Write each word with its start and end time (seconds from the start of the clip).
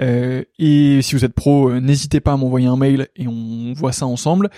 Euh, 0.00 0.42
et 0.58 1.00
si 1.02 1.14
vous 1.14 1.24
êtes 1.24 1.34
pro, 1.34 1.70
euh, 1.70 1.80
n'hésitez 1.80 2.20
pas 2.20 2.32
à 2.32 2.36
m'envoyer 2.36 2.66
un 2.66 2.76
mail 2.76 3.08
et 3.16 3.28
on 3.28 3.72
voit 3.74 3.92
ça 3.92 4.06
ensemble. 4.06 4.50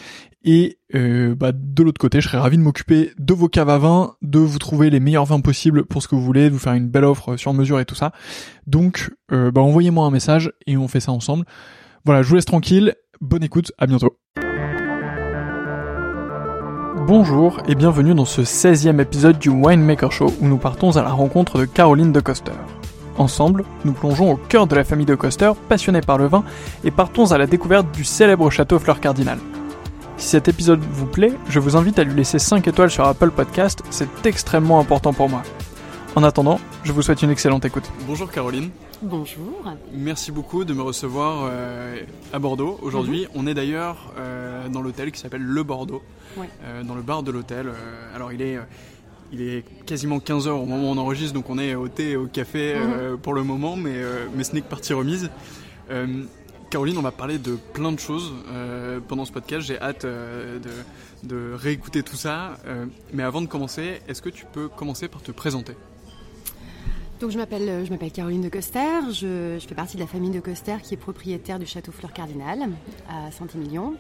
Et 0.45 0.78
euh, 0.95 1.34
bah, 1.34 1.53
de 1.53 1.83
l'autre 1.83 2.00
côté, 2.00 2.21
je 2.21 2.28
serais 2.28 2.39
ravi 2.39 2.56
de 2.56 2.62
m'occuper 2.62 3.12
de 3.19 3.34
vos 3.34 3.49
caves 3.49 3.71
à 3.71 3.78
vin, 3.78 4.15
de 4.22 4.39
vous 4.39 4.59
trouver 4.59 4.91
les 4.91 5.00
meilleurs 5.00 5.25
vins 5.25 5.41
possibles 5.41 5.84
pour 5.84 6.03
ce 6.03 6.09
que 6.09 6.15
vous 6.15 6.22
voulez, 6.22 6.49
de 6.49 6.55
vous 6.55 6.59
faire 6.59 6.75
une 6.75 6.89
belle 6.89 7.05
offre 7.05 7.37
sur 7.37 7.53
mesure 7.55 7.81
et 7.81 7.84
tout 7.84 7.95
ça. 7.95 8.12
Donc, 8.67 9.11
bah, 9.31 9.61
envoyez-moi 9.61 10.06
un 10.06 10.11
message 10.11 10.53
et 10.67 10.77
on 10.77 10.87
fait 10.87 11.00
ça 11.00 11.12
ensemble. 11.12 11.45
Voilà, 12.05 12.22
je 12.22 12.28
vous 12.28 12.34
laisse 12.34 12.45
tranquille. 12.45 12.95
Bonne 13.21 13.43
écoute, 13.43 13.72
à 13.78 13.87
bientôt. 13.87 14.19
Bonjour 17.06 17.62
et 17.69 17.75
bienvenue 17.75 18.15
dans 18.15 18.25
ce 18.25 18.43
16e 18.43 19.01
épisode 19.01 19.39
du 19.39 19.51
Winemaker 19.51 20.11
Show 20.11 20.33
où 20.41 20.47
nous 20.47 20.56
partons 20.56 20.97
à 20.97 21.03
la 21.03 21.11
rencontre 21.11 21.59
de 21.59 21.65
Caroline 21.65 22.12
de 22.12 22.21
Coster. 22.21 22.53
Ensemble, 23.16 23.64
nous 23.84 23.92
plongeons 23.92 24.32
au 24.32 24.36
cœur 24.36 24.66
de 24.66 24.75
la 24.75 24.84
famille 24.84 25.06
de 25.06 25.14
Coster, 25.14 25.52
passionnée 25.69 26.00
par 26.00 26.19
le 26.19 26.26
vin, 26.26 26.44
et 26.82 26.91
partons 26.91 27.32
à 27.32 27.38
la 27.38 27.47
découverte 27.47 27.91
du 27.92 28.04
célèbre 28.04 28.50
château 28.50 28.78
Fleur 28.78 29.00
Cardinal. 29.00 29.38
Si 30.16 30.28
cet 30.28 30.48
épisode 30.48 30.80
vous 30.80 31.06
plaît, 31.06 31.32
je 31.48 31.60
vous 31.60 31.76
invite 31.76 31.98
à 31.98 32.04
lui 32.04 32.14
laisser 32.14 32.38
5 32.38 32.66
étoiles 32.66 32.91
sur 32.91 33.04
Apple 33.04 33.30
Podcast, 33.30 33.82
c'est 33.91 34.26
extrêmement 34.26 34.80
important 34.80 35.12
pour 35.12 35.28
moi. 35.28 35.42
En 36.16 36.22
attendant, 36.22 36.60
je 36.84 36.92
vous 36.92 37.03
souhaite 37.03 37.22
une 37.22 37.30
excellente 37.30 37.64
écoute. 37.64 37.91
Bonjour 38.06 38.30
Caroline. 38.30 38.70
Bonjour. 39.03 39.64
Merci 39.92 40.30
beaucoup 40.30 40.64
de 40.64 40.72
me 40.72 40.82
recevoir 40.82 41.48
euh, 41.50 42.00
à 42.32 42.38
Bordeaux. 42.38 42.78
Aujourd'hui, 42.82 43.22
mhm. 43.22 43.28
on 43.34 43.47
est 43.48 43.54
d'ailleurs 43.54 44.12
euh, 44.16 44.69
dans 44.69 44.80
l'hôtel 44.80 45.10
qui 45.10 45.19
s'appelle 45.19 45.42
Le 45.42 45.62
Bordeaux, 45.64 46.03
euh, 46.38 46.84
dans 46.84 46.94
le 46.94 47.03
bar 47.03 47.24
de 47.24 47.32
l'hôtel. 47.32 47.69
alors, 48.14 48.32
il 48.32 48.42
est, 48.42 48.58
il 49.34 49.43
est 49.43 49.65
quasiment 49.87 50.19
15h 50.19 50.49
au 50.49 50.67
moment 50.67 50.91
où 50.91 50.93
on 50.93 50.99
enregistre, 50.99 51.34
donc 51.34 51.50
on 51.50 51.59
est 51.59 51.75
au 51.75 51.89
thé 51.89 52.11
et 52.11 52.17
au 52.17 52.27
café 52.27 52.75
mhm. 52.77 53.19
pour 53.19 53.34
le 53.34 53.43
moment, 53.43 53.77
mais, 53.77 53.97
mais 54.37 54.45
ce 54.45 54.55
n'est 54.55 54.61
que 54.61 54.69
partie 54.69 54.93
remise. 54.93 55.31
Caroline, 56.71 56.99
on 56.99 57.03
va 57.03 57.12
parler 57.12 57.39
de 57.39 57.56
plein 57.72 57.93
de 57.93 58.00
choses 58.00 58.33
pendant 59.09 59.25
ce 59.25 59.33
podcast. 59.33 59.67
J'ai 59.67 59.81
hâte 59.81 60.05
de, 60.05 60.61
de, 61.22 61.53
réécouter 61.55 62.03
tout 62.03 62.17
ça. 62.17 62.56
mais 63.12 63.22
avant 63.22 63.43
de 63.43 63.47
commencer, 63.47 64.00
est-ce 64.09 64.22
que 64.22 64.31
tu 64.31 64.45
peux 64.53 64.69
commencer 64.69 65.09
par 65.09 65.22
te 65.22 65.31
présenter? 65.33 65.75
Donc 67.21 67.31
je 67.31 67.39
m'appelle, 67.39 67.69
euh, 67.69 67.84
je 67.84 67.91
m'appelle 67.91 68.11
Caroline 68.11 68.43
de 68.43 68.49
Coster, 68.49 69.01
je, 69.12 69.59
fais 69.66 69.75
partie 69.75 69.97
de 69.97 70.03
la 70.03 70.06
famille 70.06 70.31
de 70.31 70.41
Coster 70.41 70.77
qui 70.83 70.95
est 70.95 70.99
propriétaire 70.99 71.59
du 71.59 71.66
château 71.66 71.93
Fleur 71.93 72.12
Cardinal 72.12 72.69
à 73.09 73.31
Saint-Émilion. 73.31 73.95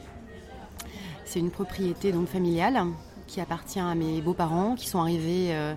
C'est 1.24 1.38
une 1.38 1.50
propriété 1.50 2.12
donc 2.12 2.28
familiale 2.28 2.82
qui 3.26 3.40
appartient 3.40 3.80
à 3.80 3.94
mes 3.94 4.20
beaux-parents 4.20 4.74
qui 4.74 4.88
sont 4.88 5.00
arrivés 5.00 5.48
euh, 5.50 5.74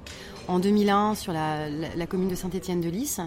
en 0.47 0.59
2001 0.59 1.15
sur 1.15 1.33
la, 1.33 1.67
commune 2.07 2.29
de 2.29 2.35
Saint-Étienne-de-Lys. 2.35 3.21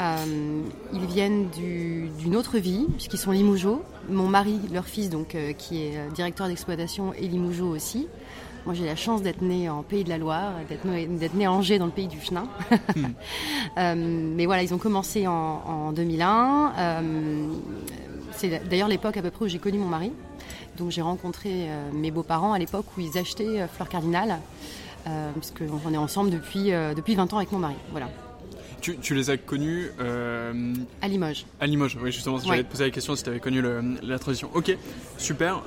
Euh, 0.00 0.62
ils 0.92 1.06
viennent 1.06 1.48
d'une 1.50 2.36
autre 2.36 2.58
vie, 2.58 2.86
puisqu'ils 2.92 3.18
sont 3.18 3.32
Limougeaux. 3.32 3.82
Mon 4.08 4.28
mari, 4.28 4.60
leur 4.72 4.86
fils, 4.86 5.10
donc, 5.10 5.36
qui 5.58 5.82
est 5.82 6.12
directeur 6.14 6.46
d'exploitation, 6.46 7.12
est 7.14 7.26
Limougeaux 7.26 7.68
aussi. 7.68 8.06
Moi, 8.68 8.74
j'ai 8.74 8.84
la 8.84 8.96
chance 8.96 9.22
d'être 9.22 9.40
née 9.40 9.70
en 9.70 9.82
Pays 9.82 10.04
de 10.04 10.10
la 10.10 10.18
Loire, 10.18 10.52
d'être 10.68 10.84
née, 10.84 11.46
à 11.46 11.50
Angers 11.50 11.78
dans 11.78 11.86
le 11.86 11.90
pays 11.90 12.06
du 12.06 12.20
Chenin. 12.20 12.48
Euh, 13.76 13.94
mais 13.96 14.46
voilà, 14.46 14.62
ils 14.64 14.74
ont 14.74 14.78
commencé 14.78 15.26
en, 15.28 15.92
2001. 15.92 16.72
Euh, 16.76 17.46
c'est 18.32 18.68
d'ailleurs 18.68 18.88
l'époque 18.88 19.16
à 19.16 19.22
peu 19.22 19.30
près 19.30 19.44
où 19.44 19.48
j'ai 19.48 19.58
connu 19.58 19.78
mon 19.78 19.86
mari. 19.86 20.12
Donc 20.78 20.90
j'ai 20.90 21.02
rencontré 21.02 21.50
euh, 21.68 21.90
mes 21.92 22.10
beaux-parents 22.10 22.52
à 22.52 22.58
l'époque 22.58 22.86
où 22.96 23.00
ils 23.00 23.18
achetaient 23.18 23.66
Fleur 23.74 23.88
Cardinal, 23.88 24.38
puisqu'on 25.40 25.92
est 25.92 25.96
ensemble 25.96 26.30
depuis, 26.30 26.70
depuis 26.70 27.14
20 27.14 27.32
ans 27.32 27.38
avec 27.38 27.50
mon 27.50 27.58
mari. 27.58 27.76
Voilà. 27.92 28.08
Tu, 28.80 29.14
les 29.14 29.30
as 29.30 29.36
connus 29.36 29.90
À 29.98 31.08
Limoges. 31.08 31.46
À 31.60 31.66
Limoges, 31.66 31.98
oui, 32.02 32.12
justement, 32.12 32.38
j'allais 32.38 32.62
te 32.62 32.70
poser 32.70 32.84
la 32.84 32.90
question 32.90 33.16
si 33.16 33.22
tu 33.22 33.30
avais 33.30 33.40
connu 33.40 33.62
la 34.02 34.18
transition. 34.18 34.50
Ok, 34.54 34.76
super. 35.16 35.62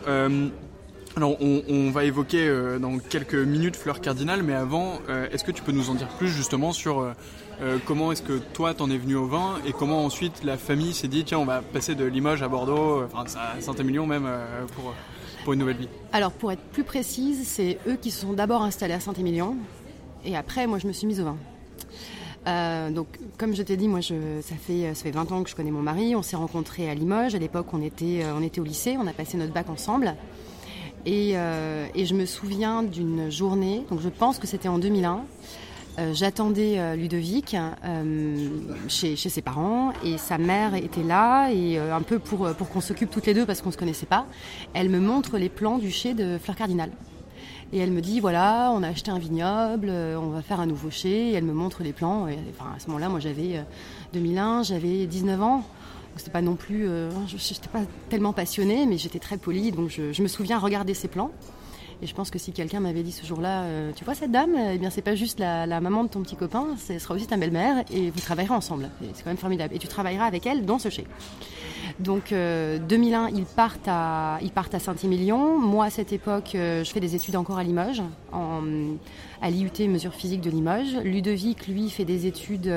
Alors, 1.18 1.36
on, 1.42 1.92
va 1.92 2.06
évoquer 2.06 2.48
euh, 2.48 2.80
dans 2.80 2.98
quelques 2.98 3.36
minutes 3.36 3.76
Fleur 3.76 4.00
Cardinal, 4.00 4.44
mais 4.44 4.54
avant, 4.54 5.00
euh, 5.10 5.28
est-ce 5.32 5.44
que 5.44 5.52
tu 5.52 5.62
peux 5.62 5.74
nous 5.74 5.90
en 5.90 5.96
dire 5.96 6.08
plus 6.08 6.30
justement 6.30 6.72
sur 6.72 7.14
euh, 7.62 7.78
comment 7.86 8.12
est-ce 8.12 8.22
que 8.22 8.38
toi 8.54 8.74
t'en 8.74 8.90
es 8.90 8.98
venu 8.98 9.16
au 9.16 9.26
vin 9.26 9.56
et 9.66 9.74
comment 9.74 10.06
ensuite 10.06 10.44
la 10.44 10.58
famille 10.58 10.94
s'est 10.94 11.08
dit 11.08 11.24
tiens, 11.24 11.40
on 11.40 11.46
va 11.46 11.62
passer 11.62 11.96
de 11.96 12.06
Limoges 12.06 12.42
à 12.42 12.48
Bordeaux, 12.48 13.04
enfin 13.04 13.26
à 13.40 13.60
Saint-Émilion 13.62 14.06
même 14.06 14.30
pour, 14.76 14.94
pour 15.44 15.54
une 15.54 15.60
nouvelle 15.60 15.78
vie 15.78 15.90
Alors, 16.14 16.32
pour 16.32 16.52
être 16.52 16.62
plus 16.62 16.84
précise, 16.84 17.48
c'est 17.48 17.78
eux 17.88 17.98
qui 18.02 18.12
se 18.12 18.22
sont 18.22 18.34
d'abord 18.34 18.64
installés 18.64 18.94
à 18.94 19.00
Saint-Émilion 19.00 19.58
et 20.24 20.36
après, 20.36 20.68
moi, 20.68 20.78
je 20.78 20.88
me 20.88 20.94
suis 20.94 21.08
mise 21.08 21.20
au 21.20 21.26
vin. 21.26 22.92
donc, 22.92 23.08
comme 23.38 23.56
je 23.56 23.64
t'ai 23.64 23.78
dit, 23.78 23.88
moi, 23.88 24.02
je, 24.02 24.42
ça, 24.42 24.56
fait, 24.56 24.94
ça 24.94 25.04
fait 25.04 25.12
20 25.12 25.32
ans 25.32 25.44
que 25.44 25.50
je 25.50 25.56
connais 25.56 25.72
mon 25.72 25.82
mari. 25.82 26.16
On 26.16 26.22
s'est 26.22 26.36
rencontrés 26.36 26.90
à 26.90 26.94
Limoges. 26.94 27.34
À 27.34 27.40
l'époque, 27.40 27.68
on 27.74 27.82
était, 27.82 28.24
on 28.36 28.44
était 28.44 28.62
au 28.62 28.64
lycée. 28.64 28.98
On 29.00 29.08
a 29.08 29.14
passé 29.14 29.38
notre 29.38 29.54
bac 29.54 29.70
ensemble. 29.70 30.16
Euh, 31.08 31.88
et, 31.96 32.06
je 32.06 32.14
me 32.14 32.26
souviens 32.26 32.84
d'une 32.84 33.32
journée, 33.32 33.84
donc 33.90 34.02
je 34.02 34.10
pense 34.10 34.38
que 34.38 34.48
c'était 34.48 34.68
en 34.68 34.78
2001. 34.78 35.24
Euh, 36.00 36.14
j'attendais 36.14 36.80
euh, 36.80 36.96
Ludovic 36.96 37.56
chez, 38.88 39.16
ses 39.16 39.42
parents 39.42 39.92
et 40.06 40.18
sa 40.18 40.38
mère 40.38 40.76
était 40.76 41.04
là 41.04 41.50
et 41.52 41.78
un 41.78 42.02
peu 42.02 42.20
pour, 42.20 42.54
pour 42.56 42.70
qu'on 42.70 42.82
s'occupe 42.82 43.10
toutes 43.10 43.26
les 43.26 43.34
deux 43.34 43.46
parce 43.46 43.62
qu'on 43.62 43.70
ne 43.70 43.74
se 43.74 43.78
connaissait 43.78 44.06
pas. 44.06 44.26
Elle 44.74 44.90
me 44.90 45.00
montre 45.00 45.38
les 45.38 45.50
plans 45.50 45.78
du 45.78 45.92
chai 45.92 46.14
de 46.14 46.38
Fleur 46.42 46.56
Cardinal. 46.56 46.92
Et 47.74 47.80
elle 47.80 47.92
me 47.92 48.02
dit 48.02 48.20
voilà, 48.20 48.72
on 48.74 48.84
a 48.84 48.90
acheté 48.90 49.12
un 49.12 49.20
vignoble, 49.20 49.90
on 49.90 50.30
va 50.30 50.42
faire 50.42 50.60
un 50.60 50.66
nouveau 50.66 50.90
chai. 50.90 51.30
Et 51.30 51.34
elle 51.34 51.46
me 51.46 51.54
montre 51.54 51.84
les 51.84 51.94
plans. 51.94 52.26
À 52.26 52.80
ce 52.80 52.88
moment-là, 52.88 53.10
moi 53.10 53.20
j'avais 53.20 53.64
2001, 54.14 54.64
j'avais 54.64 55.06
19 55.06 55.42
ans. 55.42 55.64
C'était 56.18 56.32
pas 56.32 56.42
non 56.42 56.56
plus, 56.56 56.88
euh, 56.88 57.10
je 57.28 57.36
n'étais 57.36 57.70
pas 57.72 57.82
tellement 58.10 58.34
passionnée, 58.34 58.86
mais 58.86 58.98
j'étais 58.98 59.20
très 59.20 59.38
polie, 59.38 59.72
donc 59.72 59.90
je, 59.90 60.22
me 60.22 60.28
souviens 60.28 60.60
regarder 60.60 60.94
ces 60.94 61.08
plans. 61.08 61.32
Et 62.02 62.08
je 62.08 62.16
pense 62.16 62.32
que 62.32 62.40
si 62.40 62.52
quelqu'un 62.52 62.80
m'avait 62.80 63.04
dit 63.04 63.12
ce 63.12 63.26
jour-là, 63.26 63.64
euh, 63.64 63.92
tu 63.96 64.04
vois 64.04 64.16
cette 64.16 64.32
dame, 64.32 64.56
eh 64.74 64.80
bien 64.80 64.90
c'est 64.90 65.04
pas 65.04 65.14
juste 65.14 65.40
la, 65.40 65.82
maman 65.82 66.04
de 66.04 66.10
ton 66.10 66.22
petit 66.22 66.36
copain, 66.36 66.68
ce 66.78 66.98
sera 66.98 67.14
aussi 67.14 67.28
ta 67.28 67.38
belle-mère, 67.38 67.84
et 67.92 68.10
vous 68.10 68.20
travaillerez 68.20 68.56
ensemble. 68.56 68.90
C'est 69.14 69.24
quand 69.24 69.30
même 69.30 69.38
formidable. 69.38 69.76
Et 69.76 69.80
tu 69.80 69.88
travailleras 69.88 70.26
avec 70.26 70.48
elle 70.48 70.66
dans 70.66 70.80
ce 70.80 70.90
chai. 70.90 71.06
Donc 72.00 72.30
2001, 72.30 72.34
euh, 72.34 73.30
ils 73.36 73.46
partent 73.46 73.88
à, 73.88 74.40
ils 74.42 74.52
partent 74.52 74.74
à 74.74 74.80
Saint-Émilion. 74.80 75.60
Moi, 75.60 75.86
à 75.86 75.90
cette 75.92 76.12
époque, 76.12 76.52
je 76.54 76.90
fais 76.92 77.00
des 77.00 77.16
études 77.16 77.36
encore 77.36 77.60
à 77.60 77.64
Limoges, 77.64 78.02
à 78.34 79.50
l'IUT 79.50 79.88
Mesures 79.88 80.16
Physiques 80.16 80.42
de 80.42 80.50
Limoges. 80.50 80.98
Ludovic, 81.04 81.68
lui, 81.68 81.90
fait 81.90 82.06
des 82.06 82.26
études 82.26 82.74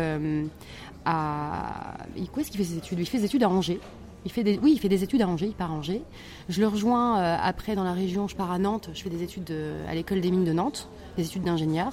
à. 1.07 1.95
Où 2.17 2.41
est-ce 2.41 2.51
qu'il 2.51 2.59
fait 2.59 2.65
ses 2.65 2.77
études? 2.77 2.99
Il 2.99 3.07
fait 3.07 3.19
des 3.19 3.25
études 3.25 3.45
à 3.45 3.49
Angers. 3.49 3.81
Il 4.25 4.31
fait 4.31 4.43
des... 4.43 4.59
Oui, 4.63 4.73
il 4.73 4.79
fait 4.79 4.89
des 4.89 5.03
études 5.03 5.23
à 5.23 5.29
Angers, 5.29 5.47
il 5.47 5.55
part 5.55 5.71
à 5.71 5.75
Angers. 5.75 6.03
Je 6.49 6.61
le 6.61 6.69
rejoins 6.69 7.19
euh, 7.19 7.37
après 7.41 7.75
dans 7.75 7.85
la 7.85 7.93
région, 7.93 8.27
je 8.27 8.37
pars 8.37 8.51
à 8.51 8.59
Nantes, 8.59 8.91
je 8.95 9.03
fais 9.03 9.11
des 9.11 9.23
études 9.23 9.55
à 9.89 9.95
l'école 9.95 10.21
des 10.21 10.31
mines 10.31 10.45
de 10.45 10.53
Nantes, 10.53 10.89
des 11.17 11.27
études 11.27 11.43
d'ingénieur. 11.43 11.93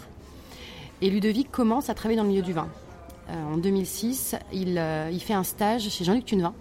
Et 1.01 1.09
Ludovic 1.09 1.51
commence 1.51 1.89
à 1.89 1.93
travailler 1.93 2.17
dans 2.17 2.23
le 2.23 2.29
milieu 2.29 2.41
du 2.41 2.53
vin. 2.53 2.69
Euh, 3.29 3.53
en 3.53 3.57
2006, 3.57 4.35
il, 4.53 4.77
euh, 4.77 5.09
il, 5.11 5.19
fait 5.19 5.33
un 5.33 5.43
stage 5.43 5.89
chez 5.89 6.03
Jean-Luc 6.03 6.25
Tunevin. 6.25 6.53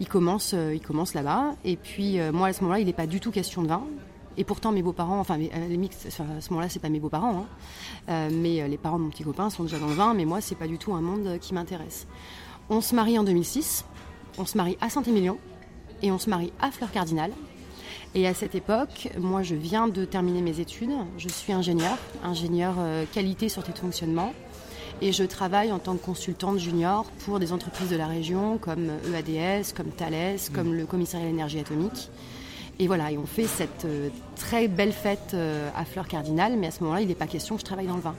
Il 0.00 0.08
commence, 0.08 0.52
il 0.52 0.80
commence 0.80 1.14
là-bas. 1.14 1.54
Et 1.64 1.76
puis, 1.76 2.18
moi, 2.32 2.48
à 2.48 2.52
ce 2.52 2.62
moment-là, 2.62 2.80
il 2.80 2.86
n'est 2.86 2.92
pas 2.92 3.06
du 3.06 3.20
tout 3.20 3.30
question 3.30 3.62
de 3.62 3.68
vin. 3.68 3.84
Et 4.36 4.42
pourtant, 4.42 4.72
mes 4.72 4.82
beaux-parents, 4.82 5.20
enfin, 5.20 5.36
les 5.36 5.76
mix, 5.76 6.06
à 6.06 6.40
ce 6.40 6.50
moment-là, 6.50 6.68
c'est 6.68 6.80
pas 6.80 6.88
mes 6.88 6.98
beaux-parents, 6.98 7.46
hein. 8.08 8.28
mais 8.32 8.66
les 8.66 8.78
parents 8.78 8.98
de 8.98 9.04
mon 9.04 9.10
petit 9.10 9.22
copain 9.22 9.48
sont 9.48 9.62
déjà 9.62 9.78
dans 9.78 9.86
le 9.86 9.94
vin, 9.94 10.12
mais 10.12 10.24
moi, 10.24 10.40
c'est 10.40 10.56
pas 10.56 10.66
du 10.66 10.76
tout 10.76 10.92
un 10.94 11.02
monde 11.02 11.38
qui 11.40 11.54
m'intéresse. 11.54 12.08
On 12.68 12.80
se 12.80 12.96
marie 12.96 13.18
en 13.18 13.22
2006, 13.22 13.84
on 14.38 14.46
se 14.46 14.56
marie 14.56 14.76
à 14.80 14.88
Saint-Émilion, 14.88 15.38
et 16.02 16.10
on 16.10 16.18
se 16.18 16.28
marie 16.28 16.52
à 16.60 16.70
Fleur 16.70 16.90
Cardinal. 16.90 17.30
Et 18.14 18.26
à 18.26 18.34
cette 18.34 18.54
époque, 18.54 19.08
moi, 19.18 19.42
je 19.42 19.54
viens 19.54 19.88
de 19.88 20.04
terminer 20.04 20.42
mes 20.42 20.60
études, 20.60 20.92
je 21.16 21.28
suis 21.28 21.52
ingénieur, 21.52 21.96
ingénieur 22.22 22.74
euh, 22.78 23.04
qualité, 23.10 23.48
sûreté 23.48 23.72
de 23.72 23.78
fonctionnement, 23.78 24.34
et 25.00 25.12
je 25.12 25.24
travaille 25.24 25.72
en 25.72 25.78
tant 25.78 25.96
que 25.96 26.04
consultante 26.04 26.58
junior 26.58 27.04
pour 27.24 27.38
des 27.38 27.52
entreprises 27.52 27.88
de 27.88 27.96
la 27.96 28.06
région 28.06 28.58
comme 28.58 28.90
EADS, 29.12 29.72
comme 29.74 29.88
Thales, 29.88 30.38
comme 30.52 30.68
mmh. 30.68 30.76
le 30.76 30.86
commissariat 30.86 31.26
à 31.26 31.30
l'énergie 31.30 31.58
atomique. 31.58 32.10
Et 32.78 32.86
voilà, 32.86 33.10
et 33.12 33.18
on 33.18 33.26
fait 33.26 33.46
cette 33.46 33.84
euh, 33.84 34.08
très 34.36 34.68
belle 34.68 34.92
fête 34.92 35.32
euh, 35.34 35.70
à 35.76 35.84
Fleur 35.84 36.08
Cardinal, 36.08 36.56
mais 36.56 36.66
à 36.66 36.70
ce 36.70 36.82
moment-là, 36.82 37.00
il 37.00 37.08
n'est 37.08 37.14
pas 37.14 37.26
question 37.26 37.54
que 37.56 37.60
je 37.60 37.64
travaille 37.64 37.86
dans 37.86 37.96
le 37.96 38.02
vin. 38.02 38.14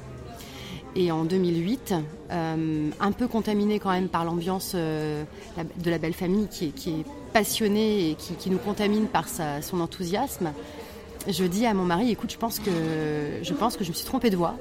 Et 0.95 1.11
en 1.11 1.25
2008, 1.25 1.95
euh, 2.31 2.89
un 2.99 3.11
peu 3.11 3.27
contaminée 3.27 3.79
quand 3.79 3.91
même 3.91 4.09
par 4.09 4.25
l'ambiance 4.25 4.75
de 4.75 5.25
la 5.85 5.97
belle 5.97 6.13
famille 6.13 6.47
qui 6.47 6.65
est, 6.65 7.05
passionnée 7.33 8.11
et 8.11 8.15
qui, 8.15 8.51
nous 8.51 8.59
contamine 8.59 9.07
par 9.07 9.25
son 9.27 9.81
enthousiasme, 9.81 10.53
je 11.27 11.45
dis 11.45 11.65
à 11.65 11.73
mon 11.73 11.83
mari, 11.83 12.11
écoute, 12.11 12.31
je 12.31 12.37
pense, 12.37 12.59
que, 12.59 12.69
je 13.41 13.53
pense 13.53 13.75
que 13.75 13.83
je 13.83 13.89
me 13.89 13.95
suis 13.95 14.05
trompée 14.05 14.29
de 14.29 14.37
voie, 14.37 14.55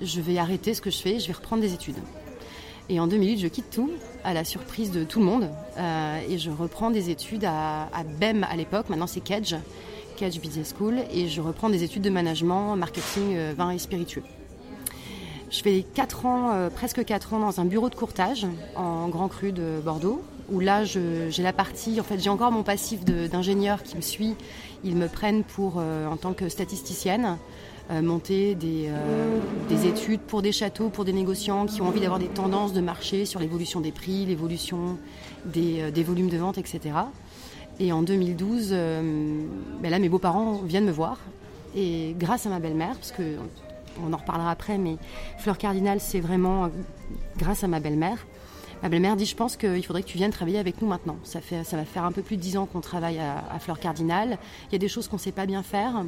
je 0.00 0.20
vais 0.20 0.38
arrêter 0.38 0.74
ce 0.74 0.80
que 0.80 0.90
je 0.90 0.98
fais, 0.98 1.18
je 1.18 1.26
vais 1.26 1.32
reprendre 1.32 1.62
des 1.62 1.74
études. 1.74 1.96
Et 2.88 3.00
en 3.00 3.06
2008, 3.06 3.38
je 3.38 3.48
quitte 3.48 3.70
tout, 3.70 3.90
à 4.24 4.32
la 4.32 4.44
surprise 4.44 4.90
de 4.90 5.04
tout 5.04 5.18
le 5.18 5.26
monde, 5.26 5.50
euh, 5.76 6.20
et 6.28 6.38
je 6.38 6.50
reprends 6.50 6.90
des 6.90 7.10
études 7.10 7.44
à, 7.44 7.88
BEM 8.18 8.44
à 8.44 8.56
l'époque, 8.56 8.88
maintenant 8.88 9.06
c'est 9.06 9.20
Kedge, 9.20 9.54
Kedge 10.16 10.40
Business 10.40 10.74
School, 10.76 10.96
et 11.12 11.28
je 11.28 11.40
reprends 11.40 11.68
des 11.68 11.84
études 11.84 12.02
de 12.02 12.10
management, 12.10 12.76
marketing, 12.76 13.34
euh, 13.34 13.54
vin 13.56 13.70
et 13.70 13.78
spiritueux. 13.78 14.22
Je 15.50 15.62
fais 15.62 15.84
4 15.94 16.26
ans, 16.26 16.52
euh, 16.52 16.70
presque 16.70 17.04
4 17.04 17.34
ans 17.34 17.40
dans 17.40 17.60
un 17.60 17.64
bureau 17.64 17.88
de 17.88 17.94
courtage 17.94 18.46
en 18.76 19.08
Grand 19.08 19.28
Cru 19.28 19.52
de 19.52 19.80
Bordeaux, 19.82 20.22
où 20.50 20.60
là 20.60 20.84
j'ai 20.84 21.42
la 21.42 21.52
partie, 21.52 22.00
en 22.00 22.04
fait 22.04 22.18
j'ai 22.18 22.30
encore 22.30 22.52
mon 22.52 22.62
passif 22.62 23.04
d'ingénieur 23.04 23.82
qui 23.82 23.96
me 23.96 24.02
suit, 24.02 24.34
ils 24.84 24.96
me 24.96 25.08
prennent 25.08 25.44
pour, 25.44 25.76
en 25.76 26.16
tant 26.16 26.32
que 26.32 26.48
statisticienne, 26.48 27.36
euh, 27.90 28.02
monter 28.02 28.54
euh, 28.62 29.40
des, 29.70 29.86
études 29.86 30.20
pour 30.20 30.42
des 30.42 30.52
châteaux, 30.52 30.90
pour 30.90 31.06
des 31.06 31.14
négociants 31.14 31.64
qui 31.64 31.80
ont 31.80 31.86
envie 31.86 32.00
d'avoir 32.00 32.18
des 32.18 32.26
tendances 32.26 32.74
de 32.74 32.82
marché 32.82 33.24
sur 33.24 33.40
l'évolution 33.40 33.80
des 33.80 33.92
prix, 33.92 34.26
l'évolution 34.26 34.98
des, 35.46 35.80
euh, 35.80 36.02
volumes 36.04 36.28
de 36.28 36.36
vente, 36.36 36.58
etc. 36.58 36.80
Et 37.80 37.90
en 37.90 38.02
2012, 38.02 38.72
ben 38.72 39.90
là, 39.90 39.98
mes 39.98 40.10
beaux-parents 40.10 40.60
viennent 40.66 40.84
me 40.84 40.92
voir. 40.92 41.16
Et 41.74 42.14
grâce 42.18 42.44
à 42.44 42.50
ma 42.50 42.58
belle-mère, 42.58 42.94
parce 42.96 43.12
que 43.12 43.36
on 44.06 44.12
en 44.12 44.16
reparlera 44.16 44.50
après, 44.50 44.78
mais 44.78 44.96
Fleur 45.38 45.58
Cardinal, 45.58 46.00
c'est 46.00 46.20
vraiment 46.20 46.70
grâce 47.36 47.64
à 47.64 47.68
ma 47.68 47.80
belle-mère. 47.80 48.18
Ma 48.82 48.88
belle-mère 48.88 49.16
dit, 49.16 49.26
je 49.26 49.34
pense 49.34 49.56
qu'il 49.56 49.84
faudrait 49.84 50.02
que 50.02 50.08
tu 50.08 50.18
viennes 50.18 50.30
travailler 50.30 50.58
avec 50.58 50.80
nous 50.80 50.86
maintenant. 50.86 51.16
Ça, 51.24 51.40
fait, 51.40 51.64
ça 51.64 51.76
va 51.76 51.84
faire 51.84 52.04
un 52.04 52.12
peu 52.12 52.22
plus 52.22 52.36
de 52.36 52.42
dix 52.42 52.56
ans 52.56 52.66
qu'on 52.66 52.80
travaille 52.80 53.18
à, 53.18 53.58
Fleur 53.58 53.80
Cardinal. 53.80 54.38
Il 54.68 54.72
y 54.72 54.76
a 54.76 54.78
des 54.78 54.88
choses 54.88 55.08
qu'on 55.08 55.16
ne 55.16 55.20
sait 55.20 55.32
pas 55.32 55.46
bien 55.46 55.64
faire. 55.64 56.04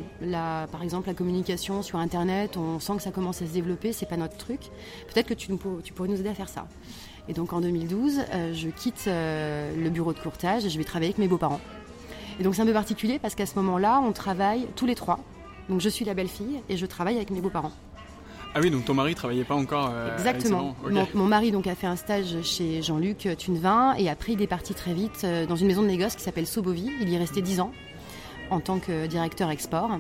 par 0.70 0.82
exemple, 0.82 1.08
la 1.08 1.14
communication 1.14 1.82
sur 1.82 1.98
Internet, 1.98 2.56
on 2.56 2.78
sent 2.78 2.96
que 2.96 3.02
ça 3.02 3.10
commence 3.10 3.42
à 3.42 3.46
se 3.46 3.52
développer, 3.52 3.92
c'est 3.92 4.06
pas 4.06 4.16
notre 4.16 4.36
truc. 4.36 4.60
Peut-être 5.12 5.26
que 5.26 5.34
tu, 5.34 5.48
tu, 5.82 5.92
pourrais 5.92 6.08
nous 6.08 6.20
aider 6.20 6.28
à 6.28 6.34
faire 6.34 6.48
ça. 6.48 6.68
Et 7.28 7.32
donc 7.32 7.52
en 7.52 7.60
2012, 7.60 8.20
euh, 8.32 8.54
je 8.54 8.68
quitte 8.68 9.04
euh, 9.08 9.74
le 9.76 9.90
bureau 9.90 10.12
de 10.12 10.18
courtage 10.18 10.64
et 10.64 10.70
je 10.70 10.78
vais 10.78 10.84
travailler 10.84 11.10
avec 11.10 11.18
mes 11.18 11.28
beaux-parents. 11.28 11.60
Et 12.38 12.44
donc 12.44 12.54
c'est 12.54 12.62
un 12.62 12.66
peu 12.66 12.72
particulier 12.72 13.18
parce 13.18 13.34
qu'à 13.34 13.46
ce 13.46 13.56
moment-là, 13.56 14.00
on 14.04 14.12
travaille 14.12 14.66
tous 14.76 14.86
les 14.86 14.94
trois. 14.94 15.18
Donc 15.70 15.80
je 15.80 15.88
suis 15.88 16.04
la 16.04 16.14
belle-fille 16.14 16.60
et 16.68 16.76
je 16.76 16.84
travaille 16.84 17.16
avec 17.16 17.30
mes 17.30 17.40
beaux-parents. 17.40 17.72
Ah 18.54 18.58
oui, 18.60 18.70
donc 18.70 18.84
ton 18.84 18.94
mari 18.94 19.14
travaillait 19.14 19.44
pas 19.44 19.54
encore 19.54 19.90
euh, 19.94 20.16
Exactement. 20.16 20.74
Mon, 21.14 21.26
mari 21.26 21.52
donc 21.52 21.68
a 21.68 21.76
fait 21.76 21.86
un 21.86 21.94
stage 21.94 22.42
chez 22.42 22.82
Jean-Luc 22.82 23.28
Tunevin 23.38 23.94
et 23.96 24.10
après 24.10 24.32
il 24.32 24.42
est 24.42 24.48
parti 24.48 24.74
très 24.74 24.92
vite 24.92 25.20
euh, 25.22 25.46
dans 25.46 25.54
une 25.54 25.68
maison 25.68 25.82
de 25.82 25.86
négoce 25.86 26.16
qui 26.16 26.22
s'appelle 26.24 26.48
Sobovi. 26.48 26.90
Il 27.00 27.08
y 27.08 27.14
est 27.14 27.18
resté 27.18 27.40
10 27.40 27.60
ans 27.60 27.70
en 28.50 28.58
tant 28.58 28.80
que 28.80 29.06
directeur 29.06 29.50
export. 29.50 29.90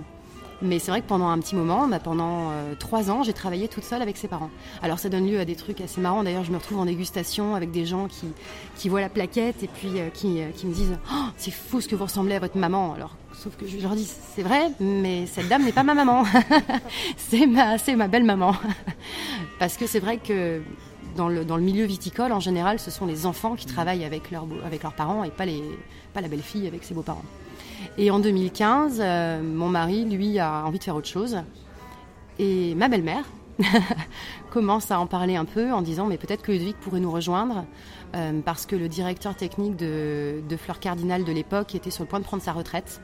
Mais 0.62 0.80
c'est 0.80 0.90
vrai 0.90 1.00
que 1.00 1.06
pendant 1.06 1.28
un 1.28 1.38
petit 1.38 1.54
moment, 1.54 1.86
bah, 1.86 2.00
pendant 2.00 2.50
euh, 2.50 2.74
trois 2.76 3.08
ans, 3.08 3.22
j'ai 3.22 3.32
travaillé 3.32 3.68
toute 3.68 3.84
seule 3.84 4.02
avec 4.02 4.16
ses 4.16 4.26
parents. 4.26 4.50
Alors 4.82 4.98
ça 4.98 5.08
donne 5.08 5.30
lieu 5.30 5.38
à 5.38 5.44
des 5.44 5.54
trucs 5.54 5.80
assez 5.80 6.00
marrants. 6.00 6.24
D'ailleurs, 6.24 6.44
je 6.44 6.50
me 6.50 6.56
retrouve 6.56 6.80
en 6.80 6.84
dégustation 6.84 7.54
avec 7.54 7.70
des 7.70 7.86
gens 7.86 8.08
qui, 8.08 8.26
qui 8.74 8.88
voient 8.88 9.00
la 9.00 9.08
plaquette 9.08 9.62
et 9.62 9.68
puis 9.68 9.92
qui, 10.12 10.42
qui, 10.56 10.66
me 10.66 10.74
disent 10.74 10.98
oh, 11.12 11.26
C'est 11.36 11.52
fou 11.52 11.80
ce 11.80 11.86
que 11.86 11.94
vous 11.94 12.04
ressemblez 12.04 12.34
à 12.34 12.40
votre 12.40 12.58
maman. 12.58 12.92
Alors 12.92 13.14
Sauf 13.42 13.56
que 13.56 13.66
je 13.66 13.78
leur 13.78 13.94
dis, 13.94 14.06
c'est 14.34 14.42
vrai, 14.42 14.70
mais 14.80 15.24
cette 15.24 15.48
dame 15.48 15.64
n'est 15.64 15.72
pas 15.72 15.82
ma 15.82 15.94
maman. 15.94 16.24
c'est 17.16 17.46
ma, 17.46 17.76
ma 17.96 18.06
belle 18.06 18.24
maman. 18.24 18.54
Parce 19.58 19.78
que 19.78 19.86
c'est 19.86 19.98
vrai 19.98 20.18
que 20.18 20.60
dans 21.16 21.26
le, 21.30 21.46
dans 21.46 21.56
le 21.56 21.62
milieu 21.62 21.86
viticole, 21.86 22.32
en 22.32 22.40
général, 22.40 22.78
ce 22.78 22.90
sont 22.90 23.06
les 23.06 23.24
enfants 23.24 23.56
qui 23.56 23.64
travaillent 23.64 24.04
avec, 24.04 24.30
leur, 24.30 24.44
avec 24.62 24.82
leurs 24.82 24.92
parents 24.92 25.24
et 25.24 25.30
pas, 25.30 25.46
les, 25.46 25.62
pas 26.12 26.20
la 26.20 26.28
belle-fille 26.28 26.66
avec 26.66 26.84
ses 26.84 26.92
beaux-parents. 26.92 27.24
Et 27.96 28.10
en 28.10 28.18
2015, 28.18 28.98
euh, 29.00 29.42
mon 29.42 29.70
mari, 29.70 30.04
lui, 30.04 30.38
a 30.38 30.66
envie 30.66 30.78
de 30.78 30.84
faire 30.84 30.96
autre 30.96 31.08
chose. 31.08 31.38
Et 32.38 32.74
ma 32.74 32.88
belle-mère 32.88 33.24
commence 34.50 34.90
à 34.90 35.00
en 35.00 35.06
parler 35.06 35.36
un 35.36 35.46
peu 35.46 35.72
en 35.72 35.80
disant, 35.80 36.04
mais 36.04 36.18
peut-être 36.18 36.42
que 36.42 36.52
Ludwig 36.52 36.76
pourrait 36.76 37.00
nous 37.00 37.10
rejoindre. 37.10 37.64
Euh, 38.14 38.38
parce 38.44 38.66
que 38.66 38.76
le 38.76 38.88
directeur 38.88 39.34
technique 39.34 39.76
de, 39.76 40.42
de 40.46 40.56
Fleur 40.58 40.78
Cardinal 40.78 41.24
de 41.24 41.32
l'époque 41.32 41.74
était 41.74 41.90
sur 41.90 42.04
le 42.04 42.08
point 42.08 42.18
de 42.18 42.24
prendre 42.24 42.42
sa 42.42 42.52
retraite. 42.52 43.00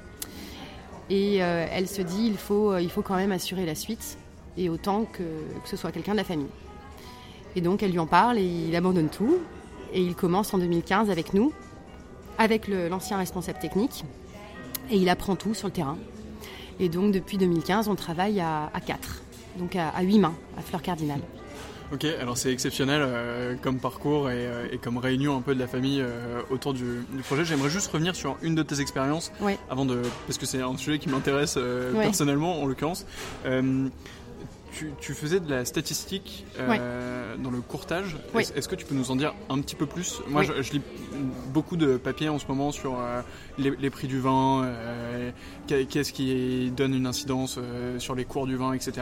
Et 1.09 1.43
euh, 1.43 1.67
elle 1.71 1.89
se 1.89 2.03
dit, 2.03 2.27
il 2.27 2.37
faut, 2.37 2.73
euh, 2.73 2.83
il 2.83 2.91
faut 2.91 3.03
quand 3.03 3.17
même 3.17 3.33
assurer 3.33 3.65
la 3.65 3.75
suite, 3.75 4.19
et 4.57 4.69
autant 4.69 5.05
que, 5.05 5.23
ce 5.65 5.77
soit 5.77 5.93
quelqu'un 5.93 6.13
de 6.13 6.19
la 6.19 6.25
famille. 6.25 6.49
Et 7.55 7.61
donc 7.61 7.83
elle 7.83 7.93
lui 7.93 7.99
en 7.99 8.07
parle, 8.07 8.39
et 8.39 8.45
il 8.45 8.75
abandonne 8.75 9.09
tout, 9.09 9.39
et 9.93 10.03
il 10.03 10.15
commence 10.15 10.53
en 10.53 10.59
2015 10.59 11.11
avec 11.11 11.33
nous, 11.33 11.53
avec 12.39 12.69
l'ancien 12.69 13.17
responsable 13.19 13.59
technique, 13.59 14.05
et 14.91 14.97
il 14.97 15.09
apprend 15.09 15.37
tout 15.37 15.55
sur 15.55 15.69
le 15.69 15.73
terrain. 15.73 15.97
Et 16.81 16.89
donc 16.89 17.13
depuis 17.13 17.39
2015, 17.39 17.89
on 17.89 17.95
travaille 17.95 18.41
à, 18.41 18.71
4, 18.85 19.23
donc 19.59 19.77
à, 19.77 20.03
8 20.03 20.19
mains, 20.19 20.35
à 20.59 20.63
Fleur 20.63 20.83
Cardinal. 20.83 21.21
Ok, 21.93 22.05
alors 22.21 22.37
c'est 22.37 22.53
exceptionnel 22.53 23.01
euh, 23.05 23.55
comme 23.63 23.79
parcours 23.79 24.29
et, 24.29 24.35
euh, 24.47 24.67
et, 24.73 24.79
comme 24.79 24.99
réunion 24.99 25.37
un 25.37 25.41
peu 25.41 25.55
de 25.55 25.61
la 25.61 25.69
famille 25.69 26.01
euh, 26.01 26.41
autour 26.51 26.75
du, 26.75 26.83
du 27.13 27.23
projet. 27.23 27.45
J'aimerais 27.45 27.71
juste 27.71 27.91
revenir 27.93 28.17
sur 28.17 28.37
une 28.43 28.57
de 28.57 28.63
tes 28.65 28.81
expériences 28.81 29.31
Oui. 29.41 29.57
avant 29.71 29.85
de, 29.85 30.03
parce 30.27 30.37
que 30.37 30.47
c'est 30.47 30.61
un 30.61 30.77
sujet 30.77 30.99
qui 30.99 31.09
m'intéresse 31.09 31.55
euh, 31.57 31.93
personnellement 31.93 32.61
en 32.61 32.67
l'occurrence. 32.67 33.07
Tu, 34.79 34.91
tu 35.01 35.15
faisais 35.15 35.41
de 35.41 35.49
la 35.49 35.65
statistique 35.65 36.45
euh, 36.59 37.35
dans 37.39 37.51
le 37.51 37.61
courtage. 37.63 38.17
Oui. 38.35 38.45
Est-ce 38.55 38.69
que 38.69 38.75
tu 38.75 38.85
peux 38.85 38.95
nous 38.95 39.11
en 39.11 39.17
dire 39.17 39.33
un 39.49 39.59
petit 39.61 39.75
peu 39.75 39.87
plus? 39.87 40.21
Moi, 40.29 40.43
Oui. 40.43 40.49
je, 40.55 40.63
je 40.63 40.73
lis 40.73 40.83
beaucoup 41.55 41.77
de 41.77 41.97
papiers 41.97 42.29
en 42.29 42.39
ce 42.39 42.47
moment 42.47 42.73
sur 42.73 42.99
euh, 43.01 43.23
les, 43.57 43.71
les 43.71 43.89
prix 43.89 44.07
du 44.07 44.21
vin, 44.21 44.65
euh, 44.65 45.31
qu'est- 45.67 45.87
qu'est-ce 45.87 46.13
qui 46.13 46.71
donne 46.77 46.93
une 46.95 47.07
incidence 47.07 47.59
sur 47.99 48.15
les 48.15 48.25
cours 48.27 48.47
du 48.47 48.57
vin, 48.57 48.73
etc. 48.75 48.93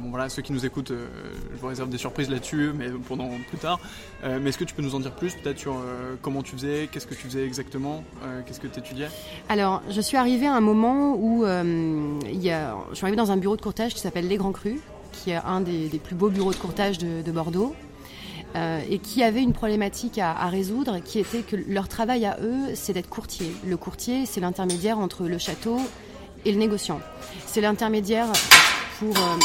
Bon 0.00 0.10
voilà, 0.10 0.28
ceux 0.28 0.42
qui 0.42 0.52
nous 0.52 0.66
écoutent, 0.66 0.92
je 0.92 1.56
vous 1.60 1.66
réserve 1.68 1.90
des 1.90 1.98
surprises 1.98 2.28
là-dessus, 2.28 2.72
mais 2.76 2.88
pendant 3.08 3.28
plus 3.48 3.58
tard. 3.58 3.78
Mais 4.24 4.48
est-ce 4.50 4.58
que 4.58 4.64
tu 4.64 4.74
peux 4.74 4.82
nous 4.82 4.94
en 4.96 5.00
dire 5.00 5.12
plus, 5.12 5.34
peut-être 5.34 5.58
sur 5.58 5.76
comment 6.22 6.42
tu 6.42 6.52
faisais, 6.56 6.88
qu'est-ce 6.90 7.06
que 7.06 7.14
tu 7.14 7.22
faisais 7.26 7.44
exactement, 7.46 8.02
qu'est-ce 8.46 8.58
que 8.60 8.66
tu 8.66 8.80
étudiais? 8.80 9.08
Alors, 9.48 9.82
je 9.90 10.00
suis 10.00 10.16
arrivée 10.16 10.46
à 10.46 10.54
un 10.54 10.60
moment 10.60 11.14
où 11.16 11.44
il 11.46 12.42
y 12.42 12.50
a, 12.50 12.76
je 12.90 12.94
suis 12.96 13.04
arrivée 13.04 13.16
dans 13.16 13.30
un 13.30 13.36
bureau 13.36 13.56
de 13.56 13.62
courtage 13.62 13.94
qui 13.94 14.00
s'appelle 14.00 14.26
Les 14.26 14.36
Grands 14.36 14.52
Crus, 14.52 14.80
qui 15.12 15.30
est 15.30 15.36
un 15.36 15.60
des, 15.60 15.88
plus 16.02 16.14
beaux 16.14 16.28
bureaux 16.28 16.52
de 16.52 16.58
courtage 16.58 16.98
de, 16.98 17.22
de 17.22 17.32
Bordeaux, 17.32 17.74
euh, 18.56 18.80
et 18.90 18.98
qui 18.98 19.22
avait 19.22 19.42
une 19.42 19.52
problématique 19.52 20.18
à, 20.18 20.48
résoudre, 20.48 20.98
qui 21.04 21.20
était 21.20 21.42
que 21.42 21.56
leur 21.68 21.86
travail 21.86 22.26
à 22.26 22.38
eux, 22.42 22.74
c'est 22.74 22.92
d'être 22.92 23.08
courtier. 23.08 23.52
Le 23.64 23.76
courtier, 23.76 24.26
c'est 24.26 24.40
l'intermédiaire 24.40 24.98
entre 24.98 25.24
le 25.24 25.38
château 25.38 25.78
et 26.44 26.50
le 26.50 26.58
négociant. 26.58 27.00
C'est 27.46 27.60
l'intermédiaire 27.60 28.26
pour 28.98 29.16
euh, 29.16 29.36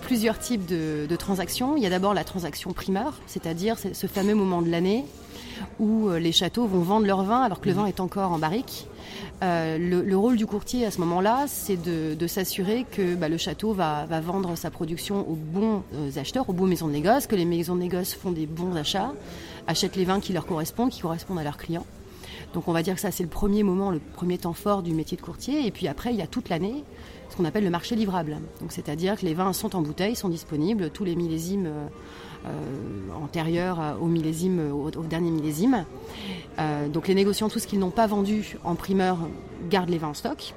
plusieurs 0.00 0.38
types 0.38 0.64
de, 0.64 1.06
de 1.06 1.16
transactions. 1.16 1.76
Il 1.76 1.82
y 1.82 1.86
a 1.86 1.90
d'abord 1.90 2.14
la 2.14 2.24
transaction 2.24 2.72
primeur, 2.72 3.20
c'est-à-dire 3.26 3.76
c'est 3.78 3.94
ce 3.94 4.06
fameux 4.06 4.34
moment 4.34 4.62
de 4.62 4.70
l'année 4.70 5.04
où 5.78 6.08
euh, 6.08 6.18
les 6.18 6.32
châteaux 6.32 6.66
vont 6.66 6.80
vendre 6.80 7.06
leur 7.06 7.22
vin 7.22 7.42
alors 7.42 7.60
que 7.60 7.68
le 7.68 7.74
vin 7.74 7.86
est 7.86 8.00
encore 8.00 8.32
en 8.32 8.38
barrique. 8.38 8.86
Euh, 9.42 9.78
le, 9.78 10.02
le 10.02 10.16
rôle 10.16 10.36
du 10.36 10.46
courtier 10.46 10.84
à 10.84 10.90
ce 10.90 11.00
moment-là, 11.00 11.46
c'est 11.46 11.76
de, 11.76 12.14
de 12.14 12.26
s'assurer 12.26 12.84
que 12.90 13.14
bah, 13.14 13.28
le 13.28 13.38
château 13.38 13.72
va, 13.72 14.04
va 14.06 14.20
vendre 14.20 14.54
sa 14.56 14.70
production 14.70 15.28
aux 15.28 15.34
bons 15.36 15.82
euh, 15.94 16.10
acheteurs, 16.16 16.48
aux 16.48 16.52
bonnes 16.52 16.68
maisons 16.68 16.88
de 16.88 16.92
négoce, 16.92 17.26
que 17.26 17.36
les 17.36 17.46
maisons 17.46 17.74
de 17.74 17.80
négoce 17.80 18.14
font 18.14 18.32
des 18.32 18.46
bons 18.46 18.76
achats, 18.76 19.12
achètent 19.66 19.96
les 19.96 20.04
vins 20.04 20.20
qui 20.20 20.32
leur 20.32 20.46
correspondent, 20.46 20.90
qui 20.90 21.00
correspondent 21.00 21.38
à 21.38 21.44
leurs 21.44 21.56
clients. 21.56 21.86
Donc 22.52 22.66
on 22.68 22.72
va 22.72 22.82
dire 22.82 22.94
que 22.94 23.00
ça 23.00 23.10
c'est 23.10 23.22
le 23.22 23.28
premier 23.28 23.62
moment, 23.62 23.90
le 23.90 24.00
premier 24.00 24.36
temps 24.36 24.52
fort 24.52 24.82
du 24.82 24.92
métier 24.92 25.16
de 25.16 25.22
courtier. 25.22 25.66
Et 25.66 25.70
puis 25.70 25.88
après 25.88 26.12
il 26.12 26.18
y 26.18 26.22
a 26.22 26.26
toute 26.26 26.48
l'année 26.48 26.84
ce 27.30 27.36
qu'on 27.36 27.44
appelle 27.44 27.64
le 27.64 27.70
marché 27.70 27.94
livrable. 27.94 28.38
Donc 28.60 28.72
c'est-à-dire 28.72 29.18
que 29.18 29.24
les 29.24 29.34
vins 29.34 29.52
sont 29.52 29.76
en 29.76 29.82
bouteille, 29.82 30.16
sont 30.16 30.28
disponibles, 30.28 30.90
tous 30.90 31.04
les 31.04 31.14
millésimes 31.14 31.66
euh, 31.66 31.86
euh, 32.46 33.22
antérieurs 33.22 33.80
à- 33.80 33.96
au 33.98 34.06
millésime, 34.06 34.72
au, 34.72 34.90
dernier 35.02 35.30
millésime. 35.30 35.84
Euh, 36.58 36.88
donc 36.88 37.08
les 37.08 37.14
négociants, 37.14 37.48
tout 37.48 37.58
ce 37.58 37.66
qu'ils 37.66 37.78
n'ont 37.78 37.90
pas 37.90 38.06
vendu 38.06 38.56
en 38.64 38.74
primeur, 38.74 39.18
gardent 39.68 39.90
les 39.90 39.98
vins 39.98 40.08
en 40.08 40.14
stock. 40.14 40.54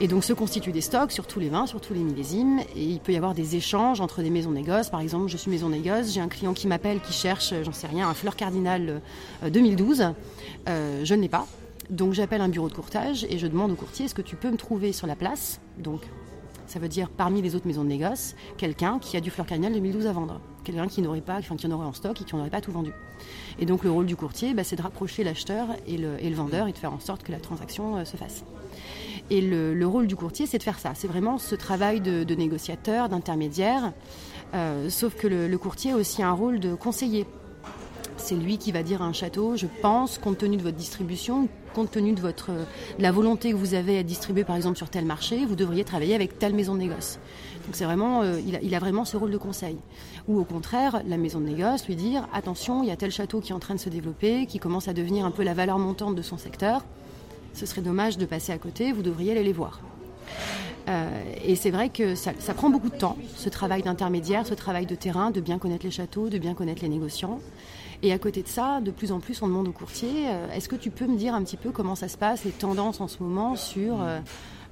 Et 0.00 0.08
donc 0.08 0.24
se 0.24 0.32
constituent 0.32 0.72
des 0.72 0.80
stocks 0.80 1.12
sur 1.12 1.26
tous 1.26 1.38
les 1.38 1.48
vins, 1.48 1.66
sur 1.66 1.80
tous 1.80 1.94
les 1.94 2.00
millésimes. 2.00 2.60
Et 2.74 2.82
il 2.84 2.98
peut 2.98 3.12
y 3.12 3.16
avoir 3.16 3.34
des 3.34 3.56
échanges 3.56 4.00
entre 4.00 4.22
des 4.22 4.30
maisons 4.30 4.50
de 4.50 4.56
négoce. 4.56 4.88
Par 4.90 5.00
exemple, 5.00 5.28
je 5.28 5.36
suis 5.36 5.50
maison 5.50 5.68
négoce, 5.68 6.12
j'ai 6.12 6.20
un 6.20 6.28
client 6.28 6.54
qui 6.54 6.66
m'appelle, 6.66 7.00
qui 7.00 7.12
cherche, 7.12 7.52
euh, 7.52 7.62
j'en 7.62 7.72
sais 7.72 7.86
rien, 7.86 8.08
un 8.08 8.14
fleur 8.14 8.34
cardinal 8.34 9.00
euh, 9.44 9.50
2012. 9.50 10.12
Euh, 10.68 11.04
je 11.04 11.14
ne 11.14 11.20
l'ai 11.20 11.28
pas. 11.28 11.46
Donc 11.90 12.14
j'appelle 12.14 12.40
un 12.40 12.48
bureau 12.48 12.68
de 12.68 12.74
courtage 12.74 13.26
et 13.28 13.38
je 13.38 13.46
demande 13.46 13.70
au 13.72 13.74
courtier, 13.74 14.06
est-ce 14.06 14.14
que 14.14 14.22
tu 14.22 14.34
peux 14.34 14.50
me 14.50 14.56
trouver 14.56 14.92
sur 14.92 15.06
la 15.06 15.14
place? 15.14 15.60
Donc 15.78 16.00
ça 16.72 16.78
veut 16.78 16.88
dire 16.88 17.10
parmi 17.10 17.42
les 17.42 17.54
autres 17.54 17.66
maisons 17.66 17.84
de 17.84 17.88
négoce, 17.88 18.34
quelqu'un 18.56 18.98
qui 18.98 19.18
a 19.18 19.20
du 19.20 19.30
fleur 19.30 19.46
cardinal 19.46 19.74
2012 19.74 20.06
à 20.06 20.12
vendre. 20.12 20.40
Quelqu'un 20.64 20.88
qui 20.88 21.02
n'aurait 21.02 21.20
pas, 21.20 21.36
enfin 21.36 21.54
qui 21.54 21.66
en 21.66 21.70
aurait 21.70 21.84
en 21.84 21.92
stock 21.92 22.18
et 22.18 22.24
qui 22.24 22.34
n'aurait 22.34 22.48
pas 22.48 22.62
tout 22.62 22.72
vendu. 22.72 22.92
Et 23.58 23.66
donc 23.66 23.84
le 23.84 23.90
rôle 23.90 24.06
du 24.06 24.16
courtier, 24.16 24.54
bah, 24.54 24.64
c'est 24.64 24.76
de 24.76 24.82
rapprocher 24.82 25.22
l'acheteur 25.22 25.68
et 25.86 25.98
le, 25.98 26.34
vendeur 26.34 26.68
et 26.68 26.72
de 26.72 26.78
faire 26.78 26.94
en 26.94 26.98
sorte 26.98 27.24
que 27.24 27.32
la 27.32 27.40
transaction 27.40 27.96
euh, 27.96 28.04
se 28.06 28.16
fasse. 28.16 28.44
Et 29.28 29.42
le, 29.42 29.74
le 29.74 29.86
rôle 29.86 30.06
du 30.06 30.16
courtier, 30.16 30.46
c'est 30.46 30.56
de 30.56 30.62
faire 30.62 30.78
ça. 30.78 30.92
C'est 30.94 31.08
vraiment 31.08 31.36
ce 31.36 31.54
travail 31.54 32.00
de, 32.00 32.34
négociateur, 32.34 33.10
d'intermédiaire. 33.10 33.92
Euh, 34.54 34.88
sauf 34.88 35.14
que 35.14 35.26
le 35.26 35.58
courtier 35.58 35.92
a 35.92 35.96
aussi 35.96 36.22
un 36.22 36.32
rôle 36.32 36.58
de 36.58 36.74
conseiller. 36.74 37.26
C'est 38.16 38.34
lui 38.34 38.56
qui 38.56 38.72
va 38.72 38.82
dire 38.82 39.02
à 39.02 39.04
un 39.04 39.12
château, 39.12 39.56
je 39.56 39.66
pense, 39.82 40.16
compte 40.16 40.38
tenu 40.38 40.56
de 40.56 40.62
votre 40.62 40.76
distribution, 40.76 41.48
compte 41.72 41.90
tenu 41.90 42.12
de, 42.12 42.20
votre, 42.20 42.50
de 42.50 43.02
la 43.02 43.12
volonté 43.12 43.50
que 43.50 43.56
vous 43.56 43.74
avez 43.74 43.98
à 43.98 44.02
distribuer 44.02 44.44
par 44.44 44.56
exemple 44.56 44.76
sur 44.76 44.88
tel 44.88 45.04
marché, 45.04 45.44
vous 45.44 45.56
devriez 45.56 45.84
travailler 45.84 46.14
avec 46.14 46.38
telle 46.38 46.54
maison 46.54 46.74
de 46.74 46.80
négoce. 46.80 47.18
Donc 47.66 47.76
c'est 47.76 47.84
vraiment, 47.84 48.22
euh, 48.22 48.40
il, 48.62 48.74
a, 48.74 48.78
vraiment 48.78 49.04
ce 49.04 49.16
rôle 49.16 49.30
de 49.30 49.38
conseil. 49.38 49.76
Ou 50.28 50.38
au 50.38 50.44
contraire, 50.44 51.02
la 51.06 51.16
maison 51.16 51.40
de 51.40 51.46
négoce 51.46 51.86
lui 51.86 51.96
dire, 51.96 52.28
attention, 52.32 52.82
il 52.82 52.88
y 52.88 52.92
a 52.92 52.96
tel 52.96 53.10
château 53.10 53.40
qui 53.40 53.52
est 53.52 53.54
en 53.54 53.60
train 53.60 53.74
de 53.74 53.80
se 53.80 53.88
développer, 53.88 54.46
qui 54.46 54.58
commence 54.58 54.88
à 54.88 54.92
devenir 54.92 55.24
un 55.24 55.30
peu 55.30 55.42
la 55.42 55.54
valeur 55.54 55.78
montante 55.78 56.14
de 56.14 56.22
son 56.22 56.38
secteur. 56.38 56.84
Ce 57.54 57.66
serait 57.66 57.82
dommage 57.82 58.18
de 58.18 58.26
passer 58.26 58.52
à 58.52 58.58
côté, 58.58 58.92
vous 58.92 59.02
devriez 59.02 59.32
aller 59.32 59.44
les 59.44 59.52
voir. 59.52 59.80
Euh, 60.88 61.22
et 61.44 61.54
c'est 61.54 61.70
vrai 61.70 61.88
que 61.90 62.14
ça, 62.14 62.32
prend 62.54 62.70
beaucoup 62.70 62.90
de 62.90 62.96
temps, 62.96 63.16
ce 63.36 63.48
travail 63.48 63.82
d'intermédiaire, 63.82 64.46
ce 64.46 64.54
travail 64.54 64.86
de 64.86 64.94
terrain, 64.94 65.30
de 65.30 65.40
bien 65.40 65.58
connaître 65.58 65.84
les 65.84 65.90
châteaux, 65.90 66.28
de 66.28 66.38
bien 66.38 66.54
connaître 66.54 66.82
les 66.82 66.88
négociants. 66.88 67.40
Et 68.02 68.12
à 68.12 68.18
côté 68.18 68.42
de 68.42 68.48
ça, 68.48 68.80
de 68.80 68.90
plus 68.90 69.12
en 69.12 69.20
plus, 69.20 69.42
on 69.42 69.48
demande 69.48 69.68
aux 69.68 69.72
courtiers 69.72 70.28
euh, 70.28 70.52
est-ce 70.52 70.68
que 70.68 70.74
tu 70.74 70.90
peux 70.90 71.06
me 71.06 71.16
dire 71.16 71.34
un 71.34 71.42
petit 71.42 71.56
peu 71.56 71.70
comment 71.70 71.94
ça 71.94 72.08
se 72.08 72.18
passe, 72.18 72.44
les 72.44 72.50
tendances 72.50 73.00
en 73.00 73.06
ce 73.06 73.22
moment 73.22 73.54
sur 73.54 74.02
euh, 74.02 74.18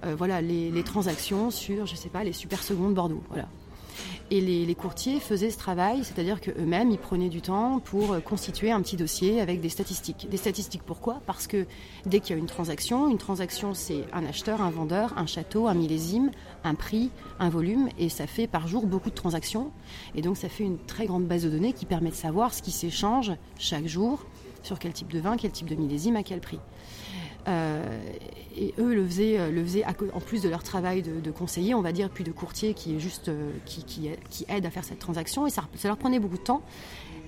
euh, 0.04 0.14
voilà, 0.16 0.40
les, 0.40 0.70
les, 0.70 0.82
transactions, 0.82 1.50
sur, 1.52 1.86
je 1.86 1.94
sais 1.94 2.08
pas, 2.08 2.24
les 2.24 2.32
super 2.32 2.62
secondes 2.62 2.94
Bordeaux 2.94 3.22
voilà. 3.28 3.46
Et 4.32 4.40
les, 4.40 4.64
les, 4.64 4.74
courtiers 4.74 5.20
faisaient 5.20 5.50
ce 5.50 5.58
travail, 5.58 6.02
c'est-à-dire 6.04 6.40
qu'eux-mêmes, 6.40 6.90
ils 6.90 6.98
prenaient 6.98 7.28
du 7.28 7.42
temps 7.42 7.80
pour 7.80 8.20
constituer 8.22 8.70
un 8.70 8.80
petit 8.80 8.96
dossier 8.96 9.40
avec 9.40 9.60
des 9.60 9.68
statistiques. 9.68 10.28
Des 10.30 10.36
statistiques 10.36 10.82
pourquoi? 10.84 11.20
Parce 11.26 11.46
que 11.46 11.66
dès 12.06 12.20
qu'il 12.20 12.34
y 12.34 12.38
a 12.38 12.40
une 12.40 12.46
transaction, 12.46 13.10
une 13.10 13.18
transaction 13.18 13.74
c'est 13.74 14.04
un 14.12 14.24
acheteur, 14.24 14.62
un 14.62 14.70
vendeur, 14.70 15.12
un 15.18 15.26
château, 15.26 15.66
un 15.66 15.74
millésime, 15.74 16.30
un 16.64 16.74
prix, 16.74 17.10
un 17.38 17.48
volume, 17.48 17.88
et 17.98 18.08
ça 18.08 18.26
fait 18.26 18.46
par 18.46 18.68
jour 18.68 18.86
beaucoup 18.86 19.10
de 19.10 19.14
transactions. 19.14 19.70
Et 20.14 20.22
donc 20.22 20.36
ça 20.36 20.48
fait 20.48 20.64
une 20.64 20.78
très 20.78 21.06
grande 21.06 21.26
base 21.26 21.44
de 21.44 21.50
données 21.50 21.72
qui 21.72 21.86
permet 21.86 22.10
de 22.10 22.14
savoir 22.14 22.54
ce 22.54 22.62
qui 22.62 22.70
s'échange 22.70 23.32
chaque 23.58 23.86
jour, 23.86 24.24
sur 24.62 24.78
quel 24.78 24.92
type 24.92 25.10
de 25.10 25.20
vin, 25.20 25.36
quel 25.36 25.50
type 25.50 25.68
de 25.68 25.74
millésime, 25.74 26.16
à 26.16 26.22
quel 26.22 26.40
prix. 26.40 26.58
Euh, 27.48 27.82
et 28.56 28.74
eux 28.78 28.94
le 28.94 29.06
faisaient, 29.06 29.50
le 29.50 29.64
faisaient 29.64 29.84
en 29.86 30.20
plus 30.20 30.42
de 30.42 30.48
leur 30.48 30.62
travail 30.62 31.02
de, 31.02 31.30
conseiller, 31.30 31.74
on 31.74 31.80
va 31.80 31.92
dire, 31.92 32.10
puis 32.10 32.24
de 32.24 32.32
courtier 32.32 32.74
qui 32.74 32.96
est 32.96 32.98
juste 32.98 33.28
euh, 33.28 33.50
qui, 33.64 34.10
aide 34.48 34.66
à 34.66 34.70
faire 34.70 34.84
cette 34.84 34.98
transaction. 34.98 35.46
Et 35.46 35.50
ça, 35.50 35.64
leur 35.84 35.96
prenait 35.96 36.18
beaucoup 36.18 36.36
de 36.36 36.42
temps. 36.42 36.62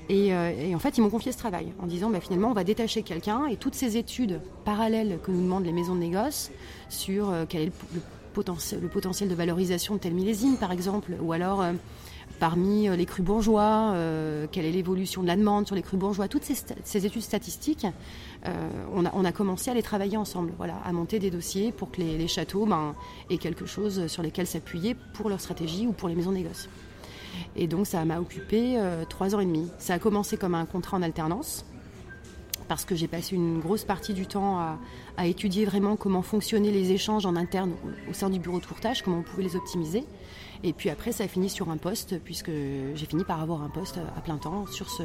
Et, 0.09 0.35
euh, 0.35 0.75
en 0.75 0.79
fait, 0.79 0.99
ils 0.99 1.01
m'ont 1.01 1.11
confié 1.11 1.33
ce 1.33 1.39
travail 1.39 1.73
en 1.81 1.87
disant 1.87 2.11
bah, 2.11 2.21
finalement, 2.21 2.49
on 2.49 2.55
va 2.55 2.65
détacher 2.65 3.03
quelqu'un 3.03 3.47
et 3.47 3.57
toutes 3.57 3.75
ces 3.75 3.97
études 3.97 4.41
parallèles 4.65 5.19
que 5.23 5.31
nous 5.31 5.43
demandent 5.43 5.65
les 5.65 5.73
maisons 5.73 5.95
de 5.95 6.01
négoce 6.01 6.51
sur 6.89 7.31
euh, 7.31 7.45
quel 7.49 7.63
est 7.63 7.73
le, 7.95 8.03
le 8.37 8.89
potentiel 8.89 9.29
de 9.29 9.35
valorisation 9.35 9.95
de 9.95 10.01
tel 10.01 10.15
millésime, 10.15 10.57
par 10.57 10.73
exemple, 10.73 11.13
ou 11.21 11.33
alors 11.33 11.63
euh, 11.63 11.73
parmi 12.39 12.89
les 12.89 13.07
crus 13.07 13.25
bourgeois, 13.25 13.93
euh, 13.95 14.47
quelle 14.51 14.65
est 14.65 14.73
l'évolution 14.73 15.23
de 15.23 15.29
la 15.29 15.37
demande 15.37 15.67
sur 15.67 15.77
les 15.77 15.83
crus 15.83 15.99
bourgeois, 15.99 16.29
toutes 16.29 16.45
ces, 16.45 17.07
études 17.07 17.23
statistiques, 17.23 17.87
euh, 18.47 18.69
on, 18.95 19.07
a, 19.07 19.13
on, 19.15 19.25
a, 19.25 19.33
commencé 19.33 19.71
à 19.71 19.75
les 19.75 19.83
travailler 19.83 20.17
ensemble, 20.17 20.53
voilà, 20.57 20.75
à 20.85 20.93
monter 20.93 21.19
des 21.19 21.31
dossiers 21.31 21.73
pour 21.73 21.91
que 21.91 22.01
les, 22.01 22.29
châteaux 22.29 22.67
ben, 22.67 22.95
aient 23.31 23.39
quelque 23.39 23.67
chose 23.67 24.07
sur 24.09 24.23
lesquels 24.23 24.47
s'appuyer 24.47 24.97
pour 25.15 25.29
leur 25.29 25.41
stratégie 25.41 25.87
ou 25.87 25.93
pour 25.93 26.09
les 26.09 26.15
maisons 26.15 26.31
de 26.31 26.37
négoce. 26.37 26.69
Et 27.57 27.67
donc 27.67 27.87
ça 27.87 28.05
m'a 28.05 28.19
occupé 28.19 28.79
euh, 28.79 29.05
trois 29.09 29.35
ans 29.35 29.41
et 29.41 29.47
demi. 29.47 29.69
Ça 29.79 29.95
a 29.95 29.99
commencé 29.99 30.37
comme 30.37 30.55
un 30.55 30.67
contrat 30.67 30.97
en 30.97 31.03
alternance, 31.03 31.65
parce 32.73 32.87
que 32.87 32.95
j'ai 32.95 33.07
passé 33.07 33.37
une 33.37 33.61
grosse 33.61 33.85
partie 33.85 34.15
du 34.15 34.27
temps 34.27 34.59
à, 35.19 35.27
étudier 35.27 35.67
vraiment 35.67 35.95
comment 35.95 36.23
fonctionnaient 36.23 36.71
les 36.71 36.91
échanges 36.91 37.27
en 37.27 37.37
interne 37.37 37.73
au, 38.09 38.15
sein 38.15 38.31
du 38.31 38.39
bureau 38.39 38.61
de 38.61 38.65
courtage, 38.65 39.03
comment 39.03 39.19
on 39.19 39.23
pouvait 39.23 39.43
les 39.43 39.57
optimiser. 39.57 40.05
Et 40.65 40.73
puis 40.73 40.89
après, 40.89 41.13
ça 41.13 41.25
a 41.25 41.29
fini 41.29 41.51
sur 41.51 41.69
un 41.69 41.77
poste, 41.77 42.19
puisque 42.21 42.51
j'ai 42.95 43.07
fini 43.07 43.25
par 43.25 43.43
avoir 43.43 43.61
un 43.61 43.69
poste 43.69 43.99
à 44.17 44.21
plein 44.23 44.39
temps 44.39 44.65
sur 44.67 44.89
ce. 44.89 45.03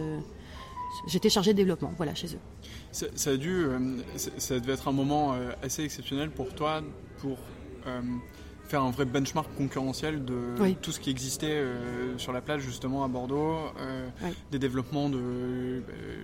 J'étais 1.08 1.30
chargée 1.30 1.52
de 1.52 1.58
développement, 1.58 1.94
voilà, 1.98 2.16
chez 2.16 2.28
eux. 2.28 2.40
Ça, 2.94 3.08
ça 3.16 3.32
a 3.32 3.36
dû, 3.36 3.66
euh, 3.66 3.98
ça 4.16 4.62
devait 4.62 4.72
être 4.72 4.88
un 4.88 4.94
moment 4.94 5.34
euh, 5.34 5.52
assez 5.62 5.84
exceptionnel 5.84 6.32
pour 6.32 6.56
toi, 6.56 6.82
pour 7.18 7.38
euh, 7.86 8.02
faire 8.68 8.84
un 8.84 8.92
vrai 8.92 9.06
benchmark 9.06 9.48
concurrentiel 9.58 10.26
de 10.26 10.36
oui. 10.60 10.78
tout 10.82 10.92
ce 10.92 11.00
qui 11.00 11.10
existait 11.10 11.48
euh, 11.48 12.18
sur 12.18 12.34
la 12.34 12.42
plage 12.42 12.62
justement 12.62 13.04
à 13.04 13.08
Bordeaux, 13.08 13.56
euh, 13.80 14.08
oui. 14.24 14.30
des 14.52 14.60
développements 14.60 15.10
de 15.10 15.18
euh, 15.18 15.82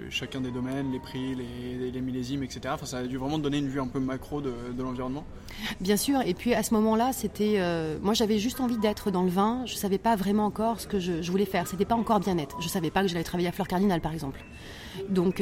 chacun 0.10 0.42
des 0.42 0.52
domaines, 0.52 0.92
les 0.92 1.00
prix, 1.00 1.36
les, 1.36 1.92
les, 1.92 2.02
millésimes, 2.02 2.44
etc. 2.44 2.62
Enfin, 2.74 2.86
ça 2.86 2.98
a 2.98 3.04
dû 3.04 3.18
vraiment 3.18 3.40
donner 3.40 3.60
une 3.60 3.70
vue 3.70 3.80
un 3.80 3.88
peu 3.88 4.00
macro 4.00 4.42
de, 4.42 4.54
de 4.76 4.84
l'environnement. 4.84 5.24
Bien 5.80 5.98
sûr, 5.98 6.22
et 6.22 6.34
puis 6.34 6.54
à 6.54 6.64
ce 6.64 6.74
moment-là, 6.74 7.14
c'était, 7.14 7.60
moi 8.02 8.14
j'avais 8.14 8.40
juste 8.40 8.60
envie 8.60 8.78
d'être 8.78 9.12
dans 9.12 9.24
le 9.24 9.30
vin. 9.30 9.64
Je 9.66 9.76
savais 9.76 9.98
pas 9.98 10.16
vraiment 10.16 10.46
encore 10.46 10.80
ce 10.80 10.88
que 10.88 11.00
je, 11.00 11.22
je 11.22 11.32
voulais 11.32 11.46
faire. 11.46 11.68
C'était 11.68 11.86
pas 11.86 11.96
encore 11.96 12.20
bien 12.20 12.36
net. 12.36 12.50
Je 12.60 12.68
savais 12.68 12.92
pas 12.92 13.02
que 13.02 13.08
j'allais 13.08 13.24
travailler 13.24 13.50
à 13.50 13.52
Fleur 13.52 13.68
Cardinal, 13.68 14.02
par 14.02 14.14
exemple. 14.14 14.44
Donc 15.10 15.42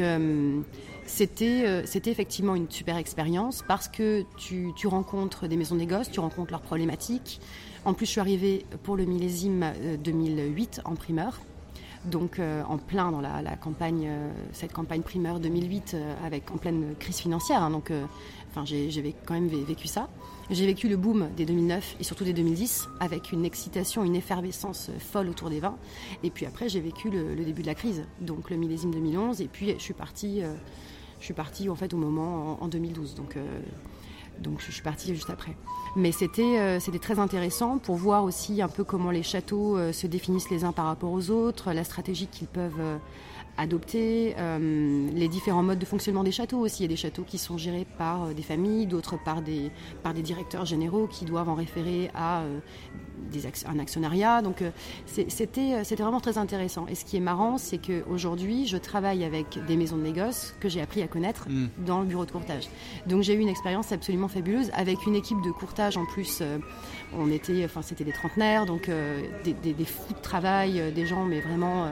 c'était 1.12 1.86
c'était 1.86 2.12
effectivement 2.12 2.56
une 2.56 2.70
super 2.70 2.98
expérience 2.98 3.63
parce 3.68 3.88
que 3.88 4.24
tu, 4.38 4.88
rencontres 4.88 5.48
des 5.48 5.58
maisons 5.58 5.75
de 5.75 5.82
négoce, 5.82 6.10
tu 6.10 6.20
rencontres 6.20 6.51
leurs 6.51 6.62
problématiques. 6.62 7.39
En 7.86 7.94
plus, 7.94 8.06
je 8.06 8.12
suis 8.12 8.20
arrivée 8.20 8.65
pour 8.84 8.96
le 8.96 9.06
millésime 9.06 9.65
2008 10.03 10.82
en 10.86 10.96
primeur 10.96 11.39
donc 12.06 12.39
euh, 12.39 12.63
en 12.68 12.77
plein 12.77 13.12
dans 13.12 13.22
la, 13.22 13.56
campagne, 13.58 14.08
euh, 14.08 14.32
cette 14.53 14.74
campagne 14.74 15.01
primeur 15.01 15.39
2008 15.39 15.94
euh, 15.94 16.25
avec 16.25 16.50
en 16.51 16.58
pleine 16.58 16.96
crise 17.00 17.18
financière. 17.18 17.62
Hein, 17.62 17.70
donc, 17.70 17.91
enfin, 18.50 18.65
j'ai 18.65 19.15
quand 19.25 19.34
même 19.34 19.48
vécu 19.48 19.88
ça. 19.88 20.10
J'ai 20.50 20.65
vécu 20.65 20.89
le 20.89 20.98
boom 20.98 21.30
des 21.38 21.46
2009 21.46 21.98
et 22.00 22.03
surtout 22.03 22.25
des 22.25 22.34
2010 22.34 22.89
avec 23.00 23.32
une 23.32 23.46
excitation, 23.46 24.03
une 24.03 24.15
effervescence 24.15 24.91
folle 25.00 25.30
autour 25.30 25.50
des 25.50 25.60
vins. 25.60 25.77
Et 26.24 26.30
puis 26.30 26.46
après, 26.46 26.68
j'ai 26.68 26.82
vécu 26.82 27.10
le, 27.10 27.36
début 27.36 27.62
de 27.62 27.68
la 27.68 27.75
crise, 27.75 28.03
donc 28.20 28.50
le 28.50 28.58
millésime 28.58 28.91
2011. 28.91 29.39
Et 29.41 29.48
puis, 29.48 29.74
je 29.77 29.82
suis 29.82 29.94
partie, 29.94 30.41
je 31.22 31.25
suis 31.25 31.34
partie 31.34 31.70
en 31.70 31.75
fait 31.75 31.94
au 31.94 31.98
moment 31.98 32.58
en, 32.62 32.66
en 32.66 32.68
2012. 32.68 33.16
Donc 33.16 33.38
donc 34.42 34.60
je 34.66 34.72
suis 34.72 34.82
partie 34.82 35.13
juste 35.13 35.30
après. 35.30 35.56
Mais 35.96 36.12
c'était 36.12 36.60
euh, 36.60 36.80
très 37.01 37.20
intéressant 37.20 37.78
pour 37.78 37.96
voir 37.96 38.24
aussi 38.24 38.62
un 38.62 38.68
peu 38.68 38.84
comment 38.84 39.12
les 39.12 39.24
châteaux 39.24 39.78
euh, 39.78 39.92
se 39.92 40.08
définissent 40.08 40.50
les 40.50 40.63
uns 40.63 40.72
par 40.72 40.86
rapport 40.86 41.12
aux 41.12 41.30
autres, 41.30 41.74
la 41.74 41.84
stratégie 41.84 42.28
qu'ils 42.28 42.48
peuvent 42.48 42.82
adopter, 43.58 44.36
euh, 44.38 45.10
les 45.13 45.27
différents 45.27 45.63
modes 45.63 45.79
de 45.79 45.86
fonctionnement 45.86 46.24
des 46.24 46.31
châteaux 46.31 46.60
aussi. 46.60 46.79
Il 46.79 46.81
y 46.84 46.86
a 46.86 46.89
des 46.89 46.96
châteaux 46.96 47.24
qui 47.24 47.38
sont 47.38 47.58
gérés 47.58 47.86
par 47.98 48.24
euh, 48.24 48.34
des 48.34 48.41
familles, 48.41 48.88
d'autres 48.88 49.17
par 49.24 49.41
des, 49.41 49.72
par 50.03 50.13
des 50.13 50.22
directeurs 50.22 50.65
généraux 50.65 51.08
qui 51.08 51.25
doivent 51.25 51.50
en 51.50 51.55
référer 51.55 52.10
à 52.13 52.41
euh, 52.41 52.60
des 53.31 53.41
un 53.65 53.79
actionnariat. 53.79 54.41
Donc 54.41 54.63
c'était 55.05 55.84
vraiment 55.96 56.20
très 56.20 56.38
intéressant. 56.38 56.86
Et 56.88 56.96
ce 56.96 57.05
qui 57.05 57.17
est 57.17 57.22
marrant, 57.22 57.58
c'est 57.58 57.77
qu'aujourd'hui, 57.77 58.67
je 58.67 58.77
travaille 58.77 59.24
avec 59.24 59.60
des 59.67 59.77
maisons 59.77 59.98
de 59.98 60.01
négoce 60.01 60.55
que 60.60 60.70
j'ai 60.70 60.81
appris 60.81 61.01
à 61.01 61.08
connaître 61.08 61.48
mm. 61.50 61.67
dans 61.86 62.01
le 62.01 62.05
bureau 62.05 62.25
de 62.25 62.31
courtage. 62.31 62.67
Donc 63.08 63.22
j'ai 63.22 63.34
eu 63.34 63.39
une 63.39 63.48
expérience 63.48 63.91
absolument 63.91 64.27
fabuleuse 64.27 64.72
avec 64.74 65.05
une 65.05 65.15
équipe 65.15 65.41
de 65.43 65.51
courtage 65.51 65.98
en 65.98 66.05
plus. 66.05 66.41
on 67.17 67.31
était, 67.31 67.63
enfin 67.63 67.81
c'était 67.81 68.03
des 68.03 68.12
trentenaires, 68.12 68.65
donc 68.65 68.89
des, 69.43 69.53
des, 69.53 69.74
des, 69.74 69.86
fous 69.86 70.13
de 70.13 70.22
travail, 70.22 70.91
des 70.93 71.05
gens 71.05 71.24
mais 71.24 71.41
vraiment 71.41 71.88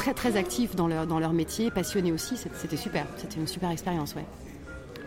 très 0.00 0.14
très 0.14 0.36
actifs 0.36 0.74
dans 0.74 0.88
leur, 0.88 1.06
dans 1.06 1.18
leur 1.18 1.34
métier, 1.34 1.70
passionnés 1.70 2.10
aussi. 2.10 2.34
C'était 2.54 2.78
super, 2.78 3.04
c'était 3.18 3.36
une 3.36 3.46
super 3.46 3.70
expérience, 3.70 4.14
ouais. 4.14 4.24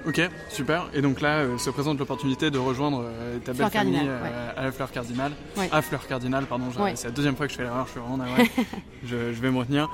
Ok, 0.06 0.22
super. 0.50 0.90
Et 0.94 1.02
donc 1.02 1.22
là, 1.22 1.38
euh, 1.40 1.58
se 1.58 1.70
présente 1.70 1.98
l'opportunité 1.98 2.52
de 2.52 2.60
rejoindre 2.60 3.04
euh, 3.06 3.40
ta 3.40 3.54
belle 3.54 3.70
famille 3.70 4.02
euh, 4.06 4.52
à 4.56 4.64
la 4.64 4.72
Fleur 4.72 4.92
Cardinal. 4.92 5.32
À 5.72 5.82
Fleur 5.82 6.06
Cardinal, 6.08 6.46
pardon. 6.46 6.66
C'est 6.94 7.08
la 7.08 7.12
deuxième 7.12 7.36
fois 7.36 7.48
que 7.48 7.54
je 7.54 7.58
fais 7.58 7.64
l'erreur, 7.64 7.88
je 7.88 7.92
suis 7.92 8.00
vraiment 8.02 8.18
navré. 8.18 8.52
je, 9.04 9.34
je, 9.34 9.42
vais 9.42 9.50
me 9.50 9.58
retenir. 9.58 9.90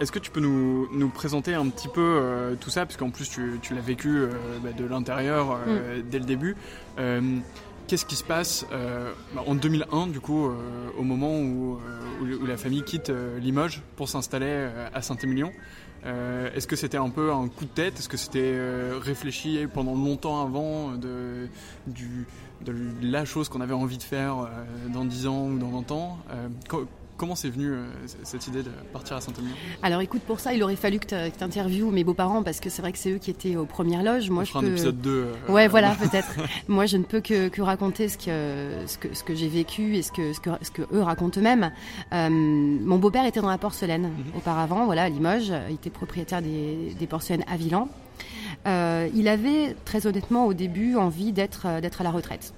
Est-ce 0.00 0.12
que 0.12 0.20
tu 0.20 0.30
peux 0.30 0.40
nous, 0.40 0.88
nous, 0.92 1.08
présenter 1.10 1.52
un 1.52 1.68
petit 1.68 1.88
peu 1.88 2.56
tout 2.60 2.70
ça? 2.70 2.86
Puisqu'en 2.86 3.10
plus, 3.10 3.28
tu, 3.28 3.58
tu 3.60 3.74
l'as 3.74 3.80
vécu 3.80 4.26
bah, 4.62 4.70
de 4.72 4.84
l'intérieur 4.86 5.58
mm. 5.58 6.02
dès 6.10 6.18
le 6.20 6.24
début. 6.24 6.56
Qu'est-ce 7.94 8.06
qui 8.06 8.16
se 8.16 8.24
passe 8.24 8.66
euh, 8.72 9.12
bah, 9.36 9.44
en 9.46 9.54
2001, 9.54 10.08
du 10.08 10.18
coup, 10.18 10.46
euh, 10.46 10.90
au 10.98 11.04
moment 11.04 11.38
où, 11.38 11.78
euh, 11.78 12.38
où, 12.40 12.44
la 12.44 12.56
famille 12.56 12.82
quitte 12.82 13.12
Limoges 13.38 13.82
pour 13.94 14.08
s'installer 14.08 14.68
à 14.92 15.00
Saint-Émilion 15.00 15.52
Est-ce 16.04 16.66
que 16.66 16.74
c'était 16.74 16.96
un 16.96 17.10
peu 17.10 17.32
un 17.32 17.46
coup 17.46 17.66
de 17.66 17.70
tête? 17.70 18.00
Est-ce 18.00 18.08
que 18.08 18.16
c'était 18.16 18.58
réfléchi 19.00 19.68
pendant 19.72 19.94
longtemps 19.94 20.42
avant 20.42 20.96
de 20.96 21.46
la 23.00 23.24
chose 23.24 23.48
qu'on 23.48 23.60
avait 23.60 23.74
envie 23.74 23.98
de 23.98 24.02
faire 24.02 24.48
dans 24.92 25.04
10 25.04 25.28
ans 25.28 25.46
ou 25.46 25.58
dans 25.60 25.70
20 25.70 25.92
ans 25.92 26.18
Comment 27.16 27.36
c'est 27.36 27.48
venu 27.48 27.70
euh, 27.70 27.84
cette 28.24 28.48
idée 28.48 28.64
de 28.64 28.70
partir 28.92 29.16
à 29.16 29.20
Saint-Émilion 29.20 29.54
Alors 29.84 30.00
écoute, 30.00 30.22
pour 30.22 30.40
ça, 30.40 30.52
il 30.52 30.62
aurait 30.64 30.74
fallu 30.74 30.98
que 30.98 31.06
tu 31.06 31.44
interviewes 31.44 31.92
mes 31.92 32.02
beaux-parents 32.02 32.42
parce 32.42 32.58
que 32.58 32.68
c'est 32.70 32.82
vrai 32.82 32.90
que 32.90 32.98
c'est 32.98 33.12
eux 33.12 33.18
qui 33.18 33.30
étaient 33.30 33.54
aux 33.54 33.66
premières 33.66 34.02
loges. 34.02 34.30
Moi, 34.30 34.42
On 34.42 34.44
je 34.44 34.50
fera 34.50 34.64
un 34.64 34.66
épisode 34.66 35.00
2. 35.00 35.10
Euh, 35.10 35.52
ouais, 35.52 35.68
voilà, 35.68 35.94
peut-être. 35.94 36.34
Moi, 36.68 36.86
je 36.86 36.96
ne 36.96 37.04
peux 37.04 37.20
que, 37.20 37.48
que 37.48 37.62
raconter 37.62 38.08
ce 38.08 38.18
que, 38.18 38.86
ce 38.88 38.98
que, 38.98 39.14
ce 39.14 39.22
que 39.22 39.34
j'ai 39.36 39.48
vécu 39.48 39.94
et 39.94 40.02
ce 40.02 40.10
que, 40.10 40.32
ce 40.32 40.40
que, 40.40 40.50
ce 40.60 40.72
que 40.72 40.82
eux 40.92 41.02
racontent 41.02 41.38
eux-mêmes. 41.38 41.70
Euh, 42.12 42.28
mon 42.30 42.98
beau-père 42.98 43.26
était 43.26 43.40
dans 43.40 43.50
la 43.50 43.58
porcelaine 43.58 44.08
mhm. 44.08 44.36
auparavant, 44.36 44.84
voilà, 44.84 45.04
à 45.04 45.08
Limoges. 45.08 45.52
Il 45.68 45.76
était 45.76 45.90
propriétaire 45.90 46.42
des, 46.42 46.96
des 46.98 47.06
porcelaines 47.06 47.44
à 47.46 47.56
Vilan. 47.56 47.88
il 48.66 49.28
avait, 49.28 49.76
très 49.84 50.08
honnêtement, 50.08 50.46
au 50.46 50.54
début, 50.54 50.96
envie 50.96 51.32
d'être 51.32 51.80
d'être 51.80 52.00
à 52.00 52.04
la 52.04 52.10
retraite. 52.10 52.54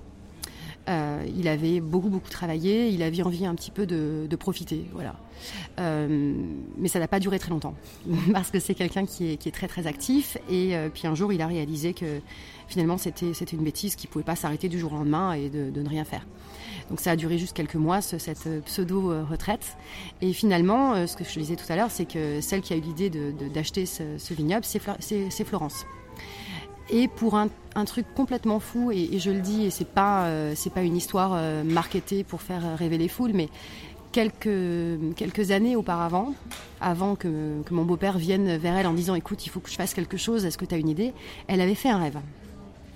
Euh, 0.88 1.24
il 1.36 1.48
avait 1.48 1.80
beaucoup 1.80 2.08
beaucoup 2.08 2.30
travaillé, 2.30 2.88
il 2.88 3.02
avait 3.02 3.22
envie 3.22 3.44
un 3.44 3.54
petit 3.56 3.72
peu 3.72 3.86
de, 3.86 4.36
profiter, 4.36 4.84
voilà. 4.92 5.16
Euh, 5.80 6.34
mais 6.78 6.88
ça 6.88 6.98
n'a 6.98 7.08
pas 7.08 7.18
duré 7.18 7.38
très 7.38 7.50
longtemps 7.50 7.74
parce 8.32 8.50
que 8.50 8.60
c'est 8.60 8.74
quelqu'un 8.74 9.04
qui 9.04 9.32
est, 9.32 9.52
très 9.52 9.68
très 9.68 9.86
actif 9.86 10.38
et 10.48 10.74
euh, 10.74 10.88
puis 10.88 11.06
un 11.06 11.14
jour 11.14 11.32
il 11.32 11.42
a 11.42 11.46
réalisé 11.46 11.92
que 11.92 12.20
finalement 12.68 12.96
c'était 12.96 13.34
c'était 13.34 13.56
une 13.56 13.62
bêtise 13.62 13.96
qui 13.96 14.06
pouvait 14.06 14.24
pas 14.24 14.36
s'arrêter 14.36 14.68
du 14.68 14.78
jour 14.78 14.92
au 14.92 14.96
lendemain 14.96 15.32
et 15.32 15.48
de, 15.48 15.80
ne 15.80 15.88
rien 15.88 16.04
faire. 16.04 16.26
Donc 16.88 17.00
ça 17.00 17.10
a 17.10 17.16
duré 17.16 17.36
juste 17.36 17.54
quelques 17.54 17.74
mois 17.74 18.00
cette 18.00 18.48
pseudo 18.64 19.12
retraite 19.28 19.76
et 20.22 20.32
finalement 20.32 21.06
ce 21.06 21.16
que 21.16 21.24
je 21.24 21.38
disais 21.38 21.56
tout 21.56 21.70
à 21.70 21.76
l'heure 21.76 21.90
c'est 21.90 22.06
que 22.06 22.40
celle 22.40 22.60
qui 22.60 22.72
a 22.72 22.76
eu 22.76 22.80
l'idée 22.80 23.10
d'acheter 23.10 23.86
ce, 23.86 24.18
ce 24.18 24.34
vignoble 24.34 24.64
c'est 24.64 25.44
Florence. 25.44 25.84
Et 26.88 27.08
pour 27.08 27.36
un, 27.36 27.48
truc 27.84 28.06
complètement 28.14 28.60
fou, 28.60 28.92
et, 28.92 29.18
je 29.18 29.30
le 29.30 29.40
dis, 29.40 29.66
et 29.66 29.70
c'est 29.70 29.88
pas 29.88 30.26
euh, 30.26 30.52
c'est 30.54 30.72
pas 30.72 30.82
une 30.82 30.96
histoire 30.96 31.32
euh, 31.34 31.64
marketée 31.64 32.24
pour 32.24 32.40
faire 32.40 32.64
euh, 32.64 32.74
rêver 32.76 32.96
les 32.96 33.08
foules, 33.08 33.32
mais 33.34 33.48
quelques 34.12 34.48
quelques 35.16 35.50
années 35.50 35.76
auparavant, 35.76 36.32
avant 36.80 37.16
que, 37.16 37.62
que 37.64 37.74
mon 37.74 37.84
beau-père 37.84 38.18
vienne 38.18 38.56
vers 38.56 38.76
elle 38.76 38.86
en 38.86 38.94
disant 38.94 39.14
écoute, 39.14 39.44
il 39.46 39.48
faut 39.50 39.60
que 39.60 39.68
je 39.68 39.74
fasse 39.74 39.94
quelque 39.94 40.16
chose, 40.16 40.44
est-ce 40.46 40.56
que 40.56 40.64
tu 40.64 40.74
as 40.74 40.78
une 40.78 40.88
idée? 40.88 41.12
Elle 41.48 41.60
avait 41.60 41.74
fait 41.74 41.90
un 41.90 41.98
rêve. 41.98 42.18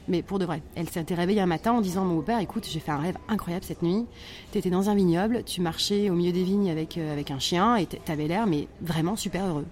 Mais 0.08 0.22
pour 0.22 0.38
de 0.38 0.44
vrai. 0.44 0.62
Elle 0.76 0.88
s'était 0.88 1.14
réveillée 1.14 1.40
un 1.40 1.46
matin 1.46 1.72
en 1.72 1.80
disant 1.80 2.04
mon 2.04 2.16
beau-père, 2.16 2.38
écoute, 2.38 2.66
j'ai 2.68 2.80
fait 2.80 2.90
un 2.90 2.98
rêve 2.98 3.16
incroyable 3.28 3.64
cette 3.64 3.82
nuit. 3.82 4.06
Tu 4.50 4.58
étais 4.58 4.70
dans 4.70 4.88
un 4.88 4.94
vignoble, 4.94 5.44
tu 5.44 5.60
marchais 5.60 6.10
au 6.10 6.14
milieu 6.14 6.32
des 6.32 6.42
vignes 6.42 6.70
avec, 6.70 6.96
avec 6.96 7.30
un 7.30 7.38
chien 7.38 7.76
et 7.76 7.86
tu 7.86 7.96
avais 8.10 8.26
l'air, 8.26 8.46
mais 8.46 8.66
vraiment 8.80 9.14
super 9.14 9.44
heureux. 9.46 9.66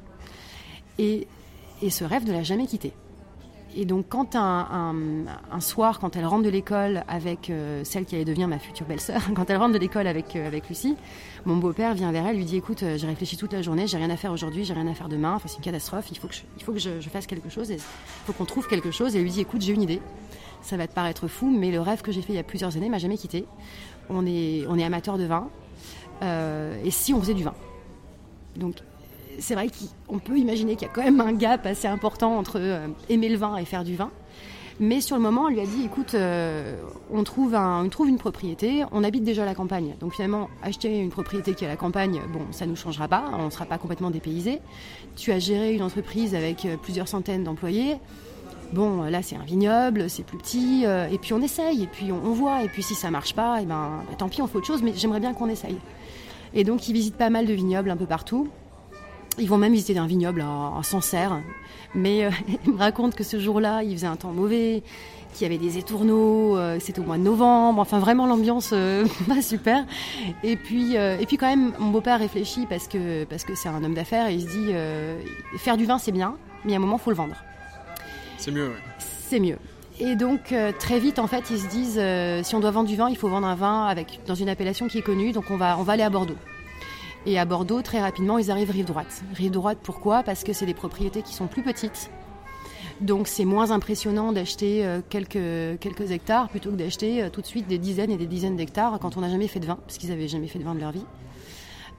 Et, 0.98 1.26
et 1.82 1.90
ce 1.90 2.04
rêve 2.04 2.24
ne 2.26 2.32
l'a 2.32 2.42
jamais 2.42 2.66
quitté. 2.66 2.92
Et 3.76 3.84
donc, 3.84 4.06
quand 4.08 4.34
un, 4.34 5.60
soir, 5.60 5.98
quand 5.98 6.16
elle 6.16 6.24
rentre 6.24 6.44
de 6.44 6.48
l'école 6.48 7.04
avec 7.06 7.50
euh, 7.50 7.82
celle 7.84 8.06
qui 8.06 8.14
allait 8.14 8.24
devenir 8.24 8.48
ma 8.48 8.58
future 8.58 8.86
belle-sœur, 8.86 9.20
quand 9.34 9.50
elle 9.50 9.58
rentre 9.58 9.74
de 9.74 9.78
l'école 9.78 10.06
avec, 10.06 10.36
euh, 10.36 10.46
avec 10.46 10.68
Lucie, 10.68 10.96
mon 11.44 11.56
beau-père 11.56 11.94
vient 11.94 12.10
vers 12.10 12.26
elle, 12.26 12.36
lui 12.36 12.44
dit 12.44 12.56
Écoute, 12.56 12.82
euh, 12.82 12.96
j'ai 12.96 13.06
réfléchi 13.06 13.36
toute 13.36 13.52
la 13.52 13.62
journée, 13.62 13.86
j'ai 13.86 13.98
rien 13.98 14.10
à 14.10 14.16
faire 14.16 14.32
aujourd'hui, 14.32 14.64
j'ai 14.64 14.72
rien 14.72 14.86
à 14.86 14.94
faire 14.94 15.08
demain, 15.08 15.34
enfin, 15.34 15.48
c'est 15.48 15.58
une 15.58 15.62
catastrophe, 15.62 16.06
il 16.10 16.18
faut 16.18 16.28
que 16.72 16.78
je, 16.78 17.08
fasse 17.08 17.26
quelque 17.26 17.50
chose, 17.50 17.70
il 17.70 17.78
faut 17.78 18.32
qu'on 18.32 18.46
trouve 18.46 18.66
quelque 18.68 18.90
chose. 18.90 19.14
Et 19.14 19.18
elle 19.18 19.24
lui 19.24 19.30
dit 19.30 19.40
Écoute, 19.40 19.60
j'ai 19.60 19.74
une 19.74 19.82
idée, 19.82 20.00
ça 20.62 20.76
va 20.76 20.86
te 20.86 20.94
paraître 20.94 21.28
fou, 21.28 21.50
mais 21.50 21.70
le 21.70 21.80
rêve 21.80 22.00
que 22.00 22.10
j'ai 22.10 22.22
fait 22.22 22.32
il 22.32 22.36
y 22.36 22.40
a 22.40 22.44
plusieurs 22.44 22.76
années 22.76 22.88
m'a 22.88 22.98
jamais 22.98 23.18
quitté. 23.18 23.44
On 24.08 24.24
est, 24.26 24.64
on 24.68 24.78
amateur 24.78 25.18
de 25.18 25.24
vin, 25.24 25.48
et 26.22 26.90
si 26.90 27.12
on 27.12 27.20
faisait 27.20 27.34
du 27.34 27.44
vin? 27.44 27.54
Donc 28.56 28.76
c'est 29.38 29.54
vrai 29.54 29.68
qu'on 30.06 30.18
peut 30.18 30.36
imaginer 30.36 30.76
qu'il 30.76 30.88
y 30.88 30.90
a 30.90 30.94
quand 30.94 31.02
même 31.02 31.20
un 31.20 31.32
gap 31.32 31.66
assez 31.66 31.88
important 31.88 32.36
entre 32.36 32.58
euh, 32.58 32.88
aimer 33.08 33.28
le 33.28 33.36
vin 33.36 33.56
et 33.56 33.64
faire 33.64 33.84
du 33.84 33.96
vin. 33.96 34.10
Mais 34.80 35.00
sur 35.00 35.16
le 35.16 35.22
moment, 35.22 35.42
on 35.44 35.48
lui 35.48 35.60
a 35.60 35.66
dit, 35.66 35.84
écoute, 35.84 36.14
euh, 36.14 36.80
on, 37.12 37.24
trouve 37.24 37.54
une 37.54 38.18
propriété, 38.18 38.84
on 38.92 39.02
habite 39.02 39.24
déjà 39.24 39.44
la 39.44 39.54
campagne. 39.54 39.96
Donc 39.98 40.14
finalement, 40.14 40.48
acheter 40.62 40.98
une 40.98 41.10
propriété 41.10 41.54
qui 41.54 41.64
est 41.64 41.66
à 41.66 41.70
la 41.70 41.76
campagne, 41.76 42.20
bon, 42.32 42.42
ça 42.52 42.64
ne 42.64 42.70
nous 42.70 42.76
changera 42.76 43.08
pas, 43.08 43.24
on 43.36 43.46
ne 43.46 43.50
sera 43.50 43.64
pas 43.64 43.78
complètement 43.78 44.12
dépaysé. 44.12 44.60
Tu 45.16 45.32
as 45.32 45.40
géré 45.40 45.74
une 45.74 45.82
entreprise 45.82 46.36
avec 46.36 46.64
euh, 46.64 46.76
plusieurs 46.76 47.08
centaines 47.08 47.42
d'employés. 47.42 47.96
Bon, 48.72 49.02
là, 49.02 49.20
c'est 49.22 49.34
un 49.34 49.44
vignoble, 49.44 50.08
c'est 50.10 50.24
plus 50.24 50.36
petit, 50.36 50.84
et 50.84 51.16
puis 51.16 51.32
on 51.32 51.40
essaye, 51.40 51.84
et 51.84 51.86
puis 51.86 52.12
on, 52.12 52.32
voit, 52.32 52.62
et 52.64 52.68
puis 52.68 52.82
si 52.82 52.94
ça 52.94 53.10
marche 53.10 53.34
pas, 53.34 53.60
eh 53.62 53.64
ben, 53.64 54.02
bah, 54.06 54.14
tant 54.18 54.28
pis, 54.28 54.42
on 54.42 54.46
fait 54.46 54.58
autre 54.58 54.66
chose, 54.66 54.82
mais 54.82 54.92
j'aimerais 54.94 55.20
bien 55.20 55.32
qu'on 55.32 55.48
essaye. 55.48 55.78
Et 56.52 56.64
donc, 56.64 56.86
il 56.86 56.92
visite 56.92 57.14
pas 57.14 57.30
mal 57.30 57.46
de 57.46 57.54
vignobles 57.54 57.88
un 57.88 57.96
peu 57.96 58.04
partout. 58.04 58.50
Ils 59.38 59.48
vont 59.48 59.58
même 59.58 59.72
visiter 59.72 59.98
un 59.98 60.06
vignoble 60.06 60.42
à, 60.42 60.80
Sancerre. 60.82 61.40
Mais 61.94 62.24
euh, 62.24 62.30
il 62.66 62.72
me 62.72 62.78
raconte 62.78 63.14
que 63.14 63.24
ce 63.24 63.38
jour-là, 63.38 63.82
il 63.82 63.92
faisait 63.94 64.06
un 64.06 64.16
temps 64.16 64.32
mauvais, 64.32 64.82
qu'il 65.34 65.42
y 65.42 65.46
avait 65.46 65.58
des 65.58 65.78
étourneaux, 65.78 66.56
euh, 66.56 66.78
c'était 66.80 67.00
au 67.00 67.04
mois 67.04 67.18
de 67.18 67.22
novembre. 67.22 67.80
Enfin, 67.80 67.98
vraiment 67.98 68.26
l'ambiance 68.26 68.70
euh, 68.72 69.06
pas 69.28 69.42
super. 69.42 69.84
Et 70.42 70.56
puis, 70.56 70.94
et 70.94 71.26
puis 71.26 71.36
quand 71.36 71.48
même, 71.48 71.72
mon 71.78 71.90
beau-père 71.90 72.18
réfléchit 72.18 72.66
parce 72.66 72.88
que 72.88 73.24
parce 73.24 73.44
que 73.44 73.54
c'est 73.54 73.68
un 73.68 73.82
homme 73.82 73.94
d'affaires 73.94 74.28
et 74.28 74.34
il 74.34 74.42
se 74.42 74.48
dit 74.48 74.72
faire 75.58 75.76
du 75.76 75.86
vin 75.86 75.98
c'est 75.98 76.12
bien, 76.12 76.36
mais 76.64 76.74
à 76.74 76.76
un 76.76 76.80
moment 76.80 76.98
faut 76.98 77.10
le 77.10 77.16
vendre. 77.16 77.36
C'est 78.36 78.50
mieux. 78.50 78.72
C'est 78.98 79.40
mieux. 79.40 79.58
Et 80.00 80.14
donc 80.14 80.54
très 80.78 80.98
vite 80.98 81.18
en 81.18 81.26
fait 81.26 81.44
ils 81.50 81.58
se 81.58 81.66
disent 81.68 82.00
si 82.46 82.54
on 82.54 82.60
doit 82.60 82.70
vendre 82.70 82.88
du 82.88 82.96
vin 82.96 83.10
il 83.10 83.16
faut 83.16 83.28
vendre 83.28 83.46
un 83.46 83.56
vin 83.56 83.86
avec 83.86 84.20
dans 84.26 84.36
une 84.36 84.48
appellation 84.48 84.86
qui 84.86 84.98
est 84.98 85.02
connue 85.02 85.32
donc 85.32 85.50
on 85.50 85.56
va 85.56 85.76
on 85.78 85.82
va 85.82 85.94
aller 85.94 86.04
à 86.04 86.10
Bordeaux. 86.10 86.36
Et 87.28 87.38
à 87.38 87.44
Bordeaux, 87.44 87.82
très 87.82 88.00
rapidement, 88.00 88.38
ils 88.38 88.50
arrivent 88.50 88.70
rive 88.70 88.86
droite. 88.86 89.22
Rive 89.34 89.50
droite, 89.50 89.76
pourquoi? 89.82 90.22
Parce 90.22 90.44
que 90.44 90.54
c'est 90.54 90.64
des 90.64 90.72
propriétés 90.72 91.20
qui 91.20 91.34
sont 91.34 91.46
plus 91.46 91.62
petites. 91.62 92.10
Donc 93.02 93.28
c'est 93.28 93.44
moins 93.44 93.70
impressionnant 93.70 94.32
d'acheter 94.32 94.82
euh, 94.82 95.02
quelques, 95.06 95.78
quelques 95.78 96.10
hectares 96.10 96.48
plutôt 96.48 96.70
que 96.70 96.76
d'acheter 96.76 97.22
euh, 97.22 97.28
tout 97.28 97.42
de 97.42 97.46
suite 97.46 97.68
des 97.68 97.76
dizaines 97.76 98.10
et 98.10 98.16
des 98.16 98.26
dizaines 98.26 98.56
d'hectares 98.56 98.98
quand 98.98 99.18
on 99.18 99.20
n'a 99.20 99.28
jamais 99.28 99.46
fait 99.46 99.60
de 99.60 99.66
vin, 99.66 99.76
parce 99.86 99.98
qu'ils 99.98 100.08
n'avaient 100.08 100.26
jamais 100.26 100.48
fait 100.48 100.58
de 100.58 100.64
vin 100.64 100.74
de 100.74 100.80
leur 100.80 100.90
vie. 100.90 101.04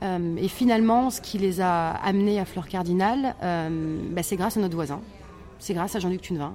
et 0.02 0.48
finalement, 0.48 1.12
ce 1.12 1.22
qui 1.22 1.38
les 1.38 1.62
a 1.62 1.92
amenés 1.92 2.40
à 2.40 2.46
Fleur 2.46 2.68
Cardinal, 2.68 3.36
bah, 3.40 4.24
c'est 4.24 4.36
grâce 4.36 4.58
à 4.58 4.62
notre 4.62 4.76
voisin. 4.76 5.00
C'est 5.60 5.76
grâce 5.76 5.96
à 5.96 6.00
Jean-Luc 6.00 6.22
Tunevin. 6.22 6.54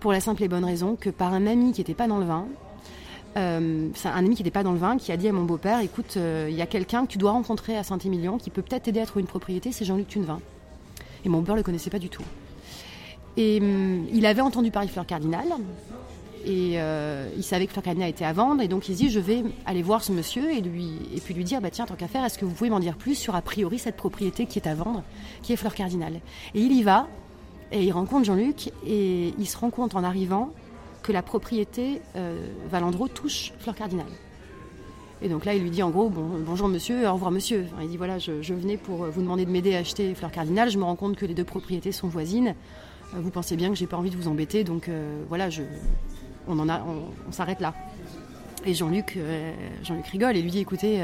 Pour 0.00 0.12
la 0.12 0.20
simple 0.20 0.42
et 0.42 0.48
bonne 0.48 0.64
raison 0.64 0.94
que 0.94 1.08
par 1.08 1.32
un 1.32 1.46
ami 1.46 1.72
qui 1.72 1.80
n'était 1.80 1.94
pas 1.94 2.06
dans 2.06 2.18
le 2.18 2.26
vin, 2.26 2.48
euh, 3.36 3.88
un 4.04 4.16
ami 4.24 4.36
qui 4.36 4.42
n'était 4.42 4.52
pas 4.52 4.62
dans 4.62 4.72
le 4.72 4.78
vin 4.78 4.96
qui 4.96 5.10
a 5.10 5.16
dit 5.16 5.28
à 5.28 5.32
mon 5.32 5.44
beau-père 5.44 5.80
écoute, 5.80 6.14
euh, 6.16 6.46
il 6.48 6.56
y 6.56 6.62
a 6.62 6.66
quelqu'un 6.66 7.04
que 7.04 7.10
tu 7.10 7.18
dois 7.18 7.32
rencontrer 7.32 7.76
à 7.76 7.82
Saint-Émilion 7.82 8.38
qui 8.38 8.50
peut 8.50 8.62
peut-être 8.62 8.84
t'aider 8.84 9.00
à 9.00 9.06
trouver 9.06 9.22
une 9.22 9.28
propriété, 9.28 9.72
c'est 9.72 9.84
Jean-Luc 9.84 10.08
Tunevin. 10.08 10.40
Et 11.24 11.28
mon 11.28 11.38
beau-père 11.38 11.54
ne 11.54 11.60
le 11.60 11.64
connaissait 11.64 11.90
pas 11.90 11.98
du 11.98 12.08
tout. 12.08 12.22
Et 13.36 13.58
hum, 13.60 14.06
il 14.12 14.26
avait 14.26 14.40
entendu 14.40 14.70
parler 14.70 14.86
de 14.86 14.92
Fleur 14.92 15.06
Cardinal. 15.06 15.46
Et 16.46 16.74
euh, 16.74 17.30
il 17.36 17.42
savait 17.42 17.66
que 17.66 17.72
Fleur 17.72 17.82
Cardinal 17.82 18.08
était 18.08 18.24
à 18.24 18.32
vendre. 18.32 18.62
Et 18.62 18.68
donc 18.68 18.88
il 18.88 18.94
dit 18.94 19.10
je 19.10 19.18
vais 19.18 19.42
aller 19.66 19.82
voir 19.82 20.04
ce 20.04 20.12
monsieur 20.12 20.52
et, 20.52 20.60
lui, 20.60 20.92
et 21.14 21.20
puis 21.20 21.34
lui 21.34 21.44
dire 21.44 21.60
bah, 21.60 21.70
tiens, 21.70 21.86
tant 21.86 21.94
qu'à 21.94 22.08
faire, 22.08 22.24
est-ce 22.24 22.38
que 22.38 22.44
vous 22.44 22.52
pouvez 22.52 22.70
m'en 22.70 22.80
dire 22.80 22.96
plus 22.96 23.16
sur 23.16 23.34
a 23.34 23.42
priori 23.42 23.78
cette 23.78 23.96
propriété 23.96 24.46
qui 24.46 24.58
est 24.58 24.68
à 24.68 24.74
vendre, 24.74 25.02
qui 25.42 25.52
est 25.52 25.56
Fleur 25.56 25.74
Cardinal? 25.74 26.20
Et 26.54 26.60
il 26.60 26.72
y 26.72 26.82
va. 26.82 27.08
Et 27.72 27.82
il 27.82 27.90
rencontre 27.90 28.26
Jean-Luc 28.26 28.70
et 28.86 29.34
il 29.36 29.46
se 29.46 29.56
rend 29.56 29.70
compte 29.70 29.96
en 29.96 30.04
arrivant 30.04 30.52
que 31.04 31.12
la 31.12 31.22
propriété 31.22 32.00
euh, 32.16 32.34
Valandreau 32.70 33.06
touche 33.06 33.52
Fleur 33.60 33.76
Cardinal. 33.76 34.06
Et 35.22 35.28
donc 35.28 35.44
là, 35.44 35.54
il 35.54 35.62
lui 35.62 35.70
dit 35.70 35.82
en 35.82 35.90
gros 35.90 36.08
bon, 36.08 36.28
Bonjour 36.44 36.66
monsieur, 36.66 37.06
au 37.06 37.12
revoir 37.12 37.30
monsieur. 37.30 37.66
il 37.82 37.88
dit 37.88 37.98
Voilà, 37.98 38.18
je, 38.18 38.32
venais 38.32 38.78
pour 38.78 39.04
vous 39.04 39.20
demander 39.20 39.44
de 39.44 39.50
m'aider 39.50 39.76
à 39.76 39.78
acheter 39.78 40.14
Fleur 40.14 40.32
Cardinal. 40.32 40.70
Je 40.70 40.78
me 40.78 40.84
rends 40.84 40.96
compte 40.96 41.16
que 41.16 41.26
les 41.26 41.34
deux 41.34 41.44
propriétés 41.44 41.92
sont 41.92 42.08
voisines. 42.08 42.54
Euh, 43.14 43.20
vous 43.20 43.30
pensez 43.30 43.54
bien 43.54 43.68
que 43.68 43.76
j'ai 43.76 43.86
pas 43.86 43.98
envie 43.98 44.10
de 44.10 44.16
vous 44.16 44.28
embêter, 44.28 44.64
donc 44.64 44.88
euh, 44.88 45.22
voilà, 45.28 45.48
on, 46.48 46.56
s'arrête 47.30 47.60
là. 47.60 47.74
Et 48.64 48.72
Jean-Luc 48.72 49.18
Jean-Luc 49.82 50.06
rigole 50.06 50.38
et 50.38 50.42
lui 50.42 50.50
dit 50.50 50.60
Écoutez, 50.60 51.02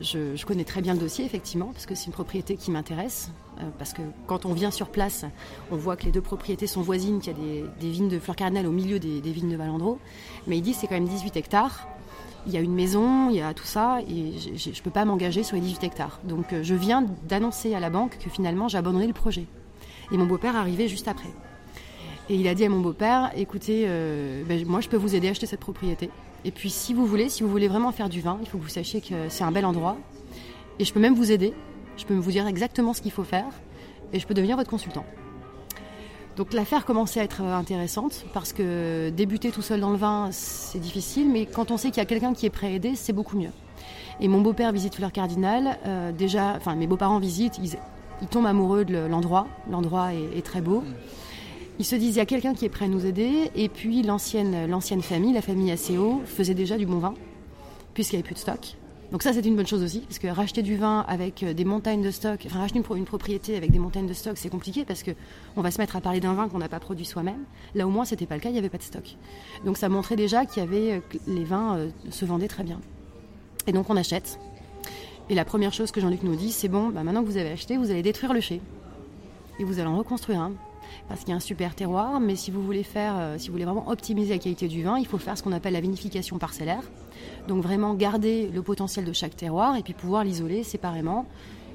je, 0.00 0.44
connais 0.44 0.64
très 0.64 0.82
bien 0.82 0.94
le 0.94 1.00
dossier, 1.00 1.24
effectivement, 1.24 1.66
parce 1.72 1.86
que 1.86 1.94
c'est 1.94 2.06
une 2.06 2.12
propriété 2.12 2.56
qui 2.56 2.70
m'intéresse. 2.70 3.30
Euh, 3.58 3.62
parce 3.78 3.92
que 3.92 4.02
quand 4.26 4.46
on 4.46 4.52
vient 4.52 4.70
sur 4.70 4.88
place, 4.88 5.24
on 5.70 5.76
voit 5.76 5.96
que 5.96 6.04
les 6.04 6.12
deux 6.12 6.20
propriétés 6.20 6.66
sont 6.66 6.82
voisines, 6.82 7.20
qu'il 7.20 7.32
y 7.32 7.60
a 7.60 7.66
des, 7.80 7.90
vignes 7.90 8.08
de 8.08 8.18
fleurs 8.18 8.36
cardinal 8.36 8.66
au 8.66 8.72
milieu 8.72 8.98
des, 8.98 9.20
vignes 9.20 9.50
de 9.50 9.56
Valandreau. 9.56 9.98
Mais 10.46 10.58
il 10.58 10.62
dit 10.62 10.74
c'est 10.74 10.86
quand 10.86 10.94
même 10.94 11.08
18 11.08 11.36
hectares. 11.36 11.88
Il 12.46 12.52
y 12.52 12.56
a 12.56 12.60
une 12.60 12.74
maison, 12.74 13.30
il 13.30 13.36
y 13.36 13.40
a 13.40 13.54
tout 13.54 13.64
ça, 13.64 14.00
et 14.02 14.32
je 14.38 14.68
ne 14.68 14.80
peux 14.82 14.90
pas 14.90 15.04
m'engager 15.04 15.42
sur 15.42 15.56
les 15.56 15.62
18 15.62 15.84
hectares. 15.84 16.20
Donc 16.24 16.52
euh, 16.52 16.62
je 16.62 16.74
viens 16.74 17.06
d'annoncer 17.26 17.74
à 17.74 17.80
la 17.80 17.88
banque 17.88 18.18
que 18.18 18.28
finalement 18.28 18.68
j'ai 18.68 18.76
abandonné 18.76 19.06
le 19.06 19.14
projet. 19.14 19.46
Et 20.12 20.18
mon 20.18 20.26
beau-père 20.26 20.56
arrivait 20.56 20.88
juste 20.88 21.08
après. 21.08 21.30
Et 22.28 22.36
il 22.36 22.48
a 22.48 22.54
dit 22.54 22.64
à 22.64 22.68
mon 22.68 22.80
beau-père, 22.80 23.30
écoutez, 23.36 23.84
euh, 23.86 24.42
ben, 24.46 24.66
moi 24.66 24.80
je 24.80 24.88
peux 24.88 24.96
vous 24.96 25.14
aider 25.14 25.28
à 25.28 25.30
acheter 25.30 25.46
cette 25.46 25.60
propriété. 25.60 26.10
Et 26.44 26.50
puis 26.50 26.70
si 26.70 26.94
vous 26.94 27.06
voulez, 27.06 27.28
si 27.28 27.42
vous 27.42 27.48
voulez 27.48 27.68
vraiment 27.68 27.92
faire 27.92 28.08
du 28.08 28.20
vin, 28.20 28.38
il 28.42 28.48
faut 28.48 28.58
que 28.58 28.62
vous 28.62 28.68
sachiez 28.68 29.00
que 29.00 29.28
c'est 29.28 29.44
un 29.44 29.52
bel 29.52 29.64
endroit. 29.64 29.96
Et 30.78 30.84
je 30.84 30.92
peux 30.92 31.00
même 31.00 31.14
vous 31.14 31.32
aider. 31.32 31.54
Je 31.96 32.04
peux 32.04 32.14
vous 32.14 32.30
dire 32.30 32.46
exactement 32.46 32.92
ce 32.92 33.00
qu'il 33.00 33.12
faut 33.12 33.24
faire. 33.24 33.46
Et 34.12 34.20
je 34.20 34.26
peux 34.26 34.34
devenir 34.34 34.56
votre 34.56 34.70
consultant. 34.70 35.04
Donc 36.36 36.52
l'affaire 36.52 36.84
commençait 36.84 37.20
à 37.20 37.24
être 37.24 37.42
intéressante 37.42 38.24
parce 38.34 38.52
que 38.52 39.10
débuter 39.10 39.50
tout 39.50 39.62
seul 39.62 39.80
dans 39.80 39.90
le 39.90 39.96
vin, 39.96 40.30
c'est 40.32 40.80
difficile, 40.80 41.28
mais 41.30 41.46
quand 41.46 41.70
on 41.70 41.76
sait 41.76 41.88
qu'il 41.88 41.98
y 41.98 42.00
a 42.00 42.06
quelqu'un 42.06 42.34
qui 42.34 42.44
est 42.44 42.50
prêt 42.50 42.66
à 42.66 42.70
aider, 42.70 42.96
c'est 42.96 43.12
beaucoup 43.12 43.38
mieux. 43.38 43.52
Et 44.20 44.28
mon 44.28 44.40
beau-père 44.40 44.72
visite 44.72 44.96
Fleur 44.96 45.12
Cardinal. 45.12 45.78
Euh, 45.86 46.12
déjà, 46.12 46.54
enfin 46.56 46.74
mes 46.74 46.86
beaux-parents 46.86 47.18
visitent, 47.20 47.58
ils, 47.58 48.28
tombent 48.28 48.46
amoureux 48.46 48.84
de 48.84 48.96
l'endroit. 48.96 49.46
L'endroit 49.70 50.12
est, 50.14 50.44
très 50.44 50.60
beau. 50.60 50.82
Ils 51.78 51.84
se 51.84 51.96
disent, 51.96 52.14
il 52.14 52.18
y 52.18 52.22
a 52.22 52.26
quelqu'un 52.26 52.54
qui 52.54 52.64
est 52.64 52.68
prêt 52.68 52.84
à 52.84 52.88
nous 52.88 53.04
aider. 53.04 53.50
Et 53.56 53.68
puis, 53.68 54.02
l'ancienne, 54.02 54.70
l'ancienne 54.70 55.02
famille, 55.02 55.32
la 55.32 55.42
famille 55.42 55.72
ACO, 55.72 56.22
faisait 56.24 56.54
déjà 56.54 56.78
du 56.78 56.86
bon 56.86 56.98
vin, 56.98 57.14
puisqu'il 57.94 58.16
n'y 58.16 58.20
avait 58.20 58.26
plus 58.26 58.34
de 58.34 58.40
stock. 58.40 58.76
Donc 59.10 59.22
ça, 59.22 59.32
c'est 59.32 59.44
une 59.44 59.54
bonne 59.54 59.66
chose 59.66 59.82
aussi, 59.82 60.00
parce 60.00 60.18
que 60.18 60.26
racheter 60.28 60.62
du 60.62 60.76
vin 60.76 61.04
avec 61.06 61.42
euh, 61.42 61.52
des 61.52 61.64
montagnes 61.64 62.02
de 62.02 62.10
stock, 62.10 62.42
enfin 62.46 62.58
racheter 62.58 62.78
une, 62.78 63.04
propriété 63.04 63.56
avec 63.56 63.70
des 63.70 63.78
montagnes 63.78 64.06
de 64.06 64.12
stock, 64.12 64.36
c'est 64.36 64.48
compliqué 64.48 64.84
parce 64.84 65.02
que 65.02 65.12
on 65.56 65.60
va 65.60 65.70
se 65.70 65.78
mettre 65.78 65.94
à 65.94 66.00
parler 66.00 66.20
d'un 66.20 66.34
vin 66.34 66.48
qu'on 66.48 66.58
n'a 66.58 66.68
pas 66.68 66.80
produit 66.80 67.04
soi-même. 67.04 67.44
Là 67.74 67.86
au 67.86 67.90
moins, 67.90 68.04
c'était 68.04 68.26
pas 68.26 68.34
le 68.34 68.40
cas, 68.40 68.48
il 68.48 68.52
n'y 68.54 68.58
avait 68.58 68.70
pas 68.70 68.78
de 68.78 68.82
stock. 68.82 69.16
Donc 69.64 69.76
ça 69.76 69.88
montrait 69.88 70.16
déjà 70.16 70.46
qu'il 70.46 70.62
y 70.62 70.66
avait 70.66 70.92
euh, 70.94 71.00
les 71.28 71.44
vins 71.44 71.76
euh, 71.76 71.90
se 72.10 72.24
vendaient 72.24 72.48
très 72.48 72.64
bien. 72.64 72.80
Et 73.66 73.72
donc 73.72 73.88
on 73.90 73.96
achète. 73.96 74.40
Et 75.30 75.34
la 75.34 75.44
première 75.44 75.72
chose 75.72 75.90
que 75.90 76.00
Jean-Luc 76.00 76.22
nous 76.22 76.34
dit, 76.34 76.50
c'est 76.50 76.68
bon, 76.68 76.88
bah, 76.88 77.04
maintenant 77.04 77.22
que 77.22 77.28
vous 77.28 77.36
avez 77.36 77.50
acheté, 77.50 77.76
vous 77.76 77.90
allez 77.90 78.02
détruire 78.02 78.32
le 78.32 78.40
chai 78.40 78.60
et 79.58 79.64
vous 79.64 79.78
allez 79.78 79.88
en 79.88 79.96
reconstruire 79.96 80.40
un 80.40 80.52
parce 81.08 81.20
qu'il 81.20 81.30
y 81.30 81.32
a 81.32 81.36
un 81.36 81.40
super 81.40 81.74
terroir. 81.74 82.20
Mais 82.20 82.36
si 82.36 82.50
vous 82.50 82.62
voulez 82.62 82.82
faire, 82.82 83.14
euh, 83.16 83.38
si 83.38 83.48
vous 83.48 83.52
voulez 83.52 83.64
vraiment 83.64 83.88
optimiser 83.88 84.34
la 84.34 84.38
qualité 84.38 84.68
du 84.68 84.82
vin, 84.82 84.98
il 84.98 85.06
faut 85.06 85.18
faire 85.18 85.36
ce 85.36 85.42
qu'on 85.42 85.52
appelle 85.52 85.74
la 85.74 85.80
vinification 85.80 86.38
parcellaire. 86.38 86.82
Donc 87.48 87.62
vraiment 87.62 87.94
garder 87.94 88.50
le 88.52 88.62
potentiel 88.62 89.04
de 89.04 89.12
chaque 89.12 89.36
terroir 89.36 89.76
et 89.76 89.82
puis 89.82 89.92
pouvoir 89.92 90.24
l'isoler 90.24 90.62
séparément 90.62 91.26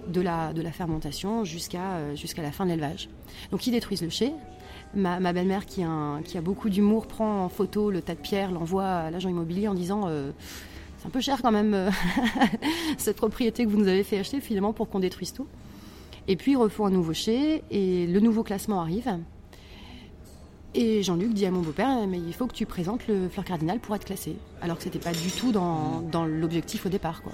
de 0.07 0.21
la, 0.21 0.71
fermentation 0.71 1.43
jusqu'à 1.43 1.97
euh, 1.97 2.15
jusqu'à 2.15 2.41
la 2.41 2.51
fin 2.51 2.65
de 2.65 2.71
l'élevage. 2.71 3.09
Donc 3.51 3.67
ils 3.67 3.71
détruisent 3.71 4.01
le 4.01 4.09
chai. 4.09 4.33
Ma, 4.95 5.19
belle-mère 5.33 5.67
qui 5.67 5.83
a 5.83 6.41
beaucoup 6.41 6.67
d'humour 6.67 7.05
prend 7.05 7.45
en 7.45 7.49
photo 7.49 7.91
le 7.91 8.01
tas 8.01 8.15
de 8.15 8.19
pierres, 8.19 8.51
l'envoie 8.51 8.87
à 8.87 9.11
l'agent 9.11 9.29
immobilier 9.29 9.67
en 9.67 9.75
disant 9.75 10.05
euh, 10.07 10.31
c'est 10.97 11.05
un 11.05 11.11
peu 11.11 11.21
cher 11.21 11.43
quand 11.43 11.51
même 11.51 11.91
cette 12.97 13.17
propriété 13.17 13.65
que 13.65 13.69
vous 13.69 13.77
nous 13.77 13.87
avez 13.87 14.03
fait 14.03 14.17
acheter 14.17 14.41
finalement 14.41 14.73
pour 14.73 14.89
qu'on 14.89 14.99
détruise 14.99 15.31
tout. 15.31 15.45
Et 16.27 16.36
puis 16.36 16.51
ils 16.51 16.58
refont 16.58 16.86
un 16.86 16.91
nouveau 16.91 17.13
chai 17.13 17.63
et 17.71 18.08
le 18.08 18.19
nouveau 18.19 18.43
classement 18.43 18.82
arrive. 18.82 19.19
Et 20.75 21.01
Jean-Luc 21.01 21.34
dit 21.34 21.45
à 21.45 21.51
mon 21.51 21.62
beau-père, 21.62 22.05
mais 22.08 22.19
il 22.19 22.34
faut 22.34 22.45
que 22.45 22.53
tu 22.53 22.65
présentes 22.65 23.08
le 23.08 23.27
fleur 23.27 23.43
cardinal 23.43 23.79
pour 23.79 23.95
être 23.95 24.05
classé. 24.05 24.36
Alors 24.62 24.77
que 24.77 24.84
c'était 24.84 24.99
pas 24.99 25.13
du 25.13 25.32
tout 25.32 25.51
dans, 25.51 26.25
l'objectif 26.25 26.86
au 26.86 26.89
départ. 26.89 27.23
Quoi. 27.23 27.34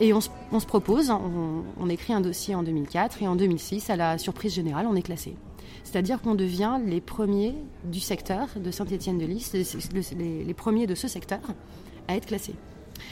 Et 0.00 0.12
on 0.12 0.20
se, 0.20 0.66
propose, 0.66 1.10
on, 1.10 1.88
écrit 1.88 2.12
un 2.12 2.20
dossier 2.20 2.54
en 2.54 2.62
2004 2.62 3.22
et 3.22 3.28
en 3.28 3.36
2006, 3.36 3.90
à 3.90 3.96
la 3.96 4.18
surprise 4.18 4.54
générale, 4.54 4.86
on 4.88 4.96
est 4.96 5.02
classé. 5.02 5.36
C'est-à-dire 5.84 6.20
qu'on 6.20 6.34
devient 6.34 6.78
les 6.84 7.00
premiers 7.00 7.54
du 7.84 8.00
secteur 8.00 8.48
de 8.56 8.70
Saint-Étienne-de-Lys, 8.70 9.52
les 9.54 10.54
premiers 10.54 10.86
de 10.86 10.94
ce 10.94 11.06
secteur 11.06 11.40
à 12.08 12.16
être 12.16 12.26
classés. 12.26 12.54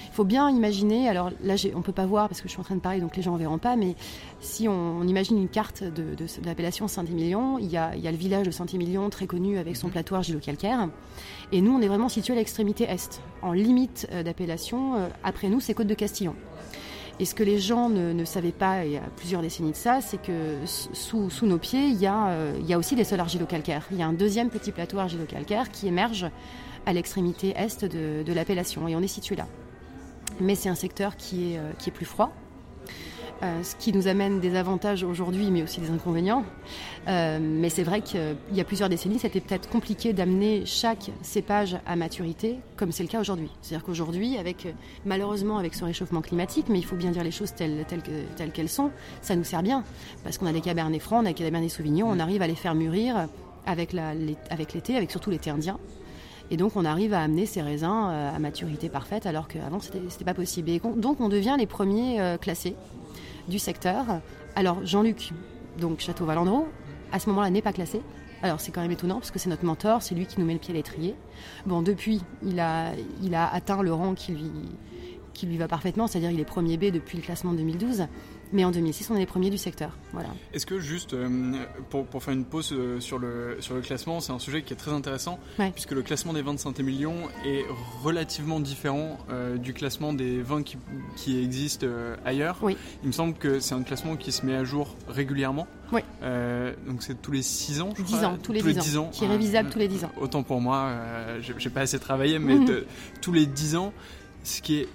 Il 0.07 0.12
faut 0.12 0.24
bien 0.24 0.51
imaginer, 0.51 1.09
alors 1.09 1.31
là 1.42 1.55
on 1.74 1.79
ne 1.79 1.83
peut 1.83 1.92
pas 1.92 2.07
voir 2.07 2.29
parce 2.29 2.40
que 2.40 2.48
je 2.48 2.53
suis 2.53 2.61
en 2.61 2.64
train 2.64 2.77
de 2.77 2.81
parler 2.81 3.01
donc 3.01 3.16
les 3.16 3.22
gens 3.22 3.33
ne 3.33 3.38
verront 3.38 3.59
pas, 3.59 3.77
mais 3.77 3.94
si 4.40 4.68
on, 4.68 5.03
imagine 5.03 5.38
une 5.38 5.48
carte 5.48 5.83
de, 5.85 6.16
l'appellation 6.44 6.88
Saint-Émilion, 6.88 7.59
il, 7.59 7.66
il 7.66 7.70
y, 7.70 7.77
a, 7.77 8.11
le 8.11 8.16
village 8.16 8.46
de 8.46 8.51
Saint-Émilion 8.51 9.11
très 9.11 9.27
connu 9.27 9.59
avec 9.59 9.77
son 9.77 9.87
mhm. 9.88 9.92
plateau 9.92 10.14
argilo-calcaire. 10.14 10.88
Et 11.53 11.61
nous 11.61 11.72
on 11.72 11.81
est 11.81 11.88
vraiment 11.88 12.09
situé 12.09 12.35
à 12.35 12.37
l'extrémité 12.37 12.85
est, 12.85 13.22
en 13.42 13.53
limite 13.53 14.09
euh, 14.12 14.22
d'appellation. 14.22 14.96
Euh, 14.96 15.09
après 15.24 15.48
nous 15.48 15.61
c'est 15.61 15.74
Côte 15.74 15.87
de 15.87 15.94
Castillon. 15.94 16.35
Et 17.20 17.24
ce 17.24 17.35
que 17.35 17.42
les 17.42 17.59
gens 17.59 17.88
ne, 17.88 18.24
savaient 18.24 18.53
pas 18.53 18.85
il 18.85 18.92
y 18.92 18.96
a 18.96 19.03
plusieurs 19.16 19.42
décennies 19.42 19.72
de 19.72 19.77
ça, 19.77 20.01
c'est 20.01 20.22
que 20.22 20.57
sous, 20.64 21.29
nos 21.42 21.59
pieds, 21.59 21.88
il 21.88 22.01
y, 22.01 22.07
a, 22.07 22.29
euh, 22.29 22.57
il 22.61 22.66
y 22.66 22.72
a 22.72 22.79
aussi 22.79 22.94
des 22.94 23.03
sols 23.03 23.18
argilo-calcaires. 23.18 23.87
Il 23.90 23.98
y 23.98 24.03
a 24.03 24.07
un 24.07 24.12
deuxième 24.12 24.51
petit 24.51 24.70
plateau 24.70 24.98
argilo-calcaire 24.98 25.70
qui 25.70 25.88
émerge 25.88 26.27
à 26.87 26.92
l'extrémité 26.92 27.55
est 27.57 27.85
de, 27.85 28.22
de 28.22 28.33
l'appellation. 28.33 28.87
Et 28.87 28.94
on 28.94 29.01
est 29.01 29.09
situé 29.09 29.35
là 29.35 29.46
mais 30.40 30.55
c'est 30.55 30.68
un 30.68 30.74
secteur 30.74 31.16
qui 31.16 31.53
est, 31.53 31.59
euh, 31.59 31.72
qui 31.79 31.90
est 31.90 31.92
plus 31.92 32.07
froid. 32.07 32.33
Euh, 33.44 33.62
ce 33.62 33.77
qui 33.77 33.92
nous 33.92 34.09
amène 34.09 34.40
des 34.40 34.57
avantages 34.57 35.05
aujourd'hui, 35.05 35.53
mais 35.53 35.62
aussi 35.62 35.81
des 35.81 35.90
inconvénients. 35.90 36.44
Euh, 37.07 37.38
mais 37.40 37.70
c'est 37.70 37.85
vrai 37.85 38.01
qu'il 38.01 38.37
y 38.53 38.61
a 38.61 38.64
plusieurs 38.64 38.88
décennies, 38.88 39.20
c'était 39.20 39.38
peut-être 39.38 39.68
compliqué 39.68 40.12
d'amener 40.12 40.64
chaque 40.66 41.12
cépage 41.22 41.77
à 41.87 41.94
maturité, 41.94 42.59
comme 42.77 42.90
c'est 42.90 43.05
le 43.05 43.09
cas 43.09 43.20
aujourd'hui. 43.20 43.48
C'est-à-dire 43.62 43.87
qu'aujourd'hui, 43.87 44.37
avec 44.38 44.66
malheureusement 45.07 45.59
avec 45.59 45.74
ce 45.74 45.85
réchauffement 45.85 46.20
climatique, 46.20 46.66
mais 46.68 46.81
il 46.81 46.85
faut 46.85 46.96
bien 46.96 47.12
dire 47.12 47.22
les 47.22 47.31
choses 47.31 47.55
telles, 47.55 47.85
telles, 47.87 48.51
qu'elles 48.51 48.68
sont, 48.68 48.90
ça 49.22 49.37
nous 49.37 49.44
sert 49.44 49.62
bien, 49.62 49.85
parce 50.24 50.37
qu'on 50.37 50.46
a 50.46 50.53
des 50.53 50.61
cabernets 50.61 50.98
francs, 50.98 51.22
on 51.22 51.27
a 51.27 51.29
des 51.29 51.35
cabernets 51.35 51.68
sauvignons, 51.68 52.09
on 52.11 52.18
arrive 52.18 52.42
à 52.42 52.48
les 52.48 52.57
faire 52.57 52.74
mûrir 52.74 53.29
avec 53.66 53.92
l'été, 53.92 54.96
avec 54.96 55.12
surtout 55.12 55.31
l'été 55.31 55.51
indien. 55.51 55.79
Et 56.50 56.56
donc 56.56 56.76
on 56.76 56.84
arrive 56.84 57.12
à 57.12 57.20
amener 57.20 57.46
ces 57.46 57.62
raisins 57.62 58.08
euh, 58.08 58.34
à 58.34 58.38
maturité 58.38 58.88
parfaite 58.88 59.26
alors 59.26 59.48
qu'avant 59.48 59.80
c'était, 59.80 60.24
pas 60.24 60.34
possible. 60.34 60.70
Donc 60.96 61.20
on 61.20 61.28
devient 61.28 61.56
les 61.58 61.66
premiers 61.66 62.20
euh, 62.20 62.38
classés 62.38 62.74
du 63.48 63.58
secteur. 63.58 64.04
Alors 64.56 64.84
Jean-Luc, 64.84 65.30
donc 65.78 66.00
Château 66.00 66.24
Valandreau, 66.24 66.66
à 67.12 67.18
ce 67.18 67.28
moment-là 67.28 67.50
n'est 67.50 67.62
pas 67.62 67.72
classé. 67.72 68.00
Alors 68.42 68.61
c'est 68.61 68.70
quand 68.70 68.80
même 68.80 68.90
étonnant 68.90 69.16
parce 69.16 69.30
que 69.30 69.38
c'est 69.38 69.50
notre 69.50 69.64
mentor, 69.64 70.02
c'est 70.02 70.14
lui 70.14 70.26
qui 70.26 70.40
nous 70.40 70.46
met 70.46 70.52
le 70.52 70.58
pied 70.58 70.72
à 70.72 70.76
l'étrier. 70.76 71.14
Bon, 71.66 71.82
depuis, 71.82 72.22
il 72.42 72.61
a, 72.61 72.92
atteint 73.52 73.82
le 73.82 73.92
rang 73.92 74.14
qui 74.14 74.32
lui, 74.32 74.50
qui 75.34 75.46
lui 75.46 75.56
va 75.56 75.66
parfaitement, 75.66 76.06
c'est-à-dire 76.06 76.30
il 76.30 76.40
est 76.40 76.44
premier 76.44 76.76
B 76.76 76.92
depuis 76.92 77.18
le 77.18 77.24
classement 77.24 77.52
de 77.52 77.58
2012. 77.58 78.06
Mais 78.52 78.64
en 78.64 78.70
2006, 78.70 79.11
on 79.11 79.16
est 79.16 79.20
les 79.20 79.26
premiers 79.26 79.50
du 79.50 79.58
secteur. 79.58 79.90
Voilà. 80.12 80.28
Est-ce 80.52 80.66
que 80.66 80.78
juste 80.78 81.14
euh, 81.14 81.52
pour, 81.90 82.06
pour, 82.06 82.22
faire 82.22 82.34
une 82.34 82.44
pause 82.44 82.72
euh, 82.72 83.00
sur 83.00 83.18
le, 83.18 83.56
sur 83.61 83.74
le 83.74 83.80
classement, 83.80 84.20
c'est 84.20 84.32
un 84.32 84.38
sujet 84.38 84.62
qui 84.62 84.72
est 84.72 84.76
très 84.76 84.92
intéressant, 84.92 85.38
puisque 85.72 85.92
le 85.92 86.02
classement 86.02 86.32
des 86.32 86.42
vins 86.42 86.54
de 86.54 86.58
Saint-Émilion 86.58 87.14
est 87.44 87.64
relativement 88.02 88.61
différent 88.61 89.18
euh, 89.30 89.56
du 89.56 89.74
classement 89.74 90.12
des 90.12 90.40
vins 90.42 90.62
qui, 90.62 90.76
qui 91.16 91.42
existent 91.42 91.87
ailleurs. 92.24 92.58
Oui. 92.62 92.76
Il 93.02 93.08
me 93.08 93.12
semble 93.12 93.34
que 93.34 93.61
c'est 93.61 93.74
un 93.74 93.82
classement 93.82 94.16
qui 94.16 94.32
se 94.32 94.44
met 94.46 94.54
à 94.54 94.64
jour 94.64 94.96
régulièrement. 95.08 95.66
Oui. 95.90 96.02
donc 96.87 97.02
c'est 97.02 97.20
tous 97.22 97.32
les 97.32 97.40
6 97.40 97.80
ans, 97.80 97.94
je 97.96 98.02
10 98.02 98.24
ans, 98.24 98.37
tous 98.42 98.52
les, 98.52 98.61
10, 98.61 98.98
ans. 98.98 99.08
Qui 99.11 99.24
est 99.24 99.28
révisable 99.28 99.70
tous 99.70 99.78
les 99.78 99.88
10 99.88 100.04
ans. 100.04 100.12
Autant 100.20 100.42
pour 100.42 100.61
moi, 100.61 100.92
j'ai 101.40 101.70
pas 101.70 101.80
assez 101.80 101.98
travaillé, 101.98 102.38
mais 102.38 102.58
tous 103.22 103.32
les 103.32 103.46
10 103.46 103.76
ans, 103.76 103.92
ce 104.44 104.61
qui 104.61 104.80
est 104.80 104.88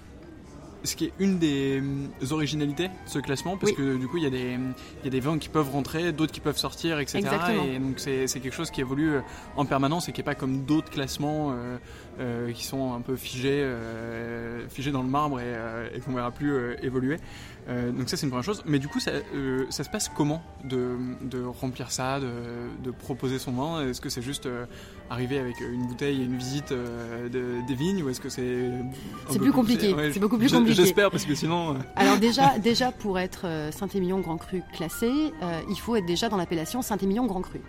ce 0.83 0.95
qui 0.95 1.05
est 1.05 1.13
une 1.19 1.39
des 1.39 1.81
euh, 1.81 2.31
originalités 2.31 2.87
de 2.87 2.93
ce 3.05 3.19
classement, 3.19 3.57
parce 3.57 3.71
que 3.71 3.97
du 3.97 4.07
coup, 4.07 4.17
il 4.17 4.23
y, 4.23 4.27
a 4.27 4.29
des, 4.29 4.57
il 5.01 5.05
y 5.05 5.07
a 5.07 5.09
des 5.09 5.19
vins 5.19 5.37
qui 5.37 5.49
peuvent 5.49 5.69
rentrer, 5.69 6.11
d'autres 6.11 6.31
qui 6.31 6.39
peuvent 6.39 6.57
sortir, 6.57 6.99
etc. 6.99 7.21
Et 7.73 7.79
donc, 7.79 7.99
c'est 7.99 8.27
quelque 8.27 8.53
chose 8.53 8.71
qui 8.71 8.81
évolue 8.81 9.19
en 9.55 9.65
permanence 9.65 10.09
et 10.09 10.11
qui 10.11 10.19
n'est 10.19 10.25
pas 10.25 10.35
comme 10.35 10.63
d'autres 10.65 10.89
classements 10.89 11.55
qui 12.53 12.63
sont 12.63 12.93
un 12.93 13.01
peu 13.01 13.15
figés, 13.15 13.65
figés 14.69 14.91
dans 14.91 15.03
le 15.03 15.09
marbre 15.09 15.39
et, 15.39 15.53
et 15.95 15.99
qu'on 15.99 16.11
ne 16.11 16.15
verra 16.17 16.31
plus 16.31 16.75
évoluer. 16.81 17.17
Euh, 17.69 17.91
donc 17.91 18.09
ça 18.09 18.17
c'est 18.17 18.25
une 18.25 18.29
première 18.29 18.43
chose. 18.43 18.63
Mais 18.65 18.79
du 18.79 18.87
coup 18.87 18.99
ça, 18.99 19.11
euh, 19.11 19.65
ça 19.69 19.83
se 19.83 19.89
passe 19.89 20.09
comment 20.09 20.41
de, 20.63 20.97
de 21.21 21.43
remplir 21.43 21.91
ça, 21.91 22.19
de, 22.19 22.29
de, 22.83 22.91
proposer 22.91 23.39
son 23.39 23.51
vin? 23.51 23.87
Est-ce 23.87 24.01
que 24.01 24.09
c'est 24.09 24.21
juste 24.21 24.45
euh, 24.45 24.65
arriver 25.09 25.39
avec 25.39 25.59
une 25.59 25.87
bouteille 25.87 26.21
et 26.21 26.25
une 26.25 26.37
visite 26.37 26.71
de, 26.71 27.65
des 27.67 27.75
vignes 27.75 28.03
ou 28.03 28.09
est-ce 28.09 28.21
que 28.21 28.29
c'est 28.29 28.69
C'est 29.29 29.39
plus 29.39 29.51
compliqué? 29.51 29.95
c'est 30.13 30.19
beaucoup 30.19 30.37
plus 30.37 30.51
compliqué. 30.51 30.75
J'espère 30.75 31.11
parce 31.11 31.25
que 31.25 31.35
sinon. 31.35 31.77
Alors 31.95 32.17
déjà, 32.17 32.57
déjà 32.63 32.91
pour 32.91 33.19
être 33.19 33.45
Saint-Émilion 33.71 34.19
Grand 34.19 34.37
Cru 34.37 34.61
classé, 34.73 35.11
il 35.69 35.79
faut 35.79 35.95
être 35.95 36.05
déjà 36.05 36.29
dans 36.29 36.37
l'appellation 36.37 36.81
Saint-Émilion 36.81 37.25
Grand 37.25 37.41
Cru, 37.41 37.61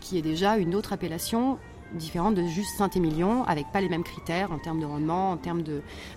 qui 0.00 0.18
est 0.18 0.22
déjà 0.22 0.56
une 0.56 0.74
autre 0.74 0.92
appellation 0.92 1.58
différente 1.94 2.36
de 2.36 2.44
juste 2.44 2.76
Saint-Émilion, 2.76 3.44
avec 3.44 3.66
pas 3.72 3.80
les 3.80 3.88
mêmes 3.88 4.04
critères 4.04 4.52
en 4.52 4.58
termes 4.58 4.80
de 4.80 4.86
rendement, 4.86 5.32
en 5.32 5.36
termes 5.36 5.62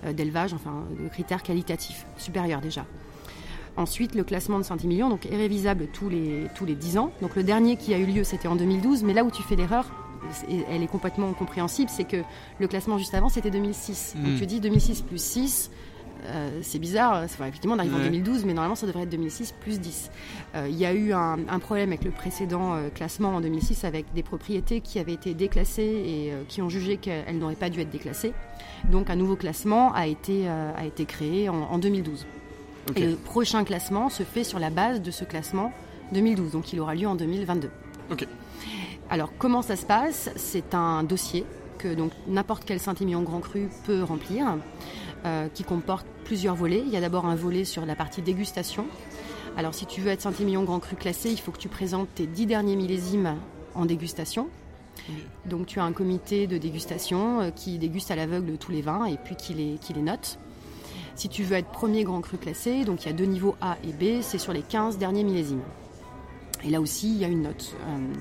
d'élevage, 0.06 0.54
enfin 0.54 0.84
de 1.00 1.08
critères 1.08 1.42
qualitatifs 1.42 2.06
supérieurs 2.18 2.62
déjà. 2.62 2.86
Ensuite, 3.76 4.16
le 4.16 4.24
classement 4.24 4.60
de 4.60 4.64
Saint-Émilion 4.64 5.10
donc, 5.10 5.26
est 5.26 5.36
révisable 5.36 5.88
tous 5.92 6.10
les, 6.10 6.48
tous 6.56 6.66
les 6.66 6.76
10 6.76 6.98
ans. 6.98 7.12
Donc, 7.22 7.36
le 7.36 7.44
dernier 7.44 7.76
qui 7.76 7.94
a 7.94 7.98
eu 7.98 8.06
lieu, 8.06 8.24
c'était 8.24 8.48
en 8.48 8.56
2012. 8.56 9.04
Mais 9.04 9.14
là 9.14 9.24
où 9.24 9.32
tu 9.32 9.42
fais 9.42 9.56
l'erreur, 9.56 9.86
elle 10.70 10.84
est 10.84 10.88
complètement 10.88 11.34
compréhensible, 11.34 11.90
c'est 11.90 12.04
que 12.04 12.18
le 12.60 12.68
classement 12.68 12.98
juste 12.98 13.14
avant, 13.14 13.30
c'était 13.30 13.52
2006. 13.52 14.16
Donc, 14.18 14.34
hmm. 14.34 14.38
tu 14.38 14.46
dis 14.46 14.60
2006 14.60 15.02
plus 15.02 15.22
6. 15.22 15.72
Euh, 16.26 16.60
c'est 16.62 16.80
bizarre, 16.80 17.24
effectivement 17.24 17.76
d'arriver 17.76 17.96
en 17.96 18.00
2012, 18.00 18.46
mais 18.46 18.54
normalement 18.54 18.76
ça 18.76 18.88
devrait 18.88 19.04
être 19.04 19.10
2006 19.10 19.54
plus 19.60 19.80
10. 19.80 20.10
Euh, 20.56 20.68
il 20.70 20.78
y 20.78 20.86
a 20.86 20.94
eu 20.94 21.14
un, 21.14 21.38
problème 21.60 21.90
avec 21.90 22.04
le 22.04 22.12
précédent 22.12 22.76
euh, 22.76 22.90
classement 22.90 23.36
en 23.36 23.42
2006 23.42 23.84
avec 23.84 24.06
des 24.14 24.24
propriétés 24.24 24.82
qui 24.82 25.00
avaient 25.00 25.14
été 25.14 25.34
déclassées 25.34 25.82
et 25.82 26.34
qui 26.48 26.62
ont 26.62 26.70
jugé 26.70 26.98
qu'elles 26.98 27.38
n'auraient 27.38 27.56
pas 27.56 27.70
dû 27.70 27.82
être 27.82 27.90
déclassées. 27.90 28.34
Donc 28.90 29.10
un 29.10 29.16
nouveau 29.16 29.36
classement 29.36 29.94
a 29.94 30.08
été, 30.08 30.48
a 30.48 30.86
été 30.86 31.06
créé 31.06 31.50
en, 31.50 31.56
en 31.56 31.78
2012. 31.78 32.26
Et 32.96 33.06
le 33.06 33.16
prochain 33.16 33.64
classement 33.64 34.10
se 34.10 34.24
fait 34.24 34.44
sur 34.44 34.60
la 34.60 34.70
base 34.70 35.02
de 35.02 35.12
ce 35.12 35.24
classement 35.24 35.72
2012, 36.12 36.52
donc 36.52 36.74
il 36.74 36.80
aura 36.80 36.96
lieu 36.96 37.08
en 37.08 37.16
2022. 37.16 37.70
Ok. 38.12 38.28
Alors 39.10 39.32
comment 39.38 39.62
ça 39.62 39.76
se 39.76 39.86
passe? 39.86 40.30
C'est 40.36 40.74
un 40.74 41.04
dossier 41.04 41.46
que 41.78 41.94
donc 41.94 42.12
n'importe 42.28 42.64
quel 42.66 42.80
Saint-Émilion 42.80 43.22
Grand 43.22 43.40
Cru 43.40 43.70
peut 43.86 44.04
remplir, 44.04 44.58
euh, 45.26 45.48
qui 45.54 45.64
comporte 45.64 46.06
plusieurs 46.26 46.56
volets. 46.56 46.84
Il 46.86 46.92
y 46.92 46.98
a 46.98 47.02
d'abord 47.02 47.26
un 47.26 47.36
volet 47.36 47.64
sur 47.64 47.86
la 47.86 47.96
partie 47.96 48.22
dégustation. 48.22 48.86
Alors 49.56 49.74
si 49.74 49.86
tu 49.86 50.02
veux 50.02 50.12
être 50.12 50.22
Saint-Émilion 50.22 50.64
Grand 50.64 50.80
Cru 50.80 50.96
classé, 50.96 51.32
il 51.32 51.40
faut 51.40 51.52
que 51.52 51.60
tu 51.60 51.70
présentes 51.70 52.10
tes 52.16 52.26
dix 52.26 52.46
derniers 52.46 52.76
millésimes 52.76 53.36
en 53.76 53.86
dégustation. 53.86 54.50
Donc 55.46 55.66
tu 55.66 55.80
as 55.80 55.84
un 55.84 55.92
comité 55.92 56.48
de 56.48 56.58
dégustation 56.58 57.42
euh, 57.42 57.50
qui 57.50 57.78
déguste 57.78 58.12
à 58.12 58.16
l'aveugle 58.16 58.58
tous 58.58 58.72
les 58.72 58.82
vins 58.82 59.06
et 59.06 59.18
puis 59.18 59.36
qui 59.36 59.54
les, 59.54 59.78
qui 59.80 59.94
les 59.94 60.02
note. 60.02 60.40
Si 61.16 61.30
tu 61.30 61.44
veux 61.44 61.56
être 61.56 61.70
premier 61.70 62.04
grand 62.04 62.22
cru 62.22 62.38
classé, 62.38 62.86
donc 62.86 63.04
il 63.04 63.08
y 63.08 63.10
a 63.10 63.14
deux 63.14 63.26
niveaux 63.26 63.56
A 63.62 63.78
et 63.84 63.92
B, 63.92 64.22
c'est 64.22 64.38
sur 64.38 64.54
les 64.54 64.62
15 64.62 64.98
derniers 64.98 65.24
millésimes. 65.24 65.62
Et 66.64 66.70
là 66.70 66.82
aussi, 66.82 67.14
il 67.14 67.18
y 67.18 67.26
a 67.26 67.28
une 67.28 67.44
note. 67.44 67.76
Euh, 67.88 68.14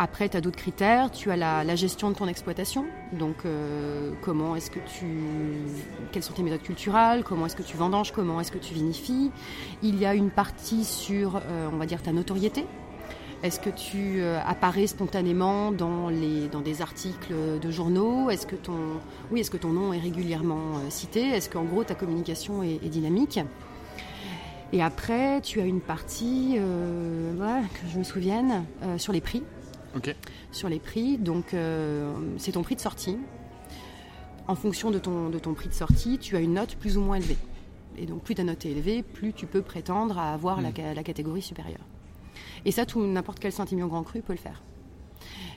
après, 0.00 0.28
tu 0.28 0.36
as 0.36 0.40
d'autres 0.40 0.56
critères. 0.56 1.10
Tu 1.10 1.30
as 1.30 1.36
la, 1.36 1.74
gestion 1.74 2.10
de 2.10 2.14
ton 2.14 2.28
exploitation. 2.28 2.86
Donc, 3.12 3.44
euh, 3.44 4.12
comment 4.22 4.54
est-ce 4.54 4.70
que 4.70 4.78
tu. 4.78 5.06
Quelles 6.12 6.22
sont 6.22 6.32
tes 6.32 6.44
méthodes 6.44 6.62
culturelles 6.62 7.24
Comment 7.24 7.46
est-ce 7.46 7.56
que 7.56 7.64
tu 7.64 7.76
vendanges? 7.76 8.12
Comment 8.12 8.40
est-ce 8.40 8.52
que 8.52 8.58
tu 8.58 8.74
vinifies? 8.74 9.32
Il 9.82 9.98
y 9.98 10.06
a 10.06 10.14
une 10.14 10.30
partie 10.30 10.84
sur, 10.84 11.36
euh, 11.36 11.68
on 11.72 11.76
va 11.76 11.86
dire, 11.86 12.00
ta 12.00 12.12
notoriété. 12.12 12.64
Est-ce 13.44 13.60
que 13.60 13.70
tu 13.70 14.20
euh, 14.20 14.40
apparais 14.44 14.88
spontanément 14.88 15.70
dans, 15.70 16.08
les, 16.08 16.48
dans 16.48 16.60
des 16.60 16.82
articles 16.82 17.32
de 17.62 17.70
journaux? 17.70 18.30
Est-ce 18.30 18.46
que, 18.48 18.56
ton, 18.56 18.98
oui, 19.30 19.40
est 19.40 19.48
que 19.48 19.56
ton 19.56 19.68
nom 19.68 19.92
est 19.92 20.00
régulièrement 20.00 20.78
euh, 20.78 20.90
cité? 20.90 21.20
Est-ce 21.28 21.48
qu'en 21.48 21.62
gros 21.62 21.84
ta 21.84 21.94
communication 21.94 22.64
est, 22.64 22.88
dynamique? 22.88 23.38
Et 24.72 24.82
après, 24.82 25.40
tu 25.40 25.60
as 25.60 25.64
une 25.64 25.80
partie, 25.80 26.56
euh, 26.58 27.32
que 27.62 27.88
je 27.92 27.98
me 27.98 28.04
souvienne, 28.04 28.64
sur 28.96 29.12
les 29.12 29.20
prix. 29.20 29.42
Sur 30.52 30.68
les 30.68 30.78
prix, 30.78 31.16
donc 31.16 31.54
c'est 32.36 32.52
ton 32.52 32.62
prix 32.62 32.76
de 32.76 32.80
sortie. 32.80 33.18
En 34.46 34.54
fonction 34.54 34.90
de 34.90 34.98
ton, 34.98 35.30
de 35.30 35.38
ton 35.38 35.54
prix 35.54 35.68
de 35.68 35.74
sortie, 35.74 36.18
tu 36.18 36.36
as 36.36 36.40
une 36.40 36.54
note 36.54 36.74
plus 36.76 36.96
ou 36.96 37.00
moins 37.00 37.16
élevée. 37.16 37.38
Et 37.96 38.06
donc 38.06 38.22
plus 38.22 38.34
ta 38.34 38.44
note 38.44 38.64
est 38.66 38.70
élevée, 38.70 39.02
plus 39.02 39.32
tu 39.32 39.46
peux 39.46 39.62
prétendre 39.62 40.18
à 40.18 40.32
avoir 40.32 40.60
la, 40.60 40.70
hmm. 40.70 40.94
la 40.94 41.02
catégorie 41.02 41.42
supérieure. 41.42 41.80
Et 42.64 42.72
ça, 42.72 42.86
tout 42.86 43.00
n'importe 43.00 43.38
quel 43.38 43.52
Saint-Émilion 43.52 43.88
Grand 43.88 44.02
Cru 44.02 44.20
peut 44.22 44.32
le 44.32 44.38
faire. 44.38 44.62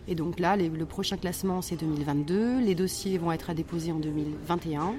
Et 0.08 0.16
donc 0.16 0.40
là, 0.40 0.56
le 0.56 0.86
prochain 0.86 1.18
classement, 1.18 1.62
c'est 1.62 1.76
2022. 1.76 2.60
Les 2.60 2.76
dossiers 2.76 3.18
vont 3.18 3.32
être 3.32 3.50
à 3.50 3.54
déposer 3.54 3.92
en 3.92 4.00
2021. 4.00 4.96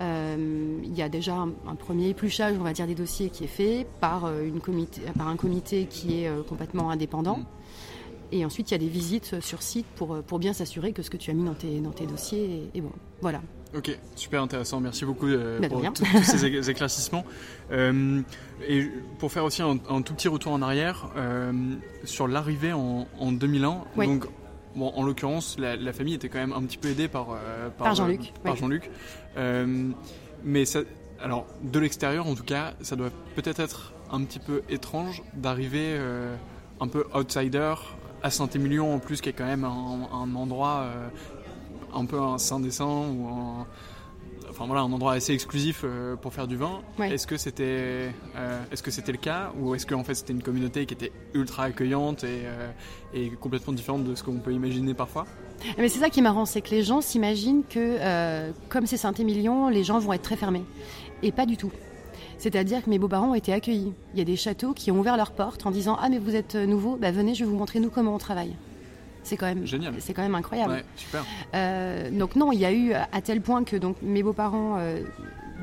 Euh, 0.00 0.78
il 0.82 0.94
y 0.94 1.02
a 1.02 1.08
déjà 1.08 1.34
un, 1.34 1.74
premier 1.74 2.10
épluchage, 2.10 2.54
on 2.58 2.64
va 2.64 2.72
dire, 2.72 2.86
des 2.86 2.94
dossiers 2.94 3.30
qui 3.30 3.44
est 3.44 3.48
fait 3.48 3.86
par, 4.00 4.26
euh, 4.26 4.44
une 4.44 4.60
comité, 4.60 5.00
par 5.16 5.28
un 5.28 5.36
comité 5.36 5.86
qui 5.86 6.22
est 6.22 6.28
euh, 6.28 6.42
complètement 6.42 6.90
indépendant. 6.90 7.38
Mm. 7.38 7.46
Et 8.32 8.44
ensuite, 8.44 8.70
il 8.70 8.74
y 8.74 8.76
a 8.76 8.78
des 8.78 8.88
visites 8.88 9.40
sur 9.40 9.62
site 9.62 9.86
pour, 9.96 10.22
pour 10.22 10.38
bien 10.38 10.52
s'assurer 10.52 10.92
que 10.92 11.02
ce 11.02 11.10
que 11.10 11.16
tu 11.16 11.30
as 11.30 11.34
mis 11.34 11.44
dans 11.44 11.54
tes, 11.54 11.80
dans 11.80 11.92
tes 11.92 12.06
dossiers 12.06 12.70
est, 12.74 12.80
bon. 12.80 12.92
Voilà. 13.20 13.40
Ok, 13.76 13.96
super 14.14 14.42
intéressant. 14.42 14.80
Merci 14.80 15.04
beaucoup 15.04 15.26
bah, 15.26 15.68
pour 15.68 15.82
tous 15.92 16.04
ces 16.22 16.44
éclaircissements. 16.70 17.24
et 17.70 18.90
pour 19.18 19.32
faire 19.32 19.44
aussi 19.44 19.62
un, 19.62 19.76
tout 20.02 20.14
petit 20.14 20.28
retour 20.28 20.52
en 20.52 20.62
arrière, 20.62 21.10
sur 22.04 22.28
l'arrivée 22.28 22.72
en, 22.72 23.06
en, 23.18 23.32
2001, 23.32 23.84
donc 23.96 24.26
Bon, 24.76 24.92
en 24.94 25.02
l'occurrence, 25.04 25.56
la, 25.58 25.92
famille 25.94 26.14
était 26.14 26.28
quand 26.28 26.38
même 26.38 26.52
un 26.52 26.62
petit 26.62 26.76
peu 26.76 26.88
aidée 26.88 27.08
par, 27.08 27.28
par, 27.78 27.94
Jean-Luc. 27.94 28.32
par 28.44 28.56
Jean-Luc. 28.56 28.90
Euh, 29.36 29.90
mais 30.44 30.64
ça, 30.64 30.80
alors, 31.20 31.46
de 31.62 31.78
l'extérieur 31.78 32.26
en 32.26 32.34
tout 32.34 32.44
cas, 32.44 32.74
ça 32.80 32.96
doit 32.96 33.10
peut-être 33.34 33.60
être 33.60 33.92
un 34.10 34.22
petit 34.24 34.38
peu 34.38 34.62
étrange 34.68 35.22
d'arriver 35.34 35.96
euh, 35.98 36.34
un 36.80 36.88
peu 36.88 37.06
outsider 37.14 37.74
à 38.22 38.30
Saint-Émilion 38.30 38.94
en 38.94 38.98
plus, 38.98 39.20
qui 39.20 39.28
est 39.28 39.32
quand 39.32 39.46
même 39.46 39.64
un, 39.64 40.34
endroit 40.34 40.84
euh, 40.84 41.08
un 41.94 42.04
peu 42.04 42.20
un 42.20 42.38
saint 42.38 42.60
des 42.60 42.70
saints 42.70 42.84
ou 42.84 43.28
un, 43.28 43.66
enfin 44.50 44.66
voilà, 44.66 44.82
un 44.82 44.92
endroit 44.92 45.12
assez 45.12 45.32
exclusif 45.32 45.82
euh, 45.84 46.16
pour 46.16 46.32
faire 46.32 46.46
du 46.46 46.56
vin. 46.56 46.80
Est-ce 47.00 47.26
que 47.26 47.36
c'était, 47.36 48.12
euh, 48.36 48.62
est-ce 48.72 48.82
que 48.82 48.90
c'était 48.90 49.12
le 49.12 49.18
cas, 49.18 49.52
ou 49.58 49.74
est-ce 49.74 49.86
qu'en 49.86 50.04
fait 50.04 50.14
c'était 50.14 50.32
une 50.32 50.42
communauté 50.42 50.86
qui 50.86 50.94
était 50.94 51.12
ultra 51.34 51.64
accueillante 51.64 52.24
et, 52.24 52.42
et 53.14 53.30
complètement 53.30 53.72
différente 53.72 54.04
de 54.04 54.14
ce 54.14 54.22
qu'on 54.22 54.38
peut 54.38 54.52
imaginer 54.52 54.94
parfois? 54.94 55.26
Mais 55.78 55.88
c'est 55.88 56.00
ça 56.00 56.10
qui 56.10 56.20
est 56.20 56.22
marrant, 56.22 56.44
c'est 56.44 56.60
que 56.60 56.70
les 56.70 56.82
gens 56.82 57.00
s'imaginent 57.00 57.64
que 57.68 58.50
comme 58.68 58.86
c'est 58.86 58.98
Saint-Émilion, 58.98 59.68
les 59.68 59.84
gens 59.84 59.98
vont 59.98 60.12
être 60.12 60.22
très 60.22 60.36
fermés, 60.36 60.64
et 61.22 61.32
pas 61.32 61.46
du 61.46 61.56
tout. 61.56 61.72
C'est-à-dire 62.38 62.84
que 62.84 62.90
mes 62.90 62.98
beaux-parents 62.98 63.30
ont 63.30 63.34
été 63.34 63.52
accueillis. 63.52 63.92
Il 64.12 64.18
y 64.18 64.22
a 64.22 64.24
des 64.24 64.36
châteaux 64.36 64.72
qui 64.74 64.90
ont 64.90 64.98
ouvert 64.98 65.16
leurs 65.16 65.32
portes 65.32 65.64
en 65.66 65.70
disant 65.70 65.96
Ah, 66.00 66.08
mais 66.08 66.18
vous 66.18 66.34
êtes 66.34 66.54
nouveau, 66.54 66.96
bah, 66.96 67.10
venez, 67.10 67.34
je 67.34 67.44
vais 67.44 67.50
vous 67.50 67.56
montrer 67.56 67.80
nous 67.80 67.90
comment 67.90 68.14
on 68.14 68.18
travaille. 68.18 68.54
C'est 69.22 69.36
quand 69.36 69.46
même 69.46 69.66
génial. 69.66 69.94
C'est 69.98 70.12
quand 70.12 70.22
même 70.22 70.36
incroyable. 70.36 70.72
Ouais, 70.72 70.84
super. 70.94 71.24
Euh, 71.54 72.10
donc 72.10 72.36
non, 72.36 72.52
il 72.52 72.60
y 72.60 72.64
a 72.64 72.72
eu 72.72 72.92
à 72.92 73.20
tel 73.22 73.40
point 73.40 73.64
que 73.64 73.76
donc 73.76 73.96
mes 74.00 74.22
beaux-parents 74.22 74.76
euh, 74.78 75.02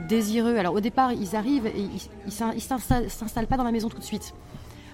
désireux. 0.09 0.57
Alors 0.57 0.73
au 0.73 0.81
départ, 0.81 1.13
ils 1.13 1.35
arrivent 1.35 1.67
et 1.67 1.79
ils, 1.79 2.01
ils 2.55 2.61
s'installent 2.61 3.47
pas 3.47 3.55
dans 3.55 3.63
la 3.63 3.71
maison 3.71 3.87
tout 3.87 3.99
de 3.99 4.03
suite. 4.03 4.33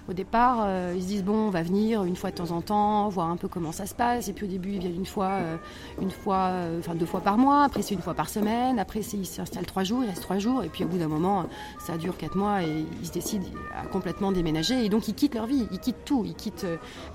Au 0.08 0.12
départ, 0.12 0.62
euh, 0.64 0.94
ils 0.96 1.02
se 1.02 1.06
disent 1.06 1.24
bon, 1.24 1.34
on 1.34 1.50
va 1.50 1.62
venir 1.62 2.04
une 2.04 2.16
fois 2.16 2.30
de 2.30 2.36
temps 2.36 2.50
en 2.50 2.60
temps, 2.60 3.08
voir 3.08 3.28
un 3.28 3.36
peu 3.36 3.48
comment 3.48 3.72
ça 3.72 3.86
se 3.86 3.94
passe. 3.94 4.28
Et 4.28 4.32
puis 4.32 4.46
au 4.46 4.48
début, 4.48 4.72
ils 4.72 4.78
viennent 4.80 4.96
une 4.96 5.06
fois, 5.06 5.30
euh, 5.30 5.56
une 6.00 6.10
fois, 6.10 6.48
euh, 6.48 6.78
enfin 6.78 6.94
deux 6.94 7.06
fois 7.06 7.20
par 7.20 7.38
mois. 7.38 7.64
Après, 7.64 7.82
c'est 7.82 7.94
une 7.94 8.02
fois 8.02 8.14
par 8.14 8.28
semaine. 8.28 8.78
Après, 8.78 9.00
ils 9.00 9.26
s'installent 9.26 9.66
trois 9.66 9.84
jours, 9.84 10.02
ils 10.02 10.08
restent 10.08 10.22
trois 10.22 10.38
jours. 10.38 10.64
Et 10.64 10.68
puis 10.68 10.84
au 10.84 10.88
bout 10.88 10.98
d'un 10.98 11.08
moment, 11.08 11.46
ça 11.78 11.96
dure 11.96 12.16
quatre 12.16 12.36
mois 12.36 12.62
et 12.62 12.84
ils 13.00 13.06
se 13.06 13.12
décident 13.12 13.46
à 13.76 13.86
complètement 13.86 14.32
déménager. 14.32 14.84
Et 14.84 14.88
donc 14.88 15.08
ils 15.08 15.14
quittent 15.14 15.34
leur 15.34 15.46
vie, 15.46 15.66
ils 15.70 15.78
quittent 15.78 16.04
tout. 16.04 16.24
Ils 16.26 16.34
quittent 16.34 16.66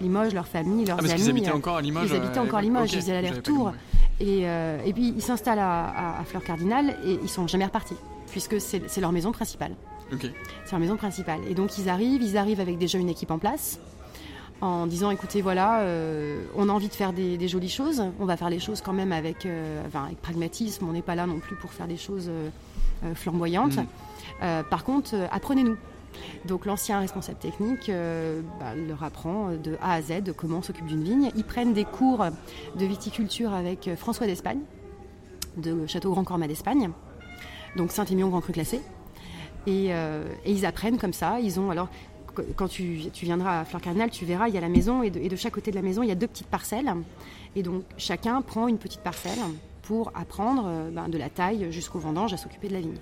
Limoges, 0.01 0.33
leur 0.33 0.47
famille, 0.47 0.85
leurs 0.85 0.97
ah, 0.97 1.01
parce 1.01 1.13
amis. 1.13 1.23
Ils 1.23 1.29
habitaient 1.29 1.51
encore 1.51 1.77
à 1.77 1.81
Limoges. 1.81 2.09
Ils 2.09 2.15
habitaient 2.15 2.39
encore 2.39 2.59
à 2.59 2.61
Limoges. 2.61 2.93
ils 2.93 2.99
faisaient 2.99 3.13
l'aller-retour. 3.13 3.73
Et, 4.19 4.41
et, 4.41 4.93
puis 4.93 5.13
ils 5.15 5.21
s'installent 5.21 5.59
à, 5.59 6.19
à 6.19 6.23
Fleur 6.23 6.43
Cardinal 6.43 6.95
et 7.05 7.19
ils 7.21 7.29
sont 7.29 7.47
jamais 7.47 7.65
repartis 7.65 7.97
puisque 8.27 8.59
c'est 8.59 8.99
leur 8.99 9.11
maison 9.11 9.31
principale. 9.31 9.71
C'est 10.11 10.71
leur 10.71 10.79
maison 10.79 10.97
principale. 10.97 11.39
Et 11.49 11.53
donc 11.53 11.77
ils 11.77 11.89
arrivent, 11.89 12.21
ils 12.21 12.37
arrivent 12.37 12.59
avec 12.59 12.77
déjà 12.77 12.97
une 12.97 13.09
équipe 13.09 13.31
en 13.31 13.39
place, 13.39 13.79
en 14.61 14.87
disant 14.87 15.11
écoutez 15.11 15.41
voilà, 15.41 15.81
euh, 15.81 16.43
on 16.55 16.69
a 16.69 16.71
envie 16.71 16.87
de 16.87 16.93
faire 16.93 17.13
des, 17.13 17.47
jolies 17.47 17.69
choses, 17.69 18.03
on 18.19 18.25
va 18.25 18.37
faire 18.37 18.49
les 18.49 18.59
choses 18.59 18.81
quand 18.81 18.93
même 18.93 19.11
avec, 19.11 19.45
euh, 19.45 19.83
avec 19.93 20.21
pragmatisme, 20.21 20.87
on 20.87 20.93
n'est 20.93 21.01
pas 21.01 21.15
là 21.15 21.25
non 21.25 21.39
plus 21.39 21.55
pour 21.55 21.71
faire 21.71 21.87
des 21.87 21.97
choses 21.97 22.29
euh, 22.29 22.49
flamboyantes. 23.13 23.77
Mm. 23.77 24.63
par 24.69 24.83
contre, 24.83 25.15
apprenez-nous. 25.31 25.77
Donc 26.45 26.65
l'ancien 26.65 26.99
responsable 26.99 27.39
technique 27.39 27.91
bah, 28.59 28.73
leur 28.73 29.03
apprend 29.03 29.51
de 29.51 29.75
A 29.81 29.95
à 29.95 30.01
Z 30.01 30.31
comment 30.37 30.59
on 30.59 30.61
s'occupe 30.61 30.85
d'une 30.85 31.03
vigne. 31.03 31.29
Ils 31.35 31.43
prennent 31.43 31.73
des 31.73 31.83
cours 31.83 32.23
de 32.73 32.85
viticulture 32.85 33.53
avec 33.53 33.89
François 33.97 34.25
d'Espagne, 34.25 34.61
de 35.57 35.85
Château 35.87 36.11
Grand 36.11 36.23
Cormat 36.23 36.47
d'Espagne. 36.47 36.91
donc 37.75 37.91
Saint-Émilion 37.91 38.29
Grand 38.29 38.39
Cru 38.39 38.53
classé. 38.53 38.79
Et, 39.67 39.91
ils 40.45 40.65
apprennent 40.65 40.97
comme 40.97 41.13
ça. 41.13 41.39
Ils 41.39 41.60
ont 41.60 41.69
alors 41.69 41.89
quand 42.58 42.67
tu, 42.67 43.10
viendras 43.21 43.62
à 43.62 43.65
Fleur 43.65 43.82
Cardinal, 43.82 44.10
tu 44.10 44.25
verras, 44.25 44.49
il 44.49 44.56
y 44.56 44.58
a 44.58 44.62
la 44.62 44.67
maison 44.67 45.04
et 45.04 45.10
de, 45.10 45.36
chaque 45.38 45.54
côté 45.54 45.71
de 45.71 45.75
la 45.75 45.82
maison, 45.82 46.04
il 46.04 46.10
y 46.10 46.12
a 46.12 46.15
deux 46.15 46.28
petites 46.28 46.47
parcelles. 46.47 46.93
Et 47.56 47.63
donc 47.63 47.84
chacun 47.97 48.41
prend 48.41 48.67
une 48.67 48.78
petite 48.78 48.99
parcelle 49.01 49.39
pour 49.84 50.12
apprendre 50.15 50.89
ben, 50.91 51.08
de 51.08 51.17
la 51.17 51.30
taille 51.30 51.71
jusqu'au 51.71 51.99
vendange 51.99 52.34
à 52.34 52.38
s'occuper 52.38 52.67
de 52.67 52.73
la 52.73 52.82
vigne. 52.82 52.97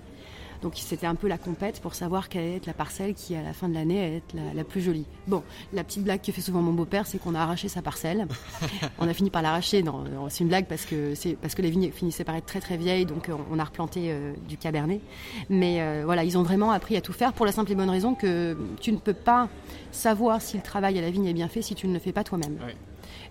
Donc 0.64 0.72
c'était 0.76 1.06
un 1.06 1.14
peu 1.14 1.28
la 1.28 1.36
compète 1.36 1.78
pour 1.82 1.94
savoir 1.94 2.30
quelle 2.30 2.44
allait 2.44 2.56
être 2.56 2.64
la 2.64 2.72
parcelle 2.72 3.12
qui, 3.12 3.36
à 3.36 3.42
la 3.42 3.52
fin 3.52 3.68
de 3.68 3.74
l'année, 3.74 4.02
allait 4.02 4.16
être 4.16 4.34
la, 4.54 4.64
plus 4.64 4.80
jolie. 4.80 5.04
Bon, 5.26 5.42
la 5.74 5.84
petite 5.84 6.02
blague 6.02 6.22
que 6.22 6.32
fait 6.32 6.40
souvent 6.40 6.62
mon 6.62 6.72
beau-père, 6.72 7.06
c'est 7.06 7.18
qu'on 7.18 7.34
a 7.34 7.40
arraché 7.40 7.68
sa 7.68 7.82
parcelle. 7.82 8.26
on 8.98 9.06
a 9.06 9.12
fini 9.12 9.28
par 9.28 9.42
l'arracher. 9.42 9.82
Non, 9.82 10.06
c'est 10.30 10.42
une 10.42 10.48
blague 10.48 10.64
parce 10.64 10.86
que 10.86 11.12
parce 11.42 11.54
que 11.54 11.60
les 11.60 11.68
vignes 11.68 11.90
finissaient 11.92 12.24
par 12.24 12.34
être 12.34 12.46
très 12.46 12.60
très 12.60 12.78
vieilles, 12.78 13.04
donc 13.04 13.30
on 13.50 13.58
a 13.58 13.64
replanté 13.64 14.06
euh, 14.06 14.32
du 14.48 14.56
cabernet. 14.56 15.02
Mais 15.50 15.82
euh, 15.82 16.04
voilà, 16.06 16.24
ils 16.24 16.38
ont 16.38 16.42
vraiment 16.42 16.70
appris 16.70 16.96
à 16.96 17.02
tout 17.02 17.12
faire 17.12 17.34
pour 17.34 17.44
la 17.44 17.52
simple 17.52 17.70
et 17.70 17.74
bonne 17.74 17.90
raison 17.90 18.14
que 18.14 18.56
tu 18.80 18.90
ne 18.90 18.96
peux 18.96 19.12
pas 19.12 19.50
savoir 19.92 20.40
si 20.40 20.56
le 20.56 20.62
travail 20.62 20.98
à 20.98 21.02
la 21.02 21.10
vigne 21.10 21.26
est 21.26 21.34
bien 21.34 21.48
fait 21.48 21.60
si 21.60 21.74
tu 21.74 21.88
ne 21.88 21.92
le 21.92 21.98
fais 21.98 22.12
pas 22.12 22.24
toi-même. 22.24 22.56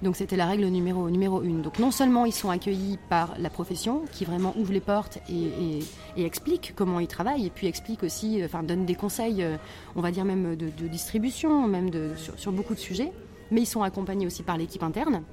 Donc 0.01 0.15
c'était 0.15 0.35
la 0.35 0.45
règle 0.45 0.65
numéro, 0.65 1.09
numéro 1.09 1.41
une. 1.41 1.61
Donc 1.61 1.79
non 1.79 1.91
seulement 1.91 2.25
ils 2.25 2.33
sont 2.33 2.49
accueillis 2.49 2.97
par 3.09 3.35
la 3.37 3.49
profession, 3.49 4.03
qui 4.11 4.25
vraiment 4.25 4.53
ouvre 4.57 4.73
les 4.73 4.79
portes 4.79 5.19
et, 5.29 5.79
explique 6.17 6.73
comment 6.75 6.99
ils 6.99 7.07
travaillent, 7.07 7.45
et 7.45 7.49
puis 7.49 7.67
explique 7.67 8.03
aussi, 8.03 8.41
euh, 8.41 8.45
enfin 8.45 8.63
donne 8.63 8.85
des 8.85 8.95
conseils, 8.95 9.43
euh, 9.43 9.57
on 9.95 10.01
va 10.01 10.11
dire 10.11 10.25
même 10.25 10.55
de, 10.55 10.87
distribution, 10.87 11.67
même 11.67 11.91
sur, 12.37 12.51
beaucoup 12.51 12.73
de 12.73 12.79
sujets, 12.79 13.11
mais 13.51 13.61
ils 13.61 13.65
sont 13.65 13.83
accompagnés 13.83 14.25
aussi 14.25 14.43
par 14.43 14.57
l'équipe 14.57 14.83
interne. 14.83 15.23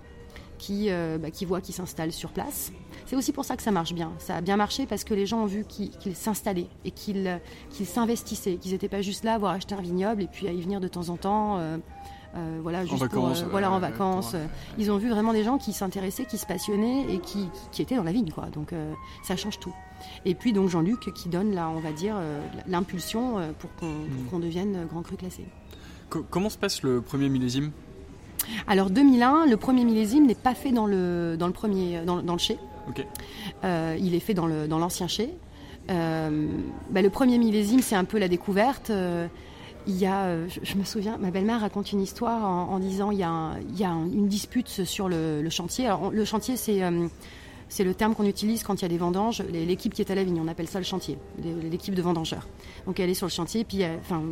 Qui, 0.59 0.91
euh, 0.91 1.17
bah, 1.17 1.31
qui 1.31 1.47
voit 1.47 1.63
qu'ils 1.63 1.75
s'installent 1.75 2.13
sur 2.13 2.33
place. 2.33 2.71
C'est 3.07 3.17
aussi 3.17 3.33
pour 3.33 3.47
ça 3.47 3.57
que 3.57 3.63
ça 3.63 3.71
marche 3.71 3.95
bien. 3.95 4.13
Ça 4.19 4.37
a 4.37 4.41
bien 4.43 4.59
marché 4.59 4.85
parce 4.85 5.05
que 5.05 5.15
les 5.15 5.25
gens 5.25 5.45
ont 5.45 5.47
vu 5.47 5.65
qu'ils 5.65 6.15
s'installaient 6.15 6.67
et 6.85 6.91
qu'ils 6.91 7.41
s'investissaient, 7.73 8.57
qu'ils 8.57 8.73
n'étaient 8.73 8.91
pas 8.91 9.01
juste 9.01 9.25
là 9.25 9.33
à 9.33 9.35
avoir 9.37 9.53
acheté 9.53 9.75
un 9.75 9.81
vignoble 9.81 10.21
et 10.21 10.27
puis 10.27 10.49
à 10.49 10.53
y 10.53 10.61
venir 10.61 10.79
de 10.79 10.87
temps 10.89 11.09
en 11.09 11.17
temps. 11.17 11.59
Voilà, 12.63 12.83
juste 12.83 12.95
en 12.95 12.97
vacances, 12.97 13.43
euh, 13.43 13.49
voilà, 13.51 13.73
en 13.73 13.79
vacances. 13.79 14.37
Ils 14.79 14.91
ont 14.91 14.99
vu 14.99 15.09
vraiment 15.09 15.33
des 15.33 15.45
gens 15.45 15.59
qui 15.59 15.73
s'intéressaient, 15.73 16.27
qui 16.27 16.39
se 16.39 16.47
passionnaient 16.47 17.13
et 17.13 17.19
qui, 17.19 17.49
qui, 17.73 17.83
étaient 17.83 17.97
dans 17.97 18.05
la 18.05 18.13
vigne, 18.13 18.31
quoi. 18.31 18.47
Donc 18.47 18.73
euh, 18.73 18.93
ça 19.23 19.37
change 19.37 19.59
tout. 19.59 19.75
Et 20.25 20.35
puis 20.35 20.53
donc 20.53 20.69
Jean-Luc 20.69 21.13
qui 21.15 21.29
donne 21.29 21.55
là, 21.55 21.69
on 21.69 21.81
va 21.81 21.93
dire, 21.93 22.17
l'impulsion 22.67 23.37
pour 23.59 23.71
hmm. 23.83 24.31
qu'on 24.31 24.39
devienne 24.39 24.87
grand 24.89 25.03
cru 25.03 25.17
classé. 25.17 25.45
comment 26.09 26.49
se 26.49 26.57
passe 26.57 26.83
le 26.83 27.01
premier 27.01 27.29
millésime? 27.29 27.73
Alors 28.67 28.89
2001, 28.89 29.47
le 29.47 29.57
premier 29.59 29.85
millésime 29.85 30.27
n'est 30.27 30.35
pas 30.35 30.55
fait 30.55 30.73
dans 30.73 30.87
le, 30.87 31.37
dans 31.39 31.47
le 31.47 31.53
premier 31.53 32.01
dans, 32.07 32.23
dans 32.23 32.33
le 32.33 32.39
chai. 32.39 32.59
il 33.65 34.15
est 34.15 34.21
fait 34.21 34.35
dans 34.35 34.47
l'ancien 34.47 35.07
dans 35.07 35.09
chai. 35.09 35.35
Bah, 35.89 37.03
le 37.03 37.11
premier 37.11 37.39
millésime, 37.39 37.81
c'est 37.81 37.97
un 37.97 38.05
peu 38.05 38.19
la 38.19 38.29
découverte 38.29 38.91
il 39.87 39.97
y 39.97 40.07
a, 40.07 40.25
euh, 40.25 40.49
je, 40.63 40.77
me 40.77 40.85
souviens, 40.85 41.17
ma 41.19 41.31
belle-mère 41.31 41.61
raconte 41.61 41.93
une 41.93 42.01
histoire 42.01 42.45
en, 42.45 42.79
disant 42.79 43.11
il 43.11 43.19
y 43.19 43.23
a, 43.23 43.55
y 43.77 43.85
une 43.85 44.29
dispute 44.29 44.69
sur 44.85 45.09
le, 45.09 45.49
chantier. 45.51 45.87
Alors, 45.87 46.11
le 46.11 46.25
chantier, 46.25 46.57
c'est 46.57 46.83
euh, 46.83 47.09
c'est 47.71 47.85
le 47.85 47.95
terme 47.95 48.17
qu'on 48.17 48.27
utilise 48.27 48.65
quand 48.65 48.75
il 48.75 48.83
y 48.83 48.85
a 48.85 48.89
des 48.89 48.99
vendanges. 48.99 49.43
L'équipe 49.43 49.95
qui 49.95 50.03
est 50.03 50.11
à 50.11 50.15
la 50.17 50.25
vigne, 50.25 50.41
on 50.41 50.49
appelle 50.49 50.69
ça 50.69 50.81
le 50.81 50.85
chantier, 50.85 51.17
l'équipe 51.71 51.95
de 51.95 52.03
vendangeurs. 52.03 52.49
Donc 52.85 52.99
elle 52.99 53.09
est 53.09 53.15
sur 53.15 53.27
le 53.27 53.31
chantier, 53.31 53.65
puis 53.65 53.81
elle, 53.81 53.99
enfin, 54.01 54.23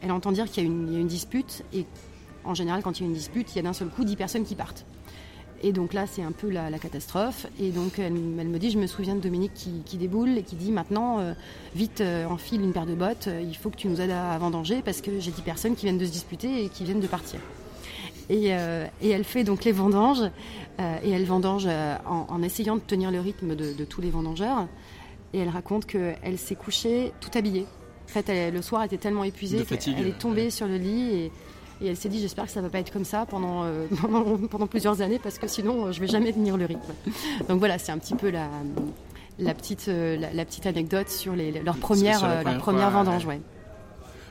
elle 0.00 0.10
entend 0.10 0.32
dire 0.32 0.50
qu'il 0.50 0.64
y, 0.64 0.66
a 0.66 0.70
une 0.70 1.06
dispute, 1.06 1.64
et 1.74 1.84
en 2.44 2.54
général, 2.54 2.82
quand 2.82 2.98
il 2.98 3.02
y 3.02 3.06
a 3.06 3.08
une 3.08 3.14
dispute, 3.14 3.52
il 3.52 3.56
y 3.56 3.58
a 3.58 3.62
d'un 3.62 3.74
seul 3.74 3.88
coup 3.88 4.04
10 4.04 4.16
personnes 4.16 4.44
qui 4.44 4.54
partent. 4.54 4.86
Et 5.62 5.72
donc 5.72 5.92
là, 5.92 6.06
c'est 6.06 6.22
un 6.22 6.32
peu 6.32 6.50
la, 6.50 6.70
catastrophe. 6.78 7.46
Et 7.60 7.70
donc, 7.70 7.98
elle, 7.98 8.12
me 8.12 8.58
dit, 8.58 8.70
je 8.70 8.78
me 8.78 8.86
souviens 8.86 9.14
de 9.14 9.20
Dominique 9.20 9.52
qui, 9.54 9.96
déboule 9.96 10.38
et 10.38 10.42
qui 10.42 10.56
dit 10.56 10.70
maintenant, 10.70 11.18
euh, 11.18 11.32
vite, 11.74 12.00
euh, 12.00 12.26
enfile 12.26 12.62
une 12.62 12.72
paire 12.72 12.86
de 12.86 12.94
bottes, 12.94 13.26
euh, 13.28 13.40
il 13.40 13.56
faut 13.56 13.70
que 13.70 13.76
tu 13.76 13.88
nous 13.88 14.00
aides 14.00 14.12
à, 14.12 14.38
vendanger 14.38 14.82
parce 14.84 15.00
que 15.00 15.18
j'ai 15.18 15.32
10 15.32 15.42
personnes 15.42 15.74
qui 15.74 15.86
viennent 15.86 15.98
de 15.98 16.04
se 16.04 16.12
disputer 16.12 16.64
et 16.64 16.68
qui 16.68 16.84
viennent 16.84 17.00
de 17.00 17.06
partir. 17.06 17.40
Et, 18.30 18.48
elle 18.48 19.24
fait 19.24 19.42
donc 19.42 19.64
les 19.64 19.72
vendanges, 19.72 20.22
et 20.78 21.10
elle 21.10 21.24
vendange 21.24 21.66
en, 22.06 22.42
essayant 22.42 22.76
de 22.76 22.82
tenir 22.82 23.10
le 23.10 23.20
rythme 23.20 23.56
de, 23.56 23.84
tous 23.84 24.02
les 24.02 24.10
vendangeurs. 24.10 24.68
Et 25.32 25.38
elle 25.38 25.48
raconte 25.48 25.86
qu'elle 25.86 26.36
s'est 26.36 26.54
couchée 26.54 27.12
tout 27.22 27.30
habillée. 27.34 27.64
En 28.04 28.08
fait, 28.08 28.50
le 28.50 28.60
soir, 28.60 28.82
elle 28.82 28.88
était 28.88 28.98
tellement 28.98 29.24
épuisée 29.24 29.64
qu'elle 29.64 30.06
est 30.06 30.18
tombée 30.18 30.50
sur 30.50 30.66
le 30.66 30.76
lit 30.76 31.10
et 31.10 31.32
et 31.80 31.86
elle 31.86 31.96
s'est 31.96 32.08
dit, 32.08 32.20
j'espère 32.20 32.46
que 32.46 32.50
ça 32.50 32.60
va 32.60 32.68
pas 32.68 32.80
être 32.80 32.92
comme 32.92 33.04
ça 33.04 33.24
pendant, 33.26 33.64
euh, 33.64 33.86
pendant, 34.50 34.66
plusieurs 34.66 35.00
années 35.00 35.20
parce 35.22 35.38
que 35.38 35.46
sinon, 35.46 35.86
euh, 35.86 35.92
je 35.92 36.00
vais 36.00 36.08
jamais 36.08 36.32
tenir 36.32 36.56
le 36.56 36.66
rythme. 36.66 36.92
Donc 37.48 37.58
voilà, 37.58 37.78
c'est 37.78 37.92
un 37.92 37.98
petit 37.98 38.14
peu 38.14 38.30
la, 38.30 38.48
la, 39.38 39.54
petite, 39.54 39.86
euh, 39.88 40.16
la, 40.16 40.44
petite 40.44 40.66
anecdote 40.66 41.08
sur 41.08 41.34
les, 41.34 41.52
leur 41.52 41.76
première, 41.76 42.44
leur 42.44 42.58
première 42.58 42.90
vendange. 42.90 43.26
Ouais. 43.26 43.40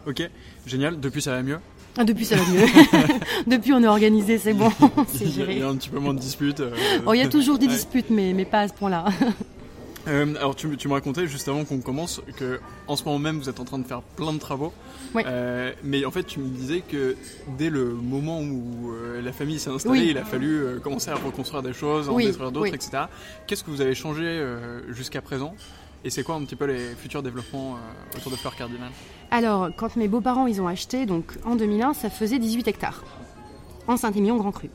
Ok, 0.06 0.30
génial. 0.66 1.00
Depuis, 1.00 1.22
ça 1.22 1.32
va 1.32 1.44
mieux? 1.44 1.60
Ah, 1.98 2.04
depuis, 2.04 2.26
ça 2.26 2.36
va 2.36 2.44
mieux. 2.52 2.66
depuis, 3.48 3.74
on 3.74 3.82
est 3.82 3.88
organisé, 3.88 4.38
c'est 4.38 4.54
bon. 4.54 4.72
Il 5.22 5.58
y 5.58 5.64
a 5.64 5.68
un 5.68 5.76
petit 5.76 5.90
peu 5.90 6.00
moins 6.00 6.14
de 6.14 6.20
disputes. 6.20 6.62
Oh, 7.06 7.14
il 7.14 7.20
y 7.20 7.24
a 7.24 7.28
toujours 7.28 7.58
des 7.58 7.68
disputes, 7.68 8.10
mais, 8.10 8.34
mais 8.34 8.46
pas 8.46 8.62
à 8.62 8.68
ce 8.68 8.74
point-là. 8.74 9.06
Euh, 10.08 10.36
alors 10.38 10.56
tu, 10.56 10.68
me 10.68 10.94
racontais 10.94 11.28
juste 11.28 11.48
avant 11.50 11.66
qu'on 11.66 11.80
commence 11.80 12.22
que 12.38 12.60
en 12.88 12.96
ce 12.96 13.04
moment 13.04 13.20
même 13.20 13.40
vous 13.40 13.50
êtes 13.50 13.60
en 13.60 13.66
train 13.66 13.80
de 13.80 13.86
faire 13.86 14.02
plein 14.02 14.34
de 14.34 14.40
travaux. 14.40 14.72
Euh, 15.16 15.72
mais 15.84 16.06
en 16.06 16.12
fait 16.12 16.24
tu 16.24 16.40
me 16.40 16.48
disais 16.48 16.82
que 16.82 17.16
dès 17.58 17.70
le 17.70 17.94
moment 17.94 18.42
où 18.42 18.92
euh, 18.92 19.22
la 19.22 19.32
famille 19.32 19.60
s'est 19.60 19.70
installée, 19.70 20.08
il 20.08 20.18
a 20.18 20.26
fallu 20.26 20.80
commencer 20.84 21.10
à 21.10 21.16
reconstruire 21.16 21.64
des 21.64 21.74
choses, 21.74 22.10
en 22.10 22.18
détruire 22.18 22.52
d'autres, 22.52 22.74
etc. 22.74 23.04
Qu'est-ce 23.46 23.64
que 23.64 23.72
vous 23.72 23.82
avez 23.82 23.96
changé 23.96 24.44
jusqu'à 24.90 25.22
présent? 25.22 25.56
Et 26.04 26.10
c'est 26.10 26.24
quoi 26.24 26.36
un 26.36 26.44
petit 26.44 26.56
peu 26.56 26.66
les 26.66 26.94
futurs 26.96 27.24
développements 27.24 27.78
autour 28.16 28.32
de 28.32 28.38
Fleur 28.38 28.56
Cardinal? 28.56 28.90
Alors, 29.32 29.70
quand 29.76 29.96
mes 29.96 30.08
beaux-parents 30.08 30.48
ils 30.48 30.62
ont 30.62 30.68
acheté, 30.68 31.06
donc 31.06 31.34
en 31.44 31.56
2001, 31.56 31.94
ça 31.94 32.10
faisait 32.10 32.40
18 32.40 32.68
hectares. 32.68 33.04
En 33.88 33.98
Saint-Émilion 33.98 34.38
Grand 34.38 34.52
Cru. 34.52 34.70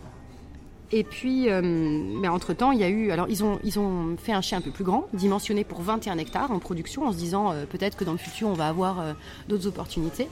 Et 0.94 1.04
puis, 1.04 1.48
euh, 1.48 1.62
mais 1.62 2.28
entre-temps, 2.28 2.70
il 2.70 2.78
y 2.78 2.84
a 2.84 2.88
eu. 2.88 3.10
Alors, 3.10 3.26
ils 3.30 3.42
ont, 3.42 3.58
ils 3.64 3.78
ont 3.78 4.16
fait 4.18 4.32
un 4.32 4.42
chien 4.42 4.58
un 4.58 4.60
peu 4.60 4.70
plus 4.70 4.84
grand, 4.84 5.08
dimensionné 5.14 5.64
pour 5.64 5.80
21 5.80 6.18
hectares 6.18 6.50
en 6.50 6.58
production, 6.58 7.06
en 7.06 7.12
se 7.12 7.16
disant 7.16 7.50
euh, 7.50 7.64
peut-être 7.64 7.96
que 7.96 8.04
dans 8.04 8.12
le 8.12 8.18
futur, 8.18 8.48
on 8.48 8.52
va 8.52 8.68
avoir 8.68 9.00
euh, 9.00 9.12
d'autres 9.48 9.66
opportunités. 9.66 10.28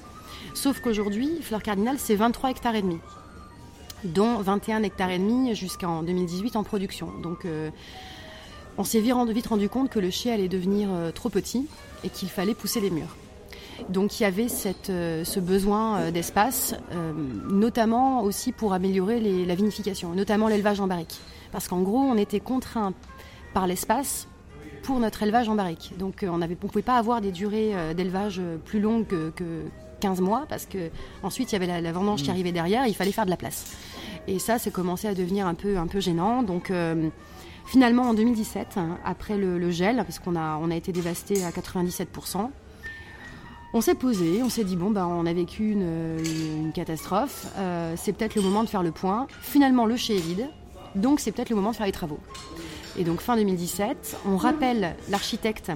Sauf 0.52 0.80
qu'aujourd'hui, 0.80 1.30
Fleur 1.40 1.62
Cardinal, 1.62 1.96
c'est 1.98 2.14
23 2.14 2.50
hectares 2.50 2.74
et 2.74 2.82
demi, 2.82 2.98
dont 4.04 4.36
21 4.36 4.82
hectares 4.82 5.10
et 5.10 5.18
demi 5.18 5.54
jusqu'en 5.54 6.02
2018 6.02 6.56
en 6.56 6.62
production. 6.62 7.08
Donc, 7.22 7.46
on 8.78 8.84
s'est 8.84 9.00
vite 9.00 9.46
rendu 9.46 9.68
compte 9.68 9.90
que 9.90 9.98
le 9.98 10.10
chien 10.10 10.34
allait 10.34 10.48
devenir 10.48 10.88
trop 11.14 11.28
petit 11.28 11.66
et 12.04 12.08
qu'il 12.08 12.28
fallait 12.28 12.54
pousser 12.54 12.80
les 12.80 12.90
murs. 12.90 13.16
Donc 13.88 14.20
il 14.20 14.22
y 14.22 14.26
avait 14.26 14.46
euh, 14.88 15.24
ce 15.24 15.40
besoin 15.40 15.98
euh, 15.98 16.10
d'espace, 16.10 16.74
euh, 16.92 17.12
notamment 17.50 18.22
aussi 18.22 18.52
pour 18.52 18.72
améliorer 18.72 19.20
la 19.44 19.54
vinification, 19.54 20.14
notamment 20.14 20.48
l'élevage 20.48 20.80
en 20.80 20.86
barrique. 20.86 21.20
Parce 21.52 21.68
qu'en 21.68 21.80
gros, 21.82 21.98
on 21.98 22.16
était 22.16 22.40
contraint 22.40 22.92
par 23.54 23.66
l'espace 23.66 24.28
pour 24.82 24.98
notre 25.00 25.22
élevage 25.22 25.48
en 25.48 25.54
barrique. 25.54 25.92
Donc 25.98 26.24
on 26.28 26.38
ne 26.38 26.54
pouvait 26.54 26.82
pas 26.82 26.96
avoir 26.96 27.20
des 27.20 27.32
durées 27.32 27.74
d'élevage 27.94 28.40
plus 28.64 28.80
longues 28.80 29.06
que, 29.06 29.64
15 30.00 30.22
mois, 30.22 30.46
parce 30.48 30.64
que 30.64 30.90
ensuite 31.22 31.52
il 31.52 31.60
y 31.60 31.62
avait 31.62 31.82
la, 31.82 31.92
vendange 31.92 32.22
qui 32.22 32.28
mmh. 32.28 32.32
arrivait 32.32 32.52
derrière, 32.52 32.86
il 32.86 32.94
fallait 32.94 33.12
faire 33.12 33.26
de 33.26 33.30
la 33.30 33.36
place. 33.36 33.76
Et 34.28 34.38
ça, 34.38 34.58
c'est 34.58 34.70
commencé 34.70 35.08
à 35.08 35.14
devenir 35.14 35.46
un 35.46 35.52
peu, 35.52 35.76
un 35.76 35.86
peu 35.86 36.00
gênant. 36.00 36.42
Donc 36.42 36.72
finalement, 37.66 38.04
en 38.04 38.14
2017, 38.14 38.76
hein, 38.76 38.98
après 39.04 39.36
le, 39.36 39.70
gel, 39.70 39.96
parce 39.96 40.18
qu'on 40.18 40.36
a, 40.36 40.56
on 40.56 40.70
a 40.70 40.76
été 40.76 40.92
dévasté 40.92 41.44
à 41.44 41.50
97%, 41.50 42.48
on 43.72 43.80
s'est 43.80 43.94
posé, 43.94 44.42
on 44.42 44.48
s'est 44.48 44.64
dit 44.64 44.76
bon 44.76 44.90
ben 44.90 45.06
on 45.06 45.26
a 45.26 45.32
vécu 45.32 45.72
une, 45.72 46.72
catastrophe, 46.74 47.46
euh, 47.56 47.94
c'est 47.96 48.12
peut-être 48.12 48.34
le 48.34 48.42
moment 48.42 48.64
de 48.64 48.68
faire 48.68 48.82
le 48.82 48.90
point. 48.90 49.26
Finalement 49.42 49.86
le 49.86 49.96
chai 49.96 50.16
est 50.16 50.20
vide, 50.20 50.48
donc 50.94 51.20
c'est 51.20 51.30
peut-être 51.30 51.50
le 51.50 51.56
moment 51.56 51.70
de 51.70 51.76
faire 51.76 51.86
les 51.86 51.92
travaux. 51.92 52.18
Et 52.98 53.04
donc 53.04 53.20
fin 53.20 53.36
2017, 53.36 54.18
on 54.26 54.36
rappelle 54.36 54.96
l'architecte 55.08 55.70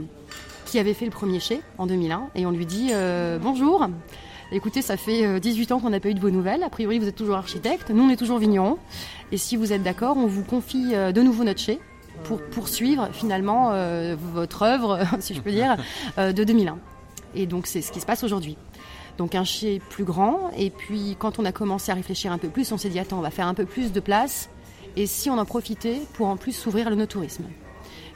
qui 0.66 0.78
avait 0.78 0.94
fait 0.94 1.04
le 1.04 1.12
premier 1.12 1.38
chai 1.38 1.60
en 1.78 1.86
2001 1.86 2.30
et 2.34 2.46
on 2.46 2.50
lui 2.50 2.66
dit 2.66 2.88
euh, 2.92 3.38
bonjour. 3.38 3.86
Écoutez, 4.52 4.82
ça 4.82 4.96
fait 4.96 5.40
18 5.40 5.70
euh, 5.70 5.74
ans 5.74 5.80
qu'on 5.80 5.90
n'a 5.90 6.00
pas 6.00 6.10
eu 6.10 6.14
de 6.14 6.20
vos 6.20 6.30
nouvelles. 6.30 6.62
A 6.62 6.70
priori, 6.70 6.98
vous 6.98 7.08
êtes 7.08 7.16
toujours 7.16 7.36
architecte. 7.36 7.90
Nous, 7.90 8.04
on 8.04 8.10
est 8.10 8.16
toujours 8.16 8.38
vignerons. 8.38 8.78
Et 9.32 9.36
si 9.36 9.56
vous 9.56 9.72
êtes 9.72 9.82
d'accord, 9.82 10.16
on 10.16 10.26
vous 10.26 10.44
confie 10.44 10.90
de 10.92 11.22
nouveau 11.22 11.44
notre 11.44 11.60
chai 11.60 11.80
pour 12.24 12.40
poursuivre 12.40 13.08
finalement 13.12 13.72
votre 14.16 14.62
œuvre, 14.62 15.00
si 15.20 15.34
je 15.34 15.40
peux 15.40 15.50
dire, 15.50 15.76
de 16.18 16.44
2001. 16.44 16.78
Et 17.34 17.46
donc 17.46 17.66
c'est 17.66 17.82
ce 17.82 17.92
qui 17.92 18.00
se 18.00 18.06
passe 18.06 18.24
aujourd'hui. 18.24 18.56
Donc 19.18 19.34
un 19.34 19.44
chai 19.44 19.80
plus 19.90 20.04
grand. 20.04 20.50
Et 20.56 20.70
puis 20.70 21.16
quand 21.18 21.38
on 21.38 21.44
a 21.44 21.52
commencé 21.52 21.92
à 21.92 21.94
réfléchir 21.94 22.32
un 22.32 22.38
peu 22.38 22.48
plus, 22.48 22.70
on 22.72 22.78
s'est 22.78 22.88
dit 22.88 22.98
attends, 22.98 23.18
on 23.18 23.22
va 23.22 23.30
faire 23.30 23.46
un 23.46 23.54
peu 23.54 23.64
plus 23.64 23.92
de 23.92 24.00
place. 24.00 24.50
Et 24.96 25.06
si 25.06 25.30
on 25.30 25.38
en 25.38 25.44
profitait 25.44 26.00
pour 26.14 26.28
en 26.28 26.36
plus 26.36 26.52
s'ouvrir 26.52 26.90
le 26.90 26.96
no-tourisme 26.96 27.44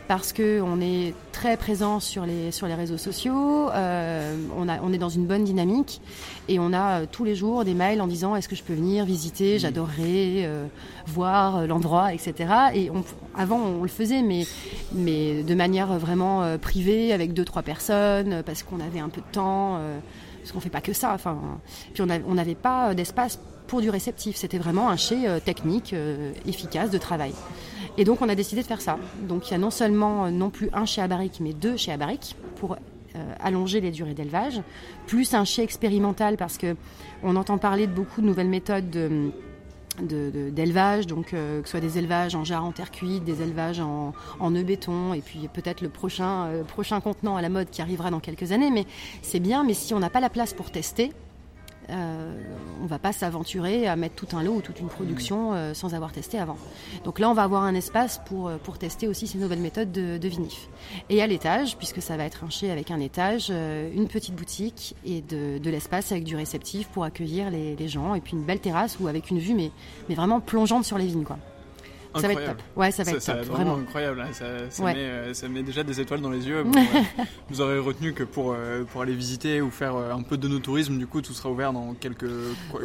parce 0.08 0.32
que 0.32 0.62
on 0.62 0.80
est 0.80 1.12
très 1.32 1.58
présent 1.58 2.00
sur 2.00 2.24
les 2.24 2.50
sur 2.50 2.66
les 2.66 2.74
réseaux 2.74 2.96
sociaux. 2.96 3.70
Euh, 3.70 4.34
on 4.56 4.66
a 4.68 4.80
on 4.80 4.92
est 4.92 4.98
dans 4.98 5.10
une 5.10 5.26
bonne 5.26 5.44
dynamique 5.44 6.00
et 6.48 6.58
on 6.58 6.72
a 6.72 7.02
euh, 7.02 7.06
tous 7.10 7.24
les 7.24 7.36
jours 7.36 7.64
des 7.64 7.74
mails 7.74 8.00
en 8.00 8.06
disant 8.06 8.34
est-ce 8.34 8.48
que 8.48 8.56
je 8.56 8.62
peux 8.62 8.72
venir 8.72 9.04
visiter, 9.04 9.56
mmh. 9.56 9.58
j'adorerais 9.58 10.44
euh, 10.46 10.66
voir 11.06 11.58
euh, 11.58 11.66
l'endroit, 11.66 12.14
etc. 12.14 12.34
Et 12.74 12.90
on, 12.90 13.04
avant 13.36 13.58
on 13.58 13.82
le 13.82 13.88
faisait, 13.88 14.22
mais 14.22 14.46
mais 14.92 15.42
de 15.42 15.54
manière 15.54 15.98
vraiment 15.98 16.56
privée 16.58 17.12
avec 17.12 17.34
deux 17.34 17.44
trois 17.44 17.62
personnes 17.62 18.42
parce 18.46 18.62
qu'on 18.62 18.80
avait 18.80 19.00
un 19.00 19.10
peu 19.10 19.20
de 19.20 19.30
temps. 19.30 19.78
parce 20.40 20.52
qu'on 20.52 20.60
fait 20.60 20.70
pas 20.70 20.80
que 20.80 20.94
ça. 20.94 21.12
Enfin, 21.12 21.38
puis 21.92 22.02
on 22.02 22.34
n'avait 22.34 22.54
pas 22.54 22.94
d'espace 22.94 23.38
pour 23.66 23.82
du 23.82 23.90
réceptif. 23.90 24.36
C'était 24.36 24.58
vraiment 24.58 24.88
un 24.88 24.96
chez 24.96 25.26
technique, 25.44 25.94
efficace 26.46 26.90
de 26.90 26.98
travail. 26.98 27.34
Et 27.98 28.04
donc 28.04 28.22
on 28.22 28.28
a 28.28 28.36
décidé 28.36 28.62
de 28.62 28.66
faire 28.66 28.80
ça. 28.80 28.96
Donc 29.22 29.48
il 29.48 29.50
y 29.50 29.54
a 29.54 29.58
non 29.58 29.72
seulement 29.72 30.26
euh, 30.26 30.30
non 30.30 30.50
plus 30.50 30.70
un 30.72 30.86
chez 30.86 31.02
Abaric, 31.02 31.40
mais 31.40 31.52
deux 31.52 31.76
chez 31.76 31.90
Abaric 31.90 32.36
pour 32.54 32.74
euh, 32.74 33.34
allonger 33.40 33.80
les 33.80 33.90
durées 33.90 34.14
d'élevage, 34.14 34.62
plus 35.08 35.34
un 35.34 35.44
chez 35.44 35.62
expérimental 35.62 36.36
parce 36.36 36.58
que 36.58 36.76
on 37.24 37.34
entend 37.34 37.58
parler 37.58 37.88
de 37.88 37.92
beaucoup 37.92 38.20
de 38.20 38.26
nouvelles 38.26 38.48
méthodes 38.48 38.88
d'élevage, 40.00 41.08
donc 41.08 41.34
euh, 41.34 41.60
que 41.60 41.66
ce 41.66 41.72
soit 41.72 41.80
des 41.80 41.98
élevages 41.98 42.36
en 42.36 42.44
jarre 42.44 42.64
en 42.64 42.70
terre 42.70 42.92
cuite, 42.92 43.24
des 43.24 43.42
élevages 43.42 43.80
en, 43.80 44.12
en 44.38 44.50
béton, 44.52 45.12
et 45.12 45.20
puis 45.20 45.48
peut-être 45.52 45.80
le 45.80 45.88
prochain, 45.88 46.48
prochain 46.68 47.00
contenant 47.00 47.36
à 47.36 47.42
la 47.42 47.48
mode 47.48 47.68
qui 47.68 47.82
arrivera 47.82 48.12
dans 48.12 48.20
quelques 48.20 48.52
années. 48.52 48.70
Mais 48.70 48.86
c'est 49.22 49.40
bien, 49.40 49.64
mais 49.64 49.74
si 49.74 49.92
on 49.92 49.98
n'a 49.98 50.10
pas 50.10 50.20
la 50.20 50.30
place 50.30 50.54
pour 50.54 50.70
tester, 50.70 51.10
euh, 51.90 52.34
on 52.80 52.84
ne 52.84 52.88
va 52.88 52.98
pas 52.98 53.12
s'aventurer 53.12 53.86
à 53.86 53.96
mettre 53.96 54.14
tout 54.14 54.36
un 54.36 54.42
lot 54.42 54.56
ou 54.56 54.60
toute 54.60 54.78
une 54.80 54.88
production 54.88 55.54
euh, 55.54 55.74
sans 55.74 55.94
avoir 55.94 56.12
testé 56.12 56.38
avant. 56.38 56.56
Donc 57.04 57.18
là, 57.18 57.30
on 57.30 57.34
va 57.34 57.42
avoir 57.42 57.62
un 57.62 57.74
espace 57.74 58.20
pour, 58.26 58.48
euh, 58.48 58.56
pour 58.58 58.78
tester 58.78 59.08
aussi 59.08 59.26
ces 59.26 59.38
nouvelles 59.38 59.60
méthodes 59.60 59.90
de, 59.90 60.28
vinif. 60.28 60.68
Et 61.08 61.22
à 61.22 61.26
l'étage, 61.26 61.76
puisque 61.76 62.02
ça 62.02 62.16
va 62.16 62.24
être 62.24 62.44
un 62.44 62.50
chez 62.50 62.70
avec 62.70 62.90
un 62.90 63.00
étage, 63.00 63.50
une 63.50 64.08
petite 64.08 64.34
boutique 64.34 64.94
et 65.04 65.22
de, 65.22 65.70
l'espace 65.70 66.12
avec 66.12 66.24
du 66.24 66.36
réceptif 66.36 66.88
pour 66.88 67.04
accueillir 67.04 67.50
les, 67.50 67.76
les, 67.76 67.88
gens, 67.88 68.14
et 68.14 68.20
puis 68.20 68.34
une 68.34 68.44
belle 68.44 68.60
terrasse 68.60 68.98
ou 69.00 69.08
avec 69.08 69.30
une 69.30 69.38
vue, 69.38 69.54
mais, 69.54 69.70
mais 70.08 70.14
vraiment 70.14 70.40
plongeante 70.40 70.84
sur 70.84 70.98
les 70.98 71.06
vignes. 71.06 71.24
Quoi. 71.24 71.38
Ça 72.14 72.26
va 72.26 72.32
être 72.32 72.46
top. 72.46 72.62
Ouais, 72.76 72.90
ça 72.90 73.02
va 73.02 73.12
être 73.12 73.24
top. 73.24 73.40
vraiment, 73.44 73.76
incroyable. 73.76 74.20
Hein. 74.20 74.32
Ça, 74.32 74.84
met, 74.84 74.94
euh, 74.96 75.34
ça, 75.34 75.48
met, 75.48 75.62
déjà 75.62 75.82
des 75.82 76.00
étoiles 76.00 76.20
dans 76.20 76.30
les 76.30 76.46
yeux. 76.46 76.64
vous 77.50 77.60
aurez 77.60 77.78
retenu 77.78 78.12
que 78.12 78.24
pour, 78.24 78.52
euh, 78.52 78.84
pour 78.84 79.02
aller 79.02 79.14
visiter 79.14 79.60
ou 79.60 79.70
faire 79.70 79.96
euh, 79.96 80.12
un 80.12 80.22
peu 80.22 80.36
de 80.36 80.58
tourisme, 80.58 80.98
du 80.98 81.06
coup, 81.06 81.20
tout 81.20 81.32
sera 81.32 81.50
ouvert 81.50 81.72
dans 81.72 81.94
quelques, 81.94 82.30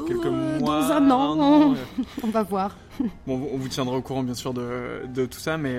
quelques 0.07 0.25
mois. 0.25 0.81
Dans 0.81 0.91
un 0.91 1.11
an. 1.11 1.75
on 2.23 2.27
va 2.27 2.43
voir. 2.43 2.75
Bon, 3.25 3.49
on 3.51 3.57
vous 3.57 3.69
tiendra 3.69 3.97
au 3.97 4.03
courant, 4.03 4.21
bien 4.21 4.35
sûr, 4.35 4.53
de, 4.53 5.07
de 5.11 5.25
tout 5.25 5.39
ça. 5.39 5.57
Mais 5.57 5.75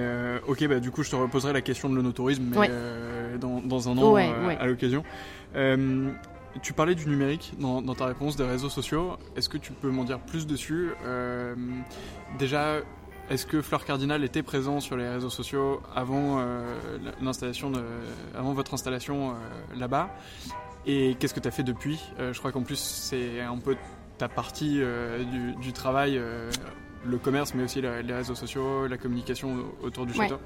ok, 0.49 0.67
bah, 0.67 0.81
du 0.81 0.91
coup, 0.91 1.05
je 1.05 1.11
te 1.11 1.17
reposerai 1.17 1.53
la 1.53 1.61
question 1.61 1.89
de 1.89 1.95
l'onotourisme 1.95 2.51
dans, 3.41 3.61
dans, 3.61 3.89
un 3.89 3.99
an 3.99 4.17
à 4.17 4.67
l'occasion. 4.67 5.05
Tu 6.63 6.73
parlais 6.73 6.95
du 6.95 7.07
numérique 7.07 7.53
dans, 7.59 7.83
dans, 7.83 7.95
ta 7.95 8.07
réponse 8.07 8.35
des 8.37 8.45
réseaux 8.45 8.69
sociaux. 8.69 9.17
Est-ce 9.37 9.49
que 9.49 9.59
tu 9.59 9.73
peux 9.73 9.91
m'en 9.91 10.03
dire 10.03 10.19
plus 10.19 10.47
dessus 10.47 10.91
Déjà, 12.37 12.81
est-ce 13.31 13.47
que 13.47 13.63
Fleur 13.63 13.85
Cardinal 13.85 14.23
était 14.23 14.43
présent 14.43 14.81
sur 14.81 14.97
les 14.97 15.09
réseaux 15.09 15.31
sociaux 15.31 15.81
avant 15.95 16.39
euh, 16.39 16.77
l'installation, 17.23 17.73
avant 18.37 18.53
votre 18.53 18.75
installation 18.75 19.31
euh, 19.31 19.35
là-bas? 19.77 20.11
Et 20.87 21.17
qu'est-ce 21.19 21.33
que 21.33 21.41
tu 21.41 21.49
as 21.49 21.51
fait 21.51 21.63
depuis? 21.63 22.01
Euh, 22.21 22.35
Je 22.35 22.39
crois 22.39 22.53
qu'en 22.53 22.63
plus 22.63 22.79
c'est 22.79 23.41
un 23.41 23.57
peu 23.57 23.77
ta 24.19 24.29
partie 24.29 24.81
du, 25.61 25.73
travail, 25.73 26.21
le 27.05 27.19
commerce, 27.19 27.53
mais 27.55 27.65
aussi 27.65 27.81
les 27.81 28.15
réseaux 28.15 28.37
sociaux, 28.37 28.87
la 28.87 28.97
communication 28.97 29.57
autour 29.83 30.07
du 30.07 30.15
château. 30.15 30.39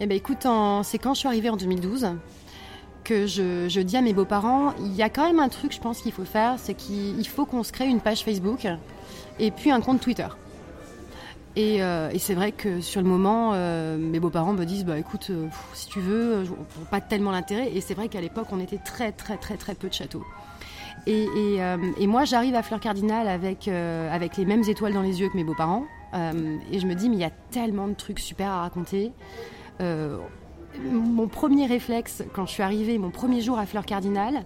Eh 0.00 0.06
ben 0.06 0.16
écoute, 0.16 0.44
c'est 0.82 0.98
quand 0.98 1.14
je 1.14 1.20
suis 1.20 1.28
arrivée 1.28 1.50
en 1.50 1.56
2012 1.56 2.08
que 3.04 3.28
je, 3.28 3.68
je 3.68 3.80
dis 3.80 3.96
à 3.96 4.00
mes 4.00 4.12
beaux-parents, 4.12 4.74
il 4.80 4.92
y 4.92 5.02
a 5.02 5.08
quand 5.08 5.24
même 5.24 5.38
un 5.38 5.48
truc, 5.48 5.72
je 5.72 5.80
pense 5.80 6.00
qu'il 6.00 6.10
faut 6.10 6.24
faire, 6.24 6.56
c'est 6.58 6.74
qu'il 6.74 7.26
faut 7.28 7.46
qu'on 7.46 7.62
se 7.62 7.70
crée 7.70 7.86
une 7.86 8.00
page 8.00 8.24
Facebook 8.24 8.66
et 9.38 9.52
puis 9.52 9.70
un 9.70 9.80
compte 9.80 10.00
Twitter. 10.00 10.26
Euh, 11.58 12.10
et, 12.10 12.18
c'est 12.18 12.34
vrai 12.34 12.52
que 12.52 12.80
sur 12.80 13.00
le 13.00 13.08
moment, 13.08 13.52
euh, 13.54 13.98
mes 13.98 14.20
beaux-parents 14.20 14.52
me 14.52 14.64
disent 14.64 14.84
bah 14.84 14.98
écoute, 14.98 15.28
euh, 15.30 15.48
si 15.74 15.88
tu 15.88 16.00
veux, 16.00 16.42
vois 16.44 16.86
pas 16.90 17.00
tellement 17.00 17.32
l'intérêt. 17.32 17.70
Et 17.74 17.80
c'est 17.80 17.94
vrai 17.94 18.08
qu'à 18.08 18.20
l'époque, 18.20 18.46
on 18.52 18.60
était 18.60 18.78
très 18.78 19.12
très 19.12 19.36
très 19.36 19.56
très 19.56 19.74
peu 19.74 19.88
de 19.88 19.94
châteaux. 19.94 20.24
Et, 21.06 21.26
et, 21.98 22.06
moi, 22.06 22.24
j'arrive 22.24 22.54
à 22.54 22.62
Fleur 22.62 22.78
Cardinal 22.78 23.26
avec 23.26 23.68
avec 23.68 24.36
les 24.36 24.44
mêmes 24.44 24.64
étoiles 24.68 24.92
dans 24.92 25.02
les 25.02 25.20
yeux 25.20 25.28
que 25.28 25.36
mes 25.36 25.44
beaux-parents. 25.44 25.84
et 26.14 26.78
je 26.78 26.86
me 26.86 26.94
dis 26.94 27.08
mais 27.08 27.16
il 27.16 27.20
y 27.20 27.24
a 27.24 27.30
tellement 27.50 27.88
de 27.88 27.94
trucs 27.94 28.20
super 28.20 28.48
à 28.50 28.60
raconter. 28.60 29.12
mon 29.80 31.26
premier 31.26 31.66
réflexe 31.66 32.22
quand 32.34 32.46
je 32.46 32.52
suis 32.52 32.62
arrivée, 32.62 32.98
mon 32.98 33.10
premier 33.10 33.40
jour 33.40 33.58
à 33.58 33.64
Fleur 33.64 33.86
Cardinal, 33.86 34.44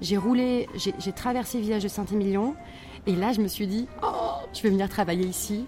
j'ai 0.00 0.16
roulé, 0.16 0.68
j'ai 0.74 1.12
traversé 1.12 1.58
le 1.58 1.64
village 1.64 1.84
de 1.84 1.88
Saint-Émilion. 1.88 2.56
Et 3.06 3.16
là, 3.16 3.32
je 3.32 3.40
me 3.40 3.48
suis 3.48 3.66
dit, 3.66 3.88
oh, 4.04 4.42
je 4.52 4.62
vais 4.62 4.70
venir 4.70 4.88
travailler 4.88 5.24
ici 5.24 5.64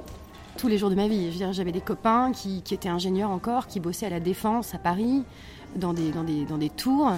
tous 0.56 0.68
les 0.68 0.78
jours 0.78 0.90
de 0.90 0.94
ma 0.94 1.08
vie. 1.08 1.30
J'avais 1.52 1.72
des 1.72 1.80
copains 1.80 2.32
qui, 2.32 2.62
étaient 2.70 2.88
ingénieurs 2.88 3.30
encore, 3.30 3.66
qui 3.66 3.80
bossaient 3.80 4.06
à 4.06 4.10
la 4.10 4.20
Défense 4.20 4.74
à 4.74 4.78
Paris, 4.78 5.24
dans 5.76 5.92
des, 5.92 6.10
dans 6.10 6.24
des, 6.24 6.44
dans 6.44 6.58
des 6.58 6.70
tours. 6.70 7.12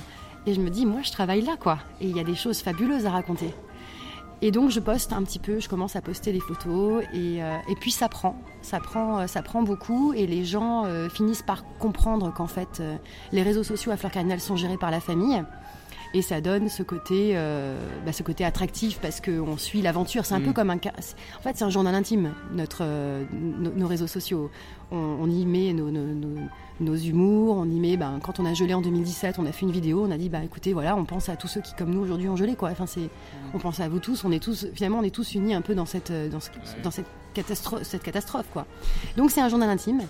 Et 0.46 0.54
je 0.54 0.60
me 0.60 0.70
dis, 0.70 0.86
moi, 0.86 1.00
je 1.02 1.10
travaille 1.10 1.42
là, 1.42 1.56
quoi. 1.58 1.78
Et 2.00 2.08
il 2.08 2.16
y 2.16 2.20
a 2.20 2.24
des 2.24 2.34
choses 2.34 2.60
fabuleuses 2.60 3.06
à 3.06 3.10
raconter. 3.10 3.52
Et 4.42 4.50
donc, 4.50 4.70
je 4.70 4.80
poste 4.80 5.12
un 5.12 5.22
petit 5.22 5.38
peu, 5.38 5.60
je 5.60 5.68
commence 5.68 5.96
à 5.96 6.02
poster 6.02 6.32
des 6.32 6.40
photos. 6.40 7.02
Et, 7.14 7.42
euh, 7.42 7.56
et 7.68 7.74
puis, 7.74 7.90
ça 7.90 8.08
prend. 8.08 8.36
Ça 8.62 8.80
prend, 8.80 9.20
euh, 9.20 9.26
ça 9.26 9.42
prend 9.42 9.62
beaucoup. 9.62 10.12
Et 10.12 10.26
les 10.26 10.44
gens 10.44 10.84
euh, 10.84 11.08
finissent 11.08 11.42
par 11.42 11.64
comprendre 11.78 12.32
qu'en 12.32 12.46
fait, 12.46 12.82
les 13.32 13.42
réseaux 13.42 13.64
sociaux 13.64 13.92
à 13.92 13.96
Fleur 13.96 14.12
Cardinal 14.12 14.40
sont 14.40 14.56
gérés 14.56 14.76
par 14.76 14.90
la 14.90 15.00
famille 15.00 15.42
et 16.14 16.22
ça 16.22 16.40
donne 16.40 16.68
ce 16.68 16.82
côté, 16.82 17.32
euh, 17.34 17.78
bah, 18.04 18.12
ce 18.12 18.22
côté 18.22 18.44
attractif 18.44 18.98
parce 19.00 19.20
qu'on 19.20 19.56
suit 19.56 19.82
l'aventure. 19.82 20.24
C'est 20.24 20.34
un 20.34 20.40
peu 20.40 20.50
mm. 20.50 20.54
comme 20.54 20.70
un, 20.70 20.76
en 20.76 21.42
fait, 21.42 21.56
c'est 21.56 21.64
un 21.64 21.70
journal 21.70 21.94
intime. 21.94 22.32
Notre, 22.52 22.78
euh, 22.82 23.24
nos 23.32 23.86
réseaux 23.86 24.06
sociaux, 24.06 24.50
on, 24.90 25.28
y 25.28 25.44
met 25.46 25.72
nos, 25.72 25.90
nos, 25.90 26.96
humours, 26.96 27.56
on 27.56 27.64
y 27.64 27.80
met, 27.80 27.96
ben, 27.96 28.20
quand 28.22 28.40
on 28.40 28.46
a 28.46 28.54
gelé 28.54 28.74
en 28.74 28.80
2017, 28.80 29.38
on 29.38 29.46
a 29.46 29.52
fait 29.52 29.66
une 29.66 29.72
vidéo, 29.72 30.04
on 30.06 30.10
a 30.10 30.16
dit, 30.16 30.28
bah 30.28 30.42
écoutez, 30.44 30.72
voilà, 30.72 30.96
on 30.96 31.04
pense 31.04 31.28
à 31.28 31.36
tous 31.36 31.48
ceux 31.48 31.60
qui, 31.60 31.74
comme 31.74 31.90
nous 31.90 32.00
aujourd'hui, 32.00 32.28
ont 32.28 32.36
gelé, 32.36 32.54
quoi. 32.54 32.70
Enfin, 32.70 32.86
c'est, 32.86 33.00
mm. 33.00 33.54
on 33.54 33.58
pense 33.58 33.80
à 33.80 33.88
vous 33.88 33.98
tous. 33.98 34.24
On 34.24 34.32
est 34.32 34.42
tous, 34.42 34.66
finalement, 34.74 34.98
on 34.98 35.04
est 35.04 35.14
tous 35.14 35.34
unis 35.34 35.54
un 35.54 35.62
peu 35.62 35.74
dans 35.74 35.86
cette, 35.86 36.12
dans, 36.12 36.38
dans 36.82 36.90
cette 36.90 37.06
catastrophe, 37.36 37.82
cette 37.82 38.02
catastrophe 38.02 38.46
quoi. 38.52 38.66
Donc 39.16 39.30
c'est 39.30 39.40
un 39.40 39.48
journal 39.48 39.68
intime 39.68 40.02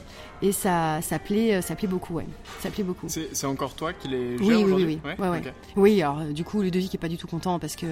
et 0.42 0.52
ça, 0.52 1.00
ça 1.02 1.18
plaît, 1.18 1.56
euh, 1.56 1.60
ça 1.60 1.74
plaît 1.74 1.88
beaucoup, 1.88 2.14
ouais. 2.14 2.26
Ça 2.60 2.70
plaît 2.70 2.84
beaucoup. 2.84 3.06
C'est 3.08 3.46
encore 3.46 3.74
toi 3.74 3.92
qui 3.92 4.08
les 4.08 4.38
gère 4.38 4.46
oui, 4.46 4.64
oui, 4.64 4.72
oui, 4.72 5.00
oui. 5.04 5.14
Ouais, 5.18 5.52
oui, 5.86 6.02
alors 6.02 6.24
du 6.24 6.42
coup 6.42 6.62
Ludovic 6.62 6.92
est 6.94 6.98
pas 6.98 7.06
du 7.06 7.16
tout 7.16 7.28
content 7.28 7.60
parce 7.60 7.76
que 7.76 7.86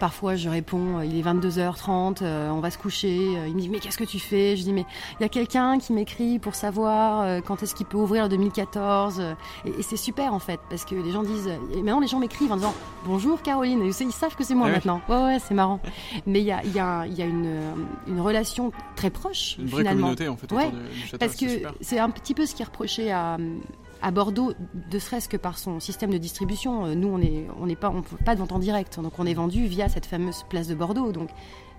parfois 0.00 0.34
je 0.34 0.48
réponds, 0.48 0.98
euh, 0.98 1.04
il 1.04 1.16
est 1.16 1.22
22h30, 1.22 2.18
euh, 2.22 2.50
on 2.50 2.58
va 2.58 2.72
se 2.72 2.78
coucher, 2.78 3.14
il 3.46 3.54
me 3.54 3.60
dit 3.60 3.68
mais 3.68 3.78
qu'est-ce 3.78 3.98
que 3.98 4.04
tu 4.04 4.18
fais? 4.18 4.56
Je 4.56 4.64
dis 4.64 4.72
mais 4.72 4.84
il 5.20 5.22
y 5.22 5.26
a 5.26 5.28
quelqu'un 5.28 5.78
qui 5.78 5.92
m'écrit 5.92 6.40
pour 6.40 6.56
savoir 6.56 7.42
quand 7.44 7.62
est-ce 7.62 7.76
qu'il 7.76 7.86
peut 7.86 7.98
ouvrir 7.98 8.24
en 8.24 8.28
2014 8.28 9.22
et, 9.64 9.82
c'est 9.82 9.96
super 9.96 10.34
en 10.34 10.40
fait 10.40 10.58
parce 10.68 10.84
que 10.84 10.96
les 10.96 11.12
gens 11.12 11.22
disent, 11.22 11.46
et 11.72 11.76
maintenant 11.76 12.00
les 12.00 12.08
gens 12.08 12.18
m'écrivent 12.18 12.50
en 12.50 12.56
disant 12.56 12.74
bonjour 13.04 13.40
Caroline, 13.42 13.80
et 13.82 13.86
ils 13.86 14.12
savent 14.12 14.34
que 14.34 14.42
c'est 14.42 14.56
moi 14.56 14.66
ah 14.68 14.72
maintenant. 14.72 15.00
Ouais 15.08 15.22
ouais, 15.22 15.38
c'est 15.38 15.54
marrant. 15.54 15.80
Mais 16.26 16.40
il 16.40 16.46
y 16.46 16.52
a, 16.52 16.64
y 16.64 16.80
a, 16.80 17.06
y 17.06 17.22
a 17.22 17.26
une, 17.26 17.60
une 18.08 18.20
relation 18.20 18.72
très 18.96 19.10
proche. 19.10 19.56
Une 19.60 19.66
vraie 19.66 19.84
communauté 19.84 20.28
en 20.28 20.36
fait 20.36 20.52
autour 20.52 20.70
du 20.70 21.00
château. 21.06 21.18
Parce 21.18 21.36
que 21.36 21.46
c'est 21.80 22.00
un 22.00 22.10
petit 22.10 22.34
peu 22.34 22.44
ce 22.44 22.56
qui 22.56 22.62
est 22.62 22.66
reproché 22.66 23.12
à, 23.12 23.36
à 24.02 24.10
Bordeaux, 24.10 24.52
de 24.90 24.98
serait-ce 24.98 25.28
que 25.28 25.36
par 25.36 25.58
son 25.58 25.80
système 25.80 26.10
de 26.10 26.18
distribution. 26.18 26.86
Euh, 26.86 26.94
nous, 26.94 27.08
on 27.08 27.66
n'est 27.66 27.76
pas, 27.76 27.90
on 27.90 28.02
pas 28.02 28.34
de 28.34 28.40
vente 28.40 28.52
en 28.52 28.58
direct, 28.58 29.00
donc 29.00 29.18
on 29.18 29.26
est 29.26 29.34
vendu 29.34 29.66
via 29.66 29.88
cette 29.88 30.06
fameuse 30.06 30.44
place 30.48 30.68
de 30.68 30.74
Bordeaux. 30.74 31.12
Donc 31.12 31.30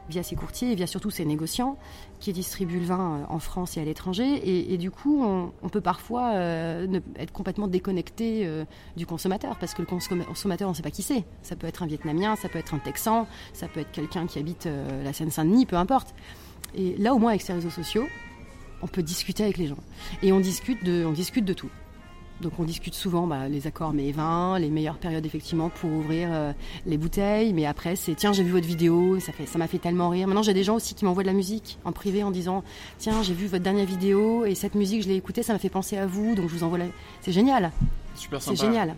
via 0.10 0.24
ses 0.24 0.38
courtiers 0.38 0.74
via 0.74 0.88
surtout 0.88 1.10
ses 1.10 1.26
négociants 1.26 1.78
qui 2.22 2.32
distribuent 2.32 2.80
le 2.80 2.86
vin 2.86 3.18
euh, 3.18 3.24
en 3.28 3.40
France 3.40 3.76
et 3.76 3.82
à 3.82 3.84
l'étranger. 3.84 4.72
Et, 4.72 4.78
du 4.78 4.90
coup, 4.90 5.22
on, 5.22 5.70
peut 5.70 5.82
parfois 5.82 6.32
euh, 6.36 7.02
être 7.18 7.34
complètement 7.34 7.68
déconnecté 7.68 8.50
du 8.96 9.06
consommateur 9.06 9.58
parce 9.58 9.74
que 9.74 9.82
le 9.82 9.88
consommateur, 9.88 10.70
on 10.70 10.72
ne 10.72 10.76
sait 10.76 10.82
pas 10.82 10.92
qui 10.92 11.02
c'est. 11.02 11.26
Ça 11.42 11.58
peut 11.58 11.68
être 11.68 11.84
un 11.84 11.88
Vietnamien, 11.88 12.38
ça 12.38 12.48
peut 12.48 12.58
être 12.60 12.74
un 12.74 12.80
Texan, 12.80 13.28
ça 13.52 13.68
peut 13.68 13.82
être 13.82 13.92
quelqu'un 13.92 14.28
qui 14.28 14.40
habite 14.40 14.70
la 15.04 15.12
Seine-Saint-Denis, 15.12 15.66
peu 15.66 15.76
importe. 15.76 16.16
Et 16.74 16.96
là, 16.98 17.14
au 17.14 17.20
moins, 17.20 17.32
avec 17.32 17.42
ces 17.42 17.52
réseaux 17.52 17.70
sociaux, 17.70 18.08
on 18.82 18.88
peut 18.88 19.04
discuter 19.04 19.44
avec 19.44 19.58
les 19.58 19.68
gens. 19.68 19.78
Et 20.24 20.32
on 20.32 20.40
discute 20.40 20.84
de, 20.84 21.06
on 21.06 21.12
discute 21.12 21.46
de 21.46 21.54
tout. 21.54 21.70
Donc 22.42 22.54
on 22.60 22.64
discute 22.64 22.94
souvent 22.94 23.26
bah, 23.26 23.48
les 23.48 23.68
accords 23.68 23.94
mais 23.94 24.12
vins, 24.12 24.60
les 24.60 24.70
meilleures 24.70 24.98
périodes 24.98 25.26
effectivement 25.26 25.70
pour 25.70 25.92
ouvrir 25.92 26.30
euh, 26.32 26.54
les 26.86 26.98
bouteilles. 26.98 27.54
Mais 27.54 27.66
après 27.66 27.96
c'est 27.96 28.16
tiens 28.16 28.34
j'ai 28.34 28.44
vu 28.44 28.52
votre 28.52 28.68
vidéo, 28.68 29.20
ça 29.20 29.32
fait 29.32 29.46
ça 29.46 29.58
m'a 29.58 29.68
fait 29.68 29.80
tellement 29.80 30.10
rire. 30.10 30.28
Maintenant 30.28 30.44
j'ai 30.44 30.54
des 30.54 30.64
gens 30.64 30.76
aussi 30.76 30.94
qui 30.94 31.06
m'envoient 31.06 31.24
de 31.24 31.28
la 31.28 31.34
musique 31.34 31.78
en 31.84 31.92
privé 31.92 32.24
en 32.24 32.32
disant 32.32 32.64
tiens 33.00 33.24
j'ai 33.24 33.34
vu 33.34 33.48
votre 33.48 33.64
dernière 33.64 33.86
vidéo 33.86 34.46
et 34.46 34.56
cette 34.56 34.76
musique 34.76 35.04
je 35.04 35.08
l'ai 35.08 35.16
écoutée, 35.16 35.44
ça 35.44 35.54
m'a 35.54 35.60
fait 35.60 35.70
penser 35.70 35.98
à 35.98 36.06
vous 36.06 36.36
donc 36.36 36.50
je 36.50 36.56
vous 36.56 36.64
envoie 36.64 36.78
la... 36.78 36.86
C'est 37.22 37.32
génial. 37.32 37.72
Super 38.18 38.42
sympa. 38.42 38.58
C'est 38.58 38.66
génial. 38.66 38.96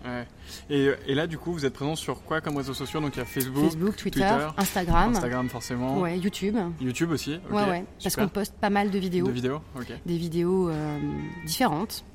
Et, 0.70 0.90
et, 1.08 1.14
là, 1.14 1.28
du 1.28 1.38
coup, 1.38 1.52
vous 1.52 1.66
êtes 1.66 1.74
présent 1.74 1.96
sur 1.96 2.24
quoi 2.24 2.40
comme 2.40 2.56
réseaux 2.56 2.74
sociaux? 2.74 3.02
Donc 3.02 3.16
il 3.16 3.20
y 3.20 3.22
a 3.22 3.26
Facebook, 3.26 3.66
Facebook 3.66 3.96
Twitter, 3.98 4.38
Instagram. 4.58 5.12
Instagram, 5.12 5.50
forcément. 5.50 6.00
Ouais, 6.00 6.18
YouTube. 6.18 6.56
YouTube 6.80 7.12
aussi. 7.12 7.38
ouais, 7.52 7.70
ouais. 7.70 7.86
Parce 8.02 8.16
qu'on 8.16 8.30
poste 8.30 8.54
pas 8.56 8.70
mal 8.70 8.90
de 8.90 8.98
vidéos. 8.98 9.28
De 9.28 9.32
vidéos, 9.32 9.60
ok. 9.76 9.92
Des 10.06 10.18
vidéos 10.18 10.70
euh, 10.70 10.98
différentes 11.46 12.06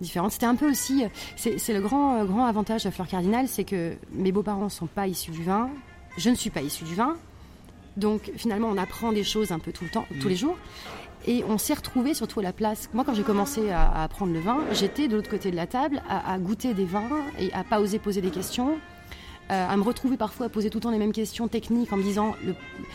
différentes. 0.00 0.32
C'était 0.32 0.46
un 0.46 0.56
peu 0.56 0.70
aussi, 0.70 1.04
c'est 1.36 1.72
le 1.72 1.80
grand, 1.80 2.24
grand 2.24 2.46
avantage 2.46 2.84
de 2.84 2.90
Fleur 2.90 3.08
Cardinal, 3.08 3.48
c'est 3.48 3.64
que 3.64 3.94
mes 4.12 4.32
beaux-parents 4.32 4.64
ne 4.64 4.68
sont 4.68 4.86
pas 4.86 5.06
issus 5.06 5.30
du 5.30 5.42
vin, 5.42 5.70
je 6.16 6.30
ne 6.30 6.34
suis 6.34 6.50
pas 6.50 6.62
issue 6.62 6.84
du 6.84 6.94
vin, 6.94 7.16
donc 7.96 8.30
finalement 8.36 8.68
on 8.68 8.76
apprend 8.76 9.12
des 9.12 9.24
choses 9.24 9.52
un 9.52 9.58
peu 9.58 9.72
tout 9.72 9.84
le 9.84 9.90
temps, 9.90 10.06
tous 10.20 10.28
les 10.28 10.36
jours. 10.36 10.56
Et 11.26 11.42
on 11.48 11.56
s'est 11.56 11.72
retrouvé 11.72 12.12
surtout 12.12 12.40
à 12.40 12.42
la 12.42 12.52
place. 12.52 12.90
Moi, 12.92 13.02
quand 13.02 13.14
j'ai 13.14 13.22
commencé 13.22 13.70
à, 13.70 14.02
apprendre 14.02 14.34
le 14.34 14.40
vin, 14.40 14.58
j'étais 14.72 15.08
de 15.08 15.16
l'autre 15.16 15.30
côté 15.30 15.50
de 15.50 15.56
la 15.56 15.66
table 15.66 16.02
à, 16.06 16.30
à, 16.30 16.38
goûter 16.38 16.74
des 16.74 16.84
vins 16.84 17.08
et 17.38 17.50
à 17.54 17.64
pas 17.64 17.80
oser 17.80 17.98
poser 17.98 18.20
des 18.20 18.30
questions, 18.30 18.76
euh, 19.50 19.68
à 19.68 19.76
me 19.76 19.82
retrouver 19.82 20.16
parfois 20.16 20.46
à 20.46 20.48
poser 20.48 20.70
tout 20.70 20.78
le 20.78 20.82
temps 20.82 20.90
les 20.90 20.98
mêmes 20.98 21.12
questions 21.12 21.48
techniques 21.48 21.92
en 21.92 21.98
me 21.98 22.02
disant 22.02 22.34
le, 22.46 22.54